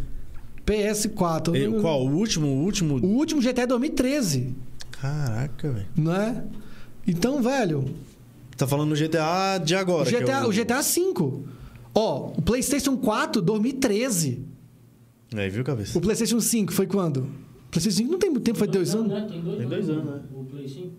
[0.65, 1.55] PS4.
[1.55, 2.05] E qual?
[2.05, 2.95] O último, o último.
[2.97, 4.55] O último GTA é 2013,
[4.91, 5.87] Caraca, velho.
[5.97, 6.43] não é?
[7.07, 7.85] Então, velho.
[8.55, 10.03] Tá falando no GTA de agora.
[10.07, 11.43] O que é GTA, o GTA V.
[11.95, 14.45] Ó, o PlayStation 4, 2013.
[15.33, 15.97] Aí, viu, cabeça?
[15.97, 17.21] O PlayStation 5 foi quando?
[17.21, 19.07] O PlayStation 5 não tem muito tempo, foi dois anos.
[19.11, 19.27] Né?
[19.29, 20.21] Tem dois, Tem dois anos, né?
[20.33, 20.91] O Play 5.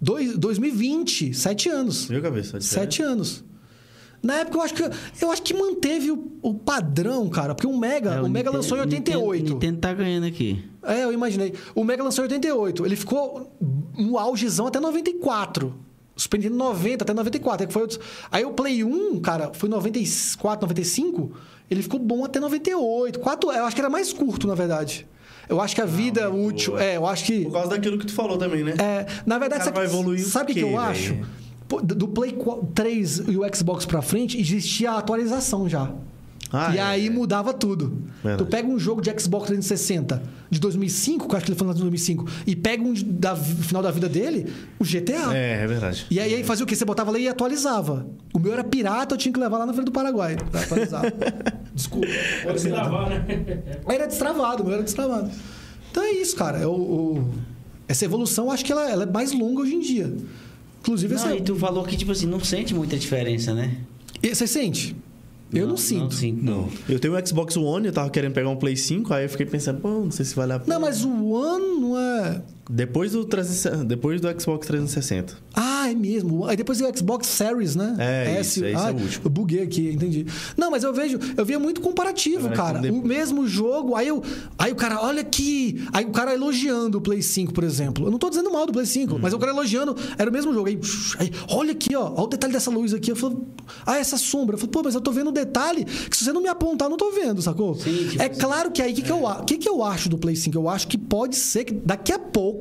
[0.00, 2.06] Dois, 2020, sete anos.
[2.06, 2.56] Viu, cabeça?
[2.56, 3.44] A Sete anos.
[4.22, 4.82] Na época, eu acho que,
[5.24, 7.54] eu acho que manteve o, o padrão, cara.
[7.54, 9.54] Porque o Mega, É, o Mega Nintendo- lançou em Nintendo, 88.
[9.54, 10.62] Nintendo tá ganhando aqui.
[10.82, 11.54] É, eu imaginei.
[11.74, 12.84] O Mega lançou em 88.
[12.84, 13.50] Ele ficou
[13.96, 15.74] no augezão até 94.
[16.14, 17.66] O Super Nintendo 90 até 94.
[17.66, 17.88] que foi
[18.30, 21.32] Aí o Play 1, cara, foi 94, 95.
[21.70, 23.18] Ele ficou bom até 98.
[23.20, 25.06] Quatro, eu acho que era mais curto, na verdade.
[25.50, 26.78] Eu acho que a vida aumentou, útil.
[26.78, 26.92] é.
[26.92, 27.42] É, eu acho que.
[27.44, 28.74] Por causa daquilo que tu falou também, né?
[28.78, 30.80] É, na verdade, O cara vai evoluir o sabe o que, que eu velho?
[30.80, 31.16] acho?
[31.84, 32.36] Do Play
[32.74, 35.92] 3 e o Xbox pra frente, existia a atualização já.
[36.52, 37.10] Ah, e é, aí é.
[37.10, 38.02] mudava tudo.
[38.22, 38.38] Verdade.
[38.44, 41.66] Tu pega um jogo de Xbox 360 de 2005, que eu acho que ele foi
[41.66, 45.32] lançado em 2005, e pega um da final da vida dele, o GTA.
[45.36, 46.06] É, é verdade.
[46.10, 46.74] E aí, aí fazia o quê?
[46.74, 48.06] Você botava lá e atualizava.
[48.34, 51.02] O meu era pirata, eu tinha que levar lá na frente do Paraguai pra atualizar.
[51.74, 52.06] Desculpa.
[52.42, 53.24] Pode se travar, né?
[53.88, 55.30] Era destravado, o meu era destravado.
[55.90, 56.58] Então é isso, cara.
[56.58, 57.30] É o- o-
[57.88, 60.12] Essa evolução, eu acho que ela, ela é mais longa hoje em dia.
[60.80, 61.36] Inclusive, Não, essa...
[61.36, 63.76] e tu falou que, tipo assim, não sente muita diferença, né?
[64.22, 64.96] E Você sente?
[65.52, 66.04] Eu não, sinto.
[66.04, 66.68] Não sinto, não.
[66.88, 69.46] Eu tenho um Xbox One, eu tava querendo pegar um Play 5, aí eu fiquei
[69.46, 70.74] pensando, pô, não sei se vale a pena.
[70.74, 72.42] Não, mas o One não é.
[72.72, 75.34] Depois do, 360 depois do Xbox 360.
[75.54, 76.44] Ah, é mesmo.
[76.46, 77.96] Aí depois veio o Xbox Series, né?
[77.98, 79.26] É, isso, esse ah, é o último.
[79.26, 80.24] Eu buguei aqui, entendi.
[80.56, 82.78] Não, mas eu vejo, eu via muito comparativo, Agora, cara.
[82.78, 84.22] então, O depois- mesmo jogo, aí, eu,
[84.56, 85.84] aí o cara, olha aqui.
[85.92, 88.06] Aí o cara elogiando o Play 5, por exemplo.
[88.06, 90.52] Eu não tô dizendo mal do Play 5, mas o cara elogiando, era o mesmo
[90.54, 90.68] jogo.
[90.68, 90.78] Aí,
[91.18, 93.10] aí, olha aqui, ó, olha o detalhe dessa luz aqui.
[93.10, 93.48] Eu falo,
[93.84, 94.54] ah, essa sombra.
[94.54, 96.86] Eu falo, pô, mas eu tô vendo um detalhe que se você não me apontar,
[96.86, 97.74] eu não tô vendo, sacou?
[97.74, 98.40] Sim, tipo é assim.
[98.40, 100.56] claro que aí, o que, que, eu, a- que, que eu acho do Play 5?
[100.56, 102.59] Eu acho que pode ser que daqui a pouco,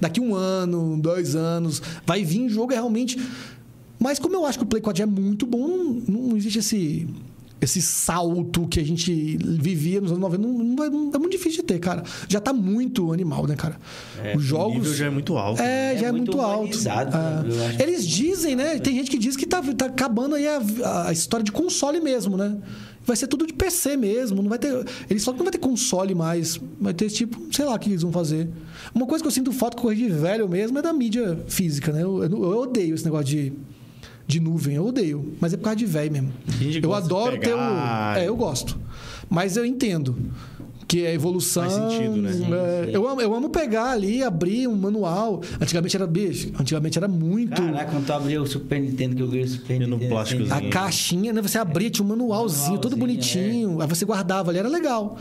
[0.00, 3.18] daqui um ano, dois anos, vai vir jogo realmente.
[3.98, 5.68] Mas como eu acho que o Play 4 já é muito bom,
[6.08, 7.06] não, não existe esse.
[7.60, 11.60] Esse salto que a gente vivia nos anos 90 não, não não- é muito difícil
[11.60, 12.02] de ter, cara.
[12.28, 13.78] Já tá muito animal, né, cara?
[14.34, 14.74] Os O jogos.
[14.78, 15.62] nível já é muito alto.
[15.62, 16.76] É, É já é muito muito, alto.
[16.82, 17.76] né?
[17.78, 17.82] É.
[17.84, 18.80] Eles dizem, né?
[18.80, 20.60] Tem gente que diz que tá, tá acabando aí a,
[21.06, 22.56] a história de console mesmo, né?
[23.04, 24.72] Vai ser tudo de PC mesmo, não vai ter.
[25.10, 26.60] Eles falam que não vai ter console mais.
[26.80, 28.48] Vai ter tipo, sei lá o que eles vão fazer.
[28.94, 31.90] Uma coisa que eu sinto falta com coisa de velho mesmo é da mídia física,
[31.92, 32.02] né?
[32.02, 33.52] Eu, eu- eu odeio esse negócio de,
[34.26, 35.34] de nuvem, eu odeio.
[35.40, 36.32] Mas é por causa de velho mesmo.
[36.86, 37.58] Eu adoro ter o.
[38.20, 38.78] É, eu gosto.
[39.28, 40.16] Mas eu entendo.
[40.92, 41.62] Que é evolução.
[41.62, 42.28] Faz sentido, né?
[42.28, 42.90] é, Sim, sim.
[42.92, 45.40] eu, amo, eu amo pegar ali, abrir um manual.
[45.58, 46.52] Antigamente era bicho.
[46.60, 47.62] Antigamente era muito.
[47.62, 50.10] Caraca, quando tu abriu o Super Nintendo, que eu ganhei o Super E no Nintendo.
[50.10, 50.54] plásticozinho.
[50.54, 50.68] A Sim.
[50.68, 51.40] caixinha, né?
[51.40, 53.80] Você abria, tinha um manualzinho, todo Manualzinho, bonitinho.
[53.80, 55.16] Aí você guardava ali, era legal.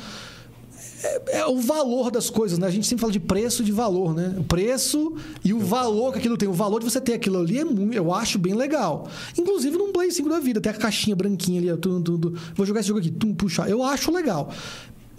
[1.03, 2.67] É, é o valor das coisas, né?
[2.67, 4.35] A gente sempre fala de preço e de valor, né?
[4.37, 6.49] O preço e o valor que aquilo tem.
[6.49, 9.07] O valor de você ter aquilo ali é muito, eu acho bem legal.
[9.37, 12.37] Inclusive num Play 5 da vida, tem a caixinha branquinha ali, ó, tudo, tudo.
[12.55, 13.69] Vou jogar esse jogo aqui, tum, puxar.
[13.69, 14.51] Eu acho legal.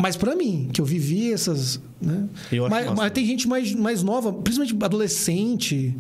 [0.03, 1.81] Mas pra mim, que eu vivi essas.
[2.01, 2.27] Né?
[2.51, 5.97] Eu acho mas, mas tem gente mais, mais nova, principalmente adolescente,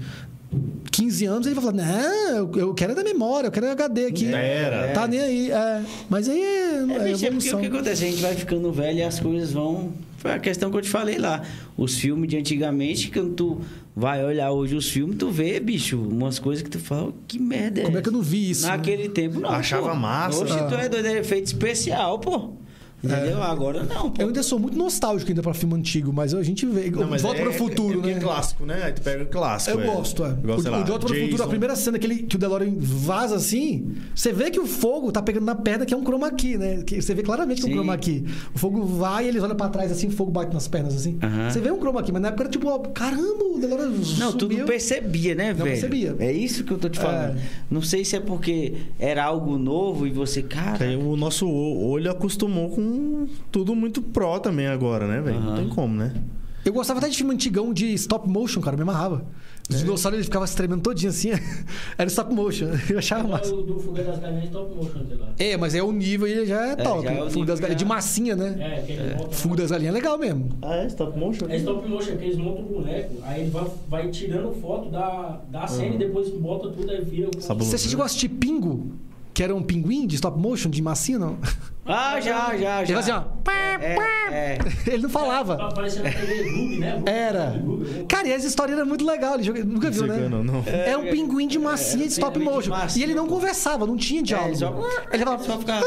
[0.90, 4.26] 15 anos, ele vai falar: Não, eu, quero é da memória, eu quero HD aqui.
[4.26, 4.88] Era.
[4.92, 5.50] Tá nem aí.
[5.52, 5.82] É.
[6.10, 7.58] Mas aí é, É, é bicho, é porque evolução.
[7.58, 8.04] o que acontece?
[8.04, 9.92] A gente vai ficando velho e as coisas vão.
[10.16, 11.42] Foi a questão que eu te falei lá.
[11.76, 13.60] Os filmes de antigamente, quando tu
[13.94, 17.38] vai olhar hoje os filmes, tu vê, bicho, umas coisas que tu fala, "Oh, que
[17.38, 18.66] merda é Como é que eu não vi isso?
[18.66, 18.76] né?
[18.76, 19.50] Naquele tempo, não.
[19.50, 19.94] Achava pô.
[19.94, 20.42] massa.
[20.42, 22.50] Hoje tu é doido, é efeito especial, pô.
[23.02, 23.42] Entendeu?
[23.42, 24.22] Agora não, pô.
[24.22, 26.90] Eu ainda sou muito nostálgico ainda pra filme antigo, mas a gente vê.
[26.90, 28.16] Não, mas Volta é- para o futuro, é, porque né?
[28.16, 28.82] é clássico, né?
[28.84, 29.80] Aí tu pega o clássico.
[29.80, 30.30] Eu gosto, é.
[30.30, 32.16] Igual, o, sei lá, o De Volta para o Futuro, a primeira cena que, ele,
[32.22, 35.92] que o DeLorean vaza assim, você vê que o fogo tá pegando na perna, que
[35.92, 36.82] é um chroma key, né?
[36.84, 38.24] Que você vê claramente que é um chroma key.
[38.54, 41.18] O fogo vai e eles olham pra trás assim, o fogo bate nas pernas assim.
[41.50, 44.32] Você vê um chroma key, mas na época era tipo, ó, caramba, o DeLorean Não,
[44.32, 45.64] tu não percebia, né, velho?
[45.64, 46.14] percebia.
[46.20, 47.36] É isso que eu tô te falando.
[47.36, 47.42] É.
[47.70, 50.86] Não sei se é porque era algo novo e você, cara.
[50.98, 52.91] O nosso o- olho acostumou com
[53.50, 55.40] tudo muito pró também agora, né, velho?
[55.40, 55.56] Não Aham.
[55.56, 56.12] tem como, né?
[56.64, 59.24] Eu gostava até de filme antigão de stop motion, cara, me amarrava.
[59.68, 61.30] Os dinossauros ele ficava se tremendo todinho assim.
[61.98, 62.66] era stop motion.
[62.90, 63.54] Eu achava massa.
[63.54, 65.28] O do Fuga das Galinhas stop motion, sei lá.
[65.38, 67.02] É, mas é o nível ele já é top.
[67.04, 67.80] já é nível das galinhas.
[67.80, 68.84] já- De massinha, né?
[68.88, 69.30] É, monta.
[69.34, 70.50] Fogo das galinhas é legal mesmo.
[70.62, 70.86] Ah, é?
[70.88, 71.46] Stop motion?
[71.48, 75.40] É stop motion, que eles montam o boneco, aí ele vai, vai tirando foto da,
[75.50, 77.30] da cena e depois bota tudo aí vira.
[77.58, 78.92] Você chegou a assistir Pingo?
[79.34, 81.38] Que era um pinguim de stop motion, de massinha, não?
[81.84, 82.94] Ah, já, já, Ele já.
[82.96, 83.50] fazia assim, ó.
[83.50, 83.96] É,
[84.30, 84.58] é.
[84.86, 85.54] Ele não falava.
[85.54, 87.02] Aparecendo na TV Gloob, né?
[87.06, 87.58] Era.
[87.60, 89.34] Gloob, Cara, e essa história era muito legal.
[89.34, 90.14] Ele joga- nunca viu, né?
[90.14, 90.62] Cigano, não.
[90.64, 92.98] Era um pinguim de massinha É, de stop pinguim de motion.
[92.98, 94.54] E ele não conversava, não tinha diálogo.
[94.54, 94.64] ele
[95.12, 95.42] Ele falava.
[95.42, 95.84] só ficava-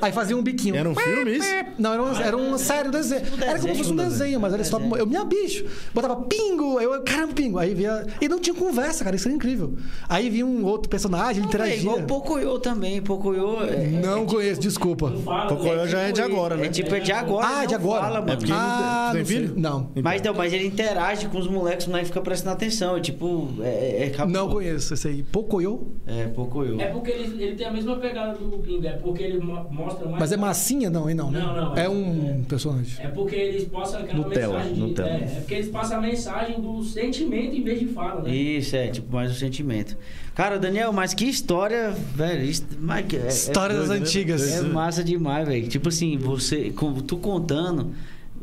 [0.00, 0.76] Aí fazia um biquinho.
[0.76, 1.48] Era um filme isso?
[1.78, 3.22] Não, era uma, era uma série, um desenho.
[3.40, 5.02] Era como se fosse um desenho, mas era stop motion.
[5.02, 7.58] Eu, minha bicho, botava pingo, eu, caramba, pingo.
[7.58, 8.06] Aí via.
[8.20, 9.74] E não tinha conversa, cara, isso era incrível.
[10.08, 12.04] Aí vinha um outro personagem, ele Não, é igual interagia.
[12.04, 13.02] o Pocoyo também.
[13.02, 13.62] Pocoyo.
[13.64, 15.01] É, Não conheço, desculpa.
[15.10, 16.66] Não fala, Pocoyo já é de agora, né?
[16.66, 17.46] É tipo, é de agora.
[17.46, 18.02] Ah, de não agora.
[18.02, 18.36] Fala, É mano.
[18.38, 19.36] porque- Ah, tem não sei.
[19.36, 19.54] filho?
[19.56, 19.90] Não.
[20.02, 22.96] Mas não, mas ele interage com os moleques, moleques ficam prestando atenção.
[22.96, 23.48] É tipo.
[23.62, 24.26] É, é.
[24.26, 25.22] Não conheço esse aí.
[25.22, 25.92] Pocoyo?
[26.06, 26.80] É, Pocoyo.
[26.80, 30.06] É porque ele, ele tem a mesma pegada do Pingo, é porque ele mo- mostra
[30.06, 30.20] mais.
[30.20, 30.88] Mas é massinha?
[30.90, 31.14] Não, hein?
[31.14, 31.40] Não, né?
[31.40, 31.76] Não, não.
[31.76, 33.04] É um personagem.
[33.04, 34.74] É porque eles passam aquela Nutella, mensagem.
[34.74, 35.08] De, Nutella.
[35.10, 38.30] É, é porque eles passam a mensagem do sentimento em vez de fala, né?
[38.34, 39.96] Isso, é, tipo, mais o sentimento.
[40.34, 42.54] Cara, Daniel, mas que história, velho.
[42.80, 44.06] mas é- é- História das doido, né?
[44.06, 44.50] antigas.
[44.50, 45.68] É massa demais, velho.
[45.68, 46.72] Tipo assim, você,
[47.06, 47.92] tu contando,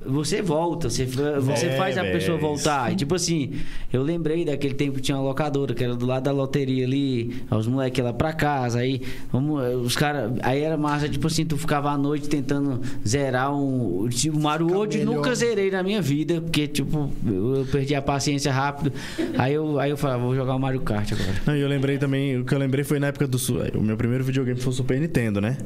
[0.05, 2.91] você volta, você, você É, faz a véi, pessoa é voltar.
[2.91, 3.53] E, tipo assim,
[3.91, 7.43] eu lembrei daquele tempo que tinha uma locadora, que era do lado da loteria ali,
[7.51, 9.01] os moleques lá pra casa, aí
[9.31, 10.31] vamos, os caras.
[10.41, 14.07] Aí era massa, tipo assim, tu ficava à noite tentando zerar um.
[14.09, 18.01] Tipo, o Mario World nunca zerei na minha vida, porque, tipo, eu, eu perdi a
[18.01, 18.91] paciência rápido.
[19.37, 21.35] Aí eu, aí eu falei, ah, vou jogar o Mario Kart agora.
[21.45, 23.37] Não, e eu lembrei também, o que eu lembrei foi na época do.
[23.75, 25.57] O meu primeiro videogame foi o Super Nintendo, né?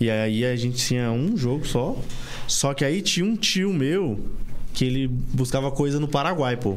[0.00, 1.96] E aí a gente tinha um jogo só.
[2.50, 4.18] Só que aí tinha um tio meu
[4.74, 6.76] que ele buscava coisa no Paraguai, pô.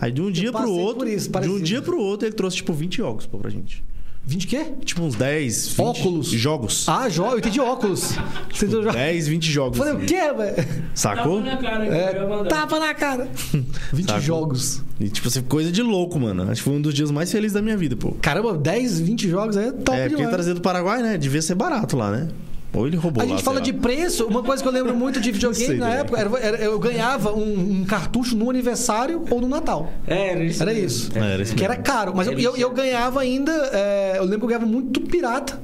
[0.00, 0.98] Aí de um dia pro outro.
[1.00, 3.84] por isso, de um dia pro outro, ele trouxe tipo 20 jogos pô, pra gente.
[4.28, 4.66] 20 quê?
[4.84, 6.26] Tipo uns 10, 20 Óculos.
[6.30, 6.88] jogos.
[6.88, 8.14] Ah, jogo, eu entendi óculos.
[8.52, 8.82] Você entendeu?
[8.82, 9.78] jo- 10, 20 jogos.
[9.78, 10.68] Falei, o quê, velho?
[10.94, 11.40] Sacou?
[11.42, 13.28] Tapa na cara, É, tapa na cara.
[13.92, 14.20] 20 Sacou?
[14.22, 14.82] jogos.
[14.98, 16.42] E tipo assim, coisa de louco, mano.
[16.50, 18.12] Acho que foi um dos dias mais felizes da minha vida, pô.
[18.20, 20.34] Caramba, 10, 20 jogos aí é top é, porque demais.
[20.34, 21.16] trazer do Paraguai, né?
[21.16, 22.28] Devia ser barato lá, né?
[22.72, 23.62] Ou ele roubou A lá, gente fala lá.
[23.62, 26.00] de preço, uma coisa que eu lembro muito de videogame sei na também.
[26.00, 29.90] época, era, era- eu ganhava um, um cartucho no aniversário ou no Natal.
[30.06, 30.62] Era isso.
[30.62, 31.10] Era isso.
[31.14, 32.12] É, era isso Que era caro.
[32.14, 33.50] Mas eu, Era eu, eu ganhava ainda.
[33.72, 35.58] é, eu lembro que eu ganhava muito pirata.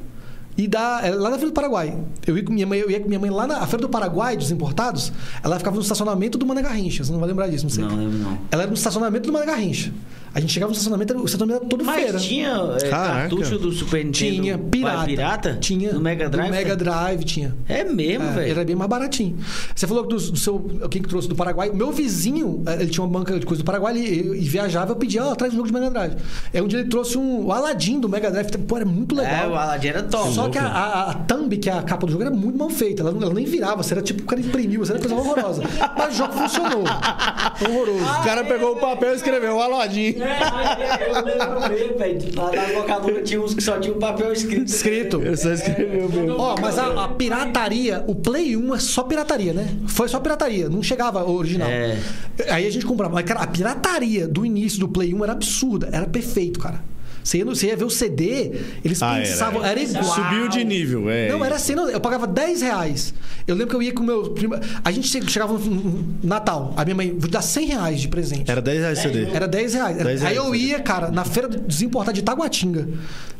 [0.56, 1.96] E da, é, lá na Feira do Paraguai.
[2.26, 3.88] Eu ia com minha mãe, eu ia com minha mãe lá na a Feira do
[3.88, 5.10] Paraguai, dos importados.
[5.42, 7.02] Ela ficava no estacionamento do Mané Garrincha.
[7.04, 7.84] Você não vai lembrar disso, não sei.
[7.84, 8.38] Não, lembro não.
[8.50, 9.92] Ela era no estacionamento do Mané Garrincha.
[10.34, 12.12] A gente chegava no estacionamento, o estacionamento era todo feira.
[12.14, 15.04] Mas tinha é, cartucho do Super Nintendo Tinha pirata.
[15.06, 15.58] pirata?
[15.60, 15.92] Tinha.
[15.92, 16.46] No Mega Drive?
[16.48, 17.54] Do Mega Drive tinha.
[17.68, 18.50] É mesmo, É, velho.
[18.52, 19.36] Era bem mais baratinho.
[19.74, 20.58] Você falou do, do seu.
[20.90, 21.68] Quem que trouxe do Paraguai?
[21.68, 24.40] O meu vizinho, eh, ele tinha uma banca de coisa do Paraguai ele, eu- e
[24.40, 26.16] viajava, eu pedia, ó, traz um jogo de Mega Drive.
[26.54, 28.50] Um dia ele trouxe um o Aladdin do Mega Drive.
[28.66, 29.44] Pô, era muito legal.
[29.44, 30.32] É, o Aladdin era top.
[30.32, 32.70] Só que a, a, a thumb, que é a capa do jogo, era muito mal
[32.70, 33.02] feita.
[33.02, 35.62] Ela, ela nem virava, você era tipo, o cara imprimiu, você era coisa horrorosa.
[35.96, 36.84] Mas o jogo funcionou.
[37.68, 38.04] Horroroso.
[38.04, 40.21] O cara pegou o papel e escreveu Aladdin.
[40.22, 42.20] É, mas eu lembro mesmo, velho.
[42.36, 44.66] Lá na locadora tinha uns que só tinha um papel escrito.
[44.66, 45.20] Escrito.
[45.22, 46.36] Ele só escreveu mesmo.
[46.38, 49.68] Ó, mas a, a pirataria, o Play 1 é só pirataria, né?
[49.86, 51.68] Foi só pirataria, não chegava o original.
[51.68, 51.98] É.
[52.48, 53.14] Aí a gente comprava.
[53.14, 56.82] Mas, cara, a pirataria do início do Play 1 era absurda, era perfeito, cara.
[57.22, 58.52] Você ia, no- você ia ver o CD,
[58.84, 59.24] eles Ah, era.
[59.28, 60.04] pensavam, era, igual.
[60.04, 61.28] Subiu de nível, é.
[61.30, 63.14] Não, era assim, não, eu pagava 10 reais.
[63.46, 64.54] Eu lembro que eu ia com o meu primo.
[64.84, 68.08] A gente che- chegava no Natal, a minha mãe, vou te dar 100 reais de
[68.08, 68.50] presente.
[68.50, 69.26] Era 10 reais o CD.
[69.32, 69.96] Era 10 reais.
[69.96, 70.58] 10 Aí reais, eu CD.
[70.58, 72.88] ia, cara, na feira dos importados de Taguatinga,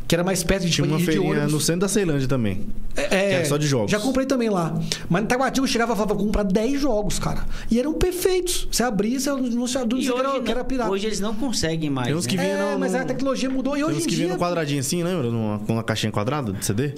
[0.08, 1.52] que era mais perto de Tinha uma feirinha ônibus.
[1.52, 2.66] no centro da Ceilândia também.
[2.96, 3.90] É, Que era só de jogos.
[3.90, 4.78] Já comprei também lá.
[5.08, 7.44] Mas no Taguatinga eu chegava e falava, vou comprar 10 jogos, cara.
[7.70, 8.68] E eram perfeitos.
[8.70, 9.42] Você abria, você não E
[10.02, 10.90] que era, hoje, que era pirata.
[10.90, 12.08] hoje eles não conseguem mais.
[12.08, 12.42] Tem uns que né?
[12.44, 13.74] vinha é, no- mas no- a tecnologia mudou.
[13.74, 14.24] E Tem hoje uns em que dia...
[14.26, 15.30] vinha no quadradinho assim, lembra?
[15.30, 16.94] Numa, com uma caixinha quadrada de CD.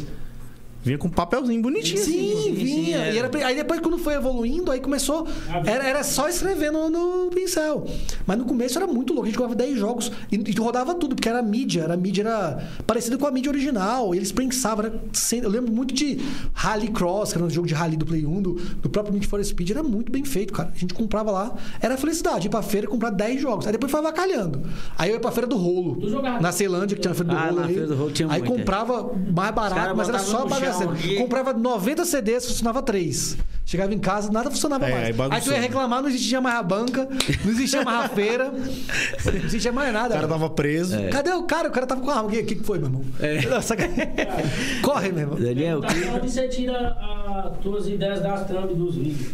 [0.85, 2.12] Vinha com um papelzinho bonitinho assim.
[2.12, 3.05] Sim, sim, vinha.
[3.06, 5.27] sim, E era- aí depois, quando foi evoluindo, aí começou.
[5.65, 7.86] Era, era só escrever no, no pincel.
[8.27, 9.24] Mas no começo era muito louco.
[9.27, 11.82] A gente jogava 10 jogos e, e rodava tudo, porque era mídia.
[11.82, 14.15] Era mídia era parecida com a mídia original.
[14.15, 14.85] E eles pensavam.
[14.85, 16.19] Era, sem- eu lembro muito de
[16.52, 19.27] Rally Cross, que era um jogo de rally do Play 1, do, do próprio Need
[19.27, 19.70] for Speed.
[19.70, 20.70] Era muito bem feito, cara.
[20.74, 21.55] A gente comprava lá.
[21.81, 23.66] Era felicidade ir pra feira e comprar 10 jogos.
[23.66, 24.62] Aí depois foi avacalhando.
[24.98, 25.98] Aí eu ia pra feira do rolo.
[26.43, 27.61] Na Ceilândia, que tinha a feira do Ah, rolo.
[27.61, 27.73] na aí.
[27.74, 30.51] Feira do Rolo tinha Aí muito, comprava mais barato, mas era só no
[30.82, 31.16] aqui.
[31.16, 33.36] Comprava 90 CDs, funcionava 3.
[33.66, 35.20] Chegava em casa, nada funcionava É, mais.
[35.20, 37.09] aí Aí, tu ia reclamar, não existia mais a banca,
[37.44, 40.14] não existia mais a feira, não existia mais O nada.
[40.14, 40.96] cara tava preso.
[41.10, 41.68] Cadê o cara?
[41.68, 42.28] O cara tava com a arma.
[42.28, 43.05] O que, que foi, meu irmão?
[43.48, 43.90] Nossa, cara.
[44.82, 45.38] Corre, meu irmão.
[45.40, 49.30] Daniel, que- onde você tira as tuas ideias das thumb dos vídeos?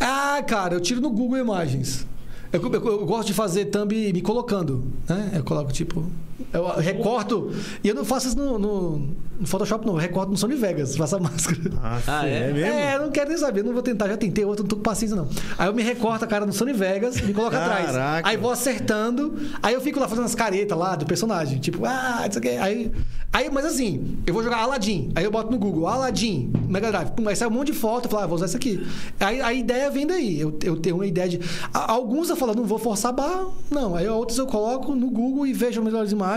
[0.00, 2.06] Ah, cara, eu tiro no Google Imagens.
[2.52, 5.30] Eu, eu- eu gosto de fazer thumb me colocando, né?
[5.34, 6.04] Eu coloco, tipo...
[6.52, 7.50] Eu recorto...
[7.82, 8.98] E eu não faço isso no, no,
[9.40, 9.94] no Photoshop, não.
[9.94, 10.96] Eu recorto no Sony Vegas.
[10.96, 11.60] Faço a máscara.
[11.82, 12.50] Ah, Ah, é?
[12.50, 12.52] é?
[12.52, 12.66] mesmo?
[12.66, 14.82] É, eu não quero nem saber, não vou tentar, já tentei outro, não tô com
[14.82, 15.28] paciência não.
[15.58, 17.86] Aí eu me recorto a cara no Sony Vegas, me coloco atrás.
[17.86, 18.28] Caraca.
[18.28, 22.26] Aí vou acertando, aí eu fico lá fazendo as caretas lá do personagem, tipo, ah,
[22.28, 22.48] isso aqui.
[22.48, 22.90] Aí,
[23.32, 27.10] aí, mas assim, eu vou jogar Aladdin, aí eu boto no Google, Aladdin, Mega Drive,
[27.12, 28.86] pum, aí sai um monte de foto, eu falo, ah, vou usar isso aqui.
[29.18, 31.40] Aí a ideia vem daí, eu, eu tenho uma ideia de.
[31.72, 33.94] Alguns eu falo, não vou forçar a barra, não.
[33.94, 36.29] Aí outros eu coloco no Google e vejo melhores imagens.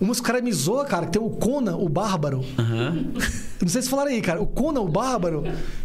[0.00, 2.44] Umas que o cara me zoa, cara, que tem o Conan, o Bárbaro.
[2.58, 3.04] Aham.
[3.60, 4.40] Não sei se falaram aí, cara.
[4.40, 5.42] O Conan, o Bárbaro,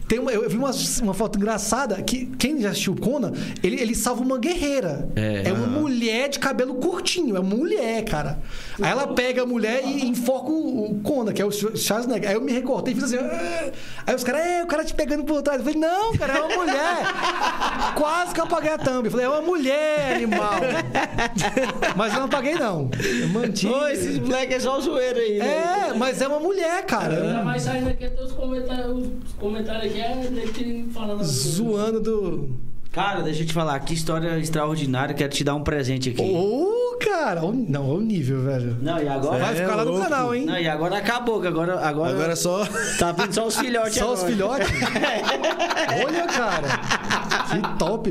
[0.07, 0.69] tem uma, eu vi uma,
[1.01, 3.31] uma foto engraçada que quem já assistiu o Conan,
[3.63, 5.09] ele, ele salva uma guerreira.
[5.15, 5.51] É.
[5.51, 7.35] uma mulher de cabelo curtinho.
[7.35, 8.37] É uma mulher, cara.
[8.79, 12.29] Aí ela pega a mulher e enfoca o, o Conan, que é o Schwarzenegger.
[12.29, 13.17] Aí eu me recortei e fiz assim.
[13.17, 13.71] "Ah".
[14.05, 15.57] Aí os caras, é, o cara te pegando por trás.
[15.59, 16.97] Eu falei, não, cara, é uma mulher.
[17.97, 19.05] Quase que eu apaguei a thumb.
[19.05, 20.59] Eu falei, é uma mulher, animal.
[21.95, 22.89] Mas eu não apaguei, não.
[23.33, 23.73] Mantive.
[23.73, 25.89] Ô, esses moleques é só zoeira aí, né?
[25.89, 27.15] É, mas é uma mulher, cara.
[27.21, 31.49] Ainda mais saindo aqui até os comentários, os comentários aqui é falando assim.
[31.49, 32.49] Zoando do.
[32.91, 35.15] Cara, deixa eu te falar, que história extraordinária.
[35.15, 36.21] Quero te dar um presente aqui.
[36.21, 37.41] Ô, cara.
[37.43, 38.77] Olha o- Não, olha o nível, velho.
[38.79, 39.39] Não, e agora.
[39.43, 40.03] Vai É ficar lá no louco.
[40.07, 40.45] canal, hein?
[40.45, 41.79] Não, e agora acabou, que agora.
[41.79, 42.63] Agora, Agora é só.
[42.99, 44.63] Tá vindo só os filhotes Só os agora.
[44.63, 44.67] filhotes?
[46.05, 46.67] Olha, cara.
[47.51, 48.09] Que top.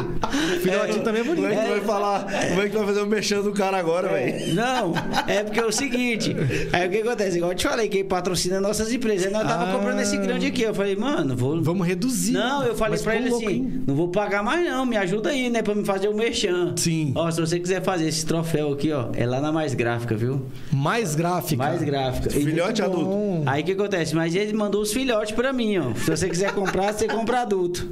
[0.62, 1.62] Filhotinho também é Como é bonito.
[1.64, 2.24] que vai falar?
[2.48, 4.54] Como é que vai fazer o mexendo do cara agora, velho?
[4.54, 4.92] Não,
[5.26, 6.34] é porque é o seguinte.
[6.72, 7.36] Aí o que acontece?
[7.38, 9.26] Igual eu te falei, quem patrocina nossas empresas.
[9.26, 9.72] Aí nós tava Ah.
[9.72, 10.62] comprando esse grande aqui.
[10.62, 11.60] Eu falei, mano, vou.
[11.62, 12.32] Vamos reduzir.
[12.32, 13.82] Não, eu falei pra ele louco, assim: hein?
[13.86, 15.62] não vou pagar mais, não, me ajuda aí, né?
[15.62, 16.74] Pra me fazer o merchan.
[16.76, 17.12] Sim.
[17.16, 20.42] Ó, se você quiser fazer esse troféu aqui, ó, é lá na mais gráfica, viu?
[20.72, 21.62] Mais gráfica.
[21.64, 22.28] Mais gráfica.
[22.36, 23.04] E- Filhote adulto.
[23.06, 23.42] bom.
[23.46, 24.14] Aí o que acontece?
[24.14, 25.94] Mas ele mandou os filhotes pra mim, ó.
[25.94, 27.88] Se você quiser comprar, você compra adulto.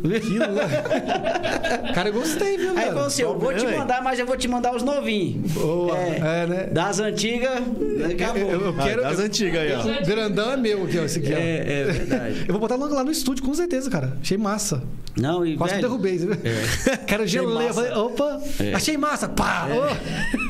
[1.94, 4.48] Cara, eu gostei, viu, Aí falou assim: eu vou te mandar, mas eu vou te
[4.48, 5.52] mandar os novinhos.
[5.52, 5.96] Boa.
[5.96, 6.64] É, né?
[6.72, 7.50] Das antigas,
[8.12, 8.42] acabou.
[8.42, 9.02] Eu, eu Ah, quero.
[9.02, 10.02] das eu- antigas aí, ó.
[10.02, 11.04] o grandão é meu aqui, ó.
[11.04, 11.36] Esse aqui, ó.
[11.36, 12.44] É, é verdade.
[12.48, 14.16] Eu vou botar lá no estúdio, com certeza, cara.
[14.20, 14.82] Achei massa.
[15.16, 16.30] Não, e Quase que velho, derrubei, viu?
[17.06, 17.68] Cara, eu gelei.
[17.68, 18.74] Eu falei, opa, É.
[18.74, 19.28] achei massa.
[19.28, 19.66] Pá!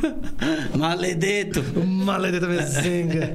[0.77, 1.65] Maledeto.
[1.77, 3.35] Ô, maledeta mezenga.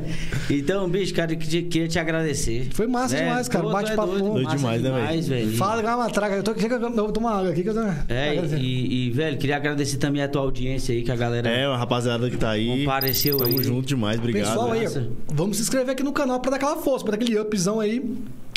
[0.49, 2.69] Então, bicho, cara, eu queria te agradecer.
[2.73, 3.23] Foi massa Né?
[3.23, 3.63] demais, cara.
[3.63, 5.57] Tu é Bate-papo doido, demais, né, demais, velho?
[5.57, 6.35] Fala, uma traga.
[6.35, 7.81] Eu tô chega, eu vou tomar água aqui que eu tô.
[8.09, 11.65] É, e, e, velho, queria agradecer também a tua audiência aí, que a galera É,
[11.65, 12.79] a rapaziada que tá aí.
[12.79, 13.63] compareceu Tamo aí.
[13.63, 14.47] junto demais, obrigado.
[14.47, 14.85] Pessoal aí,
[15.33, 18.03] vamos se inscrever aqui no canal pra dar aquela força, pra dar aquele upzão aí.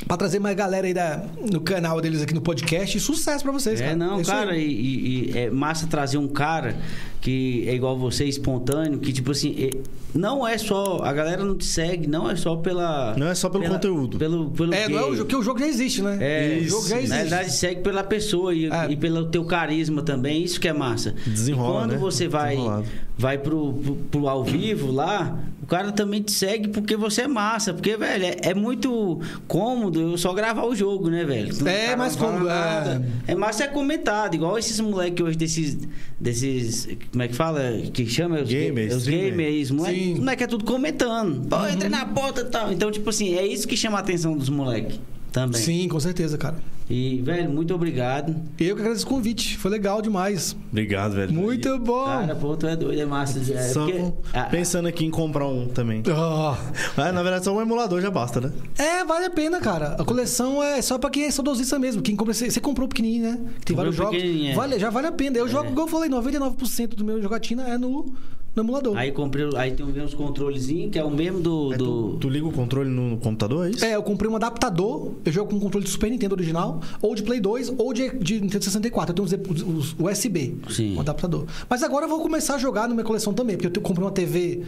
[0.07, 2.97] Pra trazer mais galera aí da, no canal deles aqui no podcast.
[2.97, 3.97] E sucesso pra vocês, É, cara.
[3.97, 4.65] não, isso cara, aí.
[4.65, 6.77] e, e- e é massa trazer um cara
[7.21, 9.71] que é igual você, espontâneo, que tipo assim, é-
[10.15, 11.01] não é só.
[11.03, 13.15] A galera não te segue, não é só pela.
[13.17, 14.17] Não é só pelo pela- conteúdo.
[14.19, 15.17] Pelo, pelo É, não é o gay.
[15.17, 16.17] jogo, que o jogo já existe, né?
[16.21, 17.19] É, o jogo já na existe.
[17.19, 18.91] verdade segue pela pessoa e, É.
[18.91, 21.15] e pelo teu carisma também, isso que é massa.
[21.27, 21.99] Desenrola, e quando né?
[21.99, 22.85] você vai Desenrolado.
[23.19, 27.29] vai pro, pro, pro ao vivo lá, o cara também te segue porque você é
[27.29, 31.55] massa, porque velho, é, é muito cômodo eu só gravar o jogo, né, velho?
[31.63, 33.03] O É, cara mais cômodo, é.
[33.27, 35.77] É massa é comentado, igual esses moleques hoje desses
[36.19, 37.61] desses, como é que fala,
[37.93, 40.15] que chama os Gamers, os gamers, moleque, Sim.
[40.17, 41.49] moleque é tudo comentando.
[41.49, 42.73] Pô, entra na porta e tal.
[42.73, 45.01] Então, tipo assim, é isso que chama a atenção dos moleques
[45.33, 45.61] também.
[45.61, 46.57] Sim, com certeza, cara.
[46.91, 48.35] E, velho, muito obrigado.
[48.59, 49.59] Eu que agradeço o convite.
[49.59, 50.57] Foi legal demais.
[50.73, 51.35] Obrigado, velho.
[51.35, 52.07] Muito bom.
[52.07, 53.39] Cara, pô, tu é doido, é massa.
[53.53, 56.03] É Só porque- ah, pensando aqui em comprar um também.
[56.11, 56.57] Ah.
[56.97, 58.51] Mas, na verdade, só um emulador já basta, né?
[58.79, 59.97] É, vale a pena, cara.
[59.99, 62.01] A coleção é só pra quem é saudosista mesmo.
[62.01, 63.33] Quem compra, você comprou o pequenininho, né?
[63.67, 64.23] Tem Comprei vários jogos.
[64.23, 64.55] é.
[64.55, 65.37] Vale, já vale a pena.
[65.37, 68.15] Eu jogo, igual eu falei, 99% do meu jogatina é no,
[68.55, 68.97] no emulador.
[68.97, 71.73] Aí comprei, aí tem uns controlezinhos, que é o mesmo do.
[71.73, 71.85] Aí do...
[71.85, 73.85] tu, tu liga o controle no computador, é isso?
[73.85, 75.13] É, eu comprei um adaptador.
[75.25, 78.11] Eu jogo com um controle de Super Nintendo original, ou de Play 2, ou de,
[78.19, 79.13] de Nintendo 64.
[79.13, 80.97] Eu tenho os, os USB, Sim.
[80.97, 81.47] um adaptador.
[81.69, 84.13] Mas agora eu vou começar a jogar na minha coleção também, porque eu comprei uma
[84.13, 84.63] TV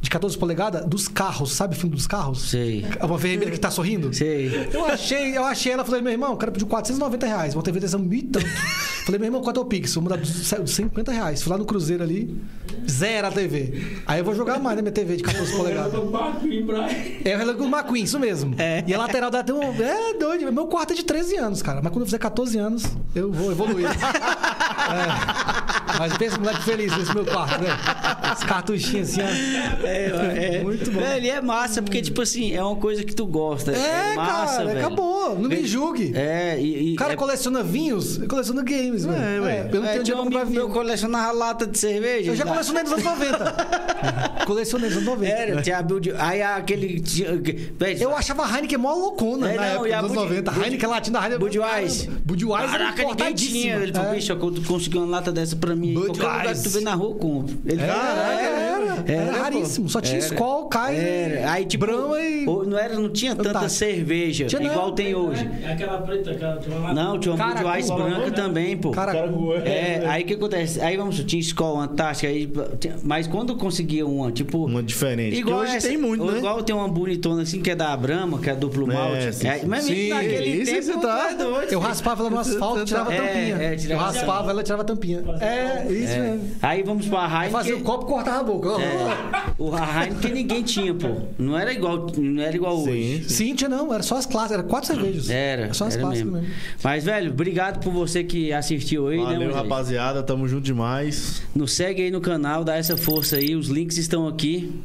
[0.00, 2.50] de 14 polegadas dos carros, sabe o filme dos carros?
[2.50, 2.84] Sei.
[3.02, 4.12] Uma vermelha que tá sorrindo?
[4.14, 4.68] Sei.
[4.72, 7.80] Eu achei, eu achei ela, falei, meu irmão, o cara pediu 490 reais, uma TV
[7.80, 8.46] dessa mil e tanto.
[9.04, 9.94] falei, meu irmão, quanto é o Pix?
[9.94, 11.42] Vou mudar dos 50 reais.
[11.42, 12.36] Fui lá no Cruzeiro ali,
[12.88, 13.82] zero a TV.
[14.06, 15.92] Aí eu vou jogar mais na minha TV de 14 polegadas.
[15.94, 16.12] Eu.
[17.24, 18.54] É o relógio do McQueen, isso mesmo.
[18.86, 19.62] E a lateral tem um.
[19.62, 20.52] É doido.
[20.52, 21.80] Meu quarto é de 13 anos, cara.
[21.82, 22.84] Mas quando eu fizer 14 anos,
[23.14, 23.88] eu vou evoluir.
[24.86, 25.98] É.
[25.98, 27.70] Mas pensa, moleque feliz nesse meu quarto, né?
[28.36, 29.86] Os cartuchinhos assim, ó.
[29.86, 30.62] É, é.
[30.62, 31.00] Muito bom.
[31.00, 33.72] Velho, e é massa, porque, tipo assim, é uma coisa que tu gosta.
[33.72, 34.78] É, massa, cara, velho.
[34.86, 35.34] acabou.
[35.34, 36.12] Não me Velho, julgue.
[36.14, 36.90] É, e.
[36.90, 39.16] e O cara é, coleciona vinhos, eu coleciono games, velho.
[39.16, 39.70] É, ué.
[39.72, 40.68] eu não é, tenho tinha dinheiro pra comprar vinho.
[40.68, 42.30] colecionava lata de cerveja.
[42.30, 44.44] Eu já colecionei nos anos 90.
[44.46, 45.32] colecionei nos anos 90.
[45.32, 46.12] Era, tinha a Build.
[46.18, 47.00] Aí aquele.
[47.00, 47.28] tinha-
[48.00, 50.28] Eu achava a Heineken mó loucona É, na não, época e a dos anos Bud-
[50.30, 50.50] 90.
[50.52, 51.38] Bud- Heineken latina, Heineken...
[51.38, 52.10] Budweiser.
[52.24, 53.76] Budweiser Caraca, ninguém tinha.
[53.76, 54.14] Ele falou, É.
[54.14, 55.94] bicho, eu consegui uma lata dessa pra mim.
[55.94, 57.54] Qualquer lugar que tu vê na rua, compra.
[57.66, 59.04] Ele Era, falou, era, era.
[59.06, 59.88] Era raríssimo.
[59.88, 60.18] Só tinha.
[60.18, 61.04] Skol, Kaiser,
[61.40, 61.52] Era.
[61.52, 64.70] Aí, tipo, Brahma e- não, era, não tinha tanta cerveja Tinha não.
[64.70, 65.48] igual tem hoje.
[65.62, 66.56] É aquela preta, aquela...
[66.58, 68.90] Tinha uma Não, tinha uma Caraca, Budweiser branca também, pô.
[68.90, 69.12] Cara,
[69.64, 70.80] É, aí o que acontece?
[70.80, 74.66] Aí vamos, tinha escola, Antártica, aí, tinha- mas quando conseguia uma, tipo.
[74.66, 75.36] Uma diferente.
[75.38, 76.38] Igual hoje essa- tem muito, né?
[76.38, 79.32] Igual tem uma bonitona assim que é da Brahma, que é duplo É, malte.
[79.34, 81.72] sim, É, mas Sim, naquele isso tempo você tá- é doido.
[81.72, 83.56] eu raspava ela no asfalto e tirava a É, tampinha.
[83.56, 85.24] é, tirava- eu raspava ela e tirava a tampinha.
[85.40, 86.18] É, isso É.
[86.30, 86.50] mesmo.
[86.62, 87.50] Aí vamos pra Heineken.
[87.50, 88.68] fazia o copo e cortava a boca.
[88.82, 91.08] É, o Heineken ninguém tinha, pô.
[91.38, 93.24] Não era igual, não era igual hoje.
[93.28, 93.54] Sim.
[93.54, 93.92] Tinha não.
[93.92, 94.58] Era só as clássicas.
[94.58, 95.30] Era quatro cervejas.
[95.30, 96.42] Era, Só as era clássicas mesmo.
[96.48, 96.54] mesmo.
[96.82, 100.22] Mas, velho, obrigado por você que assistiu aí, né, Valeu, rapaziada.
[100.22, 101.42] Tamo junto demais.
[101.54, 103.54] Nos segue aí no canal, dá essa força aí.
[103.54, 104.80] Os links estão aqui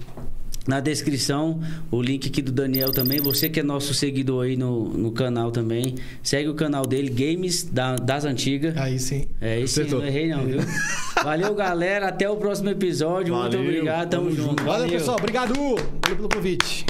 [0.68, 1.60] na descrição.
[1.90, 3.20] O link aqui do Daniel também.
[3.20, 5.96] Você que é nosso seguidor aí no, no canal também.
[6.22, 8.78] Segue o canal dele, Games da- das Antigas.
[8.78, 9.26] Aí sim.
[9.40, 10.60] É isso, não errei não, viu?
[11.24, 12.08] Valeu, galera.
[12.10, 13.34] Até o próximo episódio.
[13.36, 14.10] Muito Valeu, obrigado.
[14.10, 14.64] Tamo, tamo junto.
[14.64, 15.18] Valeu, pessoal.
[15.18, 15.54] Obrigado.
[15.56, 15.78] Valeu
[16.16, 16.86] pelo convite.